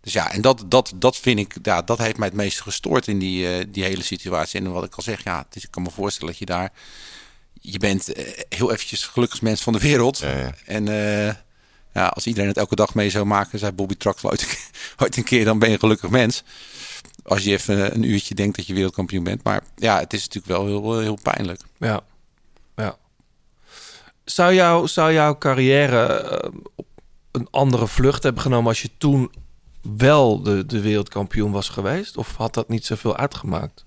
Dus 0.00 0.12
ja, 0.12 0.32
en 0.32 0.40
dat, 0.40 0.64
dat, 0.66 0.92
dat 0.96 1.16
vind 1.16 1.38
ik, 1.38 1.54
ja, 1.62 1.82
dat 1.82 1.98
heeft 1.98 2.16
mij 2.16 2.28
het 2.28 2.36
meest 2.36 2.60
gestoord 2.60 3.08
in 3.08 3.18
die, 3.18 3.48
eh, 3.48 3.64
die 3.68 3.84
hele 3.84 4.02
situatie. 4.02 4.60
En 4.60 4.72
wat 4.72 4.84
ik 4.84 4.94
al 4.94 5.02
zeg, 5.02 5.24
ja, 5.24 5.44
het 5.46 5.56
is, 5.56 5.64
ik 5.64 5.70
kan 5.70 5.82
me 5.82 5.90
voorstellen 5.90 6.28
dat 6.30 6.38
je 6.38 6.46
daar, 6.46 6.72
je 7.60 7.78
bent 7.78 8.12
eh, 8.12 8.24
heel 8.48 8.72
eventjes 8.72 9.04
gelukkigst 9.04 9.42
mens 9.42 9.60
van 9.62 9.72
de 9.72 9.78
wereld. 9.78 10.18
Ja, 10.18 10.38
ja. 10.38 10.54
En 10.66 10.88
eh, 10.88 11.34
ja, 11.94 12.06
als 12.06 12.26
iedereen 12.26 12.48
het 12.48 12.56
elke 12.56 12.76
dag 12.76 12.94
mee 12.94 13.10
zou 13.10 13.24
maken, 13.24 13.58
zei 13.58 13.72
Bobby 13.72 13.94
Traxel 13.94 14.30
ooit, 14.30 14.40
een 14.42 14.48
keer- 14.48 14.70
ooit 15.02 15.16
een 15.16 15.24
keer, 15.24 15.44
dan 15.44 15.58
ben 15.58 15.68
je 15.68 15.74
een 15.74 15.80
gelukkig 15.80 16.10
mens. 16.10 16.42
Als 17.24 17.44
je 17.44 17.50
even 17.50 17.94
een 17.94 18.02
uurtje 18.02 18.34
denkt 18.34 18.56
dat 18.56 18.66
je 18.66 18.74
wereldkampioen 18.74 19.24
bent. 19.24 19.44
Maar 19.44 19.62
ja, 19.76 19.98
het 19.98 20.12
is 20.12 20.20
natuurlijk 20.28 20.46
wel 20.54 20.66
heel, 20.66 21.00
heel 21.00 21.18
pijnlijk. 21.22 21.60
Ja. 21.78 22.00
ja. 22.76 22.96
Zou, 24.24 24.54
jou, 24.54 24.88
zou 24.88 25.12
jouw 25.12 25.38
carrière 25.38 26.06
eh, 26.06 26.50
op 26.74 26.86
een 27.32 27.48
andere 27.50 27.86
vlucht 27.86 28.22
hebben 28.22 28.42
genomen 28.42 28.68
als 28.68 28.82
je 28.82 28.90
toen 28.98 29.32
wel 29.96 30.42
de, 30.42 30.66
de 30.66 30.80
wereldkampioen 30.80 31.50
was 31.52 31.68
geweest? 31.68 32.16
Of 32.16 32.36
had 32.36 32.54
dat 32.54 32.68
niet 32.68 32.86
zoveel 32.86 33.16
uitgemaakt? 33.16 33.84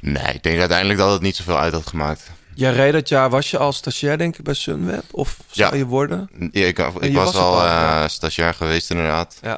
nee, 0.00 0.34
ik 0.34 0.42
denk 0.42 0.58
uiteindelijk 0.58 0.98
dat 0.98 1.12
het 1.12 1.22
niet 1.22 1.36
zoveel 1.36 1.58
uit 1.58 1.72
had 1.72 1.86
gemaakt. 1.86 2.30
Jij 2.54 2.72
reed 2.72 2.92
dat 2.92 3.08
jaar, 3.08 3.30
was 3.30 3.50
je 3.50 3.58
al 3.58 3.72
stagiair 3.72 4.18
denk 4.18 4.36
ik 4.38 4.44
bij 4.44 4.54
Sunweb? 4.54 5.04
Of 5.10 5.36
zou 5.50 5.72
Ja. 5.72 5.78
je 5.78 5.86
worden? 5.86 6.30
Ja, 6.52 6.66
ik, 6.66 6.78
ik 6.78 7.02
je 7.02 7.12
was, 7.12 7.34
al 7.34 7.60
al, 7.60 7.64
eh, 7.66 8.08
stagiair 8.08 8.54
geweest 8.54 8.90
inderdaad. 8.90 9.38
Ja. 9.42 9.56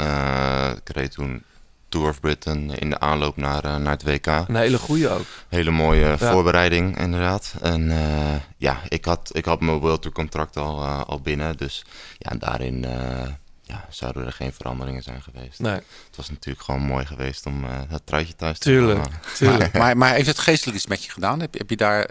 Eh, 0.70 0.76
ik 0.76 0.88
reed 0.96 1.12
toen 1.12 1.42
Tour 1.90 2.08
of 2.08 2.20
Britain 2.20 2.70
in 2.78 2.90
de 2.90 2.98
aanloop 3.00 3.36
naar, 3.36 3.64
eh, 3.64 3.76
naar 3.76 3.92
het 3.92 4.02
WK. 4.02 4.26
Een 4.26 4.54
hele 4.56 4.78
goede 4.78 5.08
ook. 5.08 5.26
Hele 5.48 5.70
mooie 5.70 6.18
voorbereiding, 6.18 6.98
inderdaad. 6.98 7.54
En 7.62 7.90
eh, 7.90 8.34
ja, 8.56 8.80
ik 8.88 9.04
had, 9.04 9.30
ik 9.32 9.44
had 9.44 9.60
mijn 9.60 9.78
World 9.78 10.02
Tour 10.02 10.16
contract 10.16 10.56
al, 10.56 10.82
eh, 10.82 11.00
al 11.06 11.20
binnen. 11.20 11.56
Dus 11.56 11.84
ja, 12.18 12.36
daarin 12.38 12.84
eh, 12.84 13.28
ja, 13.62 13.86
zouden 13.90 14.26
er 14.26 14.32
geen 14.32 14.52
veranderingen 14.52 15.02
zijn 15.02 15.22
geweest. 15.22 15.58
Nee, 15.60 15.72
Het 15.74 16.16
was 16.16 16.30
natuurlijk 16.30 16.64
gewoon 16.64 16.80
mooi 16.82 17.06
geweest 17.06 17.46
om 17.46 17.64
eh 17.64 17.70
het 17.88 18.06
truitje 18.06 18.36
thuis 18.36 18.58
te 18.58 18.68
tuurlijk. 18.68 18.98
halen. 18.98 19.20
tuurlijk. 19.36 19.72
Maar, 19.72 19.96
maar 19.96 20.14
heeft 20.14 20.26
het 20.26 20.38
geestelijk 20.38 20.76
iets 20.76 20.86
met 20.86 21.04
je 21.04 21.10
gedaan? 21.10 21.40
Heb, 21.40 21.52
je- 21.52 21.58
heb 21.58 21.70
je 21.70 21.76
daar... 21.76 22.08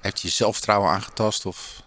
Heeft 0.00 0.20
je 0.20 0.28
zelfvertrouwen 0.28 0.90
aangetast? 0.90 1.46
Of... 1.46 1.82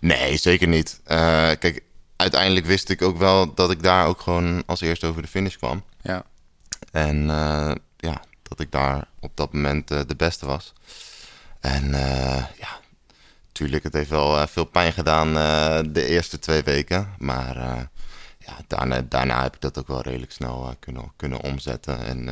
Nee, 0.00 0.36
zeker 0.36 0.68
niet. 0.68 1.00
Eh, 1.04 1.16
kijk, 1.58 1.82
uiteindelijk 2.16 2.66
wist 2.66 2.88
ik 2.88 3.02
ook 3.02 3.18
wel 3.18 3.54
dat 3.54 3.70
ik 3.70 3.82
daar 3.82 4.06
ook 4.06 4.20
gewoon 4.20 4.62
als 4.66 4.80
eerste 4.80 5.06
over 5.06 5.22
de 5.22 5.28
finish 5.28 5.56
kwam. 5.56 5.84
Ja. 6.04 6.24
En 6.92 7.30
eh, 7.30 7.72
ja, 7.96 8.22
dat 8.42 8.60
ik 8.60 8.72
daar 8.72 9.08
op 9.20 9.30
dat 9.34 9.52
moment 9.52 9.90
eh, 9.90 10.00
de 10.06 10.16
beste 10.16 10.46
was. 10.46 10.72
En 11.60 11.94
eh, 11.94 12.44
ja, 12.58 12.80
tuurlijk, 13.52 13.82
het 13.82 13.92
heeft 13.92 14.10
wel 14.10 14.46
veel 14.46 14.64
pijn 14.64 14.92
gedaan 14.92 15.34
de 15.92 16.06
eerste 16.06 16.38
twee 16.38 16.62
weken. 16.62 17.14
Maar 17.18 17.56
ja, 18.38 18.56
daarna, 18.66 19.02
daarna 19.08 19.42
heb 19.42 19.54
ik 19.54 19.60
dat 19.60 19.78
ook 19.78 19.86
wel 19.86 20.02
redelijk 20.02 20.32
snel 20.32 20.74
kunnen, 20.78 21.12
kunnen 21.16 21.40
omzetten. 21.40 22.06
En 22.06 22.28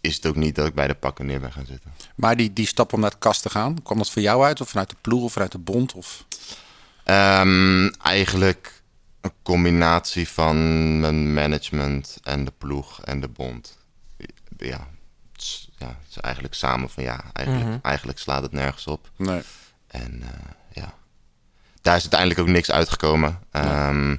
is 0.00 0.16
het 0.16 0.26
ook 0.26 0.36
niet 0.36 0.54
dat 0.54 0.66
ik 0.66 0.74
bij 0.74 0.86
de 0.86 0.94
pakken 0.94 1.26
neer 1.26 1.40
ben 1.40 1.52
gaan 1.52 1.66
zitten. 1.66 1.92
Maar 2.14 2.36
die, 2.36 2.52
die 2.52 2.66
stap 2.66 2.92
om 2.92 3.00
naar 3.00 3.10
de 3.10 3.18
kast 3.18 3.42
te 3.42 3.50
gaan, 3.50 3.82
kwam 3.82 3.98
dat 3.98 4.10
voor 4.10 4.22
jou 4.22 4.44
uit? 4.44 4.60
Of 4.60 4.68
vanuit 4.68 4.90
de 4.90 4.96
ploeg 5.00 5.22
of 5.22 5.32
vanuit 5.32 5.52
de 5.52 5.58
bond? 5.58 5.92
Of... 5.92 6.24
Ehm, 7.04 7.88
eigenlijk 8.02 8.75
een 9.26 9.32
combinatie 9.42 10.28
van 10.28 10.56
mijn 11.00 11.34
management 11.34 12.18
en 12.22 12.44
de 12.44 12.52
ploeg 12.58 13.02
en 13.02 13.20
de 13.20 13.28
bond. 13.28 13.78
Ja, 14.58 14.88
het 15.32 15.42
is, 15.42 15.68
ja, 15.78 15.86
het 15.86 16.08
is 16.10 16.16
eigenlijk 16.16 16.54
samen 16.54 16.90
van 16.90 17.02
ja, 17.02 17.20
eigenlijk, 17.32 17.84
eigenlijk 17.84 18.18
slaat 18.18 18.42
het 18.42 18.52
nergens 18.52 18.86
op. 18.86 19.10
Nee. 19.16 19.42
En 19.86 20.22
eh, 20.22 20.50
ja, 20.72 20.94
daar 21.82 21.96
is 21.96 22.00
uiteindelijk 22.02 22.40
ook 22.40 22.46
niks 22.46 22.70
uitgekomen. 22.70 23.38
Ehm, 23.50 24.16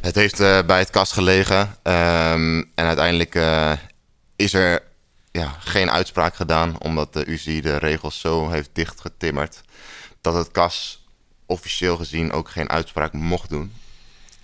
Het 0.00 0.14
heeft 0.14 0.40
eh, 0.40 0.62
bij 0.66 0.78
het 0.78 0.90
kast 0.90 1.12
gelegen. 1.12 1.76
ehm, 1.82 2.58
en 2.74 2.86
uiteindelijk 2.86 3.34
eh, 3.34 3.72
is 4.36 4.52
er 4.52 4.82
ja, 5.30 5.56
geen 5.58 5.90
uitspraak 5.90 6.34
gedaan, 6.34 6.80
omdat 6.80 7.12
de 7.12 7.26
UCI 7.26 7.60
de 7.60 7.76
regels 7.76 8.20
zo 8.20 8.50
heeft 8.50 8.70
dichtgetimmerd 8.72 9.60
dat 10.20 10.34
het 10.34 10.50
kas 10.50 11.04
officieel 11.46 11.96
gezien 11.96 12.32
ook 12.32 12.50
geen 12.50 12.68
uitspraak 12.68 13.12
mocht 13.12 13.48
doen. 13.48 13.72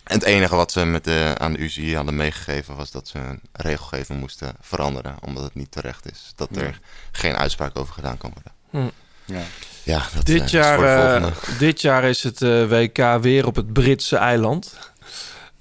En 0.06 0.14
het 0.18 0.24
enige 0.24 0.56
wat 0.56 0.72
ze 0.72 0.84
met 0.84 1.04
de, 1.04 1.34
aan 1.38 1.52
de 1.52 1.58
UCI 1.58 1.94
hadden 1.96 2.16
meegegeven 2.16 2.76
was 2.76 2.90
dat 2.90 3.08
ze 3.08 3.18
een 3.18 3.40
regelgeving 3.52 4.20
moesten 4.20 4.54
veranderen, 4.60 5.16
omdat 5.20 5.42
het 5.42 5.54
niet 5.54 5.70
terecht 5.70 6.10
is 6.10 6.32
dat 6.36 6.56
er 6.56 6.80
geen 7.12 7.36
uitspraak 7.36 7.78
over 7.78 7.94
gedaan 7.94 8.18
kan 8.18 8.32
worden. 8.34 8.92
Ja. 9.24 9.42
Ja, 9.82 9.98
dat 9.98 10.12
eh, 10.12 10.22
Dit 10.24 10.42
is 10.42 10.50
jaar, 10.50 10.82
eh, 10.82 11.10
volgende. 11.20 11.58
dit 11.58 11.80
jaar 11.80 12.04
is 12.04 12.22
het 12.22 12.42
eh, 12.42 12.68
WK 12.68 13.22
weer 13.22 13.46
op 13.46 13.56
het 13.56 13.72
Britse 13.72 14.16
eiland. 14.16 14.78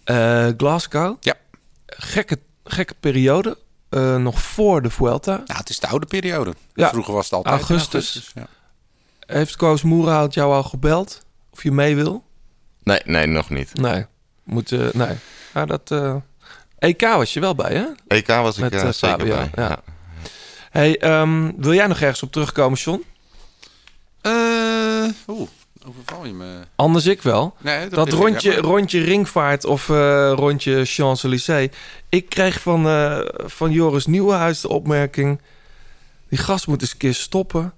Eh, 0.04 0.48
Glasgow. 0.58 1.18
Ja. 1.20 1.34
Gekke, 1.88 2.40
gekke 2.64 2.94
periode. 3.00 3.58
Eh, 3.90 4.16
nog 4.16 4.42
voor 4.42 4.82
de 4.82 4.90
Vuelta. 4.90 5.32
Nou, 5.46 5.60
het 5.60 5.70
is 5.70 5.80
de 5.80 5.88
oude 5.88 6.06
periode. 6.06 6.54
Ja. 6.74 6.90
Vroeger 6.90 7.14
was 7.14 7.24
het 7.24 7.34
altijd 7.34 7.56
in 7.56 7.60
Augustus. 7.62 8.32
Ja. 8.34 8.48
Heeft 9.20 9.56
Koos 9.56 9.82
Moerhout 9.82 10.34
jou 10.34 10.54
al 10.54 10.64
gebeld? 10.64 11.26
Of 11.50 11.64
je 11.64 11.72
mee 11.72 11.96
wil? 11.96 12.24
Nee, 12.84 13.02
nee, 13.06 13.26
nog 13.26 13.50
niet. 13.50 13.74
Nee. 13.74 14.06
Moet, 14.46 14.72
eh, 14.72 14.88
nee. 14.94 15.16
Maar 15.54 15.68
dat... 15.68 15.92
eh, 15.92 16.16
EK 16.80 17.02
was 17.02 17.34
je 17.34 17.40
wel 17.40 17.56
bij, 17.56 17.74
hè? 17.74 17.86
EK 18.08 18.28
was 18.28 18.56
ik 18.58 18.62
Met, 18.64 18.74
eh, 18.74 18.80
zeker 18.80 18.94
Fabio, 18.94 19.36
bij. 19.36 19.50
ja. 19.56 19.64
Ja. 19.70 19.80
Hey, 20.72 20.98
ehm, 21.00 21.52
wil 21.58 21.74
jij 21.74 21.88
nog 21.88 22.00
ergens 22.02 22.24
op 22.24 22.32
terugkomen, 22.32 22.78
John? 22.78 23.04
Eh, 24.22 24.32
Oeh, 25.28 25.50
overval 25.88 26.26
je 26.26 26.34
me. 26.34 26.60
Anders 26.76 27.06
ik 27.06 27.22
wel. 27.22 27.56
Nee, 27.62 27.88
Dat 27.88 28.10
rondje, 28.12 28.50
ja, 28.50 28.56
maar- 28.62 28.66
rondje 28.72 29.02
Ringvaart 29.02 29.66
of 29.66 29.90
eh, 29.90 30.32
rondje 30.36 30.86
Champs-Élysées. 30.86 31.70
Ik 32.10 32.30
kreeg 32.30 32.62
van, 32.62 32.88
eh, 32.88 33.20
van 33.46 33.72
Joris 33.72 34.06
Nieuwenhuis 34.06 34.62
de 34.62 34.70
opmerking... 34.70 35.42
die 36.30 36.40
gast 36.40 36.68
moet 36.68 36.82
eens 36.82 36.92
een 36.92 36.98
keer 36.98 37.14
stoppen 37.14 37.74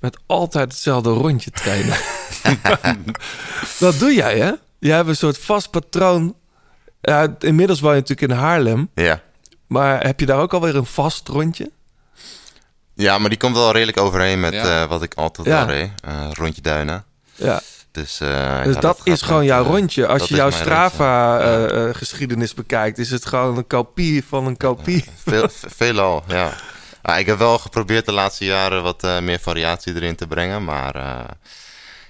met 0.00 0.18
altijd 0.26 0.72
hetzelfde 0.72 1.10
rondje 1.10 1.50
trainen. 1.50 1.96
dat 3.78 3.98
doe 3.98 4.14
jij, 4.14 4.38
hè? 4.38 4.52
Jij 4.82 4.96
hebt 4.96 5.08
een 5.08 5.16
soort 5.16 5.38
vast 5.38 5.70
patroon. 5.70 6.34
Ja, 7.00 7.34
inmiddels 7.38 7.80
woon 7.80 7.94
je 7.94 8.00
natuurlijk 8.00 8.32
in 8.32 8.38
Haarlem. 8.38 8.90
Ja. 8.94 9.20
Maar 9.66 10.06
heb 10.06 10.20
je 10.20 10.26
daar 10.26 10.38
ook 10.40 10.52
alweer 10.52 10.76
een 10.76 10.86
vast 10.86 11.28
rondje? 11.28 11.70
ja, 12.94 13.18
maar 13.18 13.28
die 13.28 13.38
komt 13.38 13.56
wel 13.56 13.72
redelijk 13.72 13.98
overeen 14.00 14.40
met 14.40 14.52
Ja. 14.52 14.82
eh, 14.82 14.88
wat 14.88 15.02
ik 15.02 15.14
altijd 15.14 15.46
Ja. 15.46 15.60
al 15.60 15.66
reed. 15.66 15.90
Eh, 16.04 16.28
rondje 16.32 16.62
Duinen. 16.62 17.04
Ja, 17.34 17.60
Dus, 17.90 18.20
eh, 18.20 18.62
dus 18.64 18.74
ja, 18.74 18.80
dat, 18.80 19.00
is 19.04 19.22
gewoon 19.22 19.38
met, 19.38 19.48
jouw 19.48 19.62
rondje. 19.64 20.06
Als 20.06 20.28
je 20.28 20.34
jouw. 20.34 20.50
Ja. 20.50 20.56
Strava-geschiedenis 20.56 22.54
bekijkt... 22.54 22.98
is 22.98 23.10
het 23.10 23.26
gewoon 23.26 23.56
een 23.56 23.66
kopie 23.66 24.24
van 24.24 24.46
een 24.46 24.56
kopie. 24.56 25.04
Veel, 25.26 25.46
veelal, 25.50 26.22
ja. 26.28 26.52
Ah, 27.02 27.18
ik 27.18 27.26
heb 27.26 27.38
wel 27.38 27.58
geprobeerd 27.58 28.06
de 28.06 28.12
laatste 28.12 28.44
jaren 28.44 28.82
wat 28.82 29.04
eh, 29.04 29.18
meer 29.20 29.38
variatie 29.40 29.94
erin 29.94 30.16
te 30.16 30.26
brengen. 30.26 30.64
Maar 30.64 30.94
eh, 30.94 31.20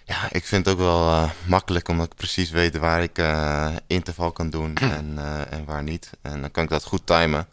ja, 0.05 0.29
ik 0.31 0.45
vind 0.45 0.67
het 0.67 0.75
ook 0.75 0.81
wel 0.81 1.09
eh, 1.09 1.31
makkelijk 1.47 1.89
omdat 1.89 2.07
ik 2.07 2.15
precies 2.15 2.51
weet 2.51 2.77
waar 2.77 3.03
ik 3.03 3.19
eh, 3.19 3.69
interval 3.87 4.33
kan 4.33 4.51
doen 4.51 4.77
en, 4.77 5.15
eh, 5.17 5.53
en 5.53 5.65
waar 5.65 5.83
niet. 5.83 6.11
En 6.23 6.41
dan 6.41 6.51
kan 6.51 6.65
ik 6.65 6.71
dat 6.71 6.85
goed 6.85 7.07
timen. 7.07 7.47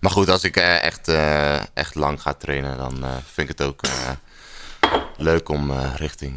Maar 0.00 0.10
goed, 0.12 0.28
als 0.28 0.44
ik 0.44 0.56
echt, 0.56 1.08
echt 1.74 1.94
lang 1.94 2.22
ga 2.22 2.34
trainen, 2.34 2.76
dan 2.76 3.04
vind 3.32 3.50
ik 3.50 3.58
het 3.58 3.66
ook 3.66 3.80
leuk 5.16 5.48
om 5.48 5.72
richting, 5.96 6.34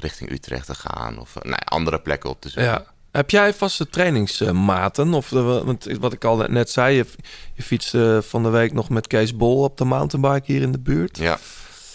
richting 0.00 0.30
Utrecht 0.30 0.66
te 0.66 0.74
gaan. 0.74 1.18
Of 1.18 1.36
eh, 1.36 1.42
nou, 1.42 1.62
andere 1.64 2.00
plekken 2.00 2.30
op 2.30 2.40
te 2.40 2.48
zoeken. 2.48 2.72
Ja. 2.72 2.84
Heb 3.10 3.30
jij 3.30 3.54
vaste 3.54 3.88
trainingsmaten? 3.88 5.14
Of 5.14 5.30
want 5.30 5.84
wat 6.00 6.12
ik 6.12 6.24
al 6.24 6.36
net 6.36 6.70
zei, 6.70 6.96
je, 6.96 7.06
je 7.54 7.62
fietste 7.62 8.22
van 8.26 8.42
de 8.42 8.48
week 8.48 8.72
nog 8.72 8.88
met 8.88 9.06
Kees 9.06 9.36
Bol 9.36 9.62
op 9.62 9.78
de 9.78 9.84
mountainbike 9.84 10.52
hier 10.52 10.62
in 10.62 10.72
de 10.72 10.78
buurt. 10.78 11.18
Ja. 11.18 11.38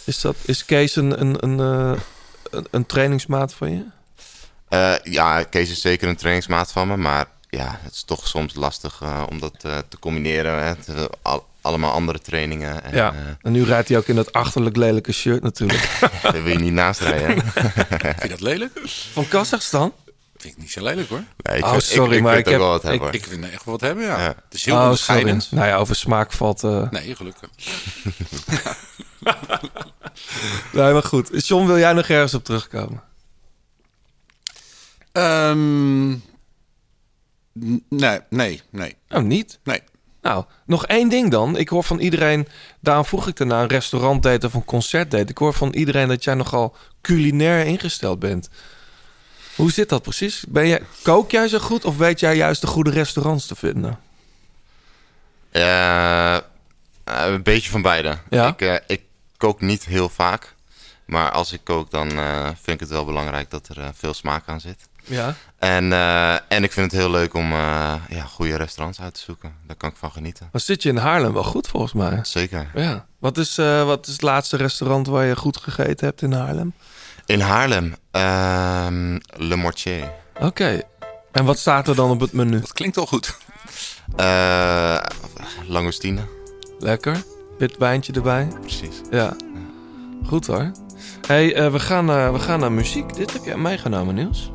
Is, 0.05 0.21
dat, 0.21 0.35
is 0.45 0.65
Kees 0.65 0.95
een, 0.95 1.21
een, 1.21 1.35
een, 1.43 1.59
eh, 1.59 2.01
een, 2.51 2.67
een 2.71 2.85
trainingsmaat 2.85 3.53
van 3.53 3.71
je? 3.71 3.83
Eh, 4.69 4.93
ja, 5.13 5.43
Kees 5.43 5.69
is 5.71 5.81
zeker 5.81 6.07
een 6.07 6.15
trainingsmaat 6.15 6.71
van 6.71 6.87
me, 6.87 6.97
maar 6.97 7.25
ja, 7.49 7.79
het 7.81 7.93
is 7.93 8.03
toch 8.03 8.27
soms 8.27 8.55
lastig 8.55 8.99
eh, 9.01 9.23
om 9.29 9.39
dat 9.39 9.55
eh, 9.61 9.77
te 9.89 9.99
combineren 9.99 10.63
met 10.63 11.09
al- 11.21 11.45
allemaal 11.61 11.91
andere 11.91 12.19
trainingen. 12.19 12.83
En, 12.83 12.95
Ja. 12.95 13.13
En 13.41 13.51
nu 13.51 13.63
rijdt 13.63 13.87
hij 13.89 13.97
ook 13.97 14.07
in 14.07 14.15
dat 14.15 14.33
achterlijk 14.33 14.75
lelijke 14.75 15.11
shirt 15.11 15.43
natuurlijk. 15.43 15.89
daar 16.21 16.43
wil 16.43 16.51
je 16.53 16.59
niet 16.59 16.73
naast 16.73 16.99
rijden. 16.99 17.43
Vind 17.51 18.21
je 18.21 18.27
dat 18.27 18.41
lelijk? 18.41 18.71
Van 19.13 19.27
Kazachstan? 19.27 19.93
Vind 20.45 20.57
ik 20.57 20.63
niet 20.63 20.71
zo 20.71 20.83
lelijk 20.83 21.09
hoor. 21.09 21.23
Nee, 21.37 21.57
ik 21.57 21.63
Oh, 21.63 21.71
vind- 21.71 21.83
sorry, 21.83 22.15
ik, 22.15 22.21
maar 22.21 22.33
vind 22.33 22.45
ik 22.45 22.51
heb- 22.51 22.61
wel 22.61 22.69
wat 22.69 22.83
hebben. 22.83 23.13
Ik 23.13 23.23
vind 23.23 23.43
er 23.43 23.51
echt 23.51 23.63
wel 23.65 23.73
wat 23.73 23.81
hebben, 23.81 24.03
ja. 24.05 24.17
Ja. 24.19 24.27
Het 24.45 24.53
is 24.53 24.65
heel 24.65 24.73
Oh, 24.73 24.79
sorry. 24.79 24.89
onderscheidend. 25.21 25.51
Nou 25.51 25.67
ja, 25.67 25.75
over 25.75 25.95
smaak 25.95 26.31
valt... 26.31 26.63
eh 26.63 26.89
Nee, 26.89 27.15
gelukkig. 27.15 27.49
Nee, 30.73 30.93
maar 30.93 31.03
goed. 31.03 31.47
John, 31.47 31.65
wil 31.65 31.77
jij 31.77 31.93
nog 31.93 32.07
ergens 32.07 32.33
op 32.33 32.43
terugkomen? 32.43 33.03
Ehm, 35.11 36.09
nee, 36.09 36.21
nee, 38.29 38.61
nee, 38.69 38.95
Nou, 39.07 39.23
niet. 39.23 39.59
nee. 39.63 39.81
Nou, 40.21 40.45
nog 40.65 40.85
één 40.85 41.09
ding 41.09 41.31
dan. 41.31 41.57
Ik 41.57 41.69
hoor 41.69 41.83
van 41.83 41.99
iedereen, 41.99 42.47
daarom 42.79 43.05
vroeg 43.05 43.27
ik 43.27 43.35
daarna 43.35 43.61
een 43.61 43.67
restaurantdate 43.67 44.45
of 44.45 44.53
een 44.53 44.65
concertdate. 44.65 45.31
Ik 45.31 45.37
hoor 45.37 45.53
van 45.53 45.73
iedereen 45.73 46.07
dat 46.07 46.23
jij 46.23 46.33
nogal 46.33 46.75
culinair 47.01 47.65
ingesteld 47.65 48.19
bent. 48.19 48.49
Hoe 49.55 49.71
zit 49.71 49.89
dat 49.89 50.01
precies? 50.01 50.43
Ben 50.47 50.67
je, 50.67 50.81
kook 51.01 51.31
jij 51.31 51.47
zo 51.47 51.59
goed 51.59 51.85
of 51.85 51.97
weet 51.97 52.19
jij 52.19 52.35
juist 52.35 52.61
de 52.61 52.67
goede 52.67 52.89
restaurants 52.89 53.45
te 53.47 53.55
vinden? 53.55 53.99
Eh, 55.51 56.37
een 57.03 57.43
beetje 57.43 57.71
van 57.71 57.81
beide. 57.81 58.17
Ja? 58.29 58.47
Ik, 58.47 58.61
eh, 58.61 58.75
ik 58.87 59.01
kook 59.37 59.61
niet 59.61 59.85
heel 59.85 60.09
vaak, 60.09 60.55
maar 61.05 61.31
als 61.31 61.51
ik 61.53 61.59
kook 61.63 61.91
dan 61.91 62.09
vind 62.61 62.67
ik 62.67 62.79
het 62.79 62.89
wel 62.89 63.05
belangrijk 63.05 63.49
dat 63.49 63.67
er 63.67 63.91
veel 63.93 64.13
smaak 64.13 64.47
aan 64.47 64.61
zit. 64.61 64.87
Ja. 65.03 65.35
En, 65.59 65.93
en 66.47 66.63
ik 66.63 66.71
vind 66.71 66.91
het 66.91 67.01
heel 67.01 67.11
leuk 67.11 67.33
om 67.33 67.51
ja, 68.09 68.23
goede 68.27 68.55
restaurants 68.55 69.01
uit 69.01 69.13
te 69.13 69.19
zoeken. 69.19 69.53
Daar 69.67 69.75
kan 69.75 69.89
ik 69.89 69.95
van 69.95 70.11
genieten. 70.11 70.49
Dan 70.51 70.61
zit 70.61 70.83
je 70.83 70.89
in 70.89 70.97
Haarlem 70.97 71.33
wel 71.33 71.43
goed 71.43 71.67
volgens 71.67 71.93
mij. 71.93 72.19
Zeker. 72.23 72.71
Ja. 72.73 73.05
Wat 73.19 73.37
is, 73.37 73.55
wat 73.55 74.07
is 74.07 74.13
het 74.13 74.21
laatste 74.21 74.57
restaurant 74.57 75.07
waar 75.07 75.25
je 75.25 75.35
goed 75.35 75.57
gegeten 75.57 76.07
hebt 76.07 76.21
in 76.21 76.31
Haarlem? 76.31 76.73
In 77.25 77.39
Haarlem, 77.39 77.95
ehm, 78.11 79.17
Le 79.33 79.55
Mortier. 79.55 80.11
Oké. 80.41 80.81
En 81.31 81.45
wat 81.45 81.57
staat 81.57 81.87
er 81.87 81.95
dan 81.95 82.09
op 82.09 82.19
het 82.19 82.31
menu? 82.31 82.59
Dat 82.59 82.73
klinkt 82.73 82.97
al 82.97 83.05
goed. 83.05 83.37
Eh 84.15 84.97
langoustine, 85.67 86.21
Lekker. 86.79 87.23
Wit 87.57 87.77
wijntje 87.77 88.13
erbij. 88.13 88.47
precies. 88.61 89.01
Ja. 89.11 89.33
Goed 90.27 90.47
hoor. 90.47 90.71
hey, 91.27 91.55
eh, 91.55 91.71
we, 91.71 91.79
gaan, 91.79 92.09
eh, 92.09 92.31
we 92.31 92.39
gaan 92.39 92.59
naar 92.59 92.71
muziek. 92.71 93.15
Dit 93.15 93.33
heb 93.33 93.43
jij 93.45 93.57
meegenomen, 93.57 94.15
Niels. 94.15 94.51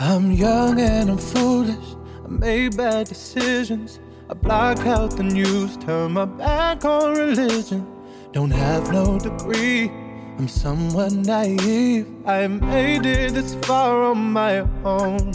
I'm 0.00 0.32
young 0.32 0.80
and 0.80 1.08
I'm 1.08 1.18
foolish. 1.18 1.94
I 2.26 2.28
made 2.28 2.76
bad 2.76 3.08
decisions. 3.08 3.98
I 4.34 4.36
block 4.36 4.84
out 4.86 5.16
the 5.16 5.22
news, 5.22 5.76
turn 5.76 6.12
my 6.12 6.24
back 6.24 6.84
on 6.84 7.14
religion. 7.14 7.86
Don't 8.32 8.50
have 8.50 8.92
no 8.92 9.16
degree. 9.18 9.90
I'm 10.38 10.48
somewhat 10.48 11.12
naive. 11.12 12.06
I 12.26 12.48
made 12.48 13.06
it 13.06 13.32
this 13.34 13.54
far 13.60 14.02
on 14.02 14.32
my 14.32 14.64
own. 14.82 15.32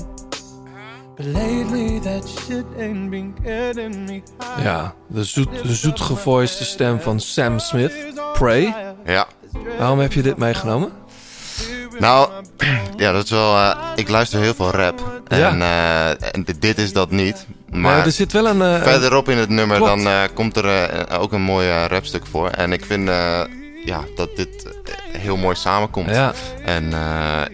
But 1.15 1.25
lately 1.25 1.99
that 1.99 2.27
shit 2.27 2.65
ain't 2.77 3.09
been 3.09 3.33
getting 3.43 4.05
me 4.05 4.21
high. 4.37 4.63
Ja, 4.63 4.93
de, 5.07 5.23
zoet, 5.23 5.63
de 5.63 5.75
zoetgevoiste 5.75 6.65
stem 6.65 6.99
van 6.99 7.19
Sam 7.19 7.59
Smith. 7.59 7.93
Pray. 8.33 8.75
Ja. 9.05 9.27
Waarom 9.77 9.99
heb 9.99 10.13
je 10.13 10.21
dit 10.21 10.37
meegenomen? 10.37 10.91
Nou, 11.99 12.29
ja, 12.97 13.11
dat 13.11 13.23
is 13.23 13.29
wel... 13.31 13.55
eh, 13.55 13.75
ik 13.95 14.09
luister 14.09 14.39
heel 14.39 14.53
veel 14.53 14.71
rap. 14.71 15.21
Ja. 15.27 15.49
En, 15.49 15.61
eh, 15.61 16.33
en 16.33 16.45
dit 16.59 16.77
is 16.77 16.93
dat 16.93 17.11
niet. 17.11 17.47
Maar 17.71 18.05
er 18.05 18.11
zit 18.11 18.31
wel 18.31 18.47
een... 18.47 18.61
eh, 18.61 18.81
verderop 18.81 19.29
in 19.29 19.37
het 19.37 19.49
nummer 19.49 19.77
Klopt. 19.77 19.91
dan 20.03 20.07
eh, 20.13 20.21
komt 20.33 20.57
er 20.57 20.65
eh, 20.65 21.21
ook 21.21 21.31
een 21.31 21.41
mooi 21.41 21.69
rapstuk 21.87 22.25
voor. 22.25 22.49
En 22.49 22.71
ik 22.73 22.85
vind 22.85 23.07
ja, 23.85 24.03
dat 24.15 24.35
dit 24.35 24.67
heel 25.17 25.37
mooi 25.37 25.55
samenkomt. 25.55 26.09
Ja. 26.09 26.33
En 26.65 26.93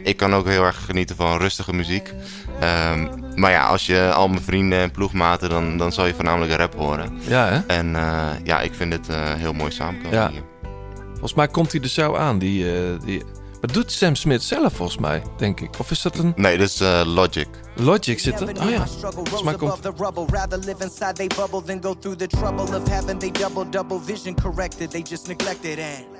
ik 0.04 0.18
kan 0.18 0.36
ook 0.36 0.48
heel 0.48 0.64
erg 0.64 0.86
genieten 0.86 1.16
van 1.16 1.38
rustige 1.38 1.74
muziek. 1.74 2.14
Ehm, 2.60 3.08
maar 3.36 3.52
ja, 3.52 3.66
als 3.66 3.86
je 3.86 4.12
al 4.14 4.28
mijn 4.28 4.42
vrienden 4.42 4.80
en 4.80 4.92
ploegmaten, 4.92 5.50
dan, 5.50 5.78
dan 5.78 5.92
zal 5.92 6.06
je 6.06 6.14
voornamelijk 6.14 6.52
rap 6.56 6.76
horen. 6.76 7.18
Ja, 7.28 7.48
hè? 7.48 7.60
En 7.76 7.96
ja, 8.44 8.62
ik 8.62 8.74
vind 8.74 8.94
eh, 9.10 9.34
heel 9.34 9.54
mooi 9.54 9.72
samenkomen 9.72 10.12
Ja. 10.18 10.30
hier. 10.30 10.42
Volgens 11.12 11.34
mij 11.34 11.48
komt 11.48 11.72
hij 11.72 11.82
er 11.82 11.88
zo 11.90 12.16
aan. 12.16 12.40
Die, 12.40 12.66
die... 13.06 13.24
Maar 13.62 13.72
doet 13.72 13.92
Sam 13.92 14.16
Smith 14.16 14.44
zelf 14.44 14.74
volgens 14.74 14.98
mij, 14.98 15.24
denk 15.38 15.60
ik. 15.60 15.80
Of 15.80 15.92
is 15.92 16.02
dat 16.02 16.18
een... 16.18 16.34
Nee, 16.36 16.58
dit 16.58 16.70
is 16.70 16.82
eh, 16.82 17.02
Logic. 17.06 17.48
Logic 17.76 18.20
zit 18.20 18.40
er... 18.40 18.48
Oh 18.64 18.70
ja, 18.70 18.88
volgens 18.88 19.44
mij 19.44 19.56
komt... 19.56 19.82
the 19.82 19.94
rubble. 19.98 20.26
Rather 20.32 20.58
live 20.58 20.84
inside 20.84 21.14
they 21.14 21.28
bubble 21.28 21.64
than 21.64 21.84
go 21.84 21.96
through 22.00 22.18
the 22.18 22.28
trouble 22.28 22.78
of 22.78 22.90
having 22.90 23.20
they 23.20 23.32
double 23.32 23.70
double 23.70 24.00
vision 24.06 24.36
corrected. 24.36 24.92
They 24.92 25.02
just 25.10 25.28
neglected 25.28 25.80
and 25.80 26.16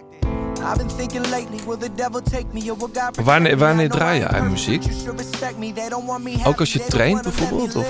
I've 0.66 0.78
been 0.78 0.90
thinking 0.90 1.30
lately, 1.30 1.60
will 1.66 1.78
the 1.78 1.94
devil 1.96 2.22
take 2.22 2.46
me 2.54 2.72
or 2.72 2.76
will 2.76 2.88
God 2.88 3.14
protect 3.14 3.26
Wanneer, 3.26 3.58
wanneer 3.58 3.90
draai 3.90 4.20
je 4.20 4.26
perfect, 4.26 4.50
muziek? 4.50 4.84
Ook 6.46 6.60
als 6.60 6.74
je 6.74 6.86
traint 6.86 7.22
bijvoorbeeld? 7.22 7.76
Of... 7.76 7.86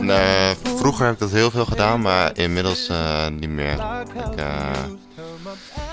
Nee, 0.00 0.54
vroeger 0.76 1.04
heb 1.04 1.14
ik 1.14 1.20
dat 1.20 1.30
heel 1.30 1.50
veel 1.50 1.64
gedaan, 1.64 2.00
maar 2.00 2.36
inmiddels 2.36 2.88
eh, 2.88 3.26
niet 3.28 3.48
meer. 3.48 3.72
Ik 3.72 4.36
eh, 4.36 4.70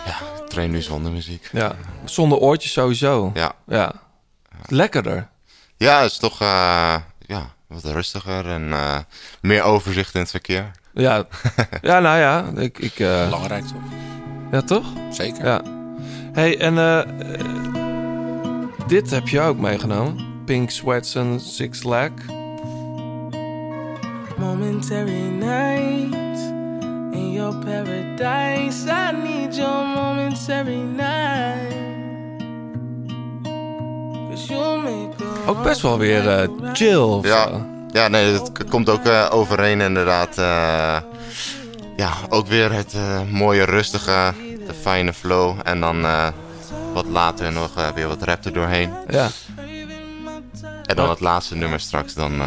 ja, 0.05 0.34
train 0.55 0.71
nu 0.71 0.81
zonder 0.81 1.11
muziek. 1.11 1.49
Ja, 1.51 1.75
zonder 2.05 2.37
oortjes 2.37 2.71
sowieso. 2.71 3.31
Ja, 3.33 3.51
Ja. 3.67 3.91
Lekkerder. 4.67 5.27
ja 5.77 6.01
het 6.01 6.11
is 6.11 6.17
toch 6.17 6.41
eh, 6.41 6.95
ja, 7.19 7.53
wat 7.67 7.83
rustiger 7.83 8.49
en 8.49 8.73
eh, 8.73 8.97
meer 9.41 9.63
overzicht 9.63 10.13
in 10.13 10.19
het 10.19 10.29
verkeer. 10.29 10.71
Ja, 10.93 11.25
ja 11.81 11.99
nou 11.99 12.17
ja. 12.19 12.45
Ik, 12.55 12.77
ik, 12.79 12.99
eh, 12.99 13.23
Belangrijk 13.23 13.63
toch? 13.65 13.81
ja, 14.51 14.61
toch? 14.61 14.85
Zeker. 15.11 15.45
Ja. 15.45 15.61
hey, 16.33 16.59
en 16.59 16.75
dit 18.87 19.09
heb 19.11 19.27
je 19.27 19.41
ook 19.41 19.57
meegenomen. 19.57 20.25
Pink 20.45 20.69
Sweats 20.69 21.17
and 21.17 21.41
Six 21.41 21.83
Leg. 21.83 22.11
Momentary 24.37 25.27
night 25.39 26.54
in 27.15 27.31
your 27.31 27.55
paradise. 27.55 28.85
I 28.87 29.11
need 29.23 29.55
your 29.55 29.85
momentary 29.95 30.75
night. 30.75 31.73
'Cause 34.29 34.53
you'll 34.53 34.77
make 34.81 35.23
a 35.45 35.49
Ook 35.49 35.63
best 35.63 35.81
wel 35.81 35.97
weer 35.97 36.29
eh, 36.29 36.47
chill. 36.73 36.97
of 37.01 37.25
Ja, 37.25 37.47
zo. 37.47 37.65
ja 37.91 38.07
nee, 38.07 38.33
het 38.33 38.51
komt 38.69 38.89
ook 38.89 39.05
eh, 39.05 39.27
overeen 39.29 39.81
inderdaad. 39.81 40.37
eh, 40.37 40.97
ja, 41.97 42.11
ook 42.29 42.47
weer 42.47 42.71
het 42.71 42.93
eh, 42.93 43.21
mooie, 43.31 43.63
rustige, 43.63 44.33
de 44.67 44.73
fijne 44.81 45.13
flow. 45.13 45.55
En 45.63 45.79
dan 45.79 46.05
eh, 46.05 46.27
wat 46.93 47.05
later 47.05 47.51
nog 47.51 47.69
eh, 47.77 47.87
weer 47.95 48.07
wat 48.07 48.23
rap 48.23 48.45
er 48.45 48.53
doorheen. 48.53 48.89
ja. 49.09 49.27
En 50.85 50.95
dan 50.95 51.09
het 51.09 51.19
laatste 51.19 51.55
nummer 51.55 51.79
straks 51.79 52.13
dan... 52.13 52.41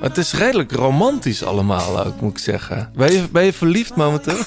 Maar 0.00 0.08
Het 0.08 0.18
is 0.18 0.32
redelijk 0.32 0.72
romantisch 0.72 1.44
allemaal 1.44 2.04
ook, 2.06 2.20
moet 2.20 2.30
ik 2.30 2.38
zeggen. 2.38 2.90
Ben 2.94 3.12
je, 3.12 3.28
ben 3.30 3.44
je 3.44 3.52
verliefd 3.52 3.96
momenteel? 3.96 4.38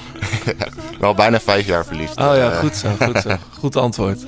wel 1.00 1.14
bijna 1.14 1.40
vijf 1.40 1.66
jaar 1.66 1.84
verliefd. 1.84 2.16
Oh 2.16 2.36
ja, 2.36 2.50
Eh, 2.50 2.58
goed 2.58 2.76
zo, 2.76 2.88
goed 3.00 3.20
zo. 3.22 3.36
Goed 3.60 3.76
antwoord. 3.76 4.18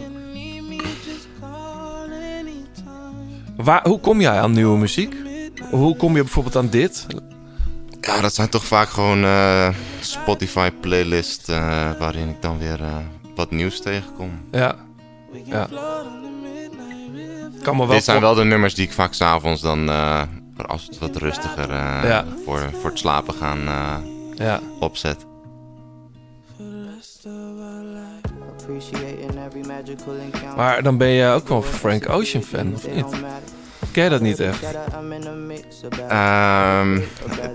Waar, 3.57 3.89
hoe 3.89 4.01
kom 4.01 4.21
jij 4.21 4.41
aan 4.41 4.53
nieuwe 4.53 4.79
muziek? 4.79 5.15
Hoe 5.71 5.97
kom 5.97 6.17
je 6.17 6.23
bijvoorbeeld 6.23 6.57
aan 6.57 6.69
dit? 6.69 7.07
Ja, 8.01 8.21
dat 8.21 8.35
zijn 8.35 8.49
toch 8.49 8.65
vaak 8.65 8.89
gewoon 8.89 9.25
eh, 9.25 9.69
Spotify 10.01 10.71
playlist 10.81 11.49
eh, 11.49 11.91
waarin 11.99 12.29
ik 12.29 12.43
dan 12.43 12.59
weer 12.59 12.81
wat 13.35 13.51
nieuws 13.51 13.81
tegenkom. 13.81 14.31
Ja. 14.51 14.75
ja. 15.45 15.69
Kan 17.65 17.77
me 17.77 17.87
wel 17.87 17.95
Dit 17.95 18.05
zijn 18.05 18.21
wel 18.21 18.35
de 18.35 18.45
nummers 18.45 18.75
die 18.75 18.87
ik 18.87 18.93
vaak 18.93 19.13
s'avonds 19.15 19.61
dan, 19.61 19.89
eh, 19.89 20.23
voor 20.57 20.67
als 20.67 20.87
het 20.87 20.99
wat 20.99 21.17
rustiger 21.17 21.71
eh, 21.71 22.01
Ja. 22.05 22.25
voor, 22.45 22.61
voor 22.81 22.91
het 22.91 22.99
slapen 22.99 23.35
gaan 23.35 23.69
eh, 23.69 23.97
Ja. 24.35 24.61
opzet. 24.81 25.27
Maar 30.57 30.83
dan 30.83 30.97
ben 30.99 31.09
je 31.09 31.29
ook 31.29 31.49
wel 31.49 31.57
een 31.57 31.63
Frank 31.63 32.09
Ocean 32.09 32.43
fan, 32.43 32.75
of 32.75 32.87
niet? 32.95 33.05
Of 33.83 33.91
ken 33.93 34.05
je 34.05 34.11
dat 34.11 34.21
niet 34.21 34.41
echt? 34.41 34.65
Ehm, 36.09 37.01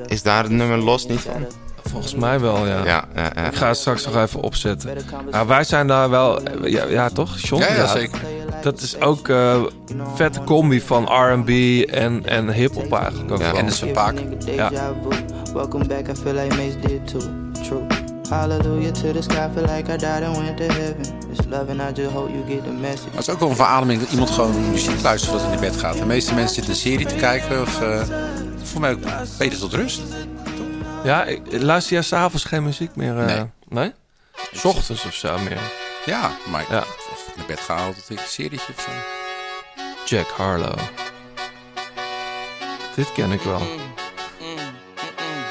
is 0.07 0.22
daar 0.22 0.43
het 0.43 0.51
nummer 0.51 0.78
los 0.78 1.07
niet 1.07 1.20
van? 1.22 1.45
Volgens 1.84 2.16
mij 2.16 2.39
wel, 2.39 2.68
ja. 2.68 2.86
Ja, 2.86 3.05
ja, 3.16 3.32
ja. 3.36 3.45
Ik 3.45 3.55
ga 3.55 3.68
het 3.68 3.78
straks 3.78 4.05
nog 4.05 4.16
even 4.16 4.41
opzetten. 4.41 4.97
Ja, 5.32 5.45
wij 5.45 5.64
zijn 5.64 5.88
daar 5.88 6.10
wel... 6.10 6.41
Ja, 6.68 6.86
ja 6.86 7.10
toch, 7.10 7.38
John? 7.38 7.62
Ja, 7.62 7.74
ja, 7.74 7.88
zeker. 7.88 8.20
Dat 8.62 8.82
is 8.82 8.99
ook 9.01 9.28
eh 9.30 9.62
vette 10.16 10.43
combi 10.43 10.82
van 10.82 11.03
R&B 11.03 11.49
en, 11.89 12.26
en 12.26 12.51
hip-hop 12.53 12.93
eigenlijk 12.93 13.32
ook 13.32 13.39
Ja. 13.39 13.51
wel. 13.51 13.60
Anderson 13.60 13.91
Paak. 13.91 14.16
Ja. 14.45 14.72
Welcome 15.53 15.86
back, 15.88 16.07
I 16.07 16.16
feel 16.22 16.34
like 16.34 16.55
Mace 16.55 16.80
did 16.80 17.07
too. 17.07 17.22
True. 17.64 17.82
Hallelujah 18.30 18.91
to 18.91 19.12
the 19.12 19.22
sky, 19.22 19.47
feel 19.53 19.76
like 19.76 19.93
I 19.93 19.97
died 19.97 20.24
and 20.24 20.38
went 20.38 20.57
to 20.57 20.64
heaven. 20.64 20.95
It's 21.32 21.45
love 21.49 21.66
and 21.72 21.82
I 21.97 22.01
just 22.01 22.14
hope 22.14 22.32
you 22.32 22.43
get 22.47 22.64
the 22.64 22.72
message. 22.82 23.10
Het 23.12 23.20
is 23.20 23.30
ook 23.30 23.39
wel 23.39 23.49
een 23.49 23.55
verademing 23.55 23.99
dat 24.01 24.12
iemand 24.12 24.30
gewoon 24.30 24.70
muziek 24.72 25.01
luistert 25.01 25.32
voordat 25.32 25.49
hij 25.51 25.60
naar 25.60 25.70
bed 25.72 25.80
gaat. 25.80 25.97
De 25.97 26.05
meeste 26.05 26.34
mensen 26.34 26.53
zitten 26.55 26.74
een 26.74 26.80
serie 26.80 27.05
te 27.05 27.16
kijken 27.16 27.62
of 27.62 27.82
eh, 27.82 28.01
voor 28.64 28.82
mij 28.82 28.91
ook 28.91 28.99
beter 29.38 29.60
tot 29.60 29.74
rust. 29.74 30.01
Ja, 31.03 31.24
ik, 31.26 31.41
luister 31.62 31.93
jij 31.93 32.01
s'avonds 32.01 32.43
geen 32.45 32.64
muziek 32.64 32.95
meer? 32.95 33.18
eh, 33.20 33.26
Nee. 33.26 33.43
Nee? 33.70 33.91
's 34.53 34.66
ochtends 34.66 35.05
of 35.05 35.14
zo 35.14 35.38
meer. 35.38 35.57
Ja, 36.05 36.31
maar 36.49 36.61
ik, 36.61 36.69
Ja. 36.69 36.79
of 37.11 37.27
ik 37.27 37.35
naar 37.35 37.45
bed 37.45 37.59
ga 37.59 37.75
altijd 37.75 38.09
een 38.09 38.17
serietje 38.27 38.73
of 38.77 38.81
zo. 38.81 38.91
Jack 40.05 40.27
Harlow. 40.27 40.79
Dit 42.95 43.11
ken 43.11 43.31
ik 43.31 43.41
wel. 43.41 43.59
Mm, 43.59 43.67
mm, 44.39 44.57
mm, 45.17 45.43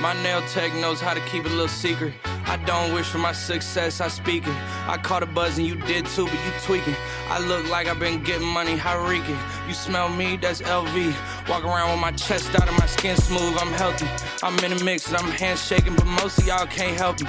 My 0.00 0.12
nail 0.22 0.42
tech 0.54 0.70
knows 0.70 1.00
how 1.00 1.14
to 1.14 1.20
keep 1.30 1.44
a 1.46 1.48
little 1.48 1.68
secret. 1.68 2.12
I 2.48 2.56
don't 2.64 2.94
wish 2.94 3.06
for 3.06 3.18
my 3.18 3.32
success, 3.32 4.00
I 4.00 4.06
speak 4.06 4.46
it. 4.46 4.54
I 4.86 4.96
caught 5.02 5.22
a 5.24 5.26
buzz 5.26 5.58
and 5.58 5.66
you 5.66 5.74
did 5.74 6.06
too, 6.06 6.26
but 6.26 6.34
you 6.34 6.52
tweaking. 6.62 6.94
I 7.28 7.40
look 7.40 7.68
like 7.68 7.88
I've 7.88 7.98
been 7.98 8.22
getting 8.22 8.46
money, 8.46 8.76
how 8.76 9.04
reeking. 9.04 9.36
You 9.66 9.74
smell 9.74 10.08
me, 10.08 10.36
that's 10.36 10.62
LV. 10.62 11.48
Walk 11.48 11.64
around 11.64 11.90
with 11.90 12.00
my 12.00 12.12
chest 12.12 12.54
out 12.54 12.68
and 12.68 12.78
my 12.78 12.86
skin 12.86 13.16
smooth, 13.16 13.56
I'm 13.58 13.72
healthy. 13.72 14.06
I'm 14.44 14.56
in 14.64 14.72
a 14.72 14.84
mix 14.84 15.08
and 15.08 15.16
I'm 15.16 15.30
handshaking, 15.30 15.96
but 15.96 16.06
most 16.06 16.38
of 16.38 16.46
y'all 16.46 16.66
can't 16.66 16.96
help 16.96 17.20
me. 17.20 17.28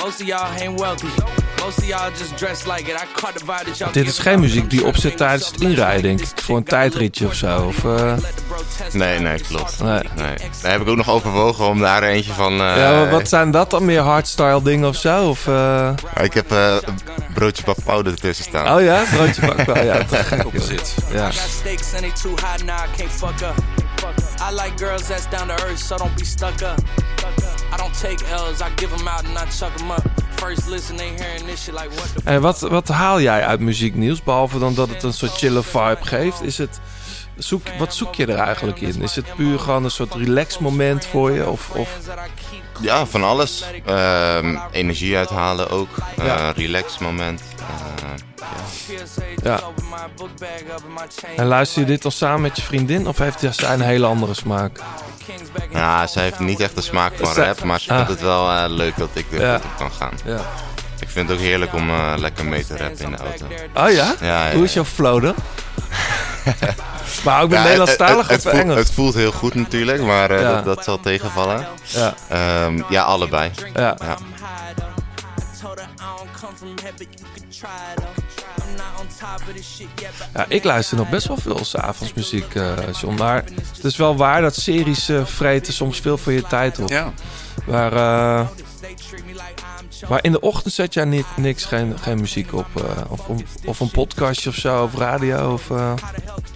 Most 0.00 0.20
of 0.20 0.26
y'all 0.26 0.52
ain't 0.52 0.80
wealthy. 0.80 1.45
Most 1.66 1.78
of 1.78 1.84
y'all 1.88 2.10
just 2.10 2.36
dress 2.38 2.64
like 2.64 2.90
it. 2.90 2.94
I 2.94 3.06
caught 3.12 3.34
the 3.38 3.44
vibe 3.44 3.64
that 3.64 3.78
y'all 3.78 3.92
Dit 3.92 4.06
is 4.06 4.18
geen 4.18 4.40
muziek 4.40 4.70
die 4.70 4.84
opzet 4.86 5.16
tijdens 5.16 5.46
het 5.46 5.60
inrijden, 5.60 6.02
denk 6.02 6.20
ik. 6.20 6.28
Voor 6.42 6.56
een 6.56 6.64
tijdritje 6.64 7.26
of 7.26 7.34
zo. 7.34 7.66
Of, 7.66 7.84
eh, 7.84 8.12
Nee, 8.92 9.18
nee, 9.18 9.40
klopt. 9.40 9.80
Nee. 9.82 10.02
Nee. 10.14 10.34
Daar 10.62 10.72
heb 10.72 10.80
ik 10.80 10.88
ook 10.88 10.96
nog 10.96 11.10
overwogen 11.10 11.66
om 11.66 11.80
daar 11.80 12.02
eentje 12.02 12.32
van... 12.32 12.52
eh, 12.52 12.76
ja, 12.76 12.90
maar 12.90 13.10
wat 13.10 13.28
zijn 13.28 13.50
dat 13.50 13.70
dan? 13.70 13.84
Meer 13.84 14.00
hardstyle 14.00 14.62
dingen 14.62 14.88
of 14.88 14.96
zo? 14.96 15.28
Of, 15.28 15.46
eh, 15.46 15.90
Ik 16.22 16.34
heb 16.34 16.52
eh, 16.52 16.74
een 16.84 16.98
broodje 17.34 17.62
papauw 17.62 18.04
ertussen 18.04 18.44
staan. 18.44 18.76
Oh 18.76 18.82
ja, 18.82 19.02
broodje 19.14 19.46
bakbouw. 19.46 19.84
Ja, 19.84 20.04
te 20.04 20.16
gek. 20.16 20.44
Op 20.46 20.52
zit. 20.58 20.94
Ja. 21.12 21.30
I 24.50 24.54
like 24.54 24.72
girls 24.84 25.06
that's 25.06 25.28
down 25.30 25.46
to 25.48 25.54
earth, 25.64 25.78
so 25.78 25.96
don't 25.96 26.14
be 26.16 26.24
stuck 26.24 26.60
up. 26.60 26.78
I 27.72 27.76
don't 27.76 28.00
take 28.00 28.24
L's, 28.30 28.60
I 28.60 28.70
give 28.76 28.96
them 28.96 29.08
out 29.08 29.24
and 29.24 29.38
I 29.38 29.50
chuck 29.58 29.76
them 29.76 29.90
up. 29.90 30.25
En 32.24 32.40
wat, 32.40 32.60
wat 32.60 32.88
haal 32.88 33.20
jij 33.20 33.44
uit 33.46 33.60
muziek 33.60 33.94
nieuws? 33.94 34.22
Behalve 34.22 34.58
dan 34.58 34.74
dat 34.74 34.88
het 34.88 35.02
een 35.02 35.12
soort 35.12 35.32
chille 35.32 35.62
vibe 35.62 35.98
geeft. 36.00 36.42
Is 36.42 36.58
het, 36.58 36.80
zoek, 37.36 37.62
wat 37.78 37.94
zoek 37.94 38.14
je 38.14 38.26
er 38.26 38.38
eigenlijk 38.38 38.80
in? 38.80 39.02
Is 39.02 39.16
het 39.16 39.34
puur 39.36 39.58
gewoon 39.58 39.84
een 39.84 39.90
soort 39.90 40.14
relax 40.14 40.58
moment 40.58 41.06
voor 41.06 41.30
je? 41.30 41.48
Of, 41.48 41.70
of 41.70 41.98
Ja, 42.80 43.06
van 43.06 43.24
alles. 43.24 43.64
Ehm, 43.86 44.56
energie 44.70 45.16
uithalen 45.16 45.70
ook. 45.70 45.88
Eh 46.16 46.26
Ja. 46.26 46.50
Relax 46.50 46.98
moment. 46.98 47.42
Eh, 47.58 47.66
Ja. 49.42 49.60
En 51.36 51.46
luister 51.46 51.80
je 51.80 51.86
dit 51.86 52.04
al 52.04 52.10
samen 52.10 52.40
met 52.40 52.56
je 52.56 52.62
vriendin 52.62 53.08
of 53.08 53.18
heeft 53.18 53.44
zij 53.50 53.72
een 53.74 53.80
hele 53.80 54.06
andere 54.06 54.34
smaak? 54.34 54.80
Ja, 55.70 56.06
zij 56.06 56.22
heeft 56.22 56.38
niet 56.38 56.60
echt 56.60 56.74
de 56.74 56.80
smaak 56.82 57.12
van 57.20 57.34
rap, 57.44 57.62
maar 57.64 57.80
ze 57.80 57.90
Ah. 57.90 57.96
vindt 57.96 58.10
het 58.10 58.20
wel 58.20 58.50
eh, 58.50 58.64
leuk 58.68 58.96
dat 58.96 59.08
ik 59.12 59.26
er 59.32 59.40
Ja. 59.40 59.54
goed 59.54 59.64
op 59.64 59.76
kan 59.78 59.90
gaan. 59.92 60.12
Ja. 60.24 60.40
Ik 61.00 61.08
vind 61.08 61.28
het 61.28 61.38
ook 61.38 61.44
heerlijk 61.44 61.74
om 61.74 61.90
eh, 61.90 62.12
lekker 62.16 62.44
mee 62.44 62.66
te 62.66 62.76
rappen 62.76 63.04
in 63.04 63.10
de 63.10 63.16
auto. 63.16 63.46
Oh 63.74 63.90
ja? 64.20 64.52
Hoe 64.54 64.64
is 64.64 64.72
jouw 64.72 64.84
flow 64.84 65.22
dan? 65.22 65.34
maar 67.24 67.42
ook 67.42 67.50
met 67.50 67.62
Nederlandstalig 67.62 68.28
het, 68.28 68.36
of 68.36 68.42
het, 68.44 68.52
voelt, 68.52 68.54
Engels? 68.64 68.78
het 68.78 68.92
voelt 68.92 69.14
heel 69.14 69.32
goed 69.32 69.54
natuurlijk, 69.54 70.02
maar 70.02 70.30
eh, 70.30 70.64
dat 70.64 70.84
zal 70.84 71.00
tegenvallen. 71.00 71.66
Ja. 71.82 72.14
Ehm, 72.28 72.82
ja, 72.88 73.02
allebei. 73.02 73.50
Ja. 73.74 73.96
Ja. 80.34 80.44
Ik 80.48 80.64
luister 80.64 80.96
nog 80.96 81.08
best 81.08 81.26
wel 81.26 81.36
veel 81.36 81.64
s'avonds 81.64 82.12
muziek, 82.14 82.54
eh 82.54 82.72
John. 83.00 83.14
Maar 83.14 83.44
het 83.74 83.84
is 83.84 83.96
wel 83.96 84.16
waar 84.16 84.40
dat 84.40 84.54
series 84.56 85.08
eh, 85.08 85.24
vreten 85.24 85.72
soms 85.72 86.00
veel 86.00 86.18
van 86.18 86.32
je 86.32 86.42
tijd 86.42 86.78
op. 86.78 86.88
Ja. 86.88 87.12
Maar, 87.66 87.92
eh, 87.92 88.48
maar 90.08 90.18
in 90.24 90.32
de 90.32 90.40
ochtend 90.40 90.74
zet 90.74 90.94
jij 90.94 91.04
niet, 91.04 91.26
niks, 91.36 91.64
geen, 91.64 91.98
geen 91.98 92.20
muziek 92.20 92.52
op? 92.54 92.66
eh, 92.76 93.10
of, 93.10 93.28
een- 93.28 93.46
of 93.64 93.80
een 93.80 93.90
podcastje 93.90 94.48
of 94.50 94.54
zo, 94.56 94.82
of 94.82 94.94
radio? 94.94 95.52
Of, 95.52 95.70
eh, 95.70 95.92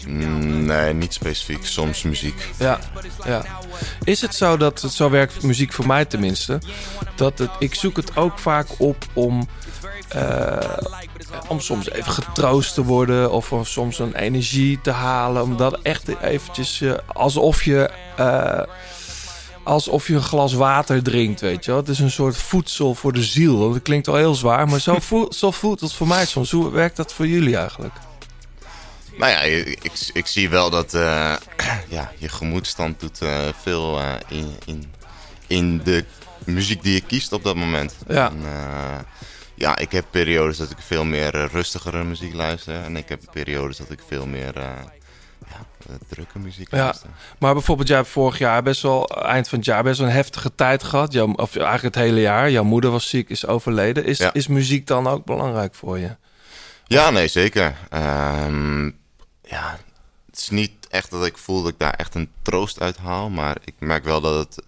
Mm, 0.06 0.64
nee, 0.64 0.94
niet 0.94 1.12
specifiek. 1.14 1.66
Soms 1.66 2.02
muziek. 2.02 2.48
Ja, 2.58 2.78
ja. 3.24 3.44
Is 4.04 4.20
het 4.20 4.34
zo 4.34 4.56
dat 4.56 4.80
het 4.82 4.92
zo 4.92 5.10
werkt, 5.10 5.42
muziek 5.42 5.72
voor 5.72 5.86
mij 5.86 6.04
tenminste, 6.04 6.58
dat 7.14 7.38
het, 7.38 7.50
ik 7.58 7.74
zoek 7.74 7.96
het 7.96 8.16
ook 8.16 8.38
vaak 8.38 8.66
op 8.78 8.96
om, 9.12 9.48
om 11.48 11.60
soms 11.60 11.90
even 11.90 12.12
getroost 12.12 12.74
te 12.74 12.84
worden 12.84 13.32
of 13.32 13.52
om 13.52 13.64
soms 13.64 13.98
een 13.98 14.14
energie 14.14 14.80
te 14.82 14.90
halen, 14.90 15.42
om 15.42 15.56
dat 15.56 15.80
echt 15.82 16.22
eventjes 16.22 16.80
eh, 16.80 16.92
alsof 17.06 17.62
je 17.62 17.90
eh, 18.16 18.62
alsof 19.62 20.06
je 20.06 20.14
een 20.14 20.22
glas 20.22 20.52
water 20.52 21.02
drinkt, 21.02 21.40
weet 21.40 21.64
je 21.64 21.70
wel. 21.70 21.80
Het 21.80 21.88
is 21.88 21.98
een 21.98 22.10
soort 22.10 22.36
voedsel 22.36 22.94
voor 22.94 23.12
de 23.12 23.22
ziel. 23.22 23.72
Dat 23.72 23.82
klinkt 23.82 24.08
al 24.08 24.16
heel 24.16 24.34
zwaar, 24.34 24.68
maar 24.68 24.80
zo, 24.80 24.96
voelt, 24.98 25.34
zo 25.34 25.50
voelt 25.50 25.80
het 25.80 25.92
voor 25.92 26.06
mij 26.06 26.26
soms. 26.26 26.50
Hoe 26.50 26.70
werkt 26.70 26.96
dat 26.96 27.12
voor 27.12 27.26
jullie 27.26 27.56
eigenlijk? 27.56 27.94
Nou 29.18 29.32
ja, 29.32 29.40
ik, 29.40 30.10
ik, 30.12 30.26
zie 30.26 30.48
wel 30.48 30.70
dat 30.70 30.94
eh, 30.94 31.34
ja, 31.88 32.12
je 32.18 32.28
gemoedstand 32.28 33.00
doet 33.00 33.20
eh, 33.20 33.38
veel 33.62 34.00
eh, 34.00 34.12
in, 34.28 34.54
in, 34.64 34.92
in 35.46 35.80
de 35.84 36.04
muziek 36.44 36.82
die 36.82 36.94
je 36.94 37.00
kiest 37.00 37.32
op 37.32 37.44
dat 37.44 37.56
moment. 37.56 37.94
Ja. 38.08 38.30
En, 38.30 38.40
eh, 38.44 38.98
ja, 39.60 39.76
ik 39.78 39.92
heb 39.92 40.04
periodes 40.10 40.56
dat 40.56 40.70
ik 40.70 40.78
veel 40.78 41.04
meer 41.04 41.34
eh, 41.34 41.44
rustigere 41.52 42.04
muziek 42.04 42.34
luister. 42.34 42.82
En 42.82 42.96
ik 42.96 43.08
heb 43.08 43.20
periodes 43.32 43.76
dat 43.76 43.90
ik 43.90 44.00
veel 44.06 44.26
meer 44.26 44.56
eh, 44.56 44.62
ja, 45.48 45.66
eh, 45.88 45.94
drukke 46.08 46.38
muziek 46.38 46.70
Ja, 46.70 46.78
luister. 46.78 47.08
maar 47.38 47.52
bijvoorbeeld, 47.52 47.88
jij 47.88 47.96
hebt 47.96 48.08
vorig 48.08 48.38
jaar 48.38 48.62
best 48.62 48.82
wel, 48.82 49.06
eind 49.08 49.48
van 49.48 49.58
het 49.58 49.66
jaar, 49.66 49.82
best 49.82 49.98
wel 49.98 50.08
een 50.08 50.14
heftige 50.14 50.54
tijd 50.54 50.82
gehad. 50.82 51.12
Jouw, 51.12 51.32
of 51.32 51.56
eigenlijk 51.56 51.94
het 51.94 52.04
hele 52.04 52.20
jaar. 52.20 52.50
Jouw 52.50 52.64
moeder 52.64 52.90
was 52.90 53.08
ziek, 53.08 53.28
is 53.30 53.46
overleden. 53.46 54.04
Is, 54.04 54.18
Ja. 54.18 54.32
is 54.32 54.46
muziek 54.46 54.86
dan 54.86 55.06
ook 55.06 55.24
belangrijk 55.24 55.74
voor 55.74 55.98
je? 55.98 56.16
Ja, 56.84 57.10
nee, 57.10 57.28
zeker. 57.28 57.76
Ehm, 57.88 58.84
ja, 59.42 59.78
het 60.30 60.38
is 60.38 60.48
niet 60.48 60.72
echt 60.90 61.10
dat 61.10 61.26
ik 61.26 61.38
voel 61.38 61.62
dat 61.62 61.72
ik 61.72 61.78
daar 61.78 61.94
echt 61.94 62.14
een 62.14 62.30
troost 62.42 62.80
uit 62.80 62.96
haal. 62.96 63.30
Maar 63.30 63.56
ik 63.64 63.74
merk 63.78 64.04
wel 64.04 64.20
dat 64.20 64.34
het, 64.38 64.64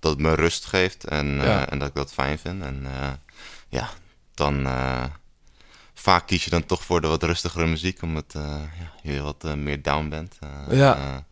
dat 0.00 0.10
het 0.10 0.20
me 0.20 0.34
rust 0.34 0.64
geeft 0.64 1.04
en, 1.04 1.40
en 1.68 1.78
dat 1.78 1.88
ik 1.88 1.94
dat 1.94 2.12
fijn 2.12 2.38
vind. 2.38 2.62
En 2.62 2.86
ja, 3.68 3.88
dan 4.34 4.66
eh, 4.66 5.04
vaak 5.94 6.26
kies 6.26 6.44
je 6.44 6.50
dan 6.50 6.66
toch 6.66 6.84
voor 6.84 7.00
de 7.00 7.06
wat 7.06 7.22
rustigere 7.22 7.66
muziek. 7.66 8.02
Omdat 8.02 8.24
eh, 8.34 8.42
ja, 9.02 9.12
je 9.12 9.20
wat 9.20 9.44
eh, 9.44 9.52
meer 9.54 9.82
down 9.82 10.08
bent. 10.08 10.38
Ja. 10.70 11.24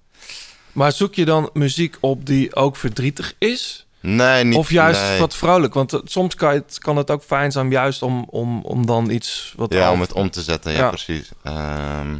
Maar 0.72 0.93
zoek 0.93 1.14
je 1.14 1.24
dan 1.24 1.51
muziek 1.52 1.97
op 2.01 2.27
die 2.27 2.55
ook 2.55 2.77
verdrietig 2.77 3.35
is? 3.39 3.86
nee, 4.01 4.44
niet... 4.44 4.56
of 4.59 4.70
juist 4.70 5.01
nee. 5.01 5.18
wat 5.18 5.35
vrolijk? 5.36 5.74
Want 5.74 6.01
soms 6.05 6.35
kan 6.35 6.52
het, 6.52 6.78
kan 6.78 6.97
het 6.97 7.10
ook 7.10 7.22
fijn 7.22 7.52
zijn 7.52 7.70
juist 7.70 8.02
om, 8.02 8.24
om, 8.31 8.62
om 8.62 8.86
dan 8.86 9.10
iets 9.10 9.52
wat... 9.56 9.72
Ja, 9.72 9.86
af- 9.86 9.93
om 9.93 10.01
het 10.01 10.12
om 10.12 10.31
te 10.31 10.43
zetten, 10.43 10.72
ja, 10.72 10.78
Ja. 10.78 10.89
precies. 10.89 11.31
Ehm, 11.43 12.18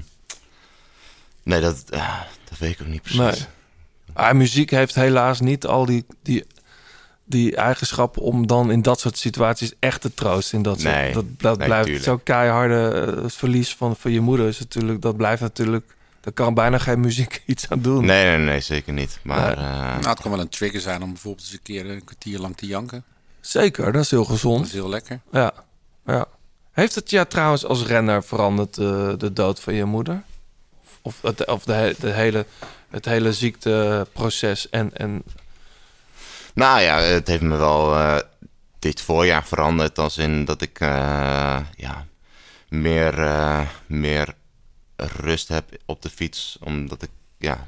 nee, 1.43 1.61
dat, 1.61 1.85
dat 2.49 2.59
weet 2.59 2.71
ik 2.71 2.81
ook 2.81 2.87
niet 2.87 3.03
precies. 3.03 3.21
Nee. 3.21 3.47
Ah, 4.13 4.35
muziek 4.35 4.71
heeft 4.71 4.95
helaas 4.95 5.41
niet 5.41 5.67
al 5.67 5.85
die, 5.85 6.05
die, 6.23 6.45
die 7.31 7.57
eigenschappen 7.57 8.23
om 8.23 8.47
dan 8.47 8.71
in 8.71 8.83
dat 8.83 9.01
soort 9.01 9.19
situaties 9.19 9.73
echt 9.79 10.01
te 10.01 10.15
troosten. 10.15 10.57
In 10.57 10.63
dat, 10.65 10.81
soort- 10.81 10.95
Nee, 10.95 11.13
dat, 11.13 11.25
dat 11.37 11.59
nee, 11.59 11.67
blijft 11.67 11.85
tuurlijk. 11.85 12.05
zo 12.07 12.17
keiharde 12.17 13.07
eh, 13.17 13.23
het 13.23 13.35
verlies 13.35 13.75
van, 13.75 13.97
van 13.97 14.11
je 14.13 14.21
moeder 14.21 14.47
is 14.49 14.59
natuurlijk, 14.59 15.03
dat 15.03 15.17
blijft 15.17 15.43
natuurlijk, 15.43 15.95
daar 16.21 16.33
kan 16.33 16.55
bijna 16.55 16.79
geen 16.79 17.01
muziek 17.01 17.43
iets 17.47 17.69
aan 17.69 17.81
doen. 17.81 18.05
Nee, 18.05 18.25
nee, 18.37 18.47
nee, 18.47 18.61
zeker 18.61 18.93
niet. 18.93 19.19
Maar 19.23 19.57
Nee. 19.57 19.65
eh, 19.67 19.71
Nou, 19.81 20.09
het 20.09 20.21
kan 20.21 20.31
wel 20.31 20.41
een 20.41 20.49
trigger 20.49 20.81
zijn 20.81 21.03
om 21.03 21.09
bijvoorbeeld 21.13 21.45
eens 21.45 21.53
een 21.53 21.63
keer 21.63 21.91
een 21.91 22.05
kwartier 22.05 22.39
lang 22.39 22.57
te 22.57 22.67
janken. 22.67 23.05
Zeker, 23.41 23.93
dat 23.93 24.03
is 24.03 24.11
heel 24.11 24.19
Dat 24.23 24.31
gezond. 24.31 24.67
is 24.67 24.73
heel 24.73 24.89
lekker. 24.89 25.21
Ja, 25.33 25.53
ja. 26.07 26.27
Heeft 26.73 26.95
het 26.95 27.11
ja 27.11 27.25
trouwens 27.25 27.65
als 27.65 27.85
renner 27.87 28.25
veranderd, 28.25 28.79
eh, 28.79 29.13
de 29.19 29.33
dood 29.33 29.61
van 29.61 29.75
je 29.75 29.85
moeder? 29.85 30.23
Of, 31.03 31.23
het, 31.23 31.47
of 31.47 31.65
de, 31.65 31.95
de 32.01 32.11
hele, 32.11 32.47
het 32.91 33.05
hele 33.05 33.33
ziekteproces 33.33 34.69
en, 34.71 34.97
en 34.97 35.23
Nou 36.55 36.81
ja, 36.81 37.01
het 37.01 37.29
heeft 37.29 37.43
me 37.43 37.57
wel 37.57 37.97
eh, 37.97 38.19
dit 38.79 39.01
voorjaar 39.01 39.45
veranderd. 39.45 39.99
Als 39.99 40.19
in 40.19 40.45
dat 40.45 40.63
ik 40.63 40.81
eh, 40.81 41.61
ja, 41.77 42.07
meer, 42.69 43.19
eh, 43.19 43.61
meer 43.87 44.35
rust 44.97 45.49
heb 45.49 45.65
op 45.85 46.03
de 46.03 46.11
fiets. 46.11 46.59
Omdat 46.61 47.03
ik 47.03 47.11
ja, 47.39 47.67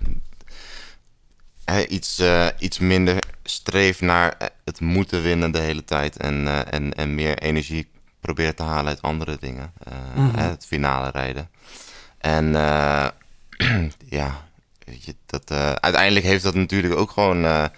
iets, 1.88 2.22
iets 2.58 2.78
minder 2.78 3.18
streef 3.42 4.00
naar 4.00 4.50
het 4.64 4.80
moeten 4.80 5.22
winnen 5.22 5.50
de 5.50 5.58
hele 5.58 5.84
tijd. 5.84 6.16
En, 6.16 6.66
en, 6.70 6.92
en 6.92 7.14
meer 7.14 7.38
energie 7.38 7.90
probeer 8.20 8.54
te 8.54 8.62
halen 8.62 8.86
uit 8.86 9.02
andere 9.02 9.36
dingen. 9.40 9.72
Mhm. 10.14 10.38
het 10.38 10.66
finale 10.66 11.10
rijden. 11.10 11.50
En 12.18 12.52
ja, 14.18 14.46
je, 14.84 15.14
dat, 15.26 15.50
uiteindelijk 15.80 16.24
heeft 16.24 16.42
dat 16.42 16.54
natuurlijk 16.54 16.94
ook 16.94 17.10
gewoon 17.10 17.70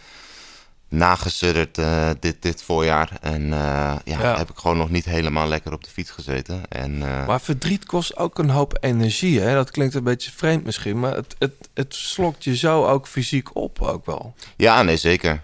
nagesudderd 0.96 1.78
eh, 1.78 2.10
dit, 2.20 2.42
dit 2.42 2.62
voorjaar. 2.62 3.10
En 3.20 3.42
eh, 3.42 3.96
ja, 4.04 4.20
Ja. 4.22 4.36
heb 4.36 4.50
ik 4.50 4.56
gewoon 4.56 4.76
nog 4.76 4.90
niet 4.90 5.04
helemaal 5.04 5.48
lekker 5.48 5.72
op 5.72 5.84
de 5.84 5.90
fiets 5.90 6.10
gezeten. 6.10 6.62
En, 6.68 7.02
eh, 7.02 7.26
Maar 7.26 7.40
verdriet 7.40 7.84
kost 7.84 8.16
ook 8.16 8.38
een 8.38 8.50
hoop 8.50 8.76
energie. 8.80 9.40
Hè? 9.40 9.54
Dat 9.54 9.70
klinkt 9.70 9.94
een 9.94 10.04
beetje 10.04 10.30
vreemd 10.30 10.64
misschien, 10.64 11.00
maar 11.00 11.14
het, 11.14 11.34
het, 11.38 11.68
het 11.74 11.94
slokt 11.94 12.44
je 12.44 12.56
zo 12.56 12.86
ook 12.86 13.06
fysiek 13.06 13.56
op 13.56 13.82
ook 13.82 14.06
wel. 14.06 14.34
Ja, 14.56 14.82
nee, 14.82 14.96
zeker. 14.96 15.40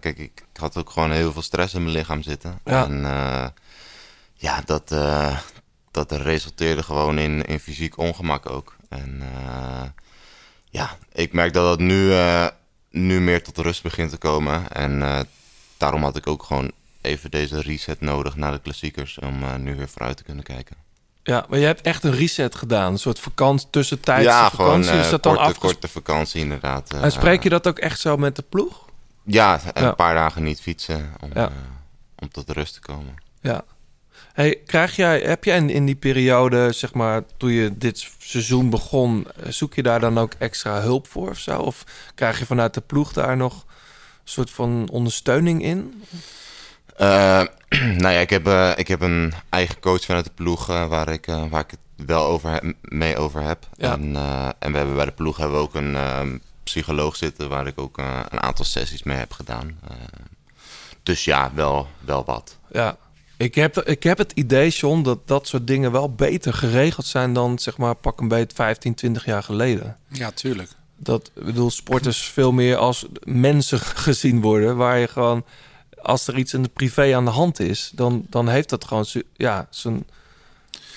Kijk, 0.00 0.18
ik 0.18 0.44
had 0.54 0.76
ook 0.76 0.90
gewoon 0.90 1.12
heel 1.12 1.32
veel 1.32 1.42
stress 1.42 1.74
in 1.74 1.82
mijn 1.82 1.96
lichaam 1.96 2.22
zitten. 2.22 2.58
Ja. 2.64 2.84
En 2.84 3.02
ja, 4.34 4.62
dat, 4.64 4.94
dat 5.90 6.12
resulteerde 6.12 6.82
gewoon 6.82 7.18
in, 7.18 7.44
in 7.44 7.60
fysiek 7.60 7.98
ongemak 7.98 8.50
ook. 8.50 8.76
En 8.88 9.22
ja, 10.70 10.96
ik 11.12 11.32
merk 11.32 11.52
dat 11.52 11.70
het 11.70 11.80
nu, 11.80 12.12
nu 12.90 13.20
meer 13.20 13.42
tot 13.42 13.58
rust 13.58 13.82
begint 13.82 14.10
te 14.10 14.16
komen. 14.16 14.72
En 14.72 15.02
eh, 15.02 15.20
daarom 15.76 16.02
had 16.02 16.16
ik 16.16 16.26
ook 16.26 16.42
gewoon 16.42 16.70
even 17.00 17.30
deze 17.30 17.60
reset 17.60 18.00
nodig 18.00 18.36
naar 18.36 18.52
de 18.52 18.60
klassiekers. 18.60 19.18
Om 19.18 19.42
eh, 19.42 19.54
nu 19.54 19.76
weer 19.76 19.88
vooruit 19.88 20.16
te 20.16 20.22
kunnen 20.22 20.44
kijken. 20.44 20.76
Ja, 21.22 21.46
maar 21.48 21.58
je 21.58 21.66
hebt 21.66 21.80
echt 21.80 22.04
een 22.04 22.12
reset 22.14 22.54
gedaan. 22.54 22.92
Een 22.92 22.98
soort 22.98 23.18
vakantie, 23.18 23.68
tussentijdse 23.70 24.28
ja, 24.28 24.48
gewoon 24.48 24.66
vakantie. 24.66 24.92
eh, 24.92 24.98
is 25.00 25.10
dat 25.10 25.22
dan 25.22 25.34
korte, 25.34 25.48
afges- 25.48 25.70
korte 25.70 25.88
vakantie 25.88 26.40
inderdaad. 26.40 26.92
eh. 26.94 27.02
En 27.02 27.12
spreek 27.12 27.42
je 27.42 27.48
dat 27.48 27.68
ook 27.68 27.78
echt 27.78 28.00
zo 28.00 28.16
met 28.16 28.36
de 28.36 28.42
ploeg? 28.48 28.88
Ja, 29.24 29.60
een 29.72 29.82
Ja. 29.82 29.92
paar 29.92 30.14
dagen 30.14 30.42
niet 30.42 30.60
fietsen 30.60 31.12
om, 31.20 31.30
Ja. 31.34 31.48
eh, 31.48 31.54
om 32.18 32.28
tot 32.30 32.50
rust 32.50 32.74
te 32.74 32.80
komen. 32.80 33.14
Ja. 33.40 33.64
Hey, 34.32 34.60
krijg 34.66 34.96
jij, 34.96 35.20
heb 35.20 35.44
jij 35.44 35.56
in, 35.56 35.70
in 35.70 35.86
die 35.86 35.94
periode, 35.94 36.72
zeg 36.72 36.94
maar, 36.94 37.22
toen 37.36 37.50
je 37.50 37.78
dit 37.78 38.10
seizoen 38.18 38.70
begon, 38.70 39.26
eh, 39.36 39.50
zoek 39.50 39.74
je 39.74 39.82
daar 39.82 40.00
dan 40.00 40.18
ook 40.18 40.32
extra 40.38 40.80
hulp 40.80 41.08
voor 41.08 41.30
of 41.30 41.38
zo? 41.38 41.58
Of 41.58 41.84
krijg 42.14 42.38
je 42.38 42.46
vanuit 42.46 42.74
de 42.74 42.80
ploeg 42.80 43.12
daar 43.12 43.36
nog 43.36 43.54
een 43.54 43.60
soort 44.24 44.50
van 44.50 44.88
ondersteuning 44.90 45.62
in? 45.62 46.02
Eh, 47.00 47.42
nou 48.02 48.14
ja, 48.14 48.20
ik 48.20 48.30
heb, 48.30 48.46
eh, 48.46 48.72
ik 48.76 48.88
heb 48.88 49.00
een 49.00 49.32
eigen 49.48 49.80
coach 49.80 50.04
vanuit 50.04 50.24
de 50.24 50.30
ploeg 50.34 50.66
waar, 50.66 51.08
ik, 51.08 51.26
waar 51.26 51.60
ik 51.60 51.70
het 51.70 52.06
wel 52.06 52.26
over 52.26 52.50
heb, 52.50 52.74
mee 52.82 53.16
over 53.16 53.42
heb. 53.42 53.66
Ja. 53.74 53.92
En, 53.92 54.16
en 54.58 54.70
we 54.72 54.76
hebben 54.76 54.96
bij 54.96 55.04
de 55.04 55.10
ploeg 55.12 55.36
hebben 55.36 55.56
we 55.56 55.62
ook 55.62 55.74
een 55.74 55.96
eh, 55.96 56.20
psycholoog 56.62 57.16
zitten 57.16 57.48
waar 57.48 57.66
ik 57.66 57.80
ook 57.80 57.98
een 57.98 58.40
aantal 58.40 58.64
sessies 58.64 59.02
mee 59.02 59.16
heb 59.16 59.32
gedaan. 59.32 59.78
Dus 61.02 61.24
ja, 61.24 61.50
wel, 61.54 61.88
wel 62.00 62.24
wat. 62.24 62.58
Ja. 62.72 62.96
Ik 63.40 63.54
heb, 63.54 63.78
ik 63.78 64.02
heb 64.02 64.18
het 64.18 64.32
idee, 64.34 64.70
John, 64.70 65.02
dat 65.02 65.18
dat 65.28 65.48
soort 65.48 65.66
dingen 65.66 65.92
wel 65.92 66.14
beter 66.14 66.54
geregeld 66.54 67.06
zijn 67.06 67.32
dan, 67.32 67.58
zeg 67.58 67.76
maar, 67.76 67.94
pak 67.94 68.20
een 68.20 68.28
beet 68.28 68.52
15, 68.52 68.94
20 68.94 69.24
jaar 69.24 69.42
geleden. 69.42 69.98
Ja, 70.08 70.30
tuurlijk. 70.30 70.70
Dat, 70.96 71.30
ik 71.34 71.44
bedoel, 71.44 71.70
sporters 71.70 72.22
veel 72.22 72.52
meer 72.52 72.76
als 72.76 73.06
mensen 73.24 73.80
gezien 74.06 74.40
worden, 74.40 74.76
waar 74.76 74.98
je 74.98 75.08
gewoon, 75.08 75.44
als 76.02 76.26
er 76.26 76.38
iets 76.38 76.54
in 76.54 76.62
de 76.62 76.68
privé 76.68 77.16
aan 77.16 77.24
de 77.24 77.30
hand 77.30 77.60
is, 77.60 77.90
dan, 77.94 78.26
dan 78.28 78.48
heeft 78.48 78.68
dat 78.68 78.84
gewoon, 78.84 79.06
ja, 79.36 79.66
zijn... 79.70 80.06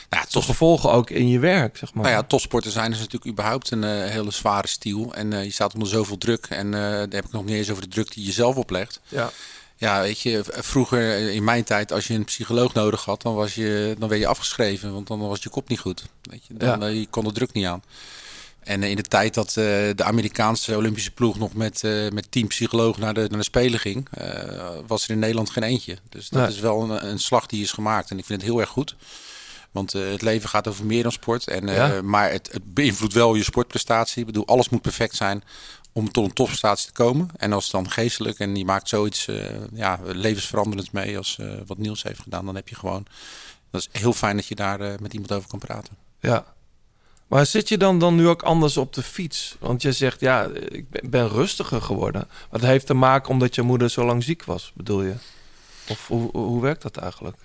Ja, 0.10 0.26
Tot 0.30 0.44
gevolgen 0.44 0.92
ook 0.92 1.10
in 1.10 1.28
je 1.28 1.40
werk, 1.40 1.78
zeg 1.78 1.94
maar. 1.94 2.04
Nou 2.04 2.16
ja, 2.16 2.24
topsporten 2.24 2.72
zijn 2.72 2.92
is 2.92 2.98
natuurlijk 2.98 3.32
überhaupt 3.32 3.72
een 3.72 3.84
eh, 3.84 4.10
hele 4.10 4.32
zware 4.32 4.68
stiel. 4.68 5.14
En 5.14 5.34
eh, 5.34 5.44
je 5.44 5.52
staat 5.52 5.74
onder 5.74 5.90
zoveel 5.90 6.18
druk. 6.18 6.46
En 6.50 6.74
eh 6.74 6.80
daar 6.82 7.00
heb 7.10 7.26
ik 7.26 7.32
nog 7.32 7.46
niet 7.46 7.56
eens 7.56 7.70
over 7.70 7.84
de 7.84 7.90
druk 7.90 8.14
die 8.14 8.26
je 8.26 8.32
zelf 8.32 8.56
oplegt. 8.56 9.02
Ja. 9.08 9.32
Ja, 9.84 10.02
weet 10.02 10.20
je, 10.22 10.44
vroeger 10.48 11.30
in 11.32 11.44
mijn 11.44 11.64
tijd, 11.64 11.92
als 11.92 12.08
je 12.08 12.14
een 12.14 12.24
psycholoog 12.26 12.74
nodig 12.74 13.06
had, 13.06 13.22
dan, 13.22 13.36
was 13.36 13.56
je, 13.56 13.96
dan 14.00 14.10
werd 14.10 14.22
je 14.22 14.28
afgeschreven. 14.28 14.94
Want 14.94 15.08
dan 15.08 15.20
was 15.20 15.44
je 15.44 15.50
kop 15.50 15.70
niet 15.70 15.80
goed. 15.80 16.04
Weet 16.22 16.46
je, 16.48 16.54
dan, 16.58 16.80
Ja. 16.80 16.88
eh, 16.88 16.94
je 17.00 17.08
kon 17.08 17.24
de 17.24 17.32
druk 17.32 17.54
niet 17.54 17.66
aan. 17.66 17.84
En 18.60 18.84
eh, 18.84 18.90
in 18.90 18.96
de 18.96 19.02
tijd 19.02 19.34
dat 19.34 19.48
eh, 19.48 19.54
de 19.96 20.04
Amerikaanse 20.04 20.76
Olympische 20.78 21.12
ploeg 21.12 21.38
nog 21.40 21.54
met, 21.54 21.82
met 22.14 22.32
team 22.32 22.48
psycholoog 22.48 22.98
naar 22.98 23.14
de, 23.14 23.20
naar 23.30 23.38
de 23.40 23.44
Spelen 23.44 23.80
ging, 23.80 24.08
was 24.88 25.04
er 25.04 25.10
in 25.10 25.20
Nederland 25.20 25.50
geen 25.50 25.64
eentje. 25.64 25.98
Dus 26.10 26.30
dat 26.30 26.42
Nee. 26.42 26.52
is 26.52 26.60
wel 26.60 26.82
een, 26.84 27.08
een 27.08 27.20
slag 27.20 27.46
die 27.46 27.64
is 27.64 27.72
gemaakt. 27.72 28.10
En 28.12 28.18
ik 28.18 28.26
vind 28.26 28.42
het 28.42 28.50
heel 28.50 28.60
erg 28.60 28.70
goed. 28.70 28.96
Want 29.72 29.92
het 29.94 30.22
leven 30.22 30.50
gaat 30.50 30.68
over 30.68 30.86
meer 30.86 31.04
dan 31.04 31.12
sport. 31.12 31.48
En, 31.48 31.68
Ja. 31.68 32.02
Maar 32.02 32.32
het, 32.32 32.50
het 32.52 32.74
beïnvloedt 32.74 33.14
wel 33.14 33.36
je 33.36 33.44
sportprestatie. 33.44 34.20
Ik 34.20 34.26
bedoel, 34.26 34.48
alles 34.48 34.70
moet 34.70 34.82
perfect 34.82 35.16
zijn 35.16 35.44
om 35.94 36.12
tot 36.12 36.26
een 36.26 36.34
topprestatie 36.34 36.88
te 36.88 36.94
komen. 36.94 37.30
En 37.38 37.54
als 37.54 37.64
het 37.64 37.72
dan 37.74 37.90
geestelijk 37.90 38.40
en 38.40 38.56
je 38.56 38.66
maakt 38.66 38.90
zoiets 38.90 39.28
eh, 39.28 39.46
ja, 39.74 40.00
levensveranderends 40.04 40.92
mee 40.92 41.18
als 41.18 41.38
eh, 41.40 41.52
wat 41.66 41.78
Niels 41.78 42.04
heeft 42.04 42.20
gedaan, 42.20 42.46
dan 42.46 42.56
heb 42.56 42.68
je 42.68 42.76
gewoon. 42.76 43.06
Dat 43.72 43.82
is 43.82 44.02
heel 44.02 44.14
fijn 44.14 44.36
dat 44.36 44.48
je 44.48 44.56
daar 44.56 44.82
eh, 44.82 45.00
met 45.00 45.14
iemand 45.14 45.32
over 45.32 45.50
kan 45.50 45.60
praten. 45.60 45.98
Ja. 46.20 46.46
Maar 47.28 47.46
zit 47.46 47.70
je 47.70 47.78
dan, 47.78 48.00
dan 48.00 48.16
nu 48.16 48.28
ook 48.28 48.42
anders 48.42 48.78
op 48.78 48.94
de 48.94 49.04
fiets? 49.04 49.56
Want 49.60 49.82
je 49.82 49.92
zegt, 49.92 50.20
ja, 50.20 50.48
ik 50.68 51.10
ben, 51.10 51.30
rustiger 51.30 51.82
geworden. 51.82 52.28
Maar 52.28 52.60
dat 52.60 52.70
heeft 52.70 52.86
te 52.86 52.94
maken 52.94 53.30
omdat 53.30 53.56
je 53.56 53.62
moeder 53.62 53.90
zo 53.90 54.06
lang 54.06 54.24
ziek 54.24 54.44
was, 54.44 54.72
bedoel 54.76 55.02
je? 55.02 55.14
Of 55.88 56.08
hoe, 56.08 56.30
hoe 56.32 56.62
werkt 56.62 56.82
dat 56.82 56.98
eigenlijk? 56.98 57.38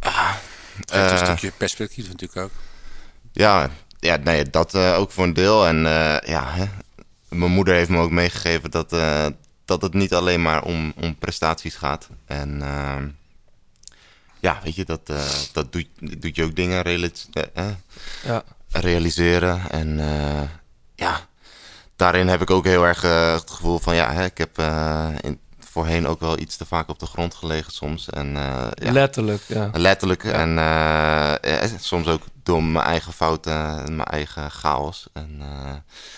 Het 0.00 1.12
is 1.12 1.20
een 1.20 1.26
stukje 1.26 1.52
perspectief 1.56 2.08
natuurlijk 2.08 2.40
ook. 2.40 2.50
Ja, 3.32 3.70
ja 3.98 4.16
nee, 4.16 4.50
dat 4.50 4.74
eh, 4.74 4.98
ook 4.98 5.10
voor 5.10 5.24
een 5.24 5.32
deel. 5.32 5.66
En 5.66 5.86
eh, 5.86 6.28
ja, 6.28 6.50
hè, 6.50 6.64
mijn 7.32 7.50
moeder 7.52 7.74
heeft 7.74 7.90
me 7.90 7.98
ook 7.98 8.10
meegegeven 8.10 8.70
dat, 8.70 8.92
eh, 8.92 9.26
dat 9.64 9.82
het 9.82 9.94
niet 9.94 10.14
alleen 10.14 10.42
maar 10.42 10.62
om, 10.64 10.92
om 10.96 11.16
prestaties 11.16 11.74
gaat. 11.74 12.08
En 12.26 12.62
ehm, 12.62 13.08
ja, 14.40 14.60
weet 14.64 14.74
je, 14.74 14.84
dat, 14.84 15.00
eh, 15.04 15.24
dat 15.52 15.72
doet, 15.72 15.86
doet 16.00 16.36
je 16.36 16.44
ook 16.44 16.56
dingen 16.56 16.84
eh, 16.84 17.68
Ja. 18.24 18.42
realiseren. 18.70 19.70
En 19.70 20.00
ja, 20.94 21.20
daarin 21.96 22.28
heb 22.28 22.40
ik 22.42 22.50
ook 22.50 22.64
heel 22.64 22.86
erg 22.86 23.02
het 23.02 23.50
gevoel 23.50 23.78
van, 23.78 23.94
ja, 23.94 24.12
hè, 24.12 24.24
ik 24.24 24.38
heb 24.38 24.58
in, 25.20 25.38
voorheen 25.72 26.06
ook 26.06 26.20
wel 26.20 26.38
iets 26.38 26.56
te 26.56 26.66
vaak 26.66 26.88
op 26.88 26.98
de 26.98 27.06
grond 27.06 27.34
gelegen 27.34 27.72
soms. 27.72 28.10
En, 28.10 28.36
eh, 28.36 28.68
ja, 28.74 28.92
Letterlijk, 28.92 29.42
ja. 29.48 29.70
Letterlijk. 29.72 30.24
En 30.24 30.58
eh, 30.58 31.64
soms 31.80 32.06
ook 32.06 32.22
door 32.42 32.62
mijn 32.62 32.84
eigen 32.84 33.12
fouten 33.12 33.84
en 33.86 33.96
mijn 33.96 34.08
eigen 34.08 34.50
chaos. 34.50 35.06
En 35.12 35.36
eh, 35.40 35.74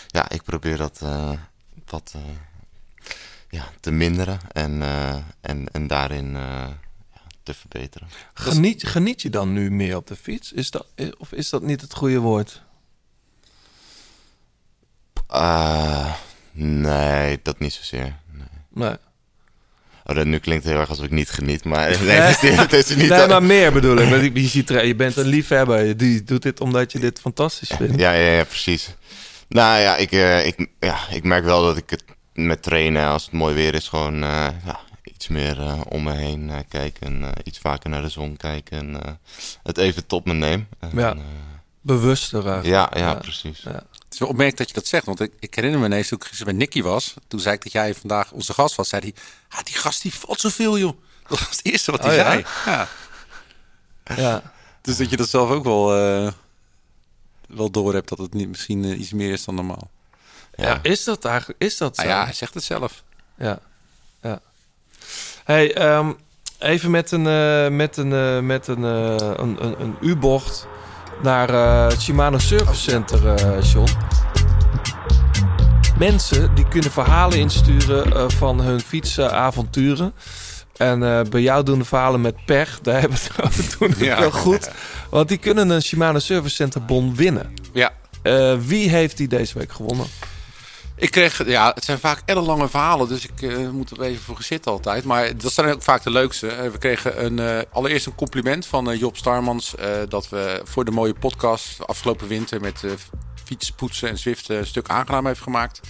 ja, 0.06 0.28
ik 0.30 0.42
probeer 0.42 0.76
dat 0.76 1.00
eh, 1.02 1.30
wat 1.86 2.12
eh, 2.14 2.20
ja, 3.50 3.64
te 3.80 3.90
minderen 3.90 4.38
en, 4.52 4.82
eh, 4.82 5.16
en, 5.40 5.66
en 5.72 5.86
daarin 5.86 6.36
eh, 6.36 6.42
ja, 7.12 7.20
te 7.42 7.54
verbeteren. 7.54 8.08
Geniet, 8.34 8.86
geniet 8.86 9.22
je 9.22 9.30
dan 9.30 9.52
nu 9.52 9.70
meer 9.70 9.96
op 9.96 10.06
de 10.06 10.16
fiets? 10.16 10.52
Is 10.52 10.70
dat, 10.70 10.86
of 11.18 11.32
is 11.32 11.50
dat 11.50 11.62
niet 11.62 11.80
het 11.80 11.94
goede 11.94 12.18
woord? 12.18 12.62
Eh, 15.28 16.14
nee, 16.52 17.40
dat 17.42 17.58
niet 17.58 17.72
zozeer. 17.72 18.16
Nee. 18.30 18.46
Nee. 18.68 18.96
Oh, 20.04 20.16
dat 20.16 20.26
nu 20.26 20.38
klinkt 20.38 20.64
heel 20.64 20.78
erg 20.78 20.88
alsof 20.88 21.04
ik 21.04 21.10
niet 21.10 21.30
geniet, 21.30 21.64
maar 21.64 21.88
nee, 22.02 22.16
het 22.16 22.42
is, 22.42 22.56
het 22.56 22.72
is 22.72 22.96
niet... 22.96 23.08
nee, 23.08 23.26
maar 23.26 23.42
meer 23.42 23.72
bedoel 23.72 23.96
ik. 23.96 24.08
Want 24.20 24.22
je, 24.34 24.48
ziet 24.48 24.68
je 24.68 24.94
bent 24.94 25.16
een 25.16 25.26
liefhebber. 25.26 25.84
Je 25.84 25.96
die 25.96 26.22
doet 26.22 26.42
dit 26.42 26.60
omdat 26.60 26.92
je 26.92 26.98
dit 26.98 27.20
fantastisch 27.20 27.70
vindt. 27.76 28.00
Ja, 28.00 28.12
ja, 28.12 28.36
ja, 28.36 28.44
precies. 28.44 28.94
Nou 29.48 29.80
ja 29.80 29.96
ik, 29.96 30.12
eh, 30.12 30.46
ik, 30.46 30.68
ja, 30.80 30.98
ik 31.10 31.24
merk 31.24 31.44
wel 31.44 31.62
dat 31.62 31.76
ik 31.76 31.90
het 31.90 32.04
met 32.34 32.62
trainen, 32.62 33.08
als 33.08 33.24
het 33.24 33.32
mooi 33.32 33.54
weer 33.54 33.74
is, 33.74 33.88
gewoon 33.88 34.14
eh, 34.14 34.46
ja, 34.64 34.80
iets 35.02 35.28
meer 35.28 35.60
eh, 35.60 35.80
om 35.88 36.02
me 36.02 36.12
heen 36.12 36.50
eh, 36.50 36.58
kijken. 36.68 37.24
iets 37.44 37.58
vaker 37.58 37.90
naar 37.90 38.02
de 38.02 38.08
zon 38.08 38.36
kijken. 38.36 38.78
En, 38.78 39.18
het 39.62 39.78
even 39.78 40.06
tot 40.06 40.24
me 40.24 40.32
neem. 40.32 40.66
En, 40.78 40.90
Ja. 40.94 41.16
Bewuster 41.84 42.46
eigenlijk. 42.46 42.66
ja, 42.66 42.90
ja, 42.98 43.14
precies. 43.14 43.60
Ja. 43.60 43.70
Het 43.72 44.12
is 44.12 44.18
wel 44.18 44.28
opmerkelijk 44.28 44.56
dat 44.58 44.68
je 44.68 44.74
dat 44.74 44.86
zegt. 44.86 45.04
Want 45.06 45.20
ik, 45.20 45.32
ik 45.38 45.54
herinner 45.54 45.80
me 45.80 45.86
ineens 45.86 46.08
toen 46.08 46.18
ik 46.18 46.24
gisteren 46.24 46.56
bij 46.56 46.64
Nicky 46.64 46.82
was. 46.82 47.14
Toen 47.28 47.40
zei 47.40 47.54
ik 47.54 47.62
dat 47.62 47.72
jij 47.72 47.94
vandaag 47.94 48.30
onze 48.32 48.52
gast 48.52 48.74
was. 48.74 48.88
Zei 48.88 49.02
hij, 49.02 49.14
ah, 49.58 49.64
die 49.64 49.74
gast 49.74 50.02
die 50.02 50.14
valt 50.14 50.40
zoveel 50.40 50.78
joh. 50.78 50.98
Dat 51.28 51.38
was 51.38 51.48
het 51.50 51.60
eerste 51.62 51.90
wat 51.90 52.02
hij 52.02 52.10
Oh, 52.10 52.16
ja? 52.16 52.24
zei. 52.30 52.44
Ja. 52.66 52.88
Ja. 54.16 54.52
Dus 54.80 54.96
dat 54.96 55.10
je 55.10 55.16
dat 55.16 55.28
zelf 55.28 55.50
ook 55.50 55.64
wel, 55.64 55.96
eh 55.96 56.32
wel 57.46 57.70
door 57.70 57.94
hebt 57.94 58.08
dat 58.08 58.18
het 58.18 58.34
niet, 58.34 58.48
misschien 58.48 58.84
eh, 58.84 58.98
iets 59.00 59.12
meer 59.12 59.32
is 59.32 59.44
dan 59.44 59.54
normaal. 59.54 59.90
Ja, 60.56 60.78
is 60.82 61.04
dat 61.04 61.24
eigenlijk? 61.24 61.62
Is 61.62 61.76
dat 61.76 61.96
zo? 61.96 62.02
Nou 62.02 62.14
ja, 62.14 62.24
hij 62.24 62.32
zegt 62.32 62.54
het 62.54 62.64
zelf. 62.64 63.02
Ja, 63.38 63.58
ja. 64.22 64.40
Hey, 65.44 65.74
ehm, 65.74 66.12
even 66.58 66.90
met 66.90 67.10
een, 67.10 67.26
eh, 67.26 67.68
met 67.68 67.96
een, 67.96 68.12
eh, 68.12 68.40
met 68.40 68.66
een, 68.66 68.84
eh, 68.84 69.28
een, 69.36 69.64
een, 69.64 69.80
een 69.80 69.96
U-bocht 70.00 70.66
naar 71.22 71.48
eh, 71.50 71.88
het 71.88 72.02
Shimano 72.02 72.38
Service 72.38 72.80
Center, 72.90 73.34
eh 73.34 73.62
John. 73.72 73.88
Mensen 75.98 76.54
die 76.54 76.68
kunnen 76.68 76.90
verhalen 76.90 77.38
insturen 77.38 78.12
eh, 78.12 78.24
van 78.28 78.60
hun 78.60 78.80
fietsavonturen. 78.80 80.12
En 80.76 80.98
bij 81.30 81.40
jou 81.40 81.64
doen 81.64 81.78
de 81.78 81.84
verhalen 81.84 82.20
met 82.20 82.44
pech. 82.44 82.80
Daar 82.80 83.00
hebben 83.00 83.18
we 83.18 83.24
het 83.32 83.44
over 83.46 83.68
toen 83.78 83.94
Ja. 84.06 84.18
wel 84.20 84.30
goed. 84.30 84.70
Want 85.10 85.28
die 85.28 85.38
kunnen 85.38 85.70
een 85.70 85.82
Shimano 85.82 86.18
Service 86.18 86.54
Center 86.54 86.84
bon 86.84 87.16
winnen. 87.16 87.54
Ja. 87.72 87.92
Wie 88.58 88.88
heeft 88.88 89.16
die 89.16 89.28
deze 89.28 89.58
week 89.58 89.72
gewonnen? 89.72 90.06
Ik 90.96 91.10
kreeg, 91.10 91.46
ja, 91.46 91.72
het 91.74 91.84
zijn 91.84 91.98
vaak 91.98 92.22
ellenlange 92.24 92.68
verhalen, 92.68 93.08
dus 93.08 93.24
ik 93.24 93.42
eh, 93.42 93.68
moet 93.70 93.90
er 93.90 94.02
even 94.02 94.22
voor 94.22 94.42
zitten 94.42 94.72
altijd. 94.72 95.04
Maar 95.04 95.36
dat 95.36 95.52
zijn 95.52 95.72
ook 95.72 95.82
vaak 95.82 96.02
de 96.02 96.10
leukste. 96.10 96.48
Eh, 96.48 96.70
we 96.70 96.78
kregen 96.78 97.24
een, 97.24 97.38
eh, 97.38 97.58
allereerst 97.72 98.06
een 98.06 98.14
compliment 98.14 98.66
van 98.66 98.98
Job 98.98 99.16
Starmans. 99.16 99.74
dat 100.08 100.28
we 100.28 100.60
voor 100.64 100.84
de 100.84 100.90
mooie 100.90 101.14
podcast 101.14 101.86
afgelopen 101.86 102.28
winter 102.28 102.60
met 102.60 102.84
eh 102.84 102.90
fietspoetsen 103.44 104.08
en 104.08 104.18
Zwift 104.18 104.48
een 104.48 104.66
stuk 104.66 104.88
aangenaam 104.88 105.26
heeft 105.26 105.40
gemaakt. 105.40 105.80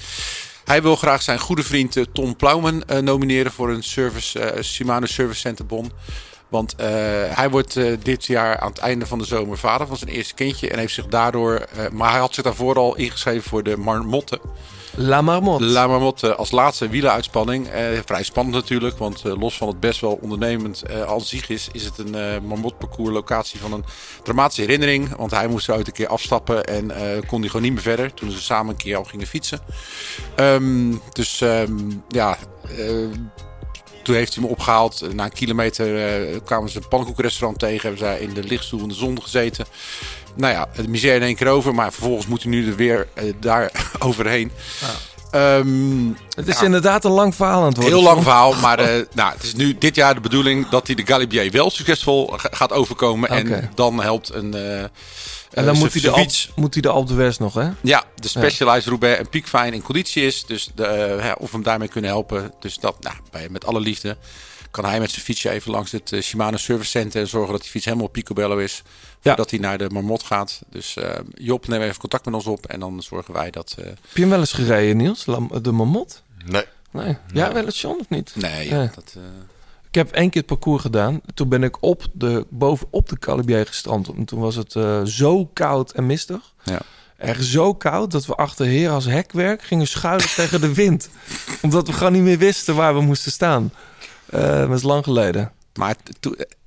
Hij 0.65 0.83
wil 0.83 0.97
graag 0.97 1.23
zijn 1.23 1.39
goede 1.39 1.63
vriend 1.63 2.07
Tom 2.13 2.37
Plaumen 2.37 2.83
nomineren 3.05 3.53
voor 3.53 3.71
een 3.71 3.83
service, 3.83 4.59
Shimano 4.63 5.07
Service 5.07 5.41
Center 5.41 5.67
Bon. 5.67 5.93
Want 6.49 6.75
hij 7.29 7.51
wordt 7.51 8.05
dit 8.05 8.25
jaar 8.25 8.59
aan 8.59 8.69
het 8.69 8.79
einde 8.79 9.07
van 9.07 9.19
de 9.19 9.25
zomer 9.25 9.59
vader 9.59 9.87
van 9.87 9.97
zijn 9.97 10.11
eerste 10.11 10.35
kindje. 10.35 10.71
En 10.71 10.79
heeft 10.79 10.95
zich 10.95 11.07
daardoor. 11.07 11.67
maar 11.93 12.11
hij 12.11 12.21
had 12.21 12.35
zich 12.35 12.45
daarvoor 12.45 12.77
al 12.77 12.97
ingeschreven 12.97 13.49
voor 13.49 13.63
de 13.63 13.77
Marmotte. 13.77 14.41
La 14.97 15.23
Marmotte. 15.23 15.65
La 15.65 15.87
Marmotte 15.87 16.35
als 16.35 16.51
laatste 16.51 16.89
wieleruitspanning. 16.89 17.69
Eh, 17.69 17.87
vrij 18.05 18.23
spannend 18.23 18.57
natuurlijk, 18.57 18.99
want 18.99 19.25
eh, 19.25 19.41
los 19.41 19.57
van 19.57 19.69
het 19.69 19.81
best 19.81 20.01
wel 20.01 20.19
ondernemend 20.23 20.83
eh 20.83 21.05
als 21.05 21.29
zich 21.29 21.49
is, 21.49 21.69
is 21.73 21.85
het 21.85 21.99
een 21.99 22.15
eh 22.15 22.41
Marmot 22.43 22.79
parcours 22.79 23.13
locatie 23.13 23.61
van 23.61 23.73
een 23.73 23.85
dramatische 24.23 24.61
herinnering. 24.61 25.17
Want 25.17 25.31
hij 25.31 25.49
moest 25.49 25.69
er 25.69 25.75
ooit 25.75 25.87
een 25.87 25.93
keer 25.93 26.09
afstappen 26.09 26.65
en 26.65 26.91
eh, 26.91 27.27
kon 27.27 27.41
hij 27.41 27.49
gewoon 27.49 27.63
niet 27.63 27.73
meer 27.73 27.83
verder 27.83 28.15
toen 28.15 28.31
ze 28.31 28.43
samen 28.43 28.73
een 28.73 28.81
keer 28.81 28.97
al 28.97 29.05
gingen 29.05 29.27
fietsen. 29.27 29.61
Ehm, 30.37 30.95
dus 31.13 31.41
ehm, 31.41 31.91
ja, 32.09 32.39
eh, 32.63 33.09
toen 34.05 34.15
heeft 34.15 34.35
hij 34.35 34.45
me 34.45 34.51
opgehaald. 34.51 35.15
Na 35.15 35.25
een 35.25 35.33
kilometer 35.33 35.97
eh, 35.97 36.41
kwamen 36.45 36.71
ze 36.71 36.79
een 36.79 36.89
pannenkoekrestaurant 36.89 37.59
tegen. 37.59 37.81
Hebben 37.81 37.99
zij 37.99 38.21
in 38.21 38.35
de 38.35 38.45
lichtstoel 38.45 38.81
in 38.81 38.89
de 38.89 38.95
zon 38.95 39.23
gezeten. 39.23 39.67
Nou 40.35 40.53
ja, 40.53 40.69
de 40.77 40.89
misère 40.89 41.15
in 41.17 41.23
één 41.23 41.35
keer 41.37 41.49
over. 41.49 41.75
Maar 41.75 41.93
vervolgens 41.93 42.27
moet 42.27 42.43
hij 42.43 42.51
nu 42.51 42.69
er 42.69 42.77
weer 42.77 43.09
eh, 43.15 43.33
daar 43.41 43.71
overheen. 43.99 44.51
Ehm, 45.31 46.09
Het 46.35 46.49
is 46.49 46.59
ja, 46.59 46.65
inderdaad 46.65 47.05
een 47.05 47.11
lang 47.11 47.35
verhaal 47.35 47.61
aan 47.61 47.67
het 47.67 47.77
worden. 47.77 47.95
Heel 47.95 48.03
lang 48.03 48.23
verhaal, 48.23 48.55
maar 48.55 48.79
eh, 48.79 49.03
nou, 49.15 49.33
het 49.33 49.43
is 49.43 49.55
nu 49.55 49.79
dit 49.79 49.95
jaar 49.95 50.15
de 50.15 50.21
bedoeling 50.21 50.69
dat 50.69 50.87
hij 50.87 50.97
de 50.97 51.07
Galibier 51.07 51.51
wel 51.51 51.71
succesvol 51.71 52.27
ga- 52.27 52.49
gaat 52.53 52.73
overkomen. 52.73 53.29
En 53.29 53.71
dan 53.75 54.03
helpt 54.03 54.33
een. 54.35 54.55
eh, 54.55 54.79
En 55.51 55.65
dan 55.65 55.79
moet 55.79 55.93
hij, 55.93 56.03
de 56.03 56.11
Alp, 56.11 56.31
moet 56.57 56.73
hij 56.75 56.83
de 56.83 56.89
Alpe 56.89 57.13
d'Huez 57.13 57.37
nog, 57.39 57.55
hè? 57.55 57.69
Ja, 57.81 58.05
de 58.15 58.29
Specialized 58.29 58.87
Roubaix 58.87 59.19
en 59.19 59.29
piekfijn 59.29 59.73
in 59.75 59.83
conditie 59.83 60.27
is. 60.27 60.45
Dus 60.47 60.71
de, 60.75 61.17
ja, 61.23 61.33
of 61.39 61.47
we 61.51 61.57
hem 61.57 61.63
daarmee 61.65 61.89
kunnen 61.89 62.11
helpen. 62.11 62.53
Dus 62.61 62.77
dat, 62.79 62.97
nou, 63.01 63.17
bij, 63.31 63.49
met 63.51 63.67
alle 63.67 63.81
liefde 63.81 64.17
kan 64.75 64.85
hij 64.85 65.01
met 65.01 65.11
zijn 65.11 65.25
fietsje 65.25 65.51
even 65.51 65.71
langs 65.71 65.93
het 65.93 66.13
eh, 66.13 66.21
Shimano 66.23 66.57
Service 66.57 66.91
Center 66.91 67.21
en 67.21 67.29
zorgen 67.29 67.53
dat 67.53 67.61
die 67.61 67.71
fiets 67.71 67.85
helemaal 67.85 68.09
picobello 68.09 68.57
is. 68.57 68.83
Voordat 69.21 69.51
hij 69.51 69.59
naar 69.59 69.79
de 69.79 69.91
Marmot 69.91 70.23
gaat. 70.23 70.61
Dus 70.71 70.97
eh, 70.97 71.19
Job, 71.35 71.67
neem 71.69 71.81
even 71.83 71.99
contact 72.01 72.25
met 72.25 72.35
ons 72.35 72.47
op 72.47 72.67
en 72.67 72.81
dan 72.81 73.03
zorgen 73.03 73.35
wij 73.35 73.51
dat. 73.51 73.75
eh, 73.79 73.85
Heb 73.85 73.99
je 74.15 74.21
hem 74.21 74.31
wel 74.31 74.39
eens 74.39 74.53
gereden, 74.53 74.97
Niels? 74.97 75.27
Lam- 75.27 75.51
De 75.63 75.73
Marmot? 75.73 76.23
Nee. 76.47 76.65
Nee. 76.91 77.17
Ja, 77.33 77.53
wel 77.53 77.65
eens, 77.65 77.81
John, 77.81 77.99
of 78.01 78.09
niet? 78.09 78.33
nee, 78.37 78.69
Ja. 78.69 78.91
dat, 78.95 79.13
eh, 79.17 79.23
Ik 79.89 79.95
heb 79.95 80.11
één 80.13 80.31
keer 80.31 80.41
het 80.41 80.51
parcours 80.51 80.83
gedaan. 80.83 81.21
Toen 81.35 81.49
ben 81.49 81.63
ik 81.63 81.77
op 81.83 82.07
de, 82.13 82.47
bovenop 82.51 83.09
de 83.09 83.19
Calibier 83.19 83.67
gestrand. 83.67 84.09
En 84.09 84.25
toen 84.25 84.41
was 84.41 84.55
het 84.55 84.75
eh, 84.77 85.03
zo 85.05 85.47
koud 85.47 85.91
en 85.93 86.07
mistig. 86.07 86.53
ja. 86.65 86.81
Echt 87.17 87.45
zo 87.45 87.75
koud 87.75 88.11
dat 88.11 88.27
we 88.27 88.35
achter 88.35 88.67
Heer 88.67 88.91
als 88.91 89.05
hekwerk 89.05 89.63
gingen 89.63 89.87
schuilen 89.87 90.29
tegen 90.35 90.61
de 90.61 90.75
wind. 90.75 91.09
Omdat 91.63 91.87
we 91.87 91.93
gewoon 91.93 92.13
niet 92.13 92.23
meer 92.23 92.39
wisten 92.39 92.75
waar 92.75 92.95
we 92.95 93.01
moesten 93.01 93.33
staan. 93.33 93.73
Eh, 94.35 94.59
dat 94.59 94.69
was 94.69 94.83
lang 94.83 95.05
geleden. 95.05 95.53
Maar 95.75 95.97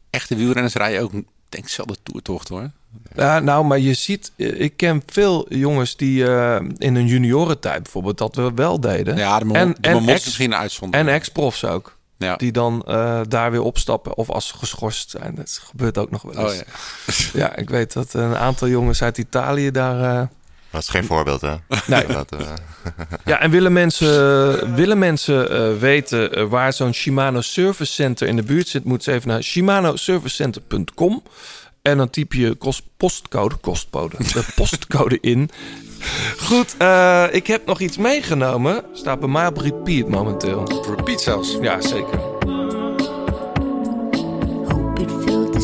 echte 0.10 0.35
wielrenners 0.35 0.73
rijden 0.73 1.02
ook, 1.02 1.11
denk 1.11 1.64
ik, 1.64 1.68
zelden 1.68 1.98
toertocht 2.03 2.48
hoor. 2.48 2.69
Ja, 3.15 3.39
nou, 3.39 3.65
maar 3.65 3.80
je 3.80 3.94
ziet, 3.94 4.31
eh, 4.35 4.60
ik 4.60 4.77
ken 4.77 5.03
veel 5.06 5.53
jongens 5.53 5.95
die 5.95 6.27
eh, 6.27 6.60
in 6.77 6.95
hun 6.95 7.07
juniorentijd 7.07 7.84
bijvoorbeeld 7.84 8.18
dat 8.18 8.35
we 8.35 8.52
wel 8.56 8.80
deden. 8.80 9.18
Ja, 9.18 9.39
de 9.39 9.53
en, 9.53 9.76
de 9.80 9.88
en 9.89 10.07
ex- 10.07 10.26
is 10.26 10.26
misschien. 10.26 10.94
En 10.94 11.07
ex-profs 11.07 11.64
ook. 11.64 11.95
Ja. 12.18 12.35
Die 12.35 12.52
dan 12.52 12.84
eh, 12.85 13.22
daar 13.27 13.52
weer 13.52 13.61
opstappen 13.61 14.18
of 14.18 14.30
als 14.30 14.52
geschorst 14.52 15.10
zijn. 15.10 15.35
Dat 15.35 15.60
gebeurt 15.64 15.98
ook 15.98 16.11
nog 16.11 16.22
wel 16.22 16.49
eens. 16.49 16.61
Oh, 16.61 17.34
ja. 17.34 17.56
ik 17.56 17.69
weet 17.69 17.94
dat 17.94 18.14
een 18.14 18.35
aantal 18.35 18.68
jongens 18.68 19.02
uit 19.03 19.18
Italië 19.18 19.72
daar... 19.72 20.30
eh, 20.68 20.73
Dat 20.73 20.81
is 20.81 20.88
geen 20.89 21.03
voorbeeld, 21.06 21.41
hè? 21.41 21.53
Nee. 21.85 22.07
Laten 22.14 22.38
we- 22.38 22.45
Ja, 23.26 23.39
en 23.45 23.52
willen 23.52 23.73
mensen, 23.73 24.76
willen 24.76 24.98
mensen 24.99 25.52
eh, 25.52 25.77
weten 25.80 26.34
eh, 26.34 26.44
waar 26.44 26.73
zo'n 26.73 26.94
Shimano 26.94 27.41
Service 27.41 27.94
Center 27.94 28.27
in 28.27 28.35
de 28.35 28.44
buurt 28.44 28.68
zit, 28.68 28.84
moeten 28.84 29.03
ze 29.11 29.18
even 29.18 29.30
naar 29.30 29.41
shimanoservicecenter.com. 29.44 31.23
En 31.81 31.98
dan 31.98 32.10
typ 32.10 32.34
je 32.34 32.53
kost, 32.56 32.81
postcode, 32.98 33.56
kostcode, 33.56 34.15
de 34.18 34.45
postcode 34.56 35.18
in. 35.22 35.49
Goed, 36.38 36.76
eh, 36.77 37.23
ik 37.31 37.48
heb 37.48 37.65
nog 37.65 37.80
iets 37.80 37.98
meegenomen. 37.98 38.84
Staat 38.94 39.19
bij 39.19 39.30
mij 39.30 39.48
op 39.48 39.57
repeat 39.57 40.07
momenteel. 40.07 40.68
Repeat 40.95 41.22
zelfs? 41.22 41.57
Ja, 41.61 41.81
zeker. 41.81 42.19
It 44.99 45.64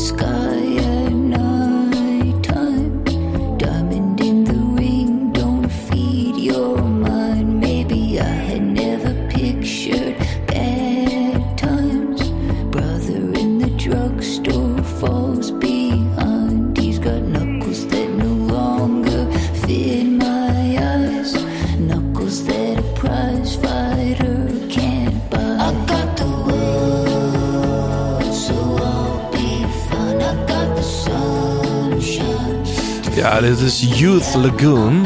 Youth 33.88 34.34
Lagoon. 34.34 35.06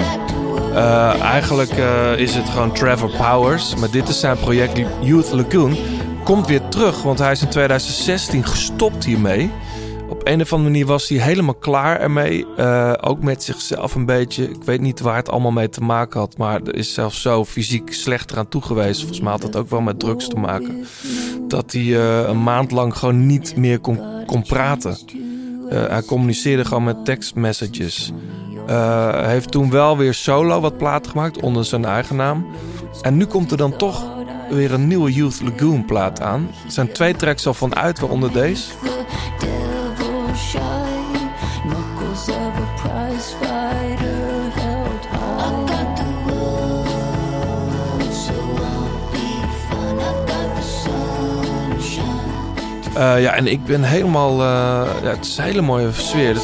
Eh, 0.74 1.22
eigenlijk 1.22 1.70
eh, 1.70 2.20
is 2.20 2.36
het 2.36 2.50
gewoon 2.50 2.74
Trevor 2.74 3.10
Powers. 3.10 3.76
Maar 3.76 3.92
dit 3.92 4.08
is 4.08 4.20
zijn 4.20 4.38
project 4.38 4.82
Youth 5.02 5.32
Lagoon. 5.32 5.76
Komt 6.24 6.48
weer 6.48 6.68
terug, 6.68 7.02
want 7.02 7.20
hij 7.20 7.32
is 7.32 7.42
in 7.42 7.50
2016 7.50 8.46
gestopt 8.46 9.06
hiermee. 9.06 9.52
Op 10.10 10.28
een 10.28 10.42
of 10.42 10.54
andere 10.54 10.72
manier 10.72 10.86
was 10.86 11.10
hij 11.10 11.18
helemaal 11.18 11.56
klaar 11.56 12.00
ermee. 12.00 12.46
Eh, 12.58 12.94
ook 13.02 13.24
met 13.24 13.44
zichzelf 13.44 13.96
een 13.96 14.06
beetje. 14.06 14.50
Ik 14.50 14.64
weet 14.64 14.82
niet 14.82 15.00
waar 15.00 15.16
het 15.16 15.30
allemaal 15.30 15.52
mee 15.52 15.70
te 15.70 15.82
maken 15.82 16.20
had. 16.20 16.38
Maar 16.38 16.62
er 16.62 16.76
is 16.76 16.94
zelfs 16.94 17.22
zo 17.22 17.46
fysiek 17.46 17.94
slechter 17.94 18.38
aan 18.38 18.50
toe 18.50 18.62
geweest. 18.62 19.00
Volgens 19.00 19.20
mij 19.20 19.32
had 19.32 19.42
dat 19.42 19.56
ook 19.56 19.70
wel 19.70 19.82
met 19.82 20.00
drugs 20.00 20.28
te 20.28 20.36
maken. 20.36 20.86
Dat 21.48 21.72
hij 21.72 21.96
een 22.28 22.44
maand 22.44 22.72
lang 22.72 22.98
gewoon 22.98 23.26
niet 23.26 23.56
meer 23.56 23.80
kon, 23.80 24.00
kon 24.26 24.44
praten. 24.44 24.98
Hij 25.70 26.02
communiceerde 26.02 26.66
gewoon 26.66 26.84
met 26.84 27.06
tekstmessages. 27.06 28.14
Hij 28.68 29.30
heeft 29.30 29.52
toen 29.52 29.70
wel 29.70 29.98
weer 29.98 30.14
solo 30.14 30.60
wat 30.62 30.78
plaat 30.78 31.08
gemaakt 31.08 31.42
onder 31.42 31.66
zijn 31.66 31.86
eigen 31.86 32.16
naam. 32.16 32.46
En 33.02 33.18
nu 33.18 33.26
komt 33.26 33.52
er 33.52 33.58
dan 33.58 33.76
toch 33.78 34.04
weer 34.50 34.74
een 34.74 34.88
nieuwe 34.88 35.14
Youth 35.14 35.42
Lagoon 35.42 35.86
plaat 35.86 36.22
aan. 36.22 36.50
Er 36.66 36.72
zijn 36.72 36.92
twee 36.92 37.16
tracks 37.16 37.48
al 37.48 37.54
van 37.54 37.76
uit, 37.76 38.00
waaronder 38.00 38.32
deze. 38.32 38.72
Eh, 52.98 53.22
ja, 53.22 53.34
en 53.34 53.48
ik 53.48 53.66
ben 53.66 53.84
helemaal... 53.84 54.32
eh, 54.32 55.02
ja, 55.04 55.10
het 55.10 55.26
is 55.26 55.38
een 55.38 55.44
hele 55.44 55.62
mooie 55.62 55.92
sfeer. 55.92 56.36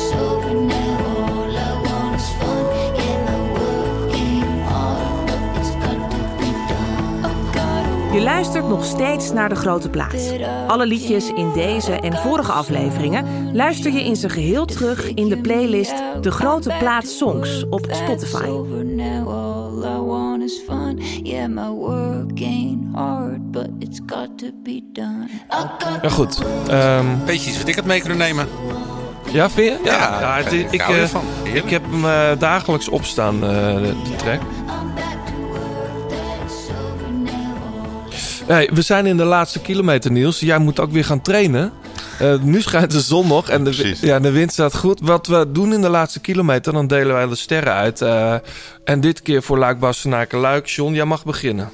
Je 8.14 8.22
luistert 8.22 8.68
nog 8.68 8.86
steeds 8.86 9.32
naar 9.32 9.50
De 9.50 9.56
Grote 9.56 9.90
Plaats. 9.90 10.32
Alle 10.68 10.86
liedjes 10.86 11.30
in 11.30 11.52
deze 11.54 11.92
en 11.94 12.14
vorige 12.18 12.52
afleveringen 12.52 13.54
luister 13.56 13.92
je 13.94 14.04
in 14.04 14.16
zijn 14.16 14.32
geheel 14.32 14.66
terug 14.66 15.14
in 15.14 15.30
de 15.30 15.38
playlist 15.38 15.94
De 16.22 16.32
Grote 16.32 16.76
Plaats 16.80 17.18
Songs 17.18 17.66
op 17.70 17.88
Spotify. 17.92 18.46
Ja, 26.02 26.10
goed. 26.10 26.42
Ehm, 26.68 27.06
Beetje 27.26 27.50
iets 27.50 27.58
wat 27.60 27.68
ik 27.68 27.76
had 27.76 27.86
mee 27.86 28.00
kunnen 28.00 28.18
nemen. 28.18 28.48
ja, 29.32 29.50
vind 29.50 29.78
je? 29.84 29.90
Ja, 29.90 30.20
Ja, 30.20 30.36
het- 30.44 30.52
ik 30.54 30.72
ik, 30.72 30.82
eh, 30.82 31.04
ik 31.54 31.70
heb 31.70 31.82
hem 31.92 32.06
eh, 32.06 32.40
dagelijks 32.40 32.90
opstaan, 32.90 33.34
eh, 33.36 33.50
de, 33.76 33.82
de 34.10 34.16
track. 34.16 34.40
Hey, 38.54 38.70
we 38.74 38.82
zijn 38.82 39.06
in 39.06 39.18
de 39.18 39.24
laatste 39.24 39.60
kilometer, 39.60 40.12
Niels. 40.12 40.40
Jij 40.40 40.58
moet 40.58 40.80
ook 40.80 40.92
weer 40.92 41.06
gaan 41.06 41.22
trainen. 41.22 41.74
Eh, 42.20 42.40
nu 42.40 42.62
schijnt 42.62 42.92
de 42.92 43.02
zon 43.02 43.28
nog 43.28 43.50
en 43.50 43.64
de, 43.64 43.96
ja, 44.02 44.20
de 44.20 44.32
wind 44.32 44.52
staat 44.52 44.76
goed. 44.76 45.00
Wat 45.00 45.28
we 45.28 45.52
doen 45.52 45.74
in 45.74 45.82
de 45.82 45.90
laatste 45.90 46.20
kilometer, 46.20 46.74
dan 46.74 46.88
delen 46.88 47.14
wij 47.14 47.28
de 47.28 47.36
sterren 47.36 47.74
uit. 47.74 48.02
Eh, 48.02 48.36
en 48.84 49.02
dit 49.02 49.22
keer 49.22 49.44
voor 49.44 49.58
Luik, 49.58 49.80
Bastenaken, 49.80 50.40
Luik. 50.40 50.68
John, 50.68 50.94
jij 50.94 51.06
mag 51.06 51.26
beginnen. 51.26 51.70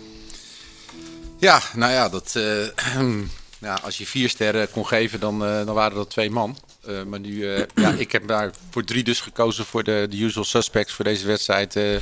Ja, 1.38 1.62
nou 1.76 1.92
ja, 1.92 2.10
dat, 2.10 2.36
eh, 2.36 3.04
ja, 3.68 3.80
als 3.84 3.98
je 3.98 4.06
vier 4.06 4.30
sterren 4.30 4.72
kon 4.72 4.88
geven, 4.88 5.20
dan, 5.20 5.40
dan 5.40 5.74
waren 5.74 5.98
dat 5.98 6.10
twee 6.10 6.32
man. 6.32 6.58
Eh, 6.86 7.04
maar 7.04 7.20
nu, 7.20 7.54
eh, 7.54 7.64
ja, 7.84 7.94
ik 7.98 8.12
heb 8.12 8.28
daar 8.28 8.52
voor 8.70 8.84
drie 8.84 9.04
dus 9.04 9.22
gekozen 9.22 9.66
voor 9.66 9.84
de, 9.84 10.08
de 10.10 10.18
usual 10.18 10.46
suspects 10.46 10.94
voor 10.94 11.06
deze 11.06 11.28
wedstrijd. 11.28 11.76
eh 11.76 11.98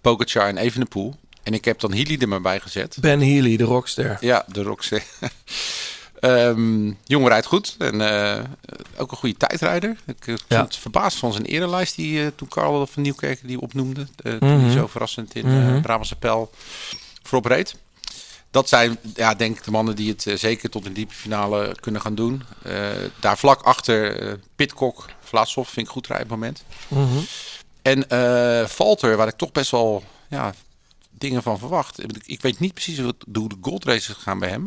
Pogacar 0.00 0.48
en 0.48 0.56
Evenepoel. 0.56 1.14
En 1.44 1.52
ik 1.54 1.64
heb 1.64 1.80
dan 1.80 1.92
Healy 1.92 2.16
er 2.20 2.28
maar 2.28 2.40
bij 2.40 2.60
gezet. 2.60 2.96
Ben 3.00 3.20
Healy, 3.20 3.56
de 3.56 3.64
rockster. 3.64 4.16
Ja, 4.20 4.44
de 4.48 4.62
Roxy. 4.62 4.98
Ehm 6.20 6.92
jongen 7.04 7.28
rijdt 7.28 7.46
goed. 7.46 7.74
En 7.78 8.00
eh, 8.00 8.44
ook 8.96 9.10
een 9.10 9.16
goede 9.16 9.36
tijdrijder. 9.36 9.96
Ik 10.06 10.26
Ja. 10.26 10.36
vond 10.48 10.60
het 10.72 10.76
verbaasd 10.76 11.18
van 11.18 11.32
zijn 11.32 11.44
erenlijst 11.44 11.96
die 11.96 12.20
eh, 12.24 12.26
toen 12.36 12.48
Karel 12.48 12.86
van 12.86 13.02
Nieuwkerk 13.02 13.40
die 13.42 13.60
opnoemde. 13.60 14.06
toen 14.22 14.36
Mhm. 14.40 14.60
hij 14.60 14.70
zo 14.72 14.86
verrassend 14.86 15.34
in 15.34 15.44
eh 15.46 15.80
Brabantse 15.80 16.16
Pijl 16.16 16.50
voorop 17.22 17.46
reed. 17.50 17.74
Dat 18.50 18.68
zijn, 18.68 18.98
ja, 19.14 19.34
denk 19.34 19.56
ik, 19.58 19.64
de 19.64 19.70
mannen 19.70 19.96
die 19.96 20.10
het 20.16 20.26
zeker 20.40 20.70
tot 20.70 20.86
een 20.86 20.92
diepe 20.92 21.14
finale 21.14 21.76
kunnen 21.80 22.00
gaan 22.00 22.14
doen. 22.14 22.42
Daar 23.20 23.38
vlak 23.38 23.62
achter 23.62 24.38
Pitcock, 24.56 25.04
Vlasov, 25.20 25.68
vind 25.68 25.86
ik 25.86 25.92
goed 25.92 26.06
rijden 26.06 26.26
op 26.26 26.30
het 26.32 26.40
moment. 26.40 26.62
Mhm. 26.88 27.24
En 27.82 28.08
eh 28.08 28.66
Valter, 28.66 29.16
waar 29.16 29.28
ik 29.28 29.36
toch 29.36 29.52
best 29.52 29.70
wel 29.70 30.04
ja, 30.28 30.54
dingen 31.18 31.42
van 31.42 31.58
verwacht. 31.58 32.02
Ik, 32.26 32.42
weet 32.42 32.58
niet 32.58 32.72
precies 32.72 32.98
hoe, 33.00 33.14
de 33.26 33.46
gold 33.60 33.84
races 33.84 34.14
gaan 34.18 34.38
bij 34.38 34.48
hem. 34.48 34.66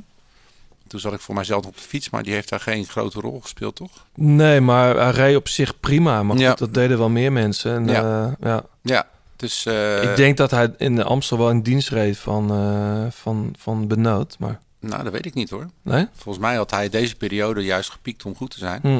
Toen 0.87 0.99
zat 0.99 1.13
ik 1.13 1.19
voor 1.19 1.35
mijzelf 1.35 1.65
op 1.65 1.75
de 1.75 1.81
fiets, 1.83 2.09
maar 2.09 2.23
die 2.23 2.33
heeft 2.33 2.49
daar 2.49 2.59
geen 2.59 2.85
grote 2.85 3.19
rol 3.19 3.39
gespeeld, 3.41 3.75
toch? 3.75 4.05
Nee, 4.15 4.61
maar 4.61 4.95
hij 4.95 5.11
reed 5.11 5.35
op 5.35 5.47
zich 5.47 5.79
prima. 5.79 6.23
Maar 6.23 6.37
goed, 6.37 6.57
dat 6.57 6.73
deden 6.73 6.97
wel 6.97 7.09
meer 7.09 7.31
mensen. 7.31 7.75
En, 7.75 7.87
Ja. 7.87 8.01
ja. 8.01 8.35
ja. 8.39 8.65
Ja, 8.81 9.07
dus... 9.35 9.65
eh, 9.65 10.03
Ik 10.03 10.15
denk 10.15 10.37
dat 10.37 10.51
hij 10.51 10.73
in 10.77 10.95
de 10.95 11.03
Amstel 11.03 11.37
wel 11.37 11.49
in 11.49 11.61
dienst 11.61 11.89
reed 11.89 12.17
van, 12.17 12.51
eh 12.51 13.11
van, 13.11 13.55
van 13.59 13.87
Benoot. 13.87 14.35
Maar 14.39 14.59
Nou, 14.79 15.03
dat 15.03 15.11
weet 15.13 15.25
ik 15.25 15.33
niet 15.33 15.49
hoor. 15.49 15.67
nee? 15.81 16.07
Volgens 16.15 16.45
mij 16.45 16.55
had 16.55 16.71
hij 16.71 16.89
deze 16.89 17.15
periode 17.15 17.61
juist 17.63 17.89
gepiekt 17.89 18.25
om 18.25 18.35
goed 18.35 18.51
te 18.51 18.57
zijn. 18.59 18.79
Hm. 18.81 18.99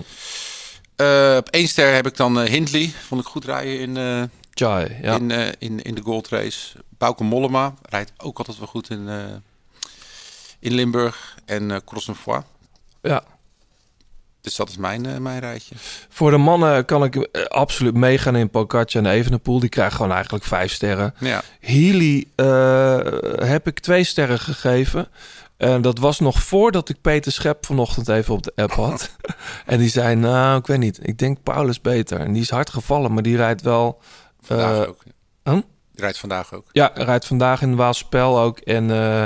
Eh, 0.95 1.35
op 1.37 1.49
één 1.49 1.67
ster 1.67 1.93
heb 1.93 2.07
ik 2.07 2.15
dan 2.17 2.39
eh, 2.39 2.49
Hindley. 2.49 2.91
Vond 3.07 3.21
ik 3.21 3.27
goed 3.27 3.45
rijden 3.45 3.79
in, 3.79 4.29
ja. 4.59 5.15
in, 5.15 5.31
eh, 5.31 5.47
in, 5.57 5.81
in 5.81 5.95
de 5.95 6.01
Gold 6.01 6.27
Race. 6.27 6.77
Bauke 6.89 7.23
Mollema 7.23 7.73
rijdt 7.81 8.11
ook 8.17 8.37
altijd 8.37 8.57
wel 8.57 8.67
goed 8.67 8.89
in, 8.89 9.09
eh, 9.09 9.17
in 10.59 10.73
Limburg. 10.73 11.37
En 11.45 11.71
eh 11.71 11.77
Cross-en-Foy. 11.85 12.41
ja. 13.01 13.23
Dus 14.41 14.55
dat 14.55 14.69
is 14.69 14.77
mijn, 14.77 15.21
mijn 15.21 15.39
rijtje. 15.39 15.75
Voor 16.09 16.31
de 16.31 16.37
mannen 16.37 16.85
kan 16.85 17.03
ik 17.03 17.27
absoluut 17.47 17.93
meegaan 17.93 18.35
in 18.35 18.49
Pogacar 18.49 19.03
en 19.03 19.11
Evenepoel. 19.11 19.59
Die 19.59 19.69
krijgen 19.69 19.95
gewoon 19.95 20.11
eigenlijk 20.11 20.43
vijf 20.43 20.71
sterren. 20.71 21.13
Ja. 21.19 21.41
Healy 21.59 22.27
heb 23.45 23.67
ik 23.67 23.79
twee 23.79 24.03
sterren 24.03 24.39
gegeven. 24.39 25.07
En 25.57 25.81
dat 25.81 25.99
was 25.99 26.19
nog 26.19 26.43
voordat 26.43 26.89
ik 26.89 27.01
Peter 27.01 27.31
Schep 27.31 27.65
vanochtend 27.65 28.07
even 28.07 28.33
op 28.33 28.43
de 28.43 28.51
app 28.55 28.71
had. 28.71 29.11
en 29.65 29.79
die 29.79 29.89
zei, 29.89 30.15
nou, 30.15 30.59
ik 30.59 30.67
weet 30.67 30.79
niet. 30.79 30.99
Ik 31.01 31.17
denk 31.17 31.43
Paulus 31.43 31.81
beter. 31.81 32.19
En 32.19 32.33
die 32.33 32.41
is 32.41 32.49
hard 32.49 32.69
gevallen, 32.69 33.13
maar 33.13 33.23
die 33.23 33.35
rijdt 33.35 33.61
wel... 33.61 34.01
Vandaag 34.47 34.83
eh, 34.83 34.89
ook. 34.89 35.03
huh? 35.43 35.59
Rijdt 35.95 36.17
vandaag 36.17 36.53
ook. 36.53 36.69
Ja, 36.71 36.91
rijdt 36.93 37.25
vandaag 37.25 37.61
in 37.61 37.75
Waalspel 37.75 38.39
ook. 38.39 38.59
En, 38.59 38.91
eh, 38.91 39.23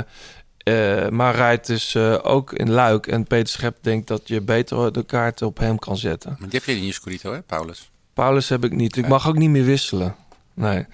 eh, 1.04 1.10
maar 1.10 1.34
rijdt 1.34 1.66
dus 1.66 1.96
ook 2.22 2.52
in 2.52 2.70
Luik. 2.70 3.06
En 3.06 3.26
Peter 3.26 3.48
Schep 3.48 3.76
denkt 3.80 4.08
dat 4.08 4.28
je 4.28 4.40
beter 4.40 4.92
de 4.92 5.04
kaart 5.04 5.42
op 5.42 5.58
hem 5.58 5.78
kan 5.78 5.96
zetten. 5.96 6.36
Maar 6.38 6.48
die 6.48 6.58
heb 6.58 6.68
je 6.68 6.76
in 6.76 6.86
je 6.86 6.92
Scorito, 6.92 7.32
hè, 7.32 7.42
Paulus? 7.42 7.90
Paulus 8.12 8.48
heb 8.48 8.64
ik 8.64 8.72
niet. 8.72 8.96
Ik 8.96 9.08
mag 9.08 9.28
ook 9.28 9.36
niet 9.36 9.50
meer 9.50 9.64
wisselen. 9.64 10.16
Nee. 10.54 10.86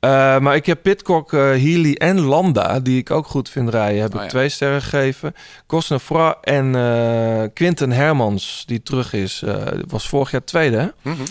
Eh, 0.00 0.38
maar 0.38 0.54
ik 0.54 0.66
heb 0.66 0.82
Pitcock, 0.82 1.32
eh, 1.32 1.40
Healy 1.40 1.92
en 1.92 2.20
Landa, 2.20 2.80
die 2.80 2.98
ik 2.98 3.10
ook 3.10 3.26
goed 3.26 3.48
vind 3.48 3.68
rijden, 3.68 4.02
heb 4.02 4.10
Oh 4.10 4.16
ik 4.16 4.22
ja. 4.22 4.28
twee 4.28 4.48
sterren 4.48 4.82
gegeven. 4.82 5.34
Cosnefroid 5.66 6.36
en 6.40 6.74
eh 6.74 7.42
Quinten 7.54 7.92
Hermans, 7.92 8.64
die 8.66 8.82
terug 8.82 9.12
is, 9.12 9.44
was 9.86 10.08
vorig 10.08 10.30
jaar 10.30 10.44
tweede. 10.44 10.94
Mhm. 11.02 11.22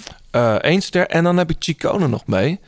Één 0.61 0.81
ster. 0.81 1.07
En 1.07 1.23
dan 1.23 1.37
heb 1.37 1.49
ik 1.49 1.55
Chicone 1.59 2.07
nog 2.07 2.25
mee. 2.25 2.59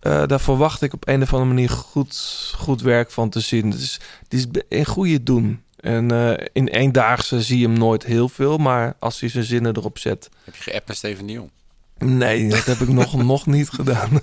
Daar 0.00 0.40
verwacht 0.40 0.82
ik 0.82 0.92
op 0.92 1.08
een 1.08 1.22
of 1.22 1.32
andere 1.32 1.50
manier 1.52 1.70
goed, 1.70 2.52
goed 2.56 2.82
werk 2.82 3.10
van 3.10 3.30
te 3.30 3.40
zien. 3.40 3.70
Het 3.70 3.80
is, 3.80 4.00
het 4.22 4.34
is 4.34 4.46
een 4.68 4.84
goede 4.84 5.22
doen. 5.22 5.62
En 5.82 6.10
eh, 6.10 6.46
in 6.52 6.66
eendaagse 6.68 7.42
zie 7.42 7.58
je 7.58 7.66
hem 7.66 7.78
nooit 7.78 8.04
heel 8.04 8.28
veel. 8.28 8.58
Maar 8.58 8.96
als 8.98 9.20
hij 9.20 9.28
zijn 9.28 9.44
zinnen 9.44 9.76
erop 9.76 9.98
zet... 9.98 10.30
Heb 10.44 10.54
je 10.54 10.62
geappt 10.62 10.86
naar 10.86 10.96
Steven 10.96 11.26
de 11.26 11.32
Jong? 11.32 11.50
Nee, 11.98 12.48
dat 12.48 12.64
heb 12.64 12.78
ik 12.80 12.88
nog, 12.88 13.14
nog 13.22 13.46
niet 13.46 13.68
gedaan. 13.70 14.20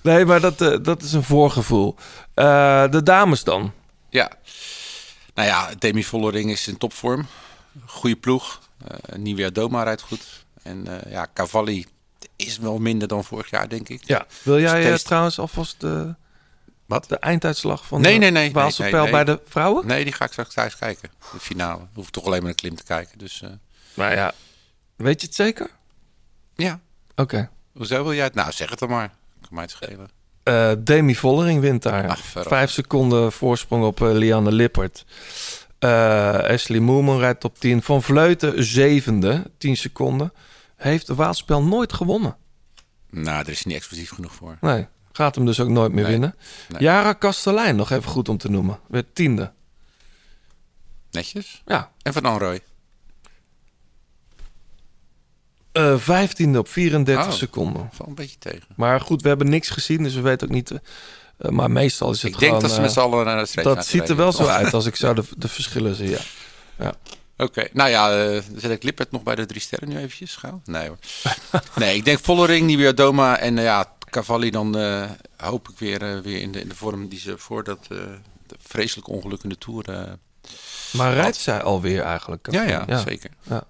nee, 0.00 0.24
maar 0.24 0.40
dat, 0.40 0.60
eh, 0.60 0.76
dat 0.82 1.02
is 1.02 1.12
een 1.12 1.22
voorgevoel. 1.22 1.94
Eh, 2.34 2.90
de 2.90 3.02
dames 3.02 3.44
dan. 3.44 3.72
Ja. 4.10 4.30
Nou 5.34 5.48
ja, 5.48 5.70
Demi 5.78 6.04
Vollering 6.04 6.50
is 6.50 6.68
in 6.68 6.76
topvorm. 6.78 7.26
Goede 7.86 8.16
ploeg. 8.16 8.60
Eh 8.88 9.16
Nivea 9.18 9.50
Doma 9.50 9.82
rijdt 9.82 10.02
goed. 10.02 10.44
En 10.62 10.86
ja, 11.08 11.26
Cavalli 11.34 11.86
is 12.36 12.58
wel 12.58 12.78
minder 12.78 13.08
dan 13.08 13.24
vorig 13.24 13.50
jaar, 13.50 13.68
denk 13.68 13.88
ik. 13.88 14.02
Ja. 14.06 14.26
Wil 14.42 14.60
jij 14.60 14.78
eh, 14.80 14.84
Steeds- 14.86 15.02
trouwens 15.02 15.38
alvast 15.38 15.80
de, 15.80 16.14
Wat? 16.86 17.08
de 17.08 17.18
einduitslag 17.18 17.86
van 17.86 18.00
Nee, 18.00 18.12
de 18.12 18.18
nee, 18.18 18.30
nee, 18.30 18.52
Waalse 18.52 18.82
nee, 18.82 18.92
nee, 18.92 19.10
bij 19.10 19.24
de 19.24 19.40
vrouwen? 19.48 19.86
Nee, 19.86 20.04
die 20.04 20.12
ga 20.12 20.24
ik 20.24 20.32
straks 20.32 20.54
thuis 20.54 20.76
kijken. 20.76 21.10
De 21.32 21.40
finale. 21.40 21.82
Hoef 21.94 22.06
ik 22.06 22.12
toch 22.12 22.24
alleen 22.24 22.40
maar 22.40 22.50
een 22.50 22.54
klim 22.56 22.76
te 22.76 22.84
kijken. 22.84 23.18
Dus 23.18 23.42
Maar 23.94 24.14
ja, 24.14 24.32
weet 24.96 25.20
je 25.20 25.26
het 25.26 25.36
zeker? 25.36 25.70
ja. 26.54 26.80
Oké. 27.16 27.50
Hoezo 27.72 28.02
wil 28.02 28.14
jij 28.14 28.24
het? 28.24 28.34
Nou, 28.34 28.52
zeg 28.52 28.70
het 28.70 28.78
dan 28.78 28.88
maar. 28.88 29.08
Kan 29.40 29.48
mij 29.50 29.62
het 29.62 29.70
schelen. 29.70 30.08
Eh, 30.42 30.72
Demi 30.78 31.14
Vollering 31.16 31.60
wint 31.60 31.82
daar. 31.82 32.08
Ach. 32.08 32.20
Vijf 32.24 32.70
seconden 32.70 33.32
voorsprong 33.32 33.84
op 33.84 34.02
eh, 34.02 34.12
Lianne 34.12 34.52
Lippert. 34.52 35.04
Eh 35.78 36.34
Ashley 36.38 36.78
Moerman 36.80 37.18
rijdt 37.18 37.44
op 37.44 37.58
10. 37.58 37.82
Van 37.82 38.02
Vleuten 38.02 38.64
zevende, 38.64 39.50
10 39.58 39.76
seconden. 39.76 40.32
Heeft 40.76 41.06
de 41.06 41.14
Waalspel 41.14 41.62
nooit 41.62 41.92
gewonnen. 41.92 42.36
Nou, 43.10 43.24
daar 43.24 43.48
is 43.48 43.54
hij 43.62 43.72
niet 43.72 43.76
explosief 43.76 44.10
genoeg 44.10 44.32
voor. 44.34 44.56
Nee, 44.60 44.86
gaat 45.12 45.34
hem 45.34 45.44
dus 45.46 45.60
ook 45.60 45.68
nooit 45.68 45.92
meer 45.92 46.02
Nee, 46.02 46.12
winnen. 46.12 46.34
nee. 46.68 46.82
Jara 46.82 47.12
Kastelein, 47.12 47.76
nog 47.76 47.90
even 47.90 48.10
goed 48.10 48.28
om 48.28 48.38
te 48.38 48.50
noemen. 48.50 48.78
Werd 48.88 49.14
tiende. 49.14 49.52
Netjes. 51.10 51.62
Ja, 51.66 51.90
En 52.02 52.12
Van 52.12 52.24
Anrooy. 52.24 52.60
Eh 55.76 55.98
vijftiende 55.98 56.58
op 56.58 56.68
34 56.68 57.26
Oh. 57.26 57.32
seconden. 57.32 57.88
Valt 57.92 58.08
een 58.08 58.14
beetje 58.14 58.38
tegen. 58.38 58.66
Maar 58.76 59.00
goed, 59.00 59.22
we 59.22 59.28
hebben 59.28 59.48
niks 59.48 59.68
gezien, 59.70 60.02
dus 60.02 60.14
we 60.14 60.20
weten 60.20 60.46
ook 60.48 60.54
niet... 60.54 60.70
eh, 60.70 60.78
eh, 61.38 61.50
maar 61.50 61.70
meestal 61.70 62.10
is 62.10 62.22
het 62.22 62.30
Ik 62.32 62.36
gewoon... 62.38 62.50
denk 62.50 62.62
dat 62.62 62.72
ze 62.72 62.80
met 62.80 62.92
z'n 62.92 63.00
allen 63.00 63.24
naar 63.24 63.38
de 63.38 63.46
streep 63.46 63.64
Dat 63.64 63.86
ziet 63.86 64.08
er 64.08 64.16
wel 64.16 64.32
zo 64.32 64.46
uit 64.46 64.74
als 64.74 64.86
ik 64.86 64.96
zou 64.96 65.14
de, 65.14 65.22
de 65.36 65.48
verschillen 65.48 65.94
zie, 65.94 66.10
ja. 66.10 66.18
ja. 66.78 66.94
Oké, 67.38 67.68
nou 67.72 67.90
ja, 67.90 68.10
dan 68.32 68.42
zet 68.56 68.70
ik 68.70 68.82
Lippert 68.82 69.10
nog 69.10 69.22
bij 69.22 69.34
de 69.34 69.46
drie 69.46 69.60
sterren 69.60 69.88
nu 69.88 69.96
eventjes 69.96 70.36
gauw. 70.36 70.60
Nee 70.64 70.88
hoor. 70.88 70.98
nee, 71.76 71.96
ik 71.96 72.04
denk 72.04 72.18
Vollering, 72.22 72.66
Nivea 72.66 72.92
Doma 72.92 73.38
en 73.38 73.56
ja, 73.56 73.92
Cavalli 74.10 74.50
dan 74.50 74.76
hoop 75.36 75.68
ik 75.68 75.78
weer, 75.78 76.22
weer 76.22 76.40
in, 76.40 76.52
de, 76.52 76.60
in 76.60 76.68
de 76.68 76.74
vorm 76.74 77.08
die 77.08 77.18
ze 77.18 77.38
voor 77.38 77.64
dat 77.64 77.88
vreselijke 78.62 79.10
ongeluk 79.10 79.42
in 79.42 79.48
de 79.48 79.58
Tour... 79.58 79.84
Maar 80.92 81.14
rijdt 81.14 81.36
zij 81.36 81.62
alweer 81.62 82.02
eigenlijk? 82.02 82.48
ja, 82.50 82.62
ja, 82.62 82.98
zeker. 82.98 83.30
Ja. 83.42 83.64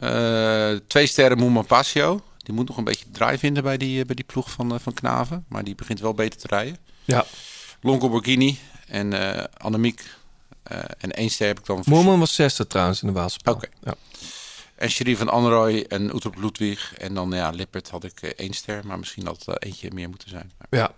Eh, 0.00 0.72
twee 0.86 1.06
sterren 1.06 1.38
Moeman 1.38 1.66
Pasio. 1.66 2.22
Die 2.36 2.54
moet 2.54 2.68
nog 2.68 2.76
een 2.76 2.84
beetje 2.84 3.04
draai 3.12 3.38
vinden 3.38 3.62
bij 3.62 3.76
die, 3.76 4.00
eh, 4.00 4.06
bij 4.06 4.14
die 4.14 4.24
ploeg 4.24 4.50
van, 4.50 4.74
eh, 4.74 4.78
van 4.80 4.94
Knaven. 4.94 5.44
Maar 5.48 5.64
die 5.64 5.74
begint 5.74 6.00
wel 6.00 6.14
beter 6.14 6.40
te 6.40 6.46
rijden. 6.46 6.76
Ja. 7.04 7.24
Longo 7.80 8.08
Borghini 8.08 8.58
en 8.86 9.12
Annemiek. 9.56 10.18
en 10.98 11.10
één 11.10 11.30
ster 11.30 11.46
heb 11.46 11.58
ik 11.58 11.66
dan... 11.66 11.82
Moerman 11.84 12.18
was 12.18 12.34
zesde 12.34 12.66
trouwens 12.66 13.02
in 13.02 13.08
de 13.08 13.14
Waalspel. 13.14 13.52
Oké. 13.52 13.68
Ja. 13.82 13.94
En 14.74 14.90
Sherry 14.90 15.16
van 15.16 15.28
Anrooy 15.28 15.84
en 15.88 16.16
Utrop 16.16 16.36
Ludwig. 16.36 16.94
En 16.98 17.14
dan 17.14 17.30
ja, 17.30 17.50
Lippert 17.50 17.90
had 17.90 18.04
ik 18.04 18.22
één 18.22 18.52
ster. 18.52 18.86
Maar 18.86 18.98
misschien 18.98 19.26
had 19.26 19.42
het 19.44 19.64
eentje 19.64 19.90
meer 19.94 20.08
moeten 20.08 20.28
zijn. 20.28 20.52
Ja, 20.70 20.92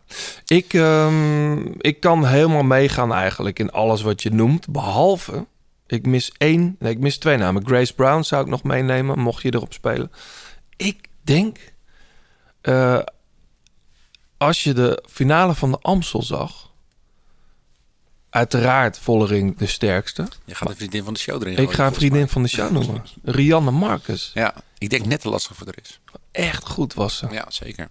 ik, 0.47 0.75
ehm, 0.75 1.67
ik 1.79 2.01
kan 2.01 2.27
helemaal 2.27 2.63
meegaan 2.63 3.13
eigenlijk 3.13 3.59
in 3.59 3.71
alles 3.71 4.03
wat 4.03 4.23
je 4.23 4.31
noemt. 4.31 4.69
Behalve, 4.69 5.47
ik 5.93 6.07
mis 6.07 6.33
één, 6.37 6.77
nee, 6.79 6.93
ik 6.93 6.99
mis 6.99 7.19
twee 7.19 7.37
namen. 7.37 7.67
Grace 7.67 7.95
Brown 7.95 8.23
zou 8.23 8.43
ik 8.43 8.49
nog 8.49 8.63
meenemen, 8.63 9.19
mocht 9.19 9.43
je 9.43 9.55
erop 9.55 9.73
spelen. 9.73 10.13
Ik 10.77 11.09
denk, 11.23 11.59
eh, 12.61 12.99
als 14.37 14.63
je 14.63 14.73
de 14.73 15.05
finale 15.11 15.55
van 15.55 15.71
de 15.71 15.79
Amstel 15.79 16.23
zag, 16.23 16.71
uiteraard 18.31 18.99
Vollering 18.99 19.57
de 19.57 19.67
sterkste. 19.67 20.29
Je 20.45 20.55
gaat 20.55 20.69
een 20.69 20.77
vriendin 20.77 21.05
van 21.05 21.13
de 21.13 21.19
show 21.19 21.43
erin 21.43 21.57
Ik 21.57 21.73
ga 21.73 21.87
een 21.87 21.95
vriendin 21.95 22.29
van 22.29 22.43
de 22.43 22.49
show 22.49 22.71
noemen. 22.77 23.05
Rianne 23.23 23.71
Marcus. 23.71 24.31
Ja, 24.35 24.55
ik 24.79 24.91
denk 24.91 25.07
net 25.07 25.21
te 25.21 25.29
lastig 25.29 25.57
voor 25.57 25.67
er 25.67 25.79
is. 25.83 26.01
Echt 26.31 26.69
goed 26.69 26.95
was 26.95 27.17
ze. 27.17 27.27
Ja, 27.31 27.45
zeker. 27.49 27.89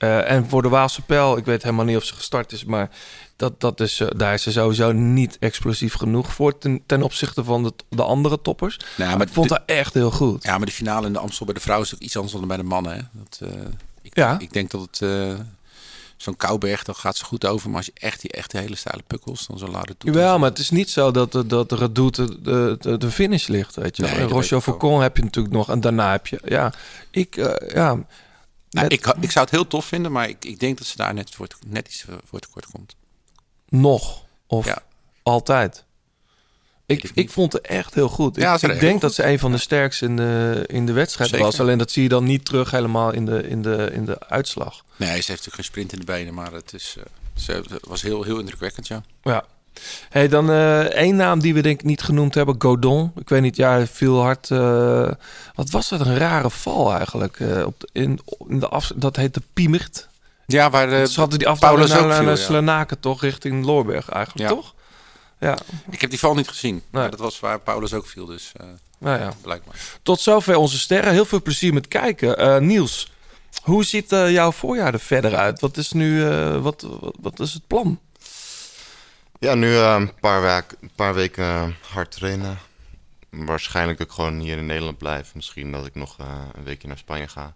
Eh, 0.00 0.30
en 0.30 0.48
voor 0.48 0.62
de 0.62 0.68
Waalse 0.68 1.02
Pijl, 1.02 1.36
ik 1.36 1.44
weet 1.44 1.62
helemaal 1.62 1.84
niet 1.84 1.96
of 1.96 2.04
ze 2.04 2.14
gestart 2.14 2.52
is, 2.52 2.64
maar 2.64 2.90
dat, 3.36 3.60
dat 3.60 3.80
is, 3.80 4.00
eh, 4.00 4.08
daar 4.16 4.34
is 4.34 4.42
ze 4.42 4.52
sowieso 4.52 4.92
niet 4.92 5.36
explosief 5.40 5.94
genoeg 5.94 6.32
voor 6.32 6.58
ten, 6.58 6.82
ten 6.86 7.02
opzichte 7.02 7.44
van 7.44 7.62
de, 7.62 7.72
de 7.88 8.02
andere 8.02 8.40
toppers. 8.42 8.78
Nou, 8.96 9.16
maar 9.16 9.26
ik 9.26 9.32
vond 9.32 9.50
haar 9.50 9.62
echt 9.66 9.94
heel 9.94 10.10
goed. 10.10 10.42
Ja, 10.42 10.56
maar 10.56 10.66
de 10.66 10.72
finale 10.72 11.06
in 11.06 11.12
de 11.12 11.18
Amstel 11.18 11.46
bij 11.46 11.54
de 11.54 11.60
vrouwen 11.60 11.86
is 11.86 11.94
ook 11.94 12.00
iets 12.00 12.16
anders 12.16 12.34
dan 12.34 12.48
bij 12.48 12.56
de 12.56 12.62
mannen. 12.62 12.92
Hè? 12.94 13.00
Dat, 13.12 13.40
eh, 13.50 13.58
ik, 14.02 14.16
Ja. 14.16 14.38
ik 14.38 14.52
denk 14.52 14.70
dat 14.70 14.80
het... 14.80 15.00
Zo'n 16.16 16.36
Kouberg, 16.36 16.82
dan 16.84 16.94
gaat 16.94 17.16
ze 17.16 17.24
goed 17.24 17.46
over. 17.46 17.68
Maar 17.68 17.76
als 17.76 17.86
je 17.86 17.92
echt 17.94 18.20
die 18.20 18.30
echt 18.30 18.52
hele 18.52 18.76
steile 18.76 19.02
pukkels, 19.06 19.46
dan 19.46 19.58
zo 19.58 19.66
laden 19.68 19.96
toe. 19.96 20.12
Maar 20.12 20.48
het 20.48 20.58
is 20.58 20.70
niet 20.70 20.90
zo 20.90 21.10
dat, 21.10 21.32
de- 21.32 21.46
dat 21.46 21.70
het 21.70 21.94
doet 21.94 22.14
de, 22.14 22.40
de, 22.42 22.76
de, 22.80 22.96
de 22.98 23.10
finish 23.10 23.46
ligt, 23.46 23.76
weet 23.76 23.96
je. 23.96 24.02
Nee, 24.02 24.22
Rochelle. 24.22 24.60
Faucon 24.62 25.02
heb 25.02 25.16
je 25.16 25.22
natuurlijk 25.22 25.54
nog 25.54 25.70
en 25.70 25.80
daarna 25.80 26.10
heb 26.10 26.26
je, 26.26 26.40
ja, 26.44 26.72
ik, 27.10 27.34
ja, 27.74 27.98
Nou, 28.70 28.86
ik, 28.88 29.06
ik 29.20 29.30
zou 29.30 29.44
het 29.44 29.54
heel 29.54 29.66
tof 29.66 29.84
vinden, 29.84 30.12
maar 30.12 30.28
ik, 30.28 30.44
ik 30.44 30.60
denk 30.60 30.78
dat 30.78 30.86
ze 30.86 30.96
daar 30.96 31.14
net, 31.14 31.30
voor, 31.34 31.46
net 31.66 31.88
iets 31.88 32.04
voor 32.24 32.40
tekort 32.40 32.66
komt. 32.66 32.96
nog 33.68 34.24
of 34.46 34.66
Ja. 34.66 34.82
altijd. 35.22 35.84
Ik, 36.86 37.10
ik 37.14 37.30
vond 37.30 37.52
het 37.52 37.62
echt 37.66 37.94
heel 37.94 38.08
goed. 38.08 38.36
Ja, 38.36 38.54
ik 38.54 38.62
ik 38.62 38.80
denk 38.80 39.00
dat 39.00 39.14
ze 39.14 39.24
een 39.26 39.38
van 39.38 39.52
de 39.52 39.58
sterkste 39.58 40.04
in 40.04 40.16
de, 40.16 40.64
in 40.66 40.86
de 40.86 40.92
wedstrijd 40.92 41.30
Zeker. 41.30 41.44
was. 41.44 41.60
Alleen 41.60 41.78
dat 41.78 41.90
zie 41.90 42.02
je 42.02 42.08
dan 42.08 42.24
niet 42.24 42.44
terug 42.44 42.70
helemaal 42.70 43.12
in 43.12 43.24
de, 43.26 43.48
in 43.48 43.62
de, 43.62 43.90
in 43.92 44.04
de 44.04 44.28
uitslag. 44.28 44.84
Nee, 44.96 45.08
ze 45.08 45.14
heeft 45.14 45.28
natuurlijk 45.28 45.54
geen 45.54 45.64
sprint 45.64 45.92
in 45.92 45.98
de 45.98 46.04
benen, 46.04 46.34
maar 46.34 46.52
het 46.52 46.72
is, 46.72 46.94
eh, 46.98 47.04
ze 47.34 47.52
het 47.52 47.86
was 47.86 48.02
heel, 48.02 48.22
heel 48.22 48.38
indrukwekkend, 48.38 48.86
ja. 48.88 49.02
Ja. 49.22 49.44
Hey, 50.08 50.28
dan 50.28 50.50
eh 50.50 50.80
één 50.80 51.16
naam 51.16 51.40
die 51.40 51.54
we 51.54 51.60
denk 51.62 51.80
ik 51.80 51.86
niet 51.86 52.02
genoemd 52.02 52.34
hebben, 52.34 52.54
Godon. 52.58 53.12
Ik 53.16 53.28
weet 53.28 53.42
niet, 53.42 53.56
ja, 53.56 53.70
hij 53.70 53.86
viel 53.86 54.20
hard. 54.20 54.50
eh, 54.50 55.10
wat 55.54 55.70
was 55.70 55.88
dat 55.88 56.00
een 56.00 56.16
rare 56.16 56.50
val 56.50 56.94
eigenlijk? 56.96 57.40
eh, 57.40 57.66
op 57.66 57.80
de, 57.80 57.88
in, 57.92 58.20
in 58.48 58.58
de 58.60 58.68
af, 58.68 58.92
dat 58.96 59.16
heette 59.16 59.42
Piemert. 59.52 60.08
Ja, 60.46 60.70
waar 60.70 60.88
de, 60.90 61.06
Ze 61.08 61.20
hadden 61.20 61.38
die 61.38 61.48
afdaling 61.48 61.88
naar, 61.88 62.06
naar, 62.06 62.22
naar 62.22 62.36
ja. 62.38 62.44
Slenaken 62.44 63.00
toch, 63.00 63.20
richting 63.20 63.64
Loorberg 63.64 64.08
eigenlijk, 64.08 64.48
Ja. 64.48 64.54
toch? 64.56 64.74
Ja, 65.40 65.58
Ik 65.90 66.00
heb 66.00 66.10
die 66.10 66.18
val 66.18 66.34
niet 66.34 66.48
gezien. 66.48 66.74
Nee. 66.74 66.82
Maar 66.90 67.10
dat 67.10 67.20
was 67.20 67.40
waar 67.40 67.60
Paulus 67.60 67.92
ook 67.94 68.06
viel, 68.06 68.26
dus 68.26 68.52
nou 68.98 69.20
ja. 69.20 69.32
blijkbaar. 69.42 69.74
Tot 70.02 70.20
zover 70.20 70.56
onze 70.56 70.78
sterren. 70.78 71.12
Heel 71.12 71.24
veel 71.24 71.42
plezier 71.42 71.72
met 71.74 71.88
kijken. 71.88 72.66
Niels, 72.66 73.12
hoe 73.62 73.84
ziet 73.84 74.10
jouw 74.10 74.52
voorjaar 74.52 74.92
er 74.92 75.00
verder 75.00 75.36
uit? 75.36 75.60
Wat 75.60 75.76
is 75.76 75.92
nu, 75.92 76.24
wat, 76.60 76.86
wat, 77.00 77.14
wat 77.20 77.40
is 77.40 77.52
het 77.52 77.66
plan? 77.66 77.98
Ja, 79.40 79.54
nu 79.54 79.74
eh, 79.74 79.94
een 79.98 80.12
paar, 80.20 80.42
week, 80.42 80.64
een 80.80 80.90
paar 80.94 81.14
weken 81.14 81.44
eh, 81.44 81.64
hard 81.92 82.10
trainen. 82.10 82.58
Waarschijnlijk 83.30 84.00
ook 84.02 84.12
gewoon 84.12 84.38
hier 84.38 84.58
in 84.58 84.66
Nederland 84.66 84.98
blijven. 84.98 85.32
Misschien 85.34 85.72
dat 85.72 85.86
ik 85.86 85.94
nog 85.94 86.16
eh, 86.18 86.26
een 86.54 86.64
weekje 86.64 86.88
naar 86.88 86.98
Spanje 86.98 87.28
ga. 87.28 87.54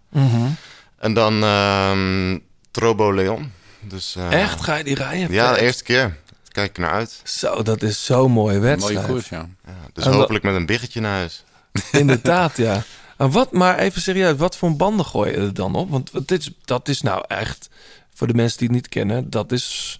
En 0.97 1.13
dan 1.13 1.43
ehm 1.43 2.37
Trobo 2.75 3.13
Leon. 3.13 3.51
Dus, 3.79 4.15
eh, 4.15 4.41
Echt? 4.41 4.61
Ga 4.61 4.75
je 4.75 4.83
die 4.83 4.95
rijden? 4.95 5.31
Ja, 5.31 5.53
de 5.53 5.61
eerste 5.61 5.83
keer. 5.83 6.17
Kijk 6.51 6.69
ik 6.69 6.77
naar 6.77 6.91
uit. 6.91 7.21
Zo, 7.23 7.63
dat 7.63 7.81
is 7.81 8.05
zo'n 8.05 8.31
mooie 8.31 8.59
wedstrijd. 8.59 8.99
Mooie 8.99 9.13
koers, 9.13 9.29
ja. 9.29 9.49
Ja, 9.65 9.73
dus 9.93 10.05
En 10.05 10.11
hopelijk 10.11 10.43
met 10.43 10.55
een 10.55 10.65
biggetje 10.65 11.01
naar 11.01 11.15
huis. 11.15 11.43
Inderdaad, 11.91 12.57
ja. 12.57 12.83
En 13.17 13.31
wat, 13.31 13.51
maar 13.51 13.77
even 13.77 14.01
serieus, 14.01 14.37
wat 14.37 14.57
voor 14.57 14.75
banden 14.75 15.05
gooi 15.05 15.31
je 15.31 15.37
er 15.37 15.53
dan 15.53 15.75
op? 15.75 15.89
Want 15.89 16.27
dit 16.27 16.39
is, 16.39 16.51
dat 16.65 16.87
is 16.87 17.01
nou 17.01 17.23
echt, 17.27 17.69
voor 18.13 18.27
de 18.27 18.33
mensen 18.33 18.57
die 18.57 18.67
het 18.67 18.75
niet 18.75 18.89
kennen, 18.89 19.29
dat 19.29 19.51
is, 19.51 19.99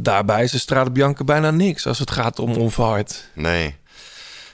daarbij 0.00 0.42
is 0.42 0.50
de 0.50 0.58
Strade 0.58 0.90
Bianca 0.90 1.24
bijna 1.24 1.50
niks 1.50 1.86
als 1.86 1.98
het 1.98 2.10
gaat 2.10 2.38
om 2.38 2.52
onverhard. 2.56 3.28
Nee. 3.34 3.76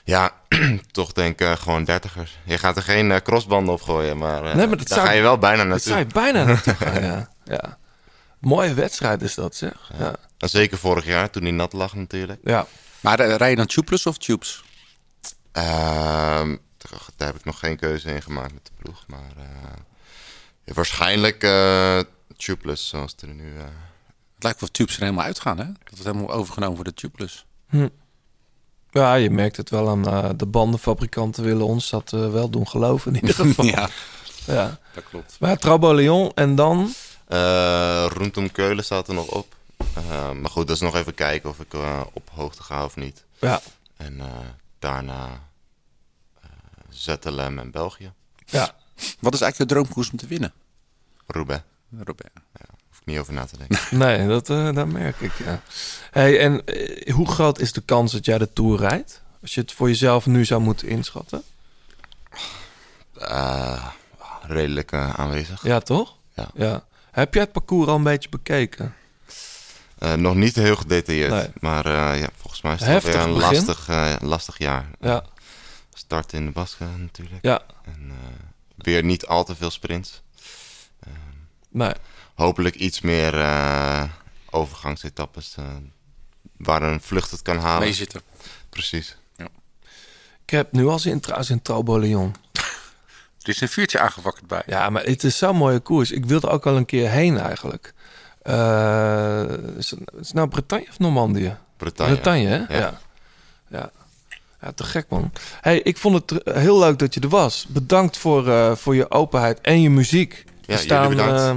Ja, 0.03 0.31
toch 0.91 1.11
denk 1.11 1.39
ik 1.41 1.47
eh, 1.47 1.55
gewoon 1.55 1.83
dertigers. 1.83 2.37
Je 2.45 2.57
gaat 2.57 2.75
er 2.77 2.83
geen 2.83 3.11
eh, 3.11 3.17
crossbanden 3.19 3.73
op 3.73 3.81
gooien, 3.81 4.17
maar, 4.17 4.45
eh, 4.45 4.55
Nee, 4.55 4.67
maar 4.67 4.77
dat 4.77 4.87
daar 4.87 4.97
zou- 4.97 5.09
ga 5.09 5.13
je 5.13 5.21
wel 5.21 5.37
bijna 5.37 5.57
Dat 5.57 5.67
naartoe. 5.67 5.87
zou 5.91 5.99
je 5.99 6.05
bijna 6.13 6.43
naartoe 6.43 6.75
gaan, 6.85 7.03
ja. 7.03 7.29
ja. 7.43 7.77
Mooie 8.39 8.73
wedstrijd 8.73 9.21
is 9.21 9.35
dat, 9.35 9.55
zeg. 9.55 9.91
Ja. 9.99 10.15
En 10.37 10.49
zeker 10.49 10.77
vorig 10.77 11.05
jaar, 11.05 11.29
toen 11.29 11.41
hij 11.43 11.51
nat 11.51 11.73
lag 11.73 11.93
natuurlijk. 11.95 12.39
ja. 12.43 12.65
Maar 12.99 13.21
rij 13.21 13.49
je 13.49 13.55
dan 13.55 13.65
tubeless 13.65 14.05
of 14.05 14.17
tubes? 14.17 14.63
Ehm, 15.51 16.55
daar 17.17 17.27
heb 17.27 17.35
ik 17.35 17.45
nog 17.45 17.59
geen 17.59 17.77
keuze 17.77 18.13
in 18.13 18.21
gemaakt 18.21 18.53
met 18.53 18.65
de 18.65 18.71
ploeg. 18.83 19.03
Maar 19.07 19.31
eh, 19.37 20.73
waarschijnlijk 20.75 21.43
eh 21.43 21.99
Tubeless, 22.37 22.87
zoals 22.89 23.11
het 23.11 23.21
er 23.21 23.27
nu... 23.27 23.53
Het 24.41 24.49
lijkt 24.49 24.59
wel 24.59 24.71
tubes 24.71 24.95
er 24.95 25.01
helemaal 25.01 25.25
uitgaan, 25.25 25.57
hè? 25.57 25.65
Dat 25.65 25.97
het 25.97 26.03
helemaal 26.03 26.31
overgenomen 26.31 26.75
wordt 26.75 26.89
door 27.01 27.09
Tubeless. 27.11 27.45
Ja, 28.89 29.13
je 29.13 29.29
merkt 29.29 29.57
het 29.57 29.69
wel 29.69 29.89
aan 29.89 30.07
eh, 30.07 30.29
de 30.35 30.45
bandenfabrikanten 30.45 31.43
willen 31.43 31.65
ons 31.65 31.89
dat 31.89 32.13
eh, 32.13 32.31
wel 32.31 32.49
doen 32.49 32.67
geloven 32.67 33.15
in 33.15 33.21
ieder 33.21 33.35
geval. 33.45 33.65
ja, 33.65 33.89
ja. 34.45 34.79
dat 34.93 35.03
klopt. 35.03 35.37
Maar 35.39 35.57
Traboleon 35.57 36.31
en 36.35 36.55
dan... 36.55 36.93
Eh 37.27 38.05
rondom 38.09 38.51
Keulen 38.51 38.83
staat 38.83 39.07
er 39.07 39.13
nog 39.13 39.27
op. 39.27 39.55
Eh, 39.95 40.31
maar 40.31 40.49
goed, 40.51 40.67
dat 40.67 40.75
is 40.75 40.81
nog 40.81 40.95
even 40.95 41.13
kijken 41.13 41.49
of 41.49 41.59
ik 41.59 41.73
op 42.13 42.29
hoogte 42.33 42.63
ga 42.63 42.85
of 42.85 42.95
niet. 42.95 43.23
Ja, 43.39 43.61
En 43.97 44.19
eh, 44.19 44.25
daarna 44.79 45.27
eh 46.41 46.49
ZLM 46.89 47.59
en 47.59 47.71
België. 47.71 48.13
ja. 48.45 48.75
Wat 49.19 49.33
is 49.33 49.41
eigenlijk 49.41 49.71
je 49.71 49.77
droomkoers 49.77 50.11
om 50.11 50.17
te 50.17 50.27
winnen, 50.27 50.53
Roubaix. 51.27 51.63
Robert? 51.99 52.31
Hoef 52.69 52.70
ik 53.01 53.05
niet 53.07 53.17
over 53.17 53.33
na 53.33 53.45
te 53.45 53.57
denken. 53.57 53.79
Nee, 53.97 54.27
dat, 54.27 54.49
eh, 54.49 54.73
dat 54.73 54.87
merk 54.87 55.19
ik, 55.19 55.31
ja. 55.45 55.61
Hey, 56.11 56.39
en 56.39 56.65
eh, 56.65 57.13
hoe 57.13 57.27
groot 57.27 57.59
is 57.59 57.73
de 57.73 57.81
kans 57.81 58.11
dat 58.11 58.25
jij 58.25 58.37
de 58.37 58.53
Tour 58.53 58.79
rijdt? 58.79 59.21
Als 59.41 59.53
je 59.53 59.61
het 59.61 59.71
voor 59.71 59.87
jezelf 59.87 60.25
nu 60.25 60.45
zou 60.45 60.61
moeten 60.61 60.87
inschatten. 60.87 61.43
Eh, 63.17 63.87
redelijk 64.41 64.93
aanwezig. 64.93 65.63
Ja, 65.63 65.79
toch? 65.79 66.15
Ja. 66.53 66.83
Heb 67.11 67.33
jij 67.33 67.43
het 67.43 67.51
parcours 67.51 67.87
al 67.87 67.95
een 67.95 68.03
beetje 68.03 68.29
bekeken? 68.29 68.95
Eh, 70.01 70.13
nog 70.13 70.35
niet 70.35 70.55
heel 70.55 70.75
gedetailleerd. 70.75 71.31
Nee. 71.31 71.47
Maar 71.59 71.85
eh, 71.85 72.19
ja, 72.19 72.29
volgens 72.37 72.61
mij 72.61 72.73
is 72.73 72.79
het 72.79 73.03
weer 73.03 73.15
een 73.15 73.33
begin. 73.33 73.55
lastig, 73.55 73.87
eh, 73.87 74.15
lastig 74.21 74.57
jaar. 74.57 74.85
Ja, 74.99 75.23
Start 75.93 76.33
in 76.33 76.45
de 76.45 76.51
Basque 76.51 76.85
natuurlijk. 76.97 77.39
ja. 77.41 77.61
En 77.85 78.09
eh, 78.09 78.15
weer 78.77 79.03
niet 79.03 79.25
al 79.25 79.43
te 79.43 79.55
veel 79.55 79.69
sprints. 79.69 80.21
Nee. 81.69 81.93
Hopelijk 82.35 82.75
iets 82.75 83.01
meer 83.01 83.39
eh, 83.41 84.03
overgangsetappes. 84.49 85.55
eh, 85.57 85.65
waar 86.57 86.81
een 86.83 87.01
vlucht 87.01 87.31
het 87.31 87.41
kan 87.41 87.57
halen. 87.57 87.79
Mee 87.83 87.93
zitten. 87.93 88.21
Precies. 88.69 89.15
Ik 90.45 90.57
heb 90.57 90.71
nu 90.71 90.87
al 90.87 90.99
zin 90.99 91.19
trouwens 91.19 91.49
in 91.49 91.61
Traboleon. 91.61 92.35
Er 93.41 93.49
is 93.49 93.61
een 93.61 93.69
vuurtje 93.69 93.99
aangewakkerd 93.99 94.47
bij. 94.47 94.63
Ja, 94.65 94.89
maar 94.89 95.03
het 95.03 95.23
is 95.23 95.37
zo'n 95.37 95.55
mooie 95.55 95.79
koers. 95.79 96.11
Ik 96.11 96.25
wilde 96.25 96.49
ook 96.49 96.65
al 96.65 96.75
een 96.77 96.85
keer 96.85 97.09
heen 97.09 97.37
eigenlijk. 97.37 97.93
Eh, 98.41 99.43
is, 99.77 99.89
het, 99.89 100.33
nou 100.33 100.47
Bretagne 100.47 100.85
of 100.89 100.99
Normandië? 100.99 101.57
Bretagne. 101.77 102.13
Bretagne, 102.13 102.47
hè? 102.47 102.57
Ja. 102.57 102.79
Ja. 102.79 102.99
ja. 103.69 103.91
Ja, 104.61 104.71
te 104.71 104.83
gek 104.83 105.05
man. 105.09 105.31
Hey, 105.61 105.79
ik 105.81 105.97
vond 105.97 106.29
het 106.31 106.41
heel 106.55 106.79
leuk 106.79 106.99
dat 106.99 107.13
je 107.13 107.19
er 107.19 107.29
was. 107.29 107.65
Bedankt 107.69 108.17
voor, 108.17 108.49
eh, 108.49 108.75
voor 108.75 108.95
je 108.95 109.11
openheid 109.11 109.61
en 109.61 109.81
je 109.81 109.89
muziek. 109.89 110.43
Ja, 110.61 110.77
We 110.77 110.83
jullie 110.85 111.09
bedankt. 111.09 111.39
eh, 111.41 111.55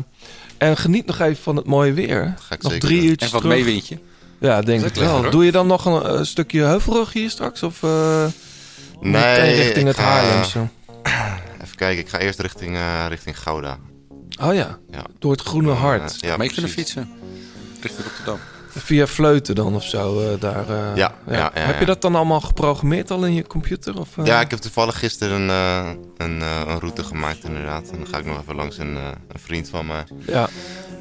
en 0.58 0.76
geniet 0.76 1.06
nog 1.06 1.20
even 1.20 1.42
van 1.42 1.56
het 1.56 1.66
mooie 1.66 1.92
weer. 1.92 2.34
Ga 2.40 2.54
ik 2.54 2.62
nog 2.62 2.72
zeker 2.72 2.88
drie 2.88 3.00
doen. 3.00 3.08
uurtjes 3.08 3.28
En 3.32 3.34
wat 3.34 3.44
meewindje. 3.44 3.98
Ja, 4.38 4.60
denk 4.60 4.84
ik 4.84 4.94
wel. 4.94 5.22
hoor. 5.22 5.30
Doe 5.30 5.44
je 5.44 5.52
dan 5.52 5.66
nog 5.66 5.84
een, 5.84 6.02
eh, 6.02 6.22
stukje 6.22 6.60
heuvelrug 6.62 7.12
hier 7.12 7.30
straks? 7.30 7.62
Of 7.62 7.82
eh 7.82 8.24
Nee, 9.00 9.12
meteen 9.12 9.54
richting 9.54 9.78
ik 9.78 9.86
het 9.86 9.96
ga- 9.96 10.02
Haarlemse? 10.02 10.58
Even 11.62 11.76
kijken, 11.76 11.98
ik 12.02 12.08
ga 12.08 12.18
eerst 12.18 12.40
richting, 12.40 12.74
eh, 12.76 13.04
richting 13.08 13.38
Gouda. 13.40 13.78
Oh 14.42 14.54
ja, 14.54 14.78
Ja. 14.90 15.04
door 15.18 15.32
het 15.32 15.40
groene 15.40 15.72
hart. 15.72 16.12
Eh, 16.20 16.28
ja, 16.28 16.36
mee 16.36 16.48
kunnen 16.48 16.70
precies. 16.72 16.92
fietsen. 16.92 17.10
Richting 17.80 18.06
Rotterdam. 18.06 18.38
Via 18.76 19.06
Vleuten 19.06 19.54
dan 19.54 19.74
of 19.74 19.84
zo. 19.84 20.20
eh, 20.20 20.40
daar, 20.40 20.68
eh, 20.68 20.96
Ja, 20.96 21.14
ja, 21.26 21.34
ja, 21.36 21.50
Heb 21.54 21.78
je 21.80 21.84
dat 21.86 22.02
dan 22.02 22.14
allemaal 22.14 22.40
geprogrammeerd 22.40 23.10
al 23.10 23.24
in 23.26 23.34
je 23.34 23.46
computer? 23.46 23.98
Of, 23.98 24.18
eh? 24.18 24.24
Ja, 24.24 24.40
ik 24.40 24.50
heb 24.50 24.58
toevallig 24.58 24.98
gisteren 24.98 25.40
een, 25.40 25.98
een, 26.16 26.40
een 26.40 26.78
route 26.78 27.04
gemaakt 27.04 27.44
inderdaad. 27.44 27.90
En 27.90 27.96
dan 27.98 28.06
ga 28.06 28.18
ik 28.18 28.24
nog 28.26 28.40
even 28.40 28.54
langs 28.54 28.78
een, 28.78 28.96
een 28.96 29.14
vriend 29.42 29.68
van 29.68 29.86
me. 29.86 30.02
ja. 30.26 30.48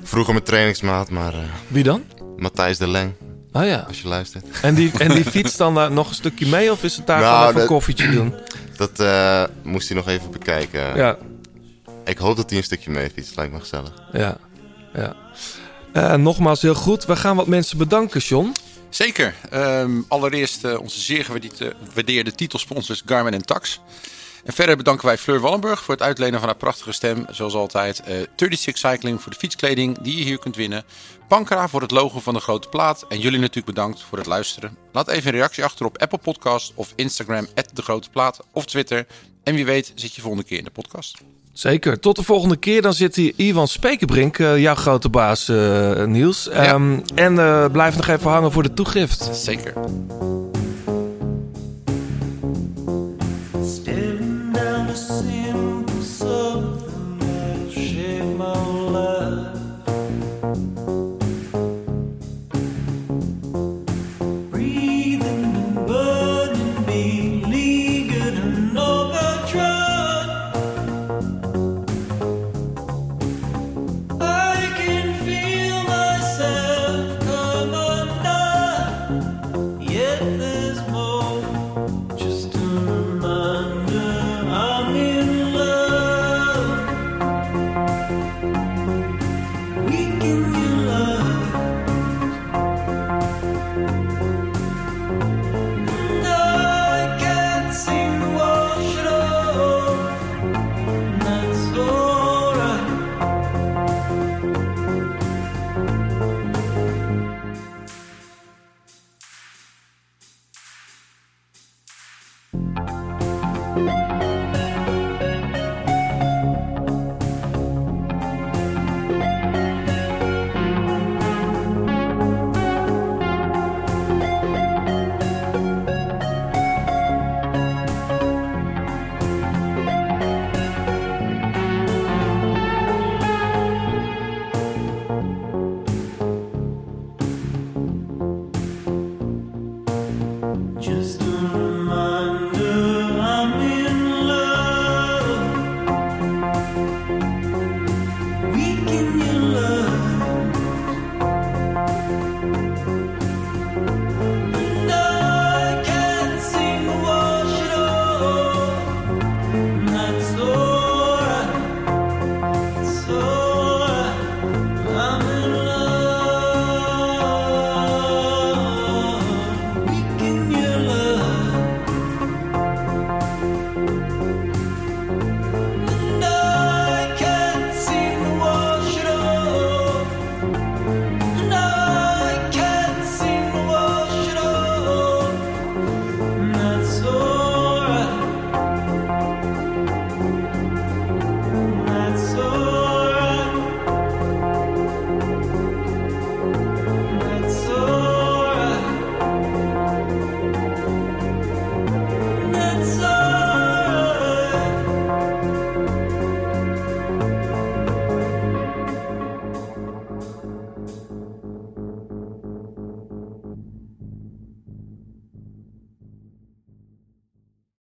Vroeger 0.03 0.33
mijn 0.33 0.45
trainingsmaat, 0.45 1.09
maar 1.09 1.33
Wie 1.67 1.83
dan? 1.83 2.03
Matthijs 2.37 2.77
de 2.77 2.87
Leng, 2.87 3.13
Oh 3.51 3.65
ja. 3.65 3.85
als 3.87 4.01
je 4.01 4.07
luistert. 4.07 4.45
En 4.61 4.75
die, 4.75 4.91
en 4.97 5.09
die 5.15 5.23
fietst 5.35 5.57
dan 5.57 5.73
daar 5.75 5.91
nog 5.91 6.09
een 6.09 6.15
stukje 6.15 6.47
mee? 6.47 6.71
Of 6.71 6.83
is 6.83 6.95
het 6.97 7.07
daar 7.07 7.19
Nou, 7.19 7.31
gewoon 7.33 7.43
even 7.43 7.53
dat- 7.53 7.63
een 7.63 7.75
koffietje 7.75 8.11
doen? 8.11 8.33
Dat 8.77 9.49
moest 9.63 9.87
hij 9.87 9.97
nog 9.97 10.07
even 10.07 10.31
bekijken. 10.31 10.95
Ja, 10.95 11.17
Ik 12.05 12.17
hoop 12.17 12.35
dat 12.35 12.49
hij 12.49 12.57
een 12.59 12.63
stukje 12.65 12.91
mee 12.91 13.09
fietst, 13.09 13.35
lijkt 13.35 13.53
me 13.53 13.59
gezellig. 13.59 13.93
ja, 14.11 14.37
ja. 14.93 15.15
Eh, 15.93 16.13
nogmaals 16.13 16.61
heel 16.61 16.75
goed. 16.75 17.05
We 17.05 17.15
gaan 17.15 17.35
wat 17.35 17.47
mensen 17.47 17.77
bedanken, 17.77 18.19
John. 18.21 18.51
Zeker. 18.89 19.35
Ehm, 19.49 20.01
allereerst 20.07 20.63
eh, 20.63 20.79
onze 20.79 20.99
zeer 20.99 21.25
gewaardeerde 21.25 22.35
titelsponsors 22.35 23.03
Garmin 23.05 23.33
en 23.33 23.45
Tax. 23.45 23.79
En 24.43 24.53
verder 24.53 24.77
bedanken 24.77 25.05
wij 25.05 25.17
Fleur 25.17 25.39
Wallenburg 25.39 25.83
voor 25.83 25.93
het 25.93 26.03
uitlenen 26.03 26.39
van 26.39 26.47
haar 26.47 26.57
prachtige 26.57 26.91
stem. 26.91 27.25
Zoals 27.29 27.53
altijd. 27.53 27.99
eh 27.99 28.15
36 28.35 28.77
Cycling 28.77 29.21
voor 29.21 29.31
de 29.31 29.37
fietskleding 29.37 29.97
die 30.01 30.17
je 30.17 30.23
hier 30.23 30.39
kunt 30.39 30.55
winnen. 30.55 30.83
Pankra 31.27 31.67
voor 31.67 31.81
het 31.81 31.91
logo 31.91 32.19
van 32.19 32.33
de 32.33 32.39
grote 32.39 32.69
plaat. 32.69 33.05
En 33.09 33.19
jullie 33.19 33.39
natuurlijk 33.39 33.75
bedankt 33.75 34.01
voor 34.01 34.17
het 34.17 34.27
luisteren. 34.27 34.77
Laat 34.91 35.07
even 35.07 35.27
een 35.27 35.37
reactie 35.37 35.63
achter 35.63 35.85
op 35.85 35.97
Apple 35.97 36.17
Podcast 36.17 36.71
of 36.75 36.93
Instagram 36.95 37.47
de 37.73 37.81
grote 37.81 38.09
plaat 38.09 38.39
of 38.51 38.65
Twitter. 38.65 39.05
En 39.43 39.55
wie 39.55 39.65
weet 39.65 39.91
zit 39.95 40.15
je 40.15 40.21
volgende 40.21 40.45
keer 40.45 40.57
in 40.57 40.63
de 40.63 40.71
podcast. 40.71 41.17
Zeker. 41.53 41.99
Tot 41.99 42.15
de 42.15 42.23
volgende 42.23 42.57
keer. 42.57 42.81
Dan 42.81 42.93
zit 42.93 43.15
hier 43.15 43.33
Ivan 43.35 43.67
Spekerbrink, 43.67 44.39
eh, 44.39 44.57
jouw 44.57 44.75
grote 44.75 45.09
baas, 45.09 45.49
eh, 45.49 46.03
Niels. 46.03 46.49
Ehm, 46.49 46.99
En 47.15 47.39
eh, 47.39 47.65
blijf 47.71 47.95
nog 47.95 48.07
even 48.07 48.31
hangen 48.31 48.51
voor 48.51 48.63
de 48.63 48.73
toegift. 48.73 49.29
Zeker. 49.33 49.73